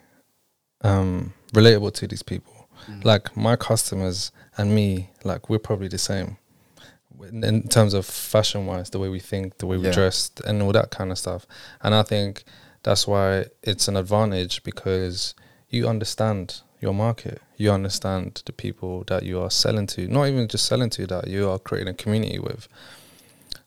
um, 0.82 1.32
relatable 1.54 1.92
to 1.94 2.06
these 2.06 2.22
people. 2.22 2.68
Mm. 2.86 3.04
Like 3.04 3.36
my 3.36 3.56
customers 3.56 4.32
and 4.58 4.74
me, 4.74 5.10
like 5.24 5.48
we're 5.48 5.58
probably 5.58 5.88
the 5.88 5.98
same 5.98 6.36
in, 7.24 7.44
in 7.44 7.68
terms 7.68 7.94
of 7.94 8.06
fashion 8.06 8.66
wise, 8.66 8.90
the 8.90 8.98
way 8.98 9.08
we 9.08 9.20
think, 9.20 9.58
the 9.58 9.66
way 9.66 9.76
we 9.76 9.86
Yeah. 9.86 9.92
dress, 9.92 10.30
and 10.44 10.62
all 10.62 10.72
that 10.72 10.90
kind 10.90 11.10
of 11.10 11.18
stuff. 11.18 11.46
And 11.82 11.94
I 11.94 12.02
think 12.02 12.44
that's 12.82 13.06
why 13.06 13.46
it's 13.62 13.88
an 13.88 13.96
advantage 13.96 14.62
because 14.62 15.34
you 15.70 15.88
understand 15.88 16.60
your 16.80 16.92
market, 16.94 17.40
you 17.56 17.70
understand 17.70 18.42
the 18.44 18.52
people 18.52 19.04
that 19.06 19.22
you 19.22 19.40
are 19.40 19.50
selling 19.50 19.86
to, 19.88 20.08
not 20.08 20.24
even 20.28 20.48
just 20.48 20.64
selling 20.66 20.90
to, 20.90 21.06
that 21.06 21.28
you 21.28 21.48
are 21.48 21.58
creating 21.58 21.88
a 21.94 21.94
community 21.94 22.38
with. 22.38 22.66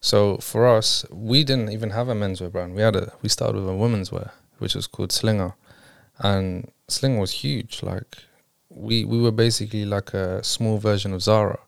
So 0.01 0.37
for 0.37 0.67
us, 0.67 1.05
we 1.11 1.43
didn't 1.43 1.71
even 1.71 1.91
have 1.91 2.09
a 2.09 2.13
menswear 2.13 2.51
brand. 2.51 2.75
We 2.75 2.81
had 2.81 2.95
a 2.95 3.13
we 3.21 3.29
started 3.29 3.55
with 3.61 3.69
a 3.69 3.75
women's 3.75 4.11
wear, 4.11 4.31
which 4.59 4.75
was 4.75 4.87
called 4.87 5.11
Slinger, 5.11 5.55
and 6.19 6.71
Slinger 6.87 7.19
was 7.19 7.31
huge. 7.31 7.81
Like 7.81 8.17
we 8.69 9.05
we 9.05 9.19
were 9.19 9.31
basically 9.31 9.85
like 9.85 10.13
a 10.13 10.43
small 10.43 10.77
version 10.77 11.13
of 11.13 11.21
Zara, 11.21 11.59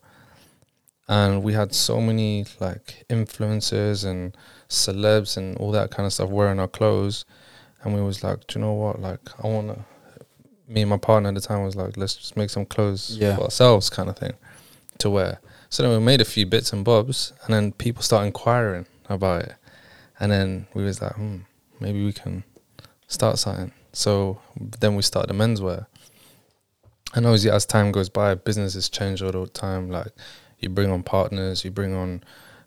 and 1.07 1.43
we 1.43 1.53
had 1.53 1.73
so 1.73 1.99
many 2.01 2.45
like 2.59 3.05
influencers 3.09 4.05
and 4.05 4.35
celebs 4.69 5.37
and 5.37 5.57
all 5.57 5.71
that 5.71 5.91
kind 5.91 6.05
of 6.05 6.13
stuff 6.13 6.29
wearing 6.29 6.59
our 6.59 6.67
clothes, 6.67 7.25
and 7.83 7.93
we 7.93 8.01
was 8.01 8.23
like, 8.23 8.45
do 8.47 8.59
you 8.59 8.65
know 8.65 8.73
what? 8.73 9.01
Like 9.01 9.19
I 9.43 9.47
wanna. 9.47 9.85
Me 10.69 10.81
and 10.81 10.89
my 10.89 10.97
partner 10.97 11.29
at 11.29 11.35
the 11.35 11.39
time 11.39 11.63
was 11.63 11.77
like, 11.77 11.95
let's 11.95 12.15
just 12.15 12.35
make 12.35 12.49
some 12.49 12.65
clothes 12.65 13.15
Yeah. 13.17 13.37
for 13.37 13.43
ourselves, 13.43 13.89
kind 13.89 14.09
of 14.09 14.17
thing, 14.17 14.33
to 14.97 15.09
wear. 15.09 15.39
So 15.69 15.81
then 15.83 15.93
we 15.97 16.03
made 16.05 16.19
a 16.19 16.25
few 16.25 16.45
bits 16.45 16.73
and 16.73 16.83
bobs, 16.83 17.31
and 17.45 17.53
then 17.53 17.71
people 17.71 18.03
start 18.03 18.25
inquiring 18.25 18.85
about 19.07 19.43
it, 19.43 19.55
and 20.19 20.29
then 20.29 20.67
we 20.73 20.83
was 20.83 21.01
like, 21.01 21.13
hmm, 21.15 21.37
maybe 21.79 22.03
we 22.03 22.11
can 22.11 22.43
start 23.07 23.39
something. 23.39 23.71
So 23.93 24.41
then 24.79 24.95
we 24.95 25.03
started 25.03 25.29
the 25.33 25.41
menswear, 25.41 25.85
and 27.15 27.25
obviously 27.25 27.49
as 27.51 27.65
time 27.65 27.93
goes 27.93 28.09
by, 28.09 28.35
businesses 28.35 28.89
change 28.89 29.21
all 29.21 29.31
the 29.31 29.47
time. 29.47 29.89
Like 29.89 30.11
you 30.59 30.69
bring 30.69 30.91
on 30.91 31.03
partners, 31.03 31.63
you 31.63 31.71
bring 31.71 31.93
on 31.93 32.23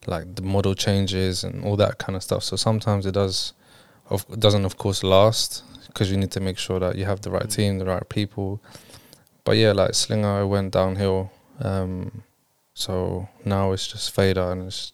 like 0.06 0.34
the 0.34 0.42
model 0.42 0.74
changes 0.74 1.44
and 1.44 1.64
all 1.64 1.76
that 1.76 1.98
kind 1.98 2.16
of 2.16 2.22
stuff. 2.22 2.42
So 2.42 2.56
sometimes 2.56 3.06
it 3.06 3.12
does, 3.12 3.52
of 4.08 4.26
doesn't 4.40 4.64
of 4.64 4.76
course 4.78 5.02
last 5.02 5.62
because 5.86 6.10
you 6.10 6.16
need 6.16 6.30
to 6.32 6.40
make 6.40 6.58
sure 6.58 6.78
that 6.80 6.96
you 6.96 7.04
have 7.04 7.20
the 7.20 7.30
right 7.30 7.48
team, 7.50 7.78
the 7.78 7.84
right 7.84 8.08
people. 8.08 8.62
But 9.44 9.56
yeah, 9.56 9.72
like 9.72 9.94
Slinger, 9.94 10.46
went 10.46 10.72
downhill. 10.72 11.32
Um, 11.60 12.22
so 12.74 13.28
now 13.44 13.72
it's 13.72 13.88
just 13.88 14.14
Fader 14.14 14.52
and 14.52 14.68
it's 14.68 14.92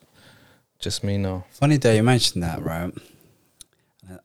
just 0.78 1.04
me 1.04 1.18
now. 1.18 1.44
Funny 1.50 1.76
that 1.76 1.94
you 1.94 2.02
mentioned 2.02 2.42
that, 2.42 2.62
right? 2.62 2.92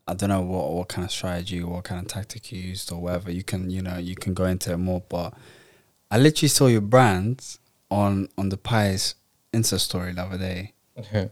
I 0.06 0.14
don't 0.14 0.28
know 0.28 0.42
what, 0.42 0.72
what 0.72 0.88
kind 0.88 1.04
of 1.04 1.10
strategy, 1.10 1.62
what 1.62 1.84
kind 1.84 2.00
of 2.00 2.08
tactic 2.08 2.52
you 2.52 2.60
used, 2.60 2.92
or 2.92 3.00
whatever. 3.00 3.30
You 3.32 3.42
can, 3.42 3.68
you 3.68 3.82
know, 3.82 3.98
you 3.98 4.14
can 4.14 4.32
go 4.32 4.44
into 4.44 4.72
it 4.72 4.78
more. 4.78 5.02
But 5.08 5.34
I 6.10 6.18
literally 6.18 6.48
saw 6.48 6.68
your 6.68 6.80
brand 6.80 7.58
on 7.92 8.28
on 8.38 8.48
the 8.48 8.56
Pies 8.56 9.14
Insta 9.52 9.78
story 9.78 10.12
the 10.12 10.22
other 10.22 10.38
day, 10.38 10.72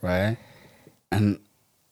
right? 0.03 0.37
And 1.11 1.41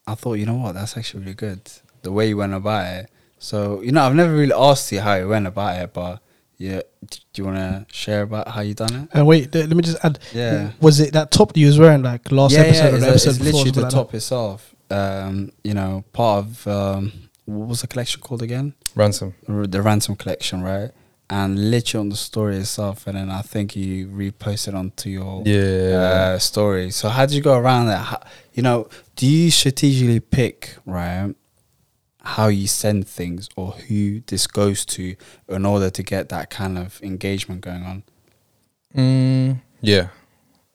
I 0.06 0.14
thought, 0.14 0.34
you 0.34 0.46
know 0.46 0.54
what, 0.54 0.72
that's 0.74 0.96
actually 0.96 1.20
really 1.20 1.34
good. 1.34 1.60
The 2.02 2.12
way 2.12 2.28
you 2.28 2.36
went 2.36 2.54
about 2.54 2.86
it. 2.94 3.10
So, 3.38 3.82
you 3.82 3.92
know, 3.92 4.02
I've 4.02 4.14
never 4.14 4.32
really 4.34 4.52
asked 4.52 4.90
you 4.92 5.00
how 5.00 5.14
you 5.14 5.28
went 5.28 5.46
about 5.46 5.80
it, 5.82 5.92
but 5.92 6.20
yeah, 6.56 6.80
do 7.06 7.18
you 7.36 7.44
want 7.44 7.56
to 7.56 7.86
share 7.94 8.22
about 8.22 8.48
how 8.48 8.60
you 8.62 8.74
done 8.74 8.94
it? 8.94 9.08
And 9.12 9.26
wait, 9.26 9.52
th- 9.52 9.66
let 9.68 9.76
me 9.76 9.82
just 9.82 10.04
add. 10.04 10.18
Yeah. 10.34 10.72
Was 10.80 10.98
it 11.00 11.12
that 11.12 11.30
top 11.30 11.56
you 11.56 11.66
was 11.66 11.78
wearing 11.78 12.02
like 12.02 12.30
last 12.32 12.52
yeah, 12.54 12.60
episode 12.60 12.84
yeah, 12.84 12.90
or 12.90 12.94
it's, 12.96 13.04
the 13.04 13.10
episode 13.10 13.30
it's 13.30 13.38
before? 13.38 13.52
literally 13.52 13.70
the 13.70 13.80
like 13.82 13.90
top 13.92 14.14
itself. 14.14 14.74
Um, 14.90 15.52
you 15.62 15.74
know, 15.74 16.04
part 16.12 16.44
of 16.44 16.66
um, 16.66 17.12
what 17.44 17.68
was 17.68 17.80
the 17.82 17.86
collection 17.86 18.20
called 18.20 18.42
again? 18.42 18.74
Ransom. 18.94 19.34
R- 19.48 19.66
The 19.66 19.82
ransom 19.82 20.16
collection, 20.16 20.62
right? 20.62 20.90
And 21.30 21.70
literally 21.70 22.00
on 22.00 22.08
the 22.08 22.16
story 22.16 22.56
itself, 22.56 23.06
and 23.06 23.16
then 23.16 23.28
I 23.30 23.42
think 23.42 23.76
you 23.76 24.08
reposted 24.08 24.74
onto 24.74 25.10
your 25.10 25.42
Yeah. 25.44 26.32
uh, 26.34 26.38
story. 26.38 26.90
So 26.90 27.10
how 27.10 27.26
did 27.26 27.34
you 27.34 27.42
go 27.42 27.58
around 27.58 27.86
that? 27.88 27.98
How, 27.98 28.20
you 28.54 28.62
know, 28.62 28.88
do 29.14 29.26
you 29.26 29.50
strategically 29.50 30.20
pick 30.20 30.76
right 30.86 31.34
how 32.22 32.48
you 32.48 32.66
send 32.66 33.06
things 33.06 33.48
or 33.56 33.72
who 33.72 34.20
this 34.26 34.46
goes 34.46 34.84
to 34.84 35.16
in 35.48 35.64
order 35.66 35.90
to 35.90 36.02
get 36.02 36.28
that 36.30 36.48
kind 36.50 36.78
of 36.78 36.98
engagement 37.02 37.60
going 37.60 37.82
on? 37.84 38.02
Mm, 38.94 39.60
yeah, 39.82 40.08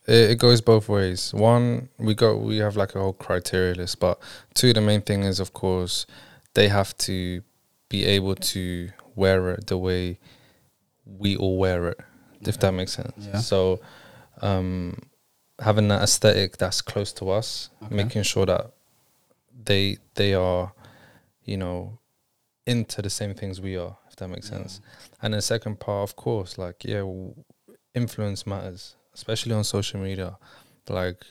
it, 0.08 0.32
it 0.32 0.40
goes 0.40 0.62
both 0.62 0.88
ways. 0.88 1.34
One, 1.34 1.90
we 1.98 2.14
go 2.14 2.38
we 2.38 2.58
have 2.58 2.76
like 2.76 2.94
a 2.96 3.00
whole 3.00 3.14
criteria 3.14 3.74
list, 3.76 4.00
but 4.00 4.20
two, 4.54 4.72
the 4.74 4.82
main 4.82 5.02
thing 5.02 5.24
is 5.24 5.40
of 5.40 5.54
course 5.54 6.06
they 6.54 6.68
have 6.70 6.96
to 7.00 7.42
be 7.90 8.06
able 8.06 8.36
to 8.36 8.90
wear 9.16 9.50
it 9.52 9.68
the 9.68 9.78
way 9.78 10.20
we 11.06 11.36
all 11.38 11.58
wear 11.58 11.88
it, 11.90 12.00
if 12.42 12.60
that 12.60 12.72
makes 12.74 12.94
sense. 12.94 13.14
Yeah. 13.18 13.38
So, 13.40 13.80
um, 14.42 14.98
having 15.60 15.88
that 15.90 16.02
aesthetic 16.02 16.58
that's 16.58 16.82
close 16.82 17.14
to 17.14 17.30
us, 17.30 17.70
Okay. 17.84 17.96
making 17.96 18.24
sure 18.24 18.46
that 18.46 18.72
they 19.66 19.98
they 20.16 20.34
are, 20.34 20.74
you 21.44 21.58
know, 21.58 22.00
into 22.66 23.02
the 23.02 23.10
same 23.10 23.34
things 23.34 23.60
we 23.62 23.78
are, 23.78 23.98
if 24.10 24.16
that 24.18 24.28
makes 24.30 24.48
sense. 24.50 24.82
And 25.22 25.34
the 25.34 25.42
second 25.42 25.80
part, 25.80 26.10
of 26.10 26.16
course, 26.16 26.58
like 26.58 26.84
yeah, 26.84 27.04
influence 27.94 28.46
matters, 28.48 28.96
especially 29.14 29.54
on 29.54 29.64
social 29.64 30.00
media. 30.00 30.38
Like 30.90 31.24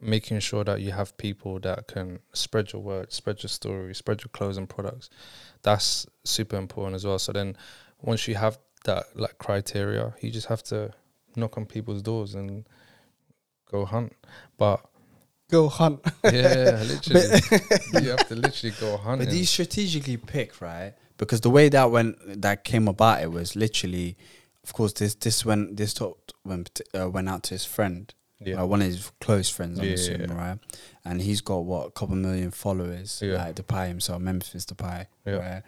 making 0.00 0.40
sure 0.40 0.64
that 0.64 0.80
you 0.80 0.90
have 0.90 1.16
people 1.16 1.60
that 1.60 1.86
can 1.86 2.18
spread 2.32 2.72
your 2.72 2.82
word, 2.82 3.12
spread 3.12 3.42
your 3.42 3.48
story, 3.48 3.94
spread 3.94 4.20
your 4.20 4.28
clothes 4.30 4.56
and 4.58 4.68
products. 4.68 5.08
That's 5.62 6.06
super 6.24 6.56
important 6.56 6.96
as 6.96 7.04
well. 7.06 7.18
So 7.18 7.32
then, 7.32 7.56
once 8.00 8.26
you 8.26 8.34
have 8.34 8.58
that 8.84 9.04
like 9.14 9.38
criteria, 9.38 10.14
you 10.20 10.30
just 10.30 10.46
have 10.48 10.62
to 10.64 10.92
knock 11.36 11.56
on 11.56 11.66
people's 11.66 12.02
doors 12.02 12.34
and 12.34 12.64
go 13.70 13.84
hunt. 13.84 14.12
But 14.58 14.84
Go 15.50 15.68
hunt. 15.68 16.00
yeah, 16.24 16.82
literally, 16.86 17.40
you 18.02 18.10
have 18.10 18.26
to 18.28 18.34
literally 18.36 18.74
go 18.80 18.96
hunt. 18.96 19.18
But 19.22 19.32
you 19.34 19.44
strategically 19.44 20.16
pick 20.16 20.60
right? 20.62 20.94
Because 21.18 21.42
the 21.42 21.50
way 21.50 21.68
that 21.68 21.90
went 21.90 22.40
that 22.40 22.64
came 22.64 22.88
about 22.88 23.22
it 23.22 23.30
was 23.30 23.54
literally, 23.54 24.16
of 24.64 24.72
course, 24.72 24.94
this 24.94 25.14
this 25.14 25.44
went 25.44 25.76
this 25.76 25.92
talk 25.92 26.18
went 26.44 26.80
uh, 26.98 27.10
went 27.10 27.28
out 27.28 27.42
to 27.44 27.50
his 27.54 27.66
friend, 27.66 28.14
yeah, 28.40 28.62
uh, 28.62 28.66
one 28.66 28.80
of 28.80 28.86
his 28.88 29.12
close 29.20 29.50
friends, 29.50 29.78
I'm 29.78 29.84
Yeah, 29.88 29.92
assuming, 29.92 30.30
yeah. 30.30 30.48
right? 30.48 30.58
And 31.04 31.20
he's 31.20 31.42
got 31.42 31.66
what 31.66 31.88
a 31.88 31.90
couple 31.90 32.16
million 32.16 32.50
followers, 32.50 33.20
Yeah. 33.22 33.36
like 33.44 33.56
the 33.56 33.62
pie 33.62 33.88
himself, 33.88 34.22
Memphis 34.22 34.64
the 34.64 34.74
pie, 34.74 35.08
Yeah. 35.26 35.32
right? 35.34 35.62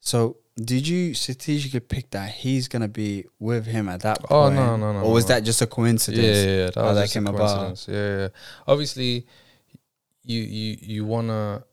So 0.00 0.38
did 0.64 0.86
you 0.86 1.14
strategically 1.14 1.80
pick 1.80 2.10
that 2.10 2.30
he's 2.30 2.68
gonna 2.68 2.88
be 2.88 3.24
with 3.38 3.66
him 3.66 3.88
at 3.88 4.00
that 4.00 4.18
oh, 4.24 4.26
point? 4.26 4.58
Oh, 4.58 4.76
no, 4.76 4.76
no, 4.76 4.92
no, 4.92 5.00
Or 5.00 5.12
was 5.12 5.24
no. 5.28 5.34
that 5.34 5.44
just 5.44 5.62
a 5.62 5.66
coincidence? 5.66 6.22
Yeah, 6.22 6.32
yeah, 6.44 6.56
yeah. 6.64 6.70
That 6.70 6.84
was 6.84 6.94
that 6.96 7.02
just 7.02 7.16
a 7.16 7.18
came 7.18 7.26
about. 7.26 7.56
coincidence. 7.58 7.86
Yeah, 7.88 8.18
yeah. 8.18 8.28
Obviously, 8.66 9.26
you 10.24 10.40
you 10.40 10.76
you 10.80 11.04
wanna. 11.04 11.64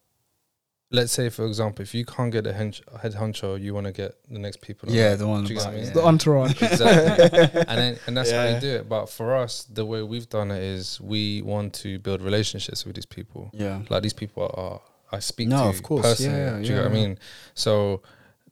Let's 0.90 1.12
say, 1.12 1.28
for 1.28 1.46
example, 1.46 1.84
if 1.84 1.94
you 1.94 2.06
can't 2.06 2.32
get 2.32 2.48
a 2.48 2.54
hench, 2.54 2.80
head 3.02 3.14
honcho, 3.14 3.62
you 3.62 3.74
want 3.74 3.88
to 3.88 3.92
get 3.92 4.16
the 4.32 4.40
next 4.40 4.62
people. 4.62 4.90
Yeah, 4.90 5.16
the 5.16 5.28
one 5.28 5.44
Do 5.44 5.50
you 5.54 5.60
get 5.60 5.64
about- 5.66 5.74
what 5.74 5.82
I 5.82 5.84
mean? 5.84 5.94
The 5.94 6.04
entourage. 6.06 6.62
exactly. 6.62 7.62
and 7.68 7.78
then, 7.78 8.00
and 8.08 8.16
that's 8.16 8.32
how 8.32 8.46
you 8.46 8.58
do 8.62 8.68
it. 8.78 8.88
But 8.88 9.08
for 9.08 9.36
us, 9.36 9.64
the 9.66 9.84
way 9.86 10.02
we've 10.02 10.30
done 10.30 10.50
it 10.50 10.64
is 10.64 11.02
we 11.02 11.42
want 11.42 11.74
to 11.84 12.00
build 12.00 12.22
relationships 12.22 12.86
with 12.86 12.96
these 12.96 13.06
people. 13.06 13.50
Yeah. 13.52 13.82
Like 13.90 14.02
these 14.02 14.14
people 14.14 14.50
are, 14.56 14.80
I 15.12 15.20
speak 15.20 15.50
No, 15.50 15.64
to 15.64 15.70
of 15.78 15.84
course. 15.84 16.04
personally. 16.04 16.40
Yeah, 16.40 16.54
do 16.56 16.62
you 16.62 16.68
get 16.76 16.84
what 16.84 16.92
I 16.92 16.94
mean? 16.94 17.20
So 17.54 18.02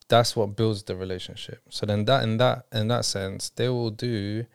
that's 0.08 0.36
what 0.36 0.56
builds 0.56 0.84
the 0.84 0.96
relationship. 0.96 1.62
So 1.70 1.86
then 1.86 2.06
that 2.06 2.24
in 2.24 2.38
that 2.38 2.66
in 2.72 2.88
that 2.90 3.06
sense, 3.06 3.50
they 3.50 3.70
will 3.70 3.92
do 3.92 4.46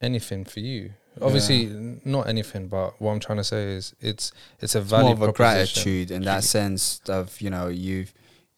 anything 0.00 0.44
for 0.44 0.60
you. 0.60 0.92
Obviously, 1.20 1.66
n- 1.66 2.00
not 2.04 2.28
anything, 2.28 2.68
but 2.68 3.00
what 3.00 3.10
I'm 3.12 3.20
trying 3.20 3.38
to 3.38 3.44
say 3.44 3.64
is 3.72 3.94
it's 4.00 4.32
it's 4.60 4.74
a 4.74 4.78
It's 4.80 4.90
value 4.90 5.14
more 5.16 5.28
of 5.28 5.30
a 5.30 5.32
gratitude 5.32 6.10
in 6.10 6.22
that 6.22 6.44
sense 6.56 7.00
of 7.08 7.40
you 7.40 7.50
know 7.50 7.68
you've 7.68 8.14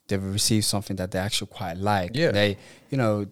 they've 0.09 0.23
received 0.23 0.67
something 0.67 0.97
that 0.97 1.11
they 1.11 1.19
actually 1.19 1.49
quite 1.49 1.77
like. 1.79 2.11
Yeah. 2.15 2.33
They 2.33 2.59
you 2.91 2.99
know 2.99 3.27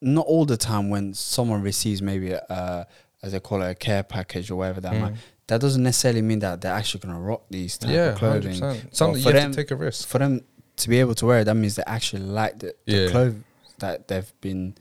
not 0.00 0.26
all 0.26 0.44
the 0.44 0.56
time 0.56 0.90
when 0.90 1.14
someone 1.14 1.62
receives 1.62 2.02
maybe 2.02 2.32
a, 2.32 2.40
uh, 2.50 2.84
as 3.22 3.32
they 3.32 3.40
call 3.40 3.62
it 3.62 3.70
a 3.70 3.74
care 3.74 4.02
package 4.02 4.50
or 4.50 4.56
whatever 4.56 4.80
that 4.82 4.92
Mm. 4.92 5.00
might 5.00 5.14
that 5.46 5.60
doesn't 5.60 5.82
necessarily 5.82 6.22
mean 6.22 6.38
that 6.40 6.60
they're 6.62 6.72
actually 6.72 7.00
gonna 7.00 7.20
rock 7.20 7.42
these 7.50 7.76
type 7.78 7.90
Yeah, 7.90 8.08
of 8.12 8.18
clothing. 8.18 8.58
for 8.58 8.72
you 8.74 9.24
have 9.24 9.34
them- 9.34 9.50
to 9.52 9.56
take 9.56 9.70
a 9.70 9.76
risk. 9.76 10.08
For 10.08 10.18
them 10.18 10.40
to 10.76 10.88
be 10.88 10.98
able 11.00 11.14
to 11.16 11.26
wear 11.26 11.40
it, 11.40 11.44
that 11.44 11.54
means 11.54 11.76
they 11.76 11.82
actually 11.86 12.22
like 12.22 12.58
the, 12.58 12.74
the 12.86 12.92
Yeah. 12.92 13.10
clothes 13.10 13.34
that 13.78 14.08
they've 14.08 14.32
been 14.40 14.74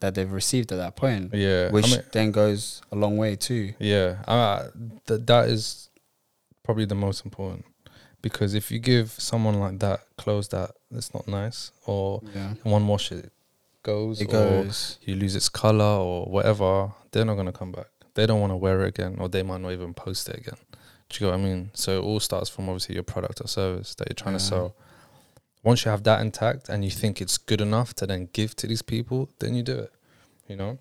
that 0.00 0.14
they've 0.14 0.30
received 0.30 0.70
at 0.70 0.76
that 0.76 0.94
point, 0.94 1.34
Yeah, 1.34 1.72
which 1.72 1.86
I 1.86 1.90
mean, 1.96 2.04
then 2.12 2.30
goes 2.30 2.82
a 2.92 2.96
long 2.96 3.16
way 3.16 3.34
too. 3.34 3.74
yeah, 3.80 4.22
uh, 4.28 4.68
th- 5.08 5.22
that 5.26 5.48
is 5.48 5.88
probably 6.62 6.84
the 6.84 6.94
most 6.94 7.24
important 7.24 7.64
because 8.22 8.54
if 8.54 8.70
you 8.70 8.78
give 8.78 9.10
someone 9.10 9.58
like 9.58 9.80
that 9.80 10.00
clothes 10.16 10.48
that 10.48 10.70
it's 10.92 11.12
not 11.12 11.26
nice 11.26 11.72
or 11.84 12.22
Yeah, 12.34 12.54
one 12.62 12.86
wash 12.86 13.10
it 13.10 13.32
goes, 13.82 14.20
it 14.20 14.26
or 14.28 14.30
goes. 14.64 14.98
you 15.02 15.16
lose 15.16 15.34
its 15.34 15.48
color 15.48 15.84
or 15.84 16.26
whatever, 16.26 16.92
they're 17.10 17.24
not 17.24 17.34
gonna 17.34 17.52
come 17.52 17.72
back. 17.72 17.88
They 18.14 18.24
don't 18.26 18.40
want 18.40 18.52
to 18.52 18.56
wear 18.56 18.84
it 18.84 18.88
again, 18.88 19.16
or 19.18 19.28
they 19.28 19.42
might 19.42 19.60
not 19.60 19.72
even 19.72 19.94
post 19.94 20.28
it 20.28 20.36
again. 20.38 20.58
Do 21.08 21.14
you 21.14 21.18
get 21.20 21.26
what 21.38 21.40
I 21.40 21.42
mean? 21.42 21.70
So 21.74 21.98
it 21.98 22.04
all 22.04 22.20
starts 22.20 22.50
from 22.50 22.68
obviously 22.68 22.94
your 22.94 23.04
product 23.04 23.40
or 23.40 23.48
service 23.48 23.94
that 23.96 24.08
you're 24.08 24.14
trying 24.14 24.34
to 24.36 24.40
sell. 24.40 24.74
Once 25.62 25.84
you 25.84 25.90
have 25.90 26.02
that 26.04 26.20
intact 26.20 26.68
and 26.68 26.84
you 26.84 26.90
think 26.90 27.20
it's 27.20 27.36
good 27.36 27.60
enough 27.60 27.94
to 27.94 28.06
then 28.06 28.28
give 28.32 28.54
to 28.56 28.66
these 28.66 28.82
people, 28.82 29.28
then 29.40 29.54
you 29.54 29.62
do 29.62 29.78
it. 29.78 29.92
You 30.46 30.56
know? 30.56 30.78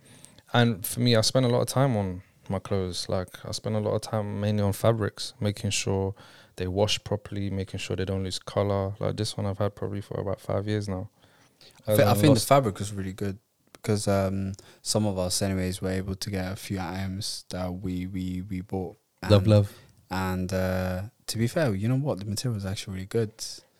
And 0.54 0.86
for 0.86 1.00
me, 1.00 1.16
I 1.16 1.22
spend 1.22 1.46
a 1.46 1.50
lot 1.50 1.62
of 1.62 1.68
time 1.68 1.98
on 1.98 2.22
my 2.50 2.60
clothes. 2.60 3.10
Like 3.10 3.30
I 3.46 3.52
spend 3.52 3.76
a 3.76 3.80
lot 3.80 3.96
of 3.96 4.02
time 4.02 4.40
mainly 4.40 4.64
on 4.64 4.74
fabrics, 4.74 5.34
making 5.40 5.72
sure 5.72 6.16
they 6.56 6.68
wash 6.68 7.04
properly, 7.04 7.50
making 7.50 7.80
sure 7.80 7.96
they 7.96 8.06
don't 8.06 8.24
lose 8.24 8.40
color. 8.40 8.94
Like 9.00 9.18
this 9.18 9.36
one 9.36 9.46
I've 9.46 9.58
had 9.58 9.76
probably 9.76 10.02
for 10.02 10.20
about 10.20 10.40
five 10.40 10.68
years 10.68 10.88
now. 10.88 11.10
I, 11.88 11.96
thi- 11.96 12.04
I 12.04 12.14
think 12.14 12.36
the 12.36 12.46
fabric 12.46 12.80
was 12.80 12.94
really 12.94 13.14
good 13.14 13.40
because 13.74 14.08
um, 14.08 14.54
some 14.82 15.06
of 15.06 15.18
us, 15.18 15.42
anyways, 15.42 15.82
were 15.82 15.90
able 15.92 16.16
to 16.16 16.30
get 16.30 16.52
a 16.52 16.56
few 16.56 16.80
items 16.80 17.46
that 17.50 17.72
we 17.72 18.08
we 18.08 18.44
we 18.50 18.62
bought. 18.62 18.98
And, 19.22 19.48
love. 19.48 19.74
And 20.10 20.54
uh, 20.54 21.02
to 21.28 21.38
be 21.38 21.48
fair, 21.48 21.74
you 21.74 21.88
know 21.88 21.96
what, 21.98 22.20
the 22.20 22.26
material 22.26 22.56
was 22.56 22.66
actually 22.66 22.94
really 22.96 23.06
good. 23.08 23.32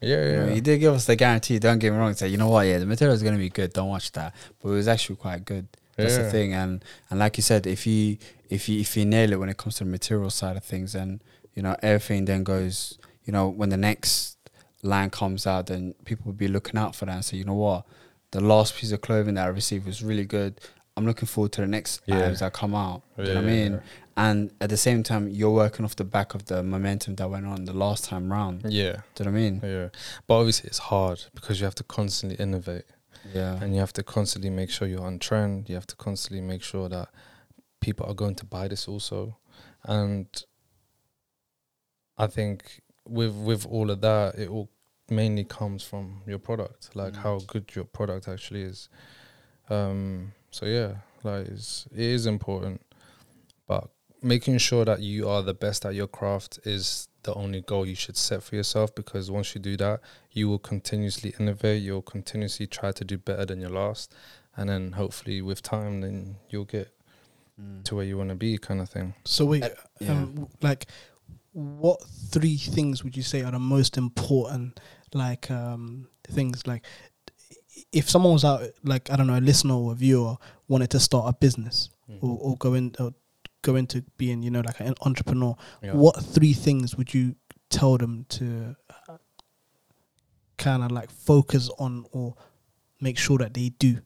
Yeah, 0.02 0.26
You, 0.26 0.38
know, 0.38 0.46
yeah. 0.48 0.54
he 0.54 0.62
did 0.62 0.80
give 0.80 0.94
us 0.94 1.06
the 1.06 1.16
guarantee. 1.16 1.60
Don't 1.60 1.80
get 1.80 1.92
me 1.92 1.98
wrong. 1.98 2.14
Say, 2.14 2.28
you 2.28 2.38
know 2.38 2.50
what, 2.50 2.68
yeah, 2.68 2.78
the 2.78 2.86
material 2.86 3.16
is 3.16 3.24
going 3.24 3.36
to 3.36 3.40
be 3.40 3.50
good. 3.50 3.74
Don't 3.74 3.90
watch 3.90 4.12
that. 4.14 4.34
But 4.62 4.70
it 4.70 4.74
was 4.74 4.88
actually 4.88 5.16
quite 5.16 5.46
good. 5.46 5.68
That's 5.96 6.18
the 6.18 6.30
thing. 6.30 6.54
And 6.54 6.86
and 7.10 7.20
like 7.20 7.38
you 7.38 7.44
said, 7.44 7.66
if 7.66 7.88
you 7.88 8.18
if 8.50 8.70
you 8.70 8.80
if 8.80 8.96
you 8.96 9.06
nail 9.06 9.32
it 9.34 9.40
when 9.40 9.50
it 9.50 9.58
comes 9.58 9.78
to 9.78 9.84
the 9.84 9.90
material 9.90 10.30
side 10.30 10.56
of 10.56 10.64
things, 10.64 10.94
then 10.94 11.22
you 11.56 11.64
know 11.64 11.76
everything 11.82 12.26
then 12.26 12.44
goes. 12.44 13.00
You 13.26 13.34
know 13.34 13.50
when 13.50 13.70
the 13.70 13.78
next 13.78 14.38
line 14.84 15.10
comes 15.10 15.48
out, 15.48 15.66
then 15.68 15.96
people 16.06 16.26
will 16.28 16.34
be 16.38 16.48
looking 16.48 16.78
out 16.78 16.96
for 16.96 17.06
that 17.06 17.16
and 17.16 17.26
say, 17.26 17.38
you 17.38 17.46
know 17.46 17.56
what, 17.56 17.86
the 18.32 18.42
last 18.42 18.76
piece 18.76 18.92
of 18.92 19.02
clothing 19.02 19.34
that 19.34 19.46
I 19.46 19.50
received 19.50 19.88
was 19.88 20.04
really 20.04 20.26
good. 20.26 20.62
I'm 20.98 21.06
looking 21.06 21.28
forward 21.28 21.52
to 21.54 21.62
the 21.62 21.68
next 21.68 22.02
Yeah. 22.06 22.18
items 22.18 22.40
that 22.40 22.52
come 22.54 22.74
out. 22.76 23.04
Do 23.16 23.24
you 23.24 23.30
know 23.30 23.36
what 23.36 23.44
I 23.44 23.48
mean? 23.48 23.72
yeah. 23.74 23.80
And 24.18 24.52
at 24.60 24.70
the 24.72 24.78
same 24.78 25.04
time, 25.04 25.30
you're 25.30 25.52
working 25.54 25.86
off 25.86 25.96
the 25.96 26.04
back 26.04 26.34
of 26.34 26.46
the 26.46 26.64
momentum 26.64 27.16
that 27.18 27.30
went 27.30 27.46
on 27.46 27.66
the 27.66 27.74
last 27.74 28.04
time 28.06 28.32
round. 28.32 28.64
Do 28.64 28.70
Yeah, 28.70 28.84
you 28.84 28.92
know 28.92 29.04
what 29.20 29.28
I 29.28 29.32
mean? 29.32 29.62
yeah. 29.64 29.90
But 30.26 30.40
obviously, 30.40 30.68
it's 30.70 30.80
hard 30.80 31.20
because 31.36 31.60
you 31.60 31.66
have 31.66 31.76
to 31.76 31.84
constantly 31.84 32.36
innovate 32.44 32.86
Yeah. 33.32 33.62
and 33.62 33.74
you 33.76 33.80
have 33.80 33.94
to 33.94 34.04
constantly 34.04 34.50
make 34.50 34.72
sure 34.72 34.88
you're 34.88 35.06
on 35.06 35.20
trend. 35.20 35.70
You 35.70 35.76
have 35.76 35.86
to 35.88 35.96
constantly 35.96 36.42
make 36.42 36.64
sure 36.64 36.90
that 36.90 37.10
people 37.80 38.08
are 38.08 38.16
going 38.16 38.34
to 38.36 38.46
buy 38.46 38.68
this 38.68 38.88
also. 38.88 39.38
And 39.84 40.28
I 42.18 42.26
think 42.28 42.82
with 43.08 43.36
with 43.36 43.66
all 43.68 43.92
of 43.92 44.02
that, 44.02 44.36
it 44.36 44.50
all 44.50 44.70
mainly 45.10 45.44
comes 45.44 45.84
from 45.84 46.22
your 46.26 46.40
product, 46.40 46.96
like 46.96 47.14
Mm. 47.14 47.18
how 47.18 47.40
good 47.48 47.76
your 47.76 47.86
product 47.86 48.28
actually 48.28 48.64
is. 48.64 48.90
Um, 49.70 50.34
so 50.58 50.66
yeah, 50.66 50.92
like 51.24 51.48
it's, 51.48 51.88
it 51.94 52.00
is 52.18 52.26
important, 52.26 52.82
but 53.68 53.84
making 54.22 54.58
sure 54.58 54.84
that 54.86 55.00
you 55.02 55.30
are 55.30 55.44
the 55.44 55.54
best 55.54 55.86
at 55.86 55.94
your 55.94 56.08
craft 56.08 56.60
is 56.64 57.08
the 57.24 57.34
only 57.36 57.62
goal 57.62 57.86
you 57.86 57.96
should 57.96 58.18
set 58.18 58.42
for 58.42 58.56
yourself 58.56 58.94
because 58.96 59.30
once 59.30 59.54
you 59.54 59.62
do 59.62 59.76
that 59.78 60.00
you 60.32 60.48
will 60.50 60.58
continuously 60.74 61.34
innovate 61.40 61.84
you'll 61.84 62.02
continuously 62.02 62.66
try 62.66 62.92
to 62.92 63.04
do 63.04 63.18
better 63.18 63.46
than 63.46 63.60
your 63.62 63.70
last 63.70 64.16
and 64.56 64.70
then 64.70 64.94
hopefully 64.94 65.42
with 65.42 65.62
time 65.62 66.02
then 66.02 66.36
you'll 66.50 66.66
get 66.78 66.90
Mm. 67.60 67.84
to 67.86 67.96
where 67.96 68.06
you 68.06 68.16
want 68.18 68.30
to 68.30 68.36
be 68.36 68.56
kind 68.60 68.80
of 68.80 68.88
thing 68.90 69.14
So 69.26 69.46
wait, 69.46 69.64
Uh, 69.64 69.70
yeah. 70.00 70.12
um, 70.12 70.48
like, 70.62 70.86
what 71.54 72.00
three 72.32 72.56
things 72.56 73.04
would 73.04 73.18
you 73.18 73.24
say 73.24 73.42
are 73.42 73.52
the 73.52 73.58
most 73.60 73.98
important, 73.98 74.80
like, 75.14 75.50
um, 75.50 76.08
things 76.30 76.68
like, 76.68 76.86
if 77.92 78.10
someone 78.10 78.34
was 78.34 78.44
out, 78.46 78.62
like, 78.84 79.10
I 79.12 79.16
don't 79.16 79.28
know, 79.28 79.38
a 79.38 79.42
listener 79.42 79.76
or 79.76 79.92
a 79.92 79.96
viewer 79.96 80.36
wanted 80.68 80.90
to 80.92 81.00
start 81.00 81.30
a 81.30 81.34
business 81.34 81.90
or, 82.22 82.38
or 82.42 82.58
go 82.58 82.74
in, 82.74 82.94
or 83.00 83.12
go 83.62 83.76
into 83.76 84.04
being, 84.18 84.42
you 84.44 84.50
know, 84.52 84.62
like 84.66 84.80
an 84.80 84.96
entrepreneur, 85.02 85.56
Yeah. 85.84 85.94
what 85.94 86.16
three 86.24 86.54
things 86.54 86.96
would 86.96 87.14
you 87.14 87.36
tell 87.70 87.98
them 87.98 88.26
to 88.30 88.76
kind 90.58 90.84
of 90.84 90.92
like 90.92 91.10
focus 91.12 91.70
on 91.78 92.06
or 92.12 92.36
make 93.00 93.18
sure 93.18 93.38
that 93.38 93.54
they 93.54 93.70
do? 93.70 94.00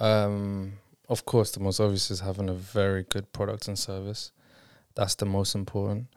Um, 0.00 0.74
of 1.08 1.24
course, 1.24 1.50
the 1.52 1.60
most 1.60 1.80
obvious 1.80 2.10
is 2.10 2.20
having 2.20 2.48
a 2.48 2.54
very 2.54 3.02
good 3.04 3.32
product 3.32 3.68
and 3.68 3.78
service. 3.78 4.32
That's 4.94 5.14
the 5.14 5.26
most 5.26 5.54
important. 5.54 6.08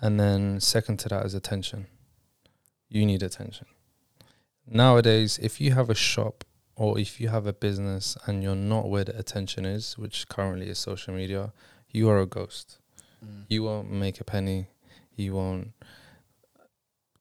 And 0.00 0.18
then 0.18 0.60
second 0.60 0.98
to 1.00 1.08
that 1.10 1.24
is 1.26 1.34
attention. 1.34 1.86
You 2.88 3.06
need 3.06 3.22
attention. 3.22 3.66
Nowadays, 4.66 5.38
if 5.42 5.60
you 5.60 5.72
have 5.72 5.90
a 5.90 5.94
shop 5.94 6.44
or 6.76 6.98
if 6.98 7.20
you 7.20 7.28
have 7.28 7.46
a 7.46 7.52
business 7.52 8.16
and 8.26 8.42
you're 8.42 8.54
not 8.54 8.88
where 8.88 9.04
the 9.04 9.16
attention 9.18 9.64
is, 9.64 9.98
which 9.98 10.28
currently 10.28 10.68
is 10.68 10.78
social 10.78 11.14
media, 11.14 11.52
you 11.90 12.08
are 12.08 12.20
a 12.20 12.26
ghost. 12.26 12.78
Mm. 13.24 13.44
You 13.48 13.64
won't 13.64 13.90
make 13.90 14.20
a 14.20 14.24
penny. 14.24 14.68
You 15.14 15.34
won't 15.34 15.72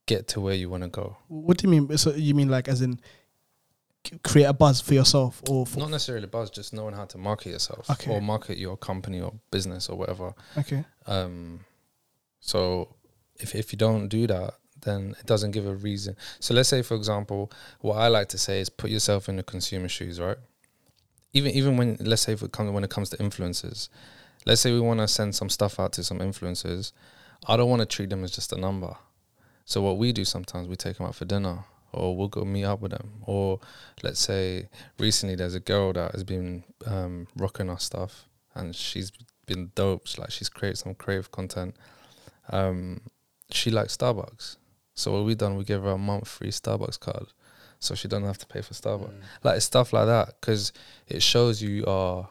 get 0.06 0.28
to 0.30 0.40
where 0.42 0.56
you 0.56 0.70
want 0.70 0.84
to 0.84 0.90
go. 0.90 1.18
What 1.28 1.58
do 1.58 1.68
you 1.68 1.80
mean? 1.82 1.98
So 1.98 2.14
you 2.14 2.34
mean 2.34 2.50
like 2.50 2.68
as 2.68 2.82
in 2.82 3.00
create 4.24 4.46
a 4.46 4.54
buzz 4.54 4.82
for 4.82 4.94
yourself 4.96 5.42
or 5.48 5.66
for 5.66 5.80
Not 5.80 5.92
necessarily 5.92 6.26
buzz, 6.28 6.50
just 6.50 6.74
knowing 6.74 6.96
how 6.96 7.06
to 7.06 7.18
market 7.18 7.50
yourself 7.50 7.90
Okay. 7.90 8.12
or 8.12 8.22
market 8.22 8.58
your 8.58 8.76
company 8.78 9.22
or 9.22 9.34
business 9.52 9.90
or 9.90 9.98
whatever. 9.98 10.34
okay? 10.58 10.84
Um, 11.06 11.62
so 12.40 12.96
if 13.40 13.54
if 13.56 13.72
you 13.74 13.78
don't 13.78 14.08
do 14.08 14.26
that, 14.28 14.56
then 14.82 15.16
it 15.20 15.26
doesn't 15.26 15.52
give 15.52 15.66
a 15.66 15.76
reason. 15.76 16.16
So 16.40 16.54
let's 16.54 16.70
say, 16.70 16.82
for 16.82 16.96
example, 16.96 17.52
what 17.80 17.96
I 17.96 18.08
like 18.08 18.30
to 18.30 18.38
say 18.38 18.60
is 18.60 18.70
put 18.70 18.90
yourself 18.90 19.30
in 19.30 19.36
the 19.36 19.44
consumer 19.44 19.88
shoes, 19.88 20.20
right? 20.20 20.38
Even 21.34 21.52
even 21.52 21.78
when 21.78 21.98
let's 22.00 22.24
say 22.24 22.34
it 22.34 22.52
comes 22.52 22.72
when 22.72 22.84
it 22.84 22.90
comes 22.90 23.10
to 23.12 23.18
influencers, 23.18 23.90
let's 24.46 24.62
say 24.62 24.72
we 24.72 24.80
want 24.80 25.00
to 25.00 25.08
send 25.08 25.36
some 25.36 25.50
stuff 25.50 25.80
out 25.80 25.94
to 25.94 26.04
some 26.04 26.20
influencers, 26.20 26.92
I 27.48 27.58
don't 27.58 27.70
want 27.70 27.82
to 27.82 27.86
treat 27.86 28.10
them 28.10 28.24
as 28.24 28.32
just 28.32 28.52
a 28.54 28.58
number. 28.60 28.96
So 29.66 29.82
what 29.82 29.98
we 29.98 30.12
do 30.12 30.26
sometimes 30.26 30.68
we 30.68 30.76
take 30.76 30.98
them 30.98 31.06
out 31.08 31.16
for 31.16 31.26
dinner, 31.26 31.64
or 31.94 32.18
we'll 32.18 32.28
go 32.28 32.44
meet 32.44 32.66
up 32.66 32.82
with 32.82 32.92
them, 32.92 33.22
or 33.26 33.60
let's 34.04 34.20
say 34.20 34.68
recently 35.00 35.36
there's 35.36 35.56
a 35.56 35.60
girl 35.60 35.94
that 35.94 36.12
has 36.12 36.24
been 36.24 36.64
um, 36.86 37.28
rocking 37.38 37.70
our 37.70 37.80
stuff, 37.80 38.28
and 38.54 38.76
she's 38.76 39.12
been 39.46 39.72
dope. 39.76 40.18
Like 40.18 40.32
she's 40.32 40.50
created 40.50 40.78
some 40.78 40.96
creative 40.96 41.32
content. 41.32 41.76
Um, 42.50 43.02
she 43.52 43.70
likes 43.72 43.96
Starbucks, 43.96 44.58
so 44.94 45.12
what 45.14 45.26
we 45.26 45.36
done, 45.36 45.56
we 45.58 45.64
gave 45.64 45.82
her 45.82 45.92
a 45.92 45.98
month 45.98 46.28
free 46.28 46.50
Starbucks 46.50 47.00
card, 47.00 47.28
so 47.80 47.96
she 47.96 48.08
doesn't 48.08 48.26
have 48.28 48.38
to 48.40 48.46
pay 48.46 48.62
for 48.62 48.74
Starbucks. 48.74 49.12
Mm. 49.14 49.22
Like 49.44 49.62
stuff 49.62 49.94
like 49.94 50.06
that, 50.08 50.36
because 50.40 50.74
it 51.08 51.22
shows 51.24 51.62
you 51.62 51.86
are 51.86 52.30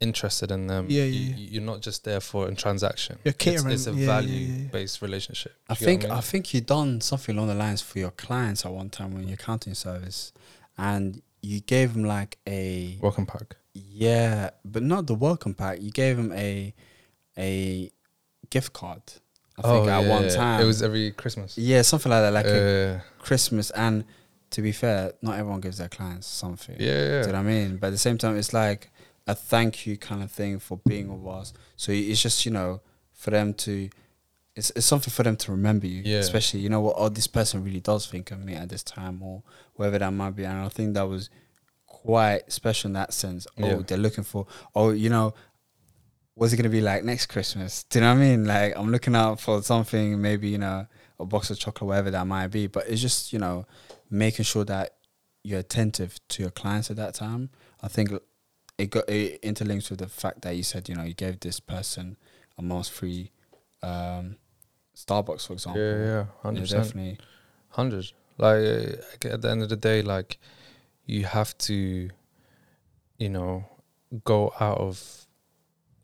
interested 0.00 0.50
in 0.50 0.66
them. 0.66 0.86
Yeah, 0.88 1.04
You- 1.04 1.10
yeah, 1.12 1.30
yeah. 1.30 1.36
you- 1.36 1.48
You're 1.52 1.62
not 1.62 1.80
just 1.80 2.04
there 2.04 2.20
for 2.20 2.48
a 2.48 2.54
transaction. 2.54 3.18
You're 3.24 3.30
It's, 3.32 3.42
catering, 3.44 3.72
it's 3.74 3.86
a 3.86 3.90
yeah, 3.92 3.96
yeah, 3.96 4.00
yeah, 4.00 4.06
value 4.06 4.38
yeah. 4.46 4.68
based 4.70 5.00
relationship. 5.02 5.54
I 5.68 5.74
think 5.74 6.02
get 6.02 6.10
what 6.10 6.18
I, 6.18 6.20
think 6.20 6.52
you 6.52 6.60
done 6.60 7.00
something 7.00 7.34
along 7.36 7.48
the 7.48 7.54
lines 7.54 7.80
for 7.80 7.98
your 7.98 8.10
clients 8.10 8.66
at 8.66 8.72
one 8.72 8.90
time 8.90 9.14
when 9.14 9.24
your 9.28 9.34
accounting 9.34 9.74
service, 9.74 10.32
and 10.76 11.22
you 11.40 11.60
gave 11.60 11.94
them 11.94 12.04
like 12.04 12.38
a 12.46 12.98
welcome 13.00 13.24
pack. 13.26 13.56
yeah, 13.72 14.50
but 14.64 14.82
not 14.82 15.06
the 15.06 15.14
welcome 15.14 15.54
pack. 15.54 15.80
You 15.80 15.90
gave 15.90 16.16
them 16.18 16.32
a 16.32 16.74
a 17.38 17.90
gift 18.50 18.72
card. 18.72 19.02
I 19.58 19.62
think 19.62 19.88
at 19.88 19.98
Oh, 19.98 20.02
yeah, 20.02 20.08
one 20.08 20.28
time 20.28 20.60
it 20.60 20.64
was 20.64 20.82
every 20.82 21.10
Christmas. 21.12 21.56
yeah 21.56 21.82
something 21.82 22.10
like 22.10 22.22
that, 22.22 22.32
like 22.32 22.46
a 22.46 22.94
Uh, 22.96 23.00
Christmas. 23.18 23.70
And 23.70 24.04
to 24.50 24.62
be 24.62 24.72
fair, 24.72 25.12
not 25.22 25.38
everyone 25.38 25.60
gives 25.60 25.78
their 25.78 25.88
clients 25.88 26.26
something. 26.26 26.76
yeah, 26.78 26.92
yeah. 26.92 27.20
Do 27.22 27.26
you 27.28 27.32
know 27.32 27.38
what 27.38 27.38
I 27.38 27.42
mean? 27.42 27.76
But 27.78 27.88
at 27.88 27.90
the 27.90 27.98
same 27.98 28.18
time, 28.18 28.36
it's 28.36 28.52
like 28.52 28.90
a 29.26 29.34
thank 29.34 29.86
you 29.86 29.96
kind 29.96 30.22
of 30.22 30.30
thing 30.30 30.58
for 30.58 30.78
being 30.86 31.08
with 31.22 31.34
us. 31.34 31.52
So 31.76 31.90
it's 31.92 32.20
just 32.22 32.44
you 32.46 32.52
know 32.52 32.80
for 33.12 33.30
them 33.30 33.54
to, 33.54 33.88
it's 34.54 34.70
it's 34.76 34.86
something 34.86 35.10
for 35.10 35.22
them 35.24 35.36
to 35.38 35.50
remember 35.52 35.86
you. 35.86 36.02
Yeah. 36.04 36.18
Especially 36.18 36.60
you 36.60 36.68
know 36.68 36.80
what, 36.80 36.94
oh 36.98 37.08
this 37.08 37.26
person 37.26 37.64
really 37.64 37.80
does 37.80 38.06
think 38.06 38.30
of 38.30 38.38
me 38.44 38.54
at 38.54 38.68
this 38.68 38.82
time 38.82 39.22
or 39.22 39.42
whatever 39.74 39.98
that 39.98 40.12
might 40.12 40.36
be. 40.36 40.44
And 40.44 40.58
I 40.58 40.68
think 40.68 40.94
that 40.94 41.08
was 41.08 41.28
quite 41.86 42.52
special 42.52 42.88
in 42.88 42.92
that 42.92 43.12
sense. 43.12 43.46
Oh, 43.60 43.66
Yeah. 43.66 43.78
they're 43.86 43.98
looking 43.98 44.24
for. 44.24 44.46
Oh, 44.74 44.90
you 44.90 45.08
know. 45.10 45.34
What's 46.36 46.52
it 46.52 46.58
gonna 46.58 46.68
be 46.68 46.82
like 46.82 47.02
next 47.02 47.26
Christmas? 47.26 47.84
Do 47.84 47.98
you 47.98 48.04
know 48.04 48.12
what 48.12 48.20
I 48.20 48.26
mean? 48.26 48.44
Like 48.44 48.76
I'm 48.76 48.92
looking 48.92 49.16
out 49.16 49.40
for 49.40 49.62
something, 49.62 50.20
maybe 50.20 50.48
you 50.50 50.58
know, 50.58 50.86
a 51.18 51.24
box 51.24 51.48
of 51.50 51.58
chocolate, 51.58 51.88
whatever 51.88 52.10
that 52.10 52.26
might 52.26 52.48
be. 52.48 52.66
But 52.66 52.88
it's 52.88 53.00
just 53.00 53.32
you 53.32 53.38
know, 53.38 53.66
making 54.10 54.44
sure 54.44 54.64
that 54.66 54.96
you're 55.42 55.60
attentive 55.60 56.18
to 56.28 56.42
your 56.42 56.50
clients 56.50 56.90
at 56.90 56.96
that 56.96 57.14
time. 57.14 57.48
I 57.82 57.88
think 57.88 58.10
it 58.76 58.90
got 58.90 59.08
it 59.08 59.40
interlinks 59.40 59.88
with 59.88 60.00
the 60.00 60.08
fact 60.08 60.42
that 60.42 60.54
you 60.56 60.62
said 60.62 60.88
you 60.90 60.94
know 60.94 61.04
you 61.04 61.14
gave 61.14 61.40
this 61.40 61.58
person 61.58 62.18
a 62.58 62.62
month 62.62 62.88
free 62.88 63.30
um, 63.82 64.36
Starbucks, 64.94 65.46
for 65.46 65.54
example. 65.54 65.80
yeah, 65.80 65.96
yeah, 65.96 66.04
Yeah, 66.04 66.24
hundred 66.42 66.60
percent. 66.60 66.82
definitely. 66.84 67.18
hundred. 67.68 68.12
Like 68.36 68.58
uh, 69.24 69.28
at 69.32 69.40
the 69.40 69.50
end 69.50 69.62
of 69.62 69.70
the 69.70 69.76
day, 69.76 70.02
like 70.02 70.38
you 71.06 71.24
have 71.24 71.56
to, 71.58 72.10
you 73.16 73.28
know, 73.30 73.64
go 74.24 74.52
out 74.60 74.78
of 74.78 75.25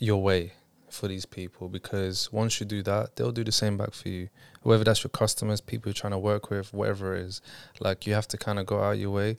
your 0.03 0.21
way 0.21 0.53
for 0.91 1.07
these 1.07 1.25
people 1.25 1.69
because 1.69 2.31
once 2.33 2.59
you 2.59 2.67
do 2.67 2.83
that, 2.83 3.15
they'll 3.15 3.31
do 3.31 3.45
the 3.45 3.53
same 3.53 3.77
back 3.77 3.95
for 3.95 4.09
you. 4.09 4.29
Whether 4.63 4.83
that's 4.83 5.05
your 5.05 5.11
customers, 5.11 5.61
people 5.61 5.89
you're 5.89 5.95
trying 5.95 6.11
to 6.11 6.19
work 6.19 6.51
with, 6.51 6.75
whatever 6.75 7.15
it 7.15 7.23
is, 7.23 7.41
like 7.79 8.05
you 8.07 8.13
have 8.15 8.27
to 8.29 8.37
kind 8.37 8.59
of 8.59 8.67
go 8.67 8.83
out 8.83 8.99
your 8.99 9.11
way, 9.11 9.39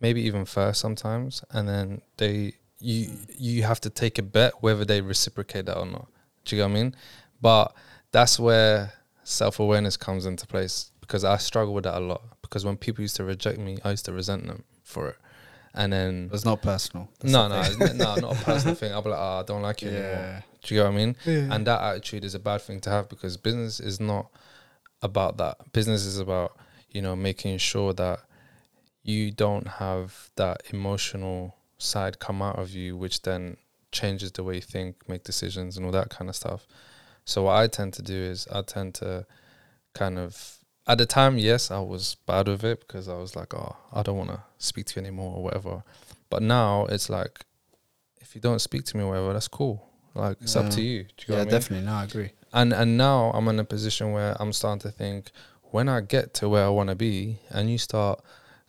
maybe 0.00 0.22
even 0.22 0.44
first 0.44 0.80
sometimes, 0.80 1.44
and 1.50 1.68
then 1.68 2.00
they 2.16 2.54
you 2.78 3.10
you 3.36 3.64
have 3.64 3.80
to 3.80 3.90
take 3.90 4.18
a 4.18 4.22
bet 4.22 4.52
whether 4.60 4.84
they 4.84 5.00
reciprocate 5.00 5.66
that 5.66 5.78
or 5.78 5.86
not. 5.86 6.06
Do 6.44 6.54
you 6.54 6.62
get 6.62 6.68
what 6.68 6.76
I 6.78 6.82
mean? 6.82 6.94
But 7.40 7.74
that's 8.12 8.38
where 8.38 8.92
self 9.24 9.58
awareness 9.58 9.96
comes 9.96 10.26
into 10.26 10.46
place 10.46 10.92
because 11.00 11.24
I 11.24 11.38
struggle 11.38 11.74
with 11.74 11.84
that 11.84 11.98
a 11.98 12.00
lot. 12.00 12.22
Because 12.40 12.64
when 12.64 12.76
people 12.76 13.02
used 13.02 13.16
to 13.16 13.24
reject 13.24 13.58
me, 13.58 13.78
I 13.84 13.90
used 13.90 14.04
to 14.04 14.12
resent 14.12 14.46
them 14.46 14.62
for 14.84 15.08
it. 15.08 15.16
And 15.76 15.92
then 15.92 16.30
It's 16.32 16.44
not 16.46 16.62
personal. 16.62 17.08
That's 17.20 17.32
no, 17.32 17.48
no, 17.48 17.62
thing. 17.62 17.72
it's 17.82 17.90
n- 17.90 17.98
no, 17.98 18.14
not 18.16 18.40
a 18.40 18.44
personal 18.44 18.74
thing. 18.74 18.92
I'll 18.92 19.02
be 19.02 19.10
like, 19.10 19.18
oh, 19.20 19.40
I 19.40 19.42
don't 19.42 19.62
like 19.62 19.82
you 19.82 19.88
anymore. 19.90 20.10
Yeah. 20.10 20.40
Do 20.64 20.74
you 20.74 20.80
get 20.80 20.84
what 20.86 20.94
I 20.94 20.96
mean? 20.96 21.16
Yeah. 21.26 21.54
And 21.54 21.66
that 21.66 21.80
attitude 21.82 22.24
is 22.24 22.34
a 22.34 22.38
bad 22.38 22.62
thing 22.62 22.80
to 22.80 22.90
have 22.90 23.08
because 23.08 23.36
business 23.36 23.78
is 23.78 24.00
not 24.00 24.30
about 25.02 25.36
that. 25.36 25.72
Business 25.72 26.06
is 26.06 26.18
about, 26.18 26.56
you 26.90 27.02
know, 27.02 27.14
making 27.14 27.58
sure 27.58 27.92
that 27.92 28.20
you 29.02 29.30
don't 29.30 29.68
have 29.68 30.30
that 30.36 30.62
emotional 30.72 31.54
side 31.78 32.18
come 32.18 32.40
out 32.40 32.58
of 32.58 32.70
you, 32.70 32.96
which 32.96 33.22
then 33.22 33.58
changes 33.92 34.32
the 34.32 34.42
way 34.42 34.54
you 34.56 34.60
think, 34.62 35.08
make 35.08 35.24
decisions, 35.24 35.76
and 35.76 35.84
all 35.86 35.92
that 35.92 36.08
kind 36.08 36.28
of 36.30 36.34
stuff. 36.36 36.66
So, 37.26 37.42
what 37.44 37.56
I 37.56 37.66
tend 37.66 37.92
to 37.94 38.02
do 38.02 38.14
is 38.14 38.48
I 38.50 38.62
tend 38.62 38.94
to 38.94 39.26
kind 39.94 40.18
of, 40.18 40.56
at 40.86 40.98
the 40.98 41.06
time, 41.06 41.38
yes, 41.38 41.70
I 41.70 41.80
was 41.80 42.16
bad 42.26 42.48
with 42.48 42.64
it 42.64 42.80
because 42.80 43.08
I 43.08 43.14
was 43.14 43.34
like, 43.36 43.54
oh, 43.54 43.76
I 43.92 44.02
don't 44.02 44.16
want 44.16 44.30
to 44.30 44.40
speak 44.58 44.86
to 44.86 45.00
you 45.00 45.06
anymore 45.06 45.36
or 45.36 45.42
whatever. 45.42 45.82
But 46.30 46.42
now 46.42 46.86
it's 46.86 47.08
like, 47.10 47.40
if 48.20 48.34
you 48.34 48.40
don't 48.40 48.60
speak 48.60 48.84
to 48.86 48.96
me 48.96 49.02
or 49.02 49.08
whatever, 49.10 49.32
that's 49.32 49.48
cool. 49.48 49.88
Like, 50.14 50.38
it's 50.40 50.56
up 50.56 50.70
to 50.70 50.80
you. 50.82 51.02
Do 51.02 51.08
you 51.26 51.34
Yeah, 51.34 51.34
what 51.34 51.40
I 51.40 51.44
mean? 51.44 51.50
definitely. 51.50 51.86
No, 51.86 51.92
I 51.92 52.04
agree. 52.04 52.30
and 52.52 52.72
and 52.72 52.96
now 52.96 53.30
I'm 53.34 53.48
in 53.48 53.58
a 53.60 53.64
position 53.64 54.12
where 54.12 54.36
I'm 54.40 54.52
starting 54.52 54.80
to 54.80 54.90
think 54.90 55.30
when 55.72 55.88
I 55.88 56.00
get 56.00 56.32
to 56.34 56.48
where 56.48 56.64
I 56.64 56.68
want 56.68 56.88
to 56.90 56.94
be, 56.96 57.38
and 57.50 57.70
you 57.70 57.76
start 57.78 58.20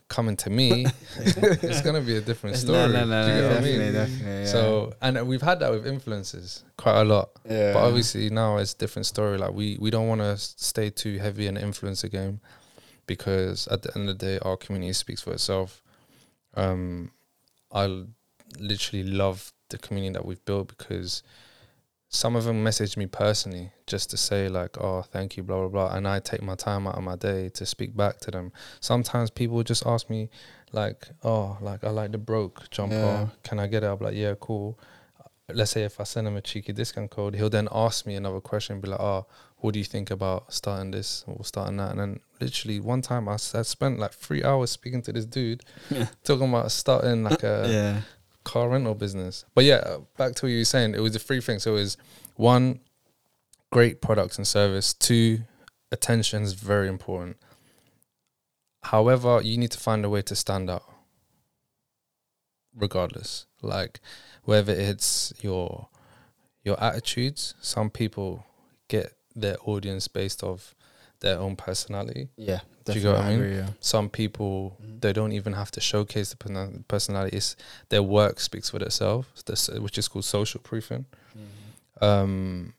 coming 0.08 0.36
to 0.36 0.50
me, 0.50 0.86
it's 1.16 1.82
gonna 1.82 2.00
be 2.00 2.16
a 2.16 2.20
different 2.20 2.56
story. 2.56 2.78
No, 2.78 2.88
no, 2.88 3.04
no, 3.04 3.26
Do 3.26 3.34
you 3.34 3.42
no, 3.42 3.48
get 3.48 3.50
what 3.50 3.58
I 3.58 3.64
mean? 3.64 3.92
definitely. 3.92 4.26
Yeah. 4.26 4.46
So, 4.46 4.92
and 5.02 5.28
we've 5.28 5.42
had 5.42 5.60
that 5.60 5.70
with 5.70 5.84
influencers 5.84 6.62
quite 6.76 7.00
a 7.00 7.04
lot, 7.04 7.30
yeah. 7.48 7.72
but 7.72 7.84
obviously 7.84 8.30
now 8.30 8.56
it's 8.56 8.72
a 8.72 8.78
different 8.78 9.06
story. 9.06 9.38
Like 9.38 9.52
we 9.52 9.76
we 9.80 9.90
don't 9.90 10.08
want 10.08 10.20
to 10.20 10.36
stay 10.36 10.90
too 10.90 11.18
heavy 11.18 11.46
in 11.46 11.54
the 11.54 11.60
influencer 11.60 12.10
game 12.10 12.40
because 13.06 13.66
at 13.68 13.82
the 13.82 13.90
end 13.96 14.08
of 14.08 14.18
the 14.18 14.26
day, 14.26 14.38
our 14.42 14.56
community 14.56 14.92
speaks 14.92 15.22
for 15.22 15.32
itself. 15.32 15.82
Um, 16.54 17.10
I 17.72 18.04
literally 18.58 19.04
love 19.04 19.52
the 19.70 19.78
community 19.78 20.14
that 20.14 20.24
we've 20.24 20.44
built 20.44 20.68
because 20.68 21.22
some 22.10 22.36
of 22.36 22.44
them 22.44 22.62
message 22.62 22.96
me 22.96 23.06
personally 23.06 23.70
just 23.86 24.10
to 24.10 24.16
say 24.16 24.48
like, 24.48 24.78
"Oh, 24.80 25.02
thank 25.02 25.36
you," 25.36 25.42
blah 25.42 25.58
blah 25.60 25.68
blah, 25.68 25.96
and 25.96 26.08
I 26.08 26.20
take 26.20 26.42
my 26.42 26.54
time 26.54 26.86
out 26.86 26.96
of 26.96 27.02
my 27.02 27.16
day 27.16 27.50
to 27.50 27.66
speak 27.66 27.96
back 27.96 28.18
to 28.20 28.30
them. 28.30 28.52
Sometimes 28.80 29.30
people 29.30 29.62
just 29.62 29.84
ask 29.86 30.08
me 30.08 30.30
like, 30.72 31.08
"Oh, 31.22 31.58
like 31.60 31.84
I 31.84 31.90
like 31.90 32.12
the 32.12 32.18
broke 32.18 32.70
jumper. 32.70 32.94
Yeah. 32.94 33.26
Can 33.42 33.58
I 33.58 33.66
get 33.66 33.82
it?" 33.84 33.86
I'm 33.88 33.98
like, 33.98 34.14
"Yeah, 34.14 34.34
cool." 34.40 34.78
Let's 35.50 35.70
say 35.70 35.84
if 35.84 35.98
I 35.98 36.04
send 36.04 36.26
him 36.26 36.36
a 36.36 36.42
cheeky 36.42 36.74
discount 36.74 37.10
code, 37.10 37.34
he'll 37.34 37.48
then 37.48 37.68
ask 37.72 38.04
me 38.04 38.16
another 38.16 38.40
question, 38.40 38.80
be 38.80 38.88
like, 38.88 39.00
"Oh, 39.00 39.26
what 39.58 39.72
do 39.72 39.78
you 39.78 39.84
think 39.84 40.10
about 40.10 40.52
starting 40.52 40.90
this 40.90 41.24
or 41.26 41.42
starting 41.44 41.78
that?" 41.78 41.90
And 41.92 42.00
then 42.00 42.20
literally 42.40 42.80
one 42.80 43.02
time 43.02 43.28
I 43.28 43.36
spent 43.36 43.98
like 43.98 44.12
three 44.12 44.42
hours 44.44 44.70
speaking 44.70 45.02
to 45.02 45.12
this 45.12 45.26
dude, 45.26 45.62
talking 46.24 46.48
about 46.48 46.70
starting 46.70 47.22
like 47.24 47.42
a 47.42 47.66
yeah. 47.70 48.00
Car 48.44 48.68
rental 48.68 48.94
business. 48.94 49.44
But 49.54 49.64
yeah, 49.64 49.76
uh, 49.76 49.98
back 50.16 50.34
to 50.36 50.46
what 50.46 50.52
you 50.52 50.58
were 50.58 50.64
saying, 50.64 50.94
it 50.94 51.00
was 51.00 51.12
the 51.12 51.18
three 51.18 51.40
things. 51.40 51.62
So 51.62 51.72
it 51.72 51.80
was 51.80 51.96
one, 52.36 52.80
great 53.70 54.00
products 54.00 54.36
and 54.36 54.46
service. 54.46 54.94
Two, 54.94 55.40
attention 55.92 56.42
is 56.42 56.54
very 56.54 56.88
important. 56.88 57.36
However, 58.84 59.40
you 59.42 59.58
need 59.58 59.72
to 59.72 59.78
find 59.78 60.04
a 60.04 60.08
way 60.08 60.22
to 60.22 60.36
stand 60.36 60.70
out. 60.70 60.84
Regardless, 62.74 63.46
like 63.60 64.00
whether 64.44 64.72
it's 64.72 65.32
your 65.40 65.88
your 66.62 66.80
attitudes, 66.80 67.54
some 67.60 67.90
people 67.90 68.46
get 68.86 69.14
their 69.34 69.56
audience 69.64 70.06
based 70.06 70.44
off 70.44 70.76
their 71.20 71.38
own 71.38 71.56
personality. 71.56 72.28
Yeah. 72.36 72.60
Do 72.84 72.92
you 72.94 73.00
get 73.00 73.12
what 73.12 73.20
I 73.20 73.30
mean? 73.30 73.40
agree, 73.40 73.56
yeah. 73.56 73.70
Some 73.80 74.08
people 74.08 74.76
Mhm. 74.82 75.00
they 75.00 75.12
don't 75.12 75.32
even 75.32 75.52
have 75.52 75.70
to 75.72 75.80
showcase 75.80 76.30
the 76.30 76.36
person- 76.36 76.84
personality. 76.88 77.36
It's 77.36 77.56
their 77.90 78.02
work 78.02 78.40
speaks 78.40 78.70
for 78.70 78.78
itself, 78.82 79.26
which 79.78 79.98
is 79.98 80.08
called 80.08 80.24
social 80.24 80.60
proofing. 80.60 81.06
Um, 82.00 82.74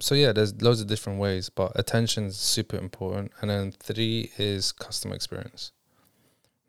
so 0.00 0.14
yeah, 0.14 0.32
there's 0.32 0.60
loads 0.62 0.80
of 0.80 0.86
different 0.88 1.20
ways, 1.20 1.48
but 1.50 1.72
attention 1.78 2.24
is 2.24 2.36
super 2.36 2.76
important. 2.76 3.32
And 3.40 3.50
then 3.50 3.72
three 3.72 4.32
is 4.38 4.72
customer 4.72 5.14
experience, 5.14 5.72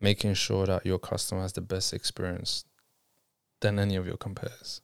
making 0.00 0.34
sure 0.34 0.66
that 0.66 0.84
your 0.86 0.98
customer 0.98 1.40
has 1.42 1.54
the 1.54 1.60
best 1.62 1.92
experience 1.92 2.64
than 3.60 3.78
any 3.78 3.96
of 3.96 4.06
your 4.06 4.16
competitors. 4.18 4.82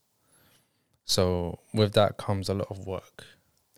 So 1.04 1.60
with 1.74 1.92
that 1.92 2.16
comes 2.16 2.48
a 2.48 2.54
lot 2.54 2.68
of 2.70 2.86
work. 2.86 3.24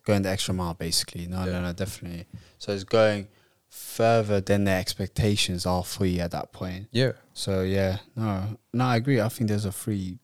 Going 0.05 0.23
the 0.23 0.31
extra 0.31 0.53
mile, 0.55 0.75
basically. 0.75 1.27
No, 1.27 1.45
Yeah. 1.45 1.53
no, 1.53 1.63
no, 1.63 1.73
definitely. 1.73 2.27
So 2.59 2.73
it's 2.73 2.85
going 2.85 3.29
further 3.69 4.41
than 4.41 4.65
their 4.65 4.79
expectations 4.79 5.65
are 5.65 5.85
for 5.85 6.05
you 6.05 6.21
at 6.21 6.31
that 6.33 6.53
point. 6.53 6.89
Yeah, 6.93 7.13
So 7.33 7.63
yeah, 7.63 7.99
no, 8.17 8.59
no, 8.73 8.85
I 8.85 8.97
agree. 8.97 9.21
I 9.21 9.29
think 9.29 9.49
there's 9.49 9.65
a 9.65 9.73
free 9.73 10.19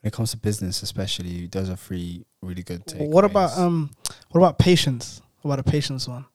when 0.00 0.08
it 0.08 0.12
comes 0.12 0.32
to 0.32 0.36
business, 0.36 0.82
especially. 0.82 1.46
There's 1.46 1.68
a 1.68 1.76
free 1.76 2.26
really 2.42 2.62
good 2.64 2.84
take. 2.86 3.08
What 3.08 3.24
about 3.24 3.56
um? 3.56 3.90
What 4.30 4.40
about 4.40 4.58
patience? 4.58 5.22
What 5.42 5.52
about 5.54 5.64
the 5.64 5.70
patience 5.70 6.08
one? 6.08 6.26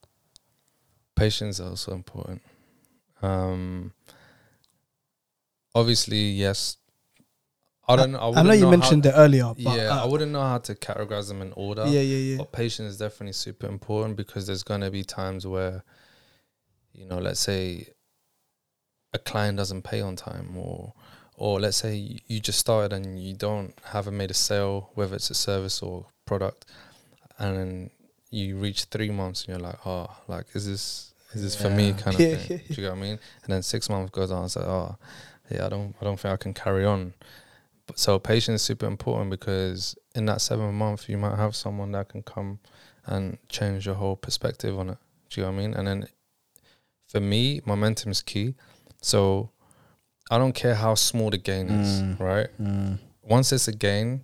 patience 1.15 1.59
is 1.59 1.67
also 1.67 1.93
important. 1.93 2.41
Um, 3.23 3.91
obviously, 5.75 6.29
yes. 6.29 6.77
I 7.89 7.95
don't 7.95 8.11
know. 8.11 8.19
I, 8.19 8.39
I 8.39 8.43
know 8.43 8.53
you 8.53 8.65
how- 8.65 8.71
mentioned 8.71 9.05
it 9.05 9.13
earlier, 9.15 9.53
but 9.53 9.77
yeah, 9.77 9.89
uh, 9.95 10.03
I 10.03 10.05
wouldn't 10.05 10.31
know 10.31 10.41
how 10.41 10.57
to 10.57 10.75
categorize 10.75 11.27
them 11.29 11.41
in 11.41 11.53
order. 11.53 11.85
yeah, 11.85 12.01
yeah, 12.01 12.17
yeah. 12.17 12.37
But 12.37 12.51
patience 12.51 12.91
is 12.91 12.97
definitely 12.97 13.33
super 13.33 13.67
important 13.67 14.17
because 14.17 14.45
there's 14.47 14.63
going 14.63 14.81
to 14.81 14.91
be 14.91 15.03
times 15.03 15.47
where, 15.47 15.83
you 16.93 17.05
know, 17.05 17.17
let's 17.19 17.39
say 17.39 17.87
a 19.13 19.19
client 19.19 19.57
doesn't 19.57 19.83
pay 19.83 20.01
on 20.01 20.15
time 20.15 20.57
or 20.57 20.93
or 21.35 21.59
let's 21.59 21.77
say 21.77 21.95
you- 21.95 22.39
just 22.39 22.59
started 22.59 22.91
and 22.93 23.21
you 23.21 23.33
don't 23.33 23.73
haven't 23.83 24.17
made 24.17 24.31
a 24.31 24.33
sale, 24.33 24.89
whether 24.95 25.15
it's 25.15 25.29
a 25.29 25.35
service 25.35 25.81
or 25.81 26.07
product, 26.25 26.65
and 27.37 27.89
you 28.31 28.57
reach 28.57 28.85
three 28.85 29.09
months 29.11 29.45
and 29.45 29.49
you're 29.49 29.59
like, 29.69 29.79
oh, 29.85 30.07
like 30.27 30.45
is 30.53 30.65
this 30.67 31.13
is 31.33 31.41
this 31.43 31.55
for 31.55 31.69
me 31.69 31.93
kind 31.93 32.15
of 32.15 32.19
Yeah, 32.21 32.35
thing? 32.35 32.47
yeah, 32.49 32.67
Do 32.67 32.73
you 32.81 32.87
get 32.87 32.91
what 32.91 32.97
I 32.97 33.01
mean? 33.01 33.19
And 33.43 33.53
then 33.53 33.61
six 33.63 33.89
months 33.89 34.11
goes 34.11 34.31
on, 34.31 34.45
it's 34.45 34.55
like, 34.55 34.65
oh, 34.65 34.97
yeah, 35.51 35.65
I 35.65 35.69
don't 35.69 35.95
I 36.01 36.03
don't 36.03 36.19
think 36.19 36.33
I 36.33 36.37
can 36.37 36.53
carry 36.53 36.85
on. 36.85 37.13
So 37.95 38.19
patience 38.19 38.61
is 38.61 38.65
super 38.65 38.85
important 38.85 39.29
because 39.31 39.95
in 40.13 40.25
that 40.25 40.41
seven 40.41 40.73
month 40.75 41.07
you 41.09 41.17
might 41.17 41.37
have 41.37 41.55
someone 41.55 41.91
that 41.93 42.09
can 42.09 42.21
come 42.23 42.59
and 43.05 43.37
change 43.49 43.85
your 43.85 43.95
whole 43.95 44.15
perspective 44.15 44.77
on 44.77 44.89
it. 44.89 44.97
Do 45.29 45.41
you 45.41 45.45
know 45.47 45.51
what 45.53 45.57
I 45.59 45.61
mean? 45.67 45.73
And 45.73 45.87
then 45.87 46.07
for 47.07 47.19
me, 47.21 47.61
momentum 47.65 48.11
is 48.11 48.21
key. 48.21 48.55
So 49.01 49.51
I 50.29 50.37
don't 50.37 50.53
care 50.53 50.75
how 50.75 50.95
small 50.95 51.29
the 51.29 51.37
gain 51.37 51.69
is, 51.69 52.01
Mm. 52.01 52.19
right? 52.19 52.49
Mm, 52.61 52.99
Once 53.23 53.51
it's 53.53 53.67
a 53.67 53.71
gain, 53.73 54.21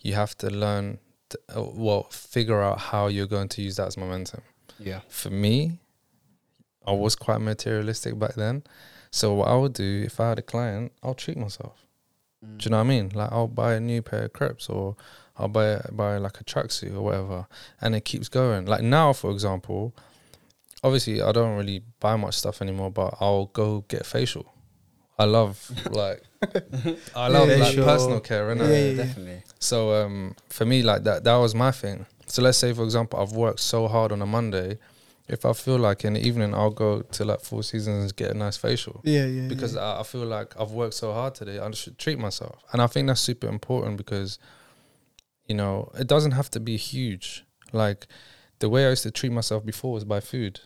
you 0.00 0.14
have 0.14 0.36
to 0.38 0.50
learn, 0.50 0.98
to, 1.30 1.38
uh, 1.56 1.62
well, 1.62 2.04
figure 2.10 2.62
out 2.62 2.78
how 2.78 3.06
you're 3.08 3.26
going 3.26 3.48
to 3.48 3.62
use 3.62 3.76
that 3.76 3.86
as 3.88 3.96
momentum. 3.96 4.42
yeah. 4.78 5.00
For 5.08 5.30
me, 5.30 5.78
I 6.86 6.92
was 6.92 7.16
quite 7.16 7.40
materialistic 7.40 8.18
back 8.18 8.34
then. 8.34 8.62
So 9.10 9.32
what 9.34 9.48
I 9.48 9.56
would 9.56 9.72
do 9.72 10.02
if 10.04 10.20
I 10.20 10.28
had 10.28 10.38
a 10.38 10.42
client, 10.42 10.92
I'll 11.02 11.14
treat 11.14 11.38
myself. 11.38 11.85
Do 12.42 12.64
you 12.64 12.70
know 12.70 12.78
what 12.78 12.84
I 12.84 12.88
mean? 12.88 13.10
Like 13.14 13.32
I'll 13.32 13.48
buy 13.48 13.74
a 13.74 13.80
new 13.80 14.02
pair 14.02 14.24
of 14.24 14.32
crepes 14.32 14.68
or 14.68 14.96
I'll 15.36 15.48
buy 15.48 15.80
buy 15.92 16.18
like 16.18 16.40
a 16.40 16.44
tracksuit 16.44 16.94
or 16.94 17.00
whatever, 17.02 17.46
and 17.80 17.94
it 17.94 18.04
keeps 18.04 18.28
going. 18.28 18.66
Like 18.66 18.82
now, 18.82 19.12
for 19.12 19.30
example, 19.30 19.94
obviously 20.84 21.20
I 21.22 21.32
don't 21.32 21.56
really 21.56 21.82
buy 22.00 22.16
much 22.16 22.36
stuff 22.36 22.62
anymore, 22.62 22.90
but 22.90 23.14
I'll 23.20 23.46
go 23.46 23.84
get 23.88 24.06
facial. 24.06 24.52
I 25.18 25.24
love 25.24 25.70
like 25.90 26.22
I 27.14 27.28
love 27.28 27.48
Yeah, 27.48 27.56
like 27.58 27.74
sure. 27.74 27.84
personal 27.84 28.20
care, 28.20 28.48
innit? 28.54 28.60
Yeah, 28.60 28.68
yeah, 28.78 28.90
yeah. 28.90 28.96
definitely. 28.96 29.42
So 29.58 30.04
um, 30.04 30.36
for 30.50 30.64
me, 30.66 30.82
like 30.82 31.04
that, 31.04 31.24
that 31.24 31.36
was 31.36 31.54
my 31.54 31.70
thing. 31.70 32.06
So 32.26 32.42
let's 32.42 32.58
say, 32.58 32.72
for 32.72 32.84
example, 32.84 33.18
I've 33.20 33.32
worked 33.32 33.60
so 33.60 33.88
hard 33.88 34.12
on 34.12 34.20
a 34.20 34.26
Monday. 34.26 34.78
If 35.28 35.44
I 35.44 35.52
feel 35.52 35.78
like 35.78 36.04
in 36.04 36.12
the 36.12 36.20
evening, 36.24 36.54
I'll 36.54 36.70
go 36.70 37.02
to 37.02 37.24
like 37.24 37.40
Four 37.40 37.62
Seasons 37.64 38.02
and 38.04 38.16
get 38.16 38.30
a 38.30 38.34
nice 38.34 38.56
facial 38.56 39.00
Yeah, 39.04 39.26
yeah. 39.26 39.48
because 39.48 39.74
yeah. 39.74 39.80
I, 39.80 40.00
I 40.00 40.02
feel 40.04 40.24
like 40.24 40.58
I've 40.58 40.70
worked 40.70 40.94
so 40.94 41.12
hard 41.12 41.34
today. 41.34 41.58
I 41.58 41.68
should 41.72 41.98
treat 41.98 42.18
myself, 42.18 42.62
and 42.72 42.80
I 42.80 42.86
think 42.86 43.08
that's 43.08 43.20
super 43.20 43.48
important 43.48 43.96
because, 43.96 44.38
you 45.46 45.54
know, 45.56 45.90
it 45.98 46.06
doesn't 46.06 46.32
have 46.32 46.48
to 46.50 46.60
be 46.60 46.76
huge. 46.76 47.44
Like 47.72 48.06
the 48.60 48.68
way 48.68 48.86
I 48.86 48.90
used 48.90 49.02
to 49.02 49.10
treat 49.10 49.32
myself 49.32 49.66
before 49.66 49.92
was 49.92 50.04
by 50.04 50.20
food. 50.20 50.60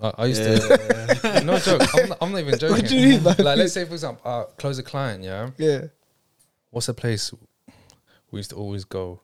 I, 0.00 0.12
I 0.16 0.26
used 0.26 0.42
to. 0.42 1.42
no 1.44 1.58
joke. 1.58 1.82
I'm 1.94 2.08
not, 2.08 2.18
I'm 2.22 2.32
not 2.32 2.40
even 2.40 2.58
joking. 2.58 2.76
What 2.76 2.88
do 2.88 2.96
you 2.96 3.08
mean, 3.08 3.22
man? 3.22 3.36
Like, 3.38 3.58
let's 3.58 3.74
say 3.74 3.84
for 3.84 3.92
example, 3.92 4.22
uh, 4.24 4.44
close 4.56 4.78
a 4.78 4.82
client. 4.82 5.22
Yeah. 5.22 5.50
Yeah. 5.58 5.86
What's 6.70 6.88
a 6.88 6.94
place 6.94 7.32
we 8.30 8.38
used 8.38 8.50
to 8.50 8.56
always 8.56 8.84
go? 8.84 9.20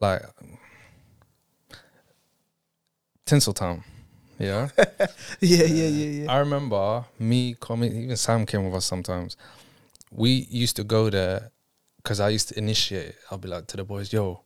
Like 0.00 0.22
Tinseltown. 3.26 3.82
Yeah. 4.38 4.68
Yeah, 5.40 5.64
yeah, 5.64 5.88
yeah, 5.88 6.22
yeah. 6.22 6.32
I 6.32 6.38
remember 6.38 7.04
me 7.18 7.56
coming, 7.60 7.94
even 8.04 8.16
Sam 8.16 8.46
came 8.46 8.64
with 8.64 8.74
us 8.74 8.86
sometimes. 8.86 9.36
We 10.10 10.46
used 10.50 10.76
to 10.76 10.84
go 10.84 11.10
there 11.10 11.50
because 11.98 12.20
I 12.20 12.30
used 12.30 12.48
to 12.50 12.58
initiate. 12.58 13.14
I'll 13.30 13.38
be 13.38 13.48
like 13.48 13.66
to 13.68 13.76
the 13.76 13.84
boys, 13.84 14.12
yo, 14.12 14.42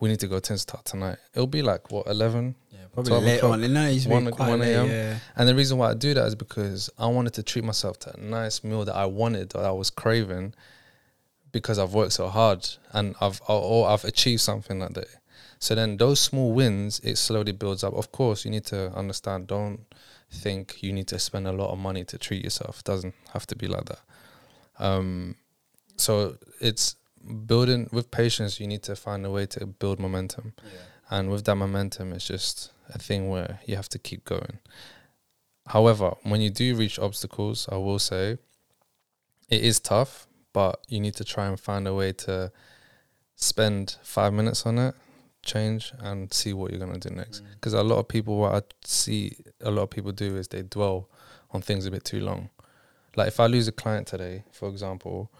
we 0.00 0.08
need 0.08 0.20
to 0.20 0.26
go 0.26 0.38
to 0.40 0.52
Tinseltown 0.52 0.82
tonight. 0.84 1.18
It'll 1.32 1.46
be 1.46 1.62
like, 1.62 1.90
what, 1.90 2.06
11? 2.08 2.54
Yeah, 2.72 2.78
probably 2.92 3.10
12 3.10 3.24
late 3.24 3.36
o'clock, 3.38 3.52
on. 3.52 3.72
No, 3.72 3.86
it 3.86 3.92
used 3.92 4.02
to 4.04 4.08
be 4.08 4.14
one- 4.14 4.30
quite 4.30 4.48
1 4.50 4.62
a.m. 4.62 4.88
Yeah. 4.90 5.18
And 5.36 5.48
the 5.48 5.54
reason 5.54 5.78
why 5.78 5.90
I 5.90 5.94
do 5.94 6.12
that 6.14 6.26
is 6.26 6.34
because 6.34 6.90
I 6.98 7.06
wanted 7.06 7.34
to 7.34 7.42
treat 7.42 7.64
myself 7.64 7.98
to 8.00 8.14
a 8.16 8.20
nice 8.20 8.62
meal 8.64 8.84
that 8.84 8.94
I 8.96 9.06
wanted, 9.06 9.50
that 9.50 9.64
I 9.64 9.70
was 9.72 9.88
craving, 9.90 10.54
because 11.52 11.78
I've 11.78 11.94
worked 11.94 12.12
so 12.12 12.28
hard 12.28 12.66
and 12.92 13.14
I've 13.20 13.40
or 13.48 13.88
I've 13.88 14.04
achieved 14.04 14.40
something 14.42 14.80
like 14.80 14.94
that. 14.94 15.06
So 15.58 15.74
then 15.74 15.96
those 15.96 16.20
small 16.20 16.52
wins, 16.52 17.00
it 17.00 17.16
slowly 17.16 17.52
builds 17.52 17.84
up. 17.84 17.94
Of 17.94 18.12
course, 18.12 18.44
you 18.44 18.50
need 18.50 18.64
to 18.66 18.92
understand. 18.92 19.46
Don't 19.46 19.86
think 20.30 20.82
you 20.82 20.92
need 20.92 21.08
to 21.08 21.18
spend 21.18 21.46
a 21.46 21.52
lot 21.52 21.70
of 21.70 21.78
money 21.78 22.04
to 22.04 22.18
treat 22.18 22.44
yourself. 22.44 22.80
It 22.80 22.84
doesn't 22.84 23.14
have 23.32 23.46
to 23.46 23.56
be 23.56 23.66
like 23.66 23.84
that. 23.86 24.00
Um, 24.78 25.36
so 25.96 26.36
it's 26.60 26.96
building 27.46 27.88
with 27.92 28.10
patience. 28.10 28.60
You 28.60 28.66
need 28.66 28.82
to 28.84 28.96
find 28.96 29.24
a 29.24 29.30
way 29.30 29.46
to 29.46 29.66
build 29.66 29.98
momentum, 30.00 30.54
and 31.10 31.30
with 31.30 31.44
that 31.44 31.56
momentum, 31.56 32.12
it's 32.12 32.26
just 32.26 32.72
a 32.88 32.98
thing 32.98 33.28
where 33.28 33.60
you 33.66 33.76
have 33.76 33.88
to 33.90 33.98
keep 33.98 34.24
going. 34.24 34.58
However, 35.66 36.14
when 36.22 36.40
you 36.40 36.50
do 36.50 36.74
reach 36.74 36.98
obstacles, 36.98 37.68
I 37.70 37.76
will 37.76 37.98
say 37.98 38.38
it 39.48 39.62
is 39.62 39.80
tough, 39.80 40.26
but 40.52 40.80
you 40.88 41.00
need 41.00 41.14
to 41.14 41.24
try 41.24 41.46
and 41.46 41.58
find 41.58 41.88
a 41.88 41.94
way 41.94 42.12
to 42.12 42.52
spend 43.36 43.96
five 44.02 44.32
minutes 44.32 44.66
on 44.66 44.78
it, 44.78 44.94
change, 45.44 45.92
and 46.00 46.32
see 46.32 46.52
what 46.52 46.70
you're 46.70 46.80
gonna 46.80 46.98
do 46.98 47.10
next. 47.10 47.42
Mm. 47.42 47.52
Because 47.54 47.72
a 47.74 47.82
lot 47.82 47.98
of 47.98 48.08
people, 48.08 48.36
what 48.38 48.54
I 48.54 48.62
see 48.84 49.36
a 49.60 49.70
lot 49.70 49.82
of 49.82 49.90
people 49.90 50.12
do 50.12 50.36
is 50.36 50.48
they 50.48 50.62
dwell 50.62 51.08
on 51.50 51.62
things 51.62 51.86
a 51.86 51.90
bit 51.90 52.04
too 52.04 52.20
long. 52.20 52.50
Like 53.16 53.28
if 53.28 53.38
I 53.40 53.46
lose 53.46 53.68
a 53.68 53.72
client 53.72 54.06
today, 54.06 54.44
for 54.52 54.68
example, 54.68 55.30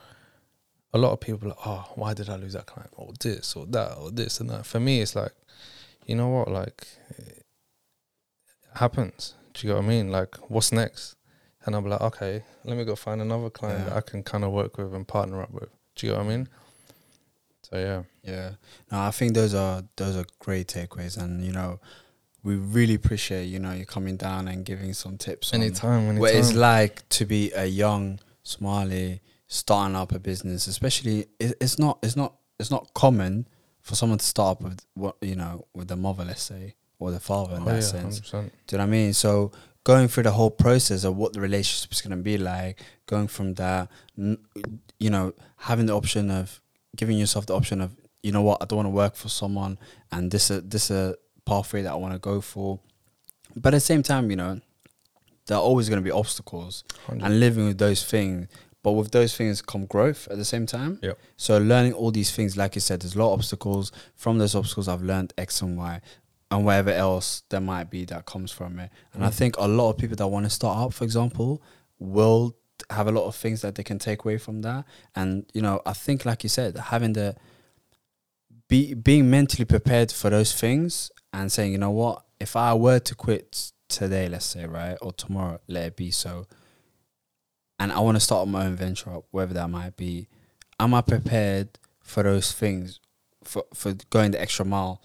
a 0.93 0.99
lot 0.99 1.13
of 1.13 1.21
people 1.21 1.49
are 1.49 1.51
like, 1.51 1.67
oh, 1.67 1.93
why 1.97 2.15
did 2.15 2.29
I 2.29 2.37
lose 2.37 2.53
that 2.53 2.67
client? 2.67 2.93
Or 2.97 3.13
this, 3.19 3.57
or 3.57 3.67
that, 3.67 3.99
or 3.99 4.11
this 4.13 4.39
and 4.41 4.49
that. 4.51 4.65
For 4.65 4.79
me, 4.79 5.01
it's 5.01 5.17
like, 5.17 5.33
you 6.07 6.15
know 6.15 6.29
what? 6.29 6.49
Like, 6.49 6.87
it 7.19 7.45
happens. 8.75 9.35
Do 9.53 9.67
you 9.67 9.73
get 9.73 9.77
what 9.79 9.87
I 9.87 9.89
mean? 9.89 10.11
Like, 10.13 10.37
what's 10.51 10.71
next? 10.71 11.17
And 11.65 11.75
I'm 11.75 11.85
like, 11.87 12.01
okay, 12.01 12.45
let 12.65 12.77
me 12.77 12.85
go 12.85 12.95
find 12.95 13.21
another 13.21 13.51
client 13.51 13.81
Yeah. 13.81 13.85
that 13.87 13.97
I 13.97 14.01
can 14.03 14.23
kind 14.23 14.45
of 14.45 14.53
work 14.53 14.79
with 14.79 14.95
and 14.95 15.07
partner 15.07 15.43
up 15.43 15.51
with. 15.51 15.71
Do 15.97 16.07
you 16.07 16.13
get 16.13 16.19
what 16.19 16.27
I 16.27 16.29
mean? 16.29 16.49
So 17.75 17.81
yeah, 17.81 18.03
Yeah. 18.33 18.51
No, 18.93 19.01
I 19.01 19.11
think 19.11 19.35
those 19.35 19.53
are 19.53 19.83
those 19.97 20.17
are 20.17 20.25
great 20.39 20.69
takeaways, 20.69 21.17
and 21.17 21.45
you 21.45 21.51
know, 21.53 21.81
we 22.45 22.55
really 22.55 22.95
appreciate 22.95 23.47
you 23.47 23.59
know 23.59 23.73
you 23.73 23.85
coming 23.85 24.17
down 24.17 24.47
and 24.47 24.65
giving 24.65 24.93
some 24.93 25.19
tips. 25.19 25.53
on 25.53 25.61
anytime, 25.61 26.03
anytime. 26.03 26.19
what 26.19 26.35
it's 26.35 26.55
like 26.55 27.09
to 27.11 27.25
be 27.25 27.51
a 27.53 27.67
young 27.67 28.21
Somali 28.45 29.21
starting 29.49 29.97
up 29.97 30.13
a 30.13 30.21
business, 30.21 30.69
especially 30.69 31.27
it, 31.41 31.55
it's 31.61 31.79
not 31.79 31.99
it's 32.03 32.15
not 32.15 32.35
it's 32.61 32.71
not 32.71 32.95
common 32.95 33.49
for 33.81 33.97
someone 33.97 34.19
to 34.19 34.25
start 34.25 34.59
up 34.59 34.63
with 34.63 34.87
what 34.95 35.17
you 35.21 35.35
know 35.35 35.67
with 35.75 35.89
the 35.89 35.97
mother, 35.97 36.25
let's 36.25 36.43
say, 36.43 36.77
or 37.01 37.11
the 37.11 37.19
father 37.19 37.57
in 37.57 37.63
Oh, 37.63 37.67
that 37.67 37.75
yeah, 37.75 37.81
sense. 37.81 38.21
100%. 38.21 38.31
Do 38.31 38.37
you 38.37 38.79
know 38.79 38.79
what 38.79 38.81
I 38.83 38.87
mean? 38.87 39.13
So 39.13 39.51
going 39.83 40.07
through 40.07 40.23
the 40.23 40.31
whole 40.31 40.51
process 40.51 41.03
of 41.03 41.17
what 41.17 41.33
the 41.33 41.41
relationship 41.41 41.91
is 41.93 42.01
going 42.01 42.17
to 42.17 42.23
be 42.23 42.39
like, 42.39 42.81
going 43.07 43.27
from 43.27 43.55
that, 43.55 43.91
you 44.17 45.11
know, 45.11 45.35
having 45.57 45.87
the 45.87 45.95
option 45.95 46.31
of 46.31 46.61
giving 46.97 47.19
yourself 47.19 47.47
the 47.47 47.55
option 47.55 47.81
of, 47.81 47.91
you 48.23 48.33
know 48.33 48.43
what, 48.43 48.63
I 48.63 48.67
don't 48.67 48.77
want 48.79 48.87
to 48.87 48.91
work 48.91 49.17
for 49.17 49.29
someone, 49.29 49.79
and 50.13 50.31
this 50.31 50.51
a 50.51 50.61
this 50.61 50.91
a 50.91 51.15
pathway 51.45 51.83
that 51.83 51.93
I 51.93 51.97
want 51.97 52.15
to 52.15 52.19
go 52.19 52.41
for. 52.41 52.81
But 53.57 53.75
at 53.75 53.77
the 53.79 53.81
same 53.81 54.03
time, 54.03 54.31
you 54.31 54.37
know, 54.37 54.61
there 55.47 55.57
are 55.59 55.63
always 55.63 55.89
going 55.89 56.01
to 56.01 56.05
be 56.05 56.11
obstacles, 56.11 56.85
100. 57.07 57.25
and 57.27 57.41
living 57.41 57.67
with 57.67 57.79
those 57.79 58.05
things. 58.05 58.49
But 58.83 58.93
with 58.93 59.13
those 59.13 59.35
things 59.35 59.63
come 59.63 59.87
growth 59.87 60.29
at 60.31 60.37
the 60.37 60.45
same 60.45 60.67
time. 60.67 60.99
Yep. 61.03 61.19
So 61.39 61.57
learning 61.57 61.95
all 61.95 62.11
these 62.11 62.31
things, 62.31 62.55
like 62.57 62.75
you 62.75 62.83
said, 62.83 63.01
there's 63.01 63.15
a 63.15 63.19
lot 63.19 63.33
of 63.33 63.39
obstacles. 63.41 63.91
From 64.15 64.37
those 64.39 64.55
obstacles, 64.55 64.89
I've 64.89 65.03
learned 65.03 65.33
X 65.39 65.63
and 65.63 65.79
Y, 65.79 66.01
and 66.51 66.65
whatever 66.67 66.91
else 66.91 67.45
there 67.49 67.63
might 67.63 67.89
be 67.91 68.05
that 68.07 68.27
comes 68.27 68.53
from 68.53 68.79
it. 68.79 68.91
And 69.15 69.25
I 69.25 69.29
Mm. 69.29 69.35
think 69.35 69.57
a 69.57 69.67
lot 69.67 69.89
of 69.91 69.97
people 69.97 70.17
that 70.17 70.27
want 70.29 70.45
to 70.45 70.51
start 70.51 70.77
up, 70.79 70.93
for 70.93 71.05
example, 71.05 71.63
will 71.99 72.55
have 72.91 73.07
a 73.07 73.13
lot 73.13 73.27
of 73.27 73.35
things 73.35 73.63
that 73.63 73.75
they 73.75 73.83
can 73.83 73.99
take 73.99 74.25
away 74.25 74.39
from 74.39 74.63
that. 74.63 74.85
And 75.15 75.47
you 75.55 75.63
know, 75.63 75.81
I 75.87 75.93
think, 75.93 76.25
like 76.25 76.43
you 76.43 76.49
said, 76.49 76.77
having 76.77 77.13
the 77.15 77.37
be 78.69 78.95
being 78.95 79.31
mentally 79.31 79.65
prepared 79.65 80.11
for 80.11 80.31
those 80.31 80.53
things 80.53 81.11
and 81.33 81.51
saying, 81.51 81.73
you 81.73 81.79
know 81.79 81.91
what, 81.91 82.25
if 82.41 82.57
I 82.57 82.75
were 82.75 82.99
to 83.01 83.15
quit 83.15 83.73
today, 83.89 84.29
let's 84.29 84.47
say, 84.47 84.67
right, 84.67 84.97
or 85.03 85.13
tomorrow, 85.13 85.61
let 85.69 85.87
it 85.87 85.97
be 85.97 86.11
so. 86.11 86.47
And 87.79 87.93
I 87.93 88.01
want 88.01 88.17
to 88.17 88.21
start 88.21 88.49
my 88.49 88.67
own 88.67 88.77
venture 88.77 89.11
up, 89.11 89.25
whatever 89.31 89.55
that 89.55 89.69
might 89.69 89.97
be. 89.97 90.29
Am 90.79 90.95
I 90.95 91.01
prepared 91.01 91.79
for 92.01 92.23
those 92.23 92.53
things, 92.53 93.01
for 93.43 93.65
for 93.75 93.95
going 94.11 94.31
the 94.33 94.41
extra 94.41 94.65
mile, 94.65 95.03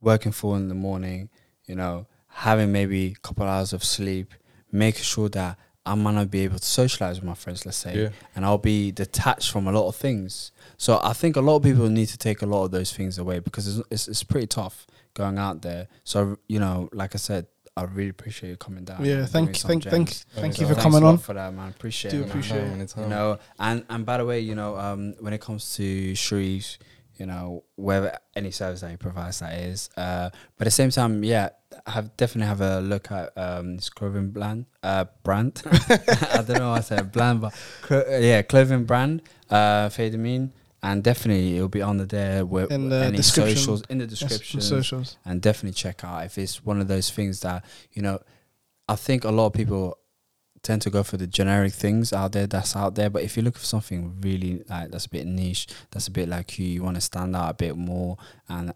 working 0.00 0.32
full 0.32 0.54
in 0.56 0.68
the 0.68 0.74
morning, 0.74 1.28
you 1.64 1.74
know, 1.74 2.06
having 2.28 2.72
maybe 2.72 3.06
a 3.06 3.26
couple 3.26 3.46
hours 3.46 3.72
of 3.72 3.84
sleep, 3.84 4.34
making 4.70 5.02
sure 5.02 5.28
that 5.30 5.58
I'm 5.86 6.02
gonna 6.02 6.24
be 6.26 6.40
able 6.40 6.58
to 6.58 6.64
socialize 6.64 7.16
with 7.16 7.24
my 7.26 7.34
friends, 7.34 7.66
let's 7.66 7.76
say, 7.78 8.02
Yeah. 8.04 8.08
and 8.34 8.44
I'll 8.44 8.58
be 8.58 8.90
detached 8.90 9.50
from 9.50 9.66
a 9.66 9.72
lot 9.72 9.86
of 9.88 9.96
things. 9.96 10.50
So 10.78 10.98
I 11.02 11.12
think 11.12 11.36
a 11.36 11.40
lot 11.42 11.56
of 11.56 11.62
people 11.62 11.88
need 11.88 12.06
to 12.08 12.18
take 12.18 12.40
a 12.42 12.46
lot 12.46 12.64
of 12.64 12.70
those 12.70 12.92
things 12.92 13.18
away 13.18 13.38
because 13.40 13.66
it's 13.78 13.86
it's, 13.90 14.08
it's 14.08 14.22
pretty 14.24 14.46
tough 14.46 14.86
going 15.14 15.38
out 15.38 15.62
there. 15.62 15.88
So 16.04 16.38
you 16.48 16.58
know, 16.58 16.88
like 16.92 17.14
I 17.14 17.18
said, 17.18 17.46
I 17.76 17.82
really 17.84 18.10
appreciate 18.10 18.50
you 18.50 18.56
coming 18.56 18.84
down. 18.84 19.04
Yeah, 19.04 19.26
thank 19.26 19.48
you, 19.48 19.54
some 19.56 19.68
thank, 19.68 19.82
thank, 19.84 20.10
thank 20.34 20.54
So 20.54 20.62
you 20.62 20.68
for 20.74 20.80
coming 20.80 21.02
a 21.02 21.06
on. 21.06 21.18
for 21.18 21.34
that, 21.34 21.52
man. 21.52 21.70
Appreciate 21.70 22.12
Do 22.12 22.18
it. 22.18 22.20
man. 22.20 22.28
appreciate 22.30 22.60
it. 22.80 22.94
You 22.96 23.06
know, 23.08 23.38
and 23.58 23.84
and 23.90 24.06
by 24.06 24.16
the 24.18 24.24
way, 24.24 24.40
you 24.40 24.54
know, 24.54 24.76
um, 24.78 25.14
when 25.20 25.32
it 25.32 25.40
comes 25.40 25.74
to 25.76 26.14
Sharif, 26.14 26.78
you 27.16 27.26
know, 27.26 27.64
whether 27.76 28.16
any 28.36 28.50
service 28.50 28.80
that 28.82 28.90
he 28.90 28.96
provides, 28.96 29.40
that 29.40 29.54
is. 29.54 29.90
Uh, 29.96 30.30
but 30.56 30.62
at 30.62 30.64
the 30.66 30.70
same 30.70 30.90
time, 30.90 31.22
yeah, 31.24 31.50
have 31.86 32.16
definitely 32.16 32.48
have 32.48 32.60
a 32.60 32.80
look 32.80 33.10
at 33.10 33.36
um 33.36 33.76
this 33.76 33.88
clothing 33.90 34.30
brand. 34.30 34.66
Uh, 34.82 35.04
brand. 35.22 35.62
I 35.66 36.42
don't 36.46 36.58
know 36.58 36.70
what 36.70 36.78
I 36.78 36.80
said 36.80 37.12
brand, 37.12 37.40
but 37.40 37.54
uh, 37.90 38.04
yeah, 38.18 38.42
clothing 38.42 38.84
brand. 38.84 39.22
Uh, 39.50 39.88
Fade 39.88 40.14
Amin. 40.14 40.52
And 40.82 41.02
definitely, 41.02 41.56
it'll 41.56 41.68
be 41.70 41.80
on 41.80 41.96
the 41.96 42.04
there 42.04 42.44
with 42.44 42.70
In 42.70 42.90
the 42.90 42.96
any 43.06 43.16
description. 43.16 43.56
socials 43.56 43.82
in 43.88 43.98
the 43.98 44.04
Yes, 44.04 44.18
description 44.18 44.60
socials. 44.60 45.16
and 45.24 45.40
definitely 45.40 45.72
check 45.74 46.04
out 46.04 46.26
if 46.26 46.36
it's 46.36 46.62
one 46.62 46.78
of 46.78 46.88
those 46.88 47.10
things 47.10 47.40
that 47.40 47.64
you 47.94 48.02
know 48.02 48.18
i 48.86 48.94
think 48.94 49.24
a 49.24 49.30
lot 49.30 49.46
of 49.46 49.54
people 49.54 49.96
tend 50.64 50.82
to 50.82 50.90
go 50.90 51.02
for 51.04 51.16
the 51.16 51.26
generic 51.28 51.72
things 51.72 52.12
out 52.12 52.32
there 52.32 52.48
that's 52.48 52.74
out 52.74 52.96
there. 52.96 53.08
But 53.10 53.22
if 53.22 53.36
you 53.36 53.42
look 53.44 53.56
for 53.56 53.64
something 53.64 54.16
really 54.20 54.64
like 54.68 54.90
that's 54.90 55.06
a 55.06 55.10
bit 55.10 55.26
niche 55.26 55.68
that's 55.92 56.08
a 56.08 56.10
bit 56.10 56.28
like 56.28 56.58
you 56.58 56.66
you 56.66 56.82
want 56.82 56.96
to 56.96 57.00
stand 57.00 57.36
out 57.36 57.50
a 57.50 57.54
bit 57.54 57.76
more 57.76 58.16
and 58.48 58.72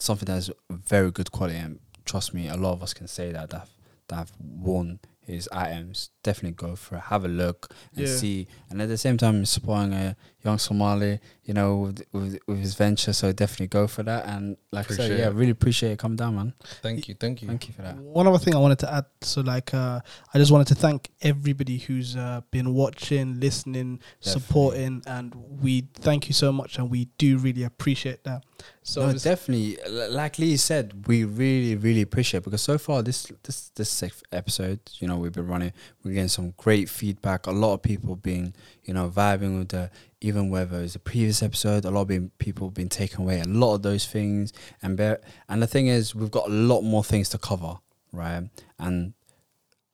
something 0.00 0.26
that's 0.26 0.50
very 0.70 1.10
good 1.12 1.30
quality 1.30 1.58
and 1.58 1.78
trust 2.04 2.34
me 2.34 2.48
a 2.48 2.56
lot 2.56 2.72
of 2.72 2.82
us 2.82 2.92
can 2.94 3.06
say 3.06 3.30
that 3.30 3.50
that 3.50 3.68
that 4.08 4.16
have 4.16 4.32
worn 4.40 4.98
his 5.24 5.48
items 5.52 6.10
definitely 6.24 6.56
go 6.56 6.74
for 6.74 6.96
it. 6.96 7.02
Have 7.02 7.24
a 7.24 7.28
look 7.28 7.72
and 7.94 8.08
Yeah. 8.08 8.16
see. 8.16 8.48
And 8.68 8.82
at 8.82 8.88
the 8.88 8.98
same 8.98 9.16
time 9.16 9.44
supporting 9.46 9.92
a 9.92 10.16
young 10.44 10.58
somali 10.58 11.20
you 11.44 11.54
know 11.54 11.76
with, 11.76 12.02
with, 12.12 12.38
with 12.46 12.58
his 12.58 12.74
venture 12.74 13.12
so 13.12 13.32
definitely 13.32 13.66
go 13.66 13.86
for 13.86 14.02
that 14.02 14.26
and 14.26 14.56
like 14.72 14.90
i 14.90 14.94
said 14.94 15.18
yeah 15.18 15.28
it. 15.28 15.34
really 15.34 15.50
appreciate 15.50 15.92
it 15.92 15.98
coming 15.98 16.16
down 16.16 16.34
man 16.34 16.52
Thank 16.82 17.08
you, 17.08 17.14
thank 17.14 17.42
you. 17.42 17.48
Thank 17.48 17.68
you 17.68 17.74
for 17.74 17.82
that. 17.82 17.96
One 17.96 18.26
other 18.26 18.38
thing 18.38 18.54
I 18.54 18.58
wanted 18.58 18.78
to 18.80 18.92
add, 18.92 19.06
so 19.20 19.40
like, 19.40 19.72
uh, 19.74 20.00
I 20.32 20.38
just 20.38 20.50
wanted 20.50 20.68
to 20.68 20.74
thank 20.74 21.10
everybody 21.20 21.78
who's 21.78 22.16
uh, 22.16 22.40
been 22.50 22.74
watching, 22.74 23.40
listening, 23.40 24.00
supporting, 24.20 25.02
and 25.06 25.34
we 25.60 25.88
thank 25.94 26.28
you 26.28 26.34
so 26.34 26.52
much, 26.52 26.78
and 26.78 26.90
we 26.90 27.06
do 27.18 27.38
really 27.38 27.64
appreciate 27.64 28.24
that. 28.24 28.44
So 28.82 29.06
no, 29.06 29.12
definitely, 29.12 29.78
like 29.88 30.38
Lee 30.38 30.56
said, 30.56 31.06
we 31.06 31.24
really, 31.24 31.76
really 31.76 32.02
appreciate 32.02 32.38
it 32.38 32.44
because 32.44 32.62
so 32.62 32.78
far 32.78 33.02
this 33.02 33.30
this 33.44 33.70
this 33.76 33.88
sixth 33.88 34.22
episode, 34.32 34.80
you 34.98 35.06
know, 35.06 35.16
we've 35.16 35.32
been 35.32 35.46
running, 35.46 35.72
we're 36.02 36.14
getting 36.14 36.28
some 36.28 36.54
great 36.56 36.88
feedback. 36.88 37.46
A 37.46 37.52
lot 37.52 37.74
of 37.74 37.82
people 37.82 38.16
being, 38.16 38.54
you 38.84 38.92
know, 38.94 39.08
vibing 39.08 39.58
with 39.58 39.68
the 39.68 39.90
even 40.20 40.50
whether 40.50 40.80
it's 40.80 40.94
a 40.94 40.98
previous 41.00 41.42
episode, 41.42 41.84
a 41.84 41.90
lot 41.90 42.02
of 42.02 42.08
being, 42.08 42.30
people 42.38 42.70
been 42.70 42.88
taken 42.88 43.22
away 43.22 43.40
a 43.40 43.44
lot 43.44 43.74
of 43.74 43.82
those 43.82 44.06
things, 44.06 44.52
and 44.82 44.96
bear, 44.96 45.20
and 45.48 45.60
the 45.62 45.66
thing 45.66 45.88
is, 45.88 46.14
we've 46.14 46.30
got 46.30 46.48
a 46.48 46.52
lot 46.52 46.82
more 46.82 47.02
things 47.02 47.28
to 47.30 47.38
cover, 47.38 47.78
right? 48.12 48.48
And 48.78 49.14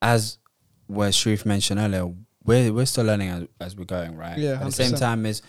as 0.03 0.39
where 0.87 1.11
Sharif 1.13 1.45
mentioned 1.47 1.81
earlier, 1.81 2.13
we're 2.45 2.73
we're 2.73 2.87
still 2.87 3.05
learning 3.05 3.29
as, 3.29 3.45
as 3.61 3.77
we're 3.77 3.85
going, 3.85 4.17
right? 4.17 4.39
Yeah, 4.39 4.53
At 4.53 4.65
the 4.67 4.73
same 4.73 4.91
time, 5.01 5.27
is 5.27 5.43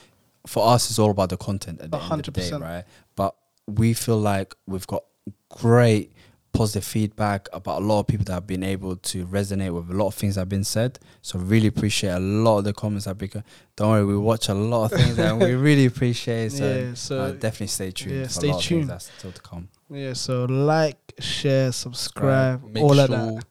for 0.47 0.65
us, 0.67 0.89
it's 0.89 0.99
all 0.99 1.11
about 1.11 1.29
the 1.29 1.37
content 1.37 1.81
at 1.81 1.91
the 1.91 1.97
end 1.97 2.11
of 2.27 2.33
the 2.33 2.41
day, 2.41 2.47
right? 2.61 2.83
But 3.15 3.35
we 3.67 3.93
feel 3.93 4.17
like 4.17 4.55
we've 4.65 4.87
got 4.87 5.03
great 5.49 6.13
positive 6.59 6.83
feedback 6.83 7.47
about 7.53 7.81
a 7.81 7.85
lot 7.85 8.01
of 8.01 8.07
people 8.07 8.25
that 8.25 8.33
have 8.33 8.45
been 8.45 8.63
able 8.63 8.97
to 8.97 9.25
resonate 9.27 9.73
with 9.73 9.89
a 9.89 9.93
lot 9.93 10.07
of 10.07 10.13
things 10.13 10.35
that 10.35 10.41
have 10.41 10.49
been 10.49 10.65
said. 10.65 10.99
So 11.21 11.39
really 11.39 11.67
appreciate 11.67 12.09
a 12.09 12.19
lot 12.19 12.57
of 12.57 12.63
the 12.65 12.73
comments 12.73 13.05
that 13.05 13.11
have 13.11 13.17
been. 13.17 13.45
Don't 13.77 13.89
worry, 13.91 14.03
we 14.03 14.17
watch 14.17 14.49
a 14.49 14.53
lot 14.53 14.91
of 14.91 14.99
things 14.99 15.17
and 15.17 15.39
we 15.39 15.53
really 15.53 15.85
appreciate. 15.85 16.47
it. 16.47 16.49
So, 16.59 16.65
yeah, 16.67 16.93
so 16.95 17.19
uh, 17.21 17.31
definitely 17.31 17.67
stay 17.67 17.91
tuned. 17.91 18.11
yeah, 18.13 18.23
for 18.23 18.27
a 18.27 18.29
stay 18.31 18.47
lot 18.49 18.57
of 18.57 18.63
tuned. 18.63 18.89
That's 18.89 19.09
still 19.17 19.31
to 19.31 19.41
come. 19.41 19.69
yeah, 19.89 20.11
so 20.11 20.43
like, 20.45 20.97
share, 21.19 21.71
subscribe, 21.71 22.61
Make 22.73 22.83
all 22.83 22.93
sure 22.95 23.03
of 23.05 23.09
that, 23.11 23.45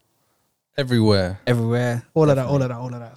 everywhere. 0.77 1.41
Everywhere. 1.47 2.03
all 2.13 2.29
of 2.29 2.37
that, 2.37 2.47
all 2.47 2.61
of 2.61 2.69
that, 2.69 2.73
all 2.73 2.93
of 2.93 3.01
that. 3.01 3.17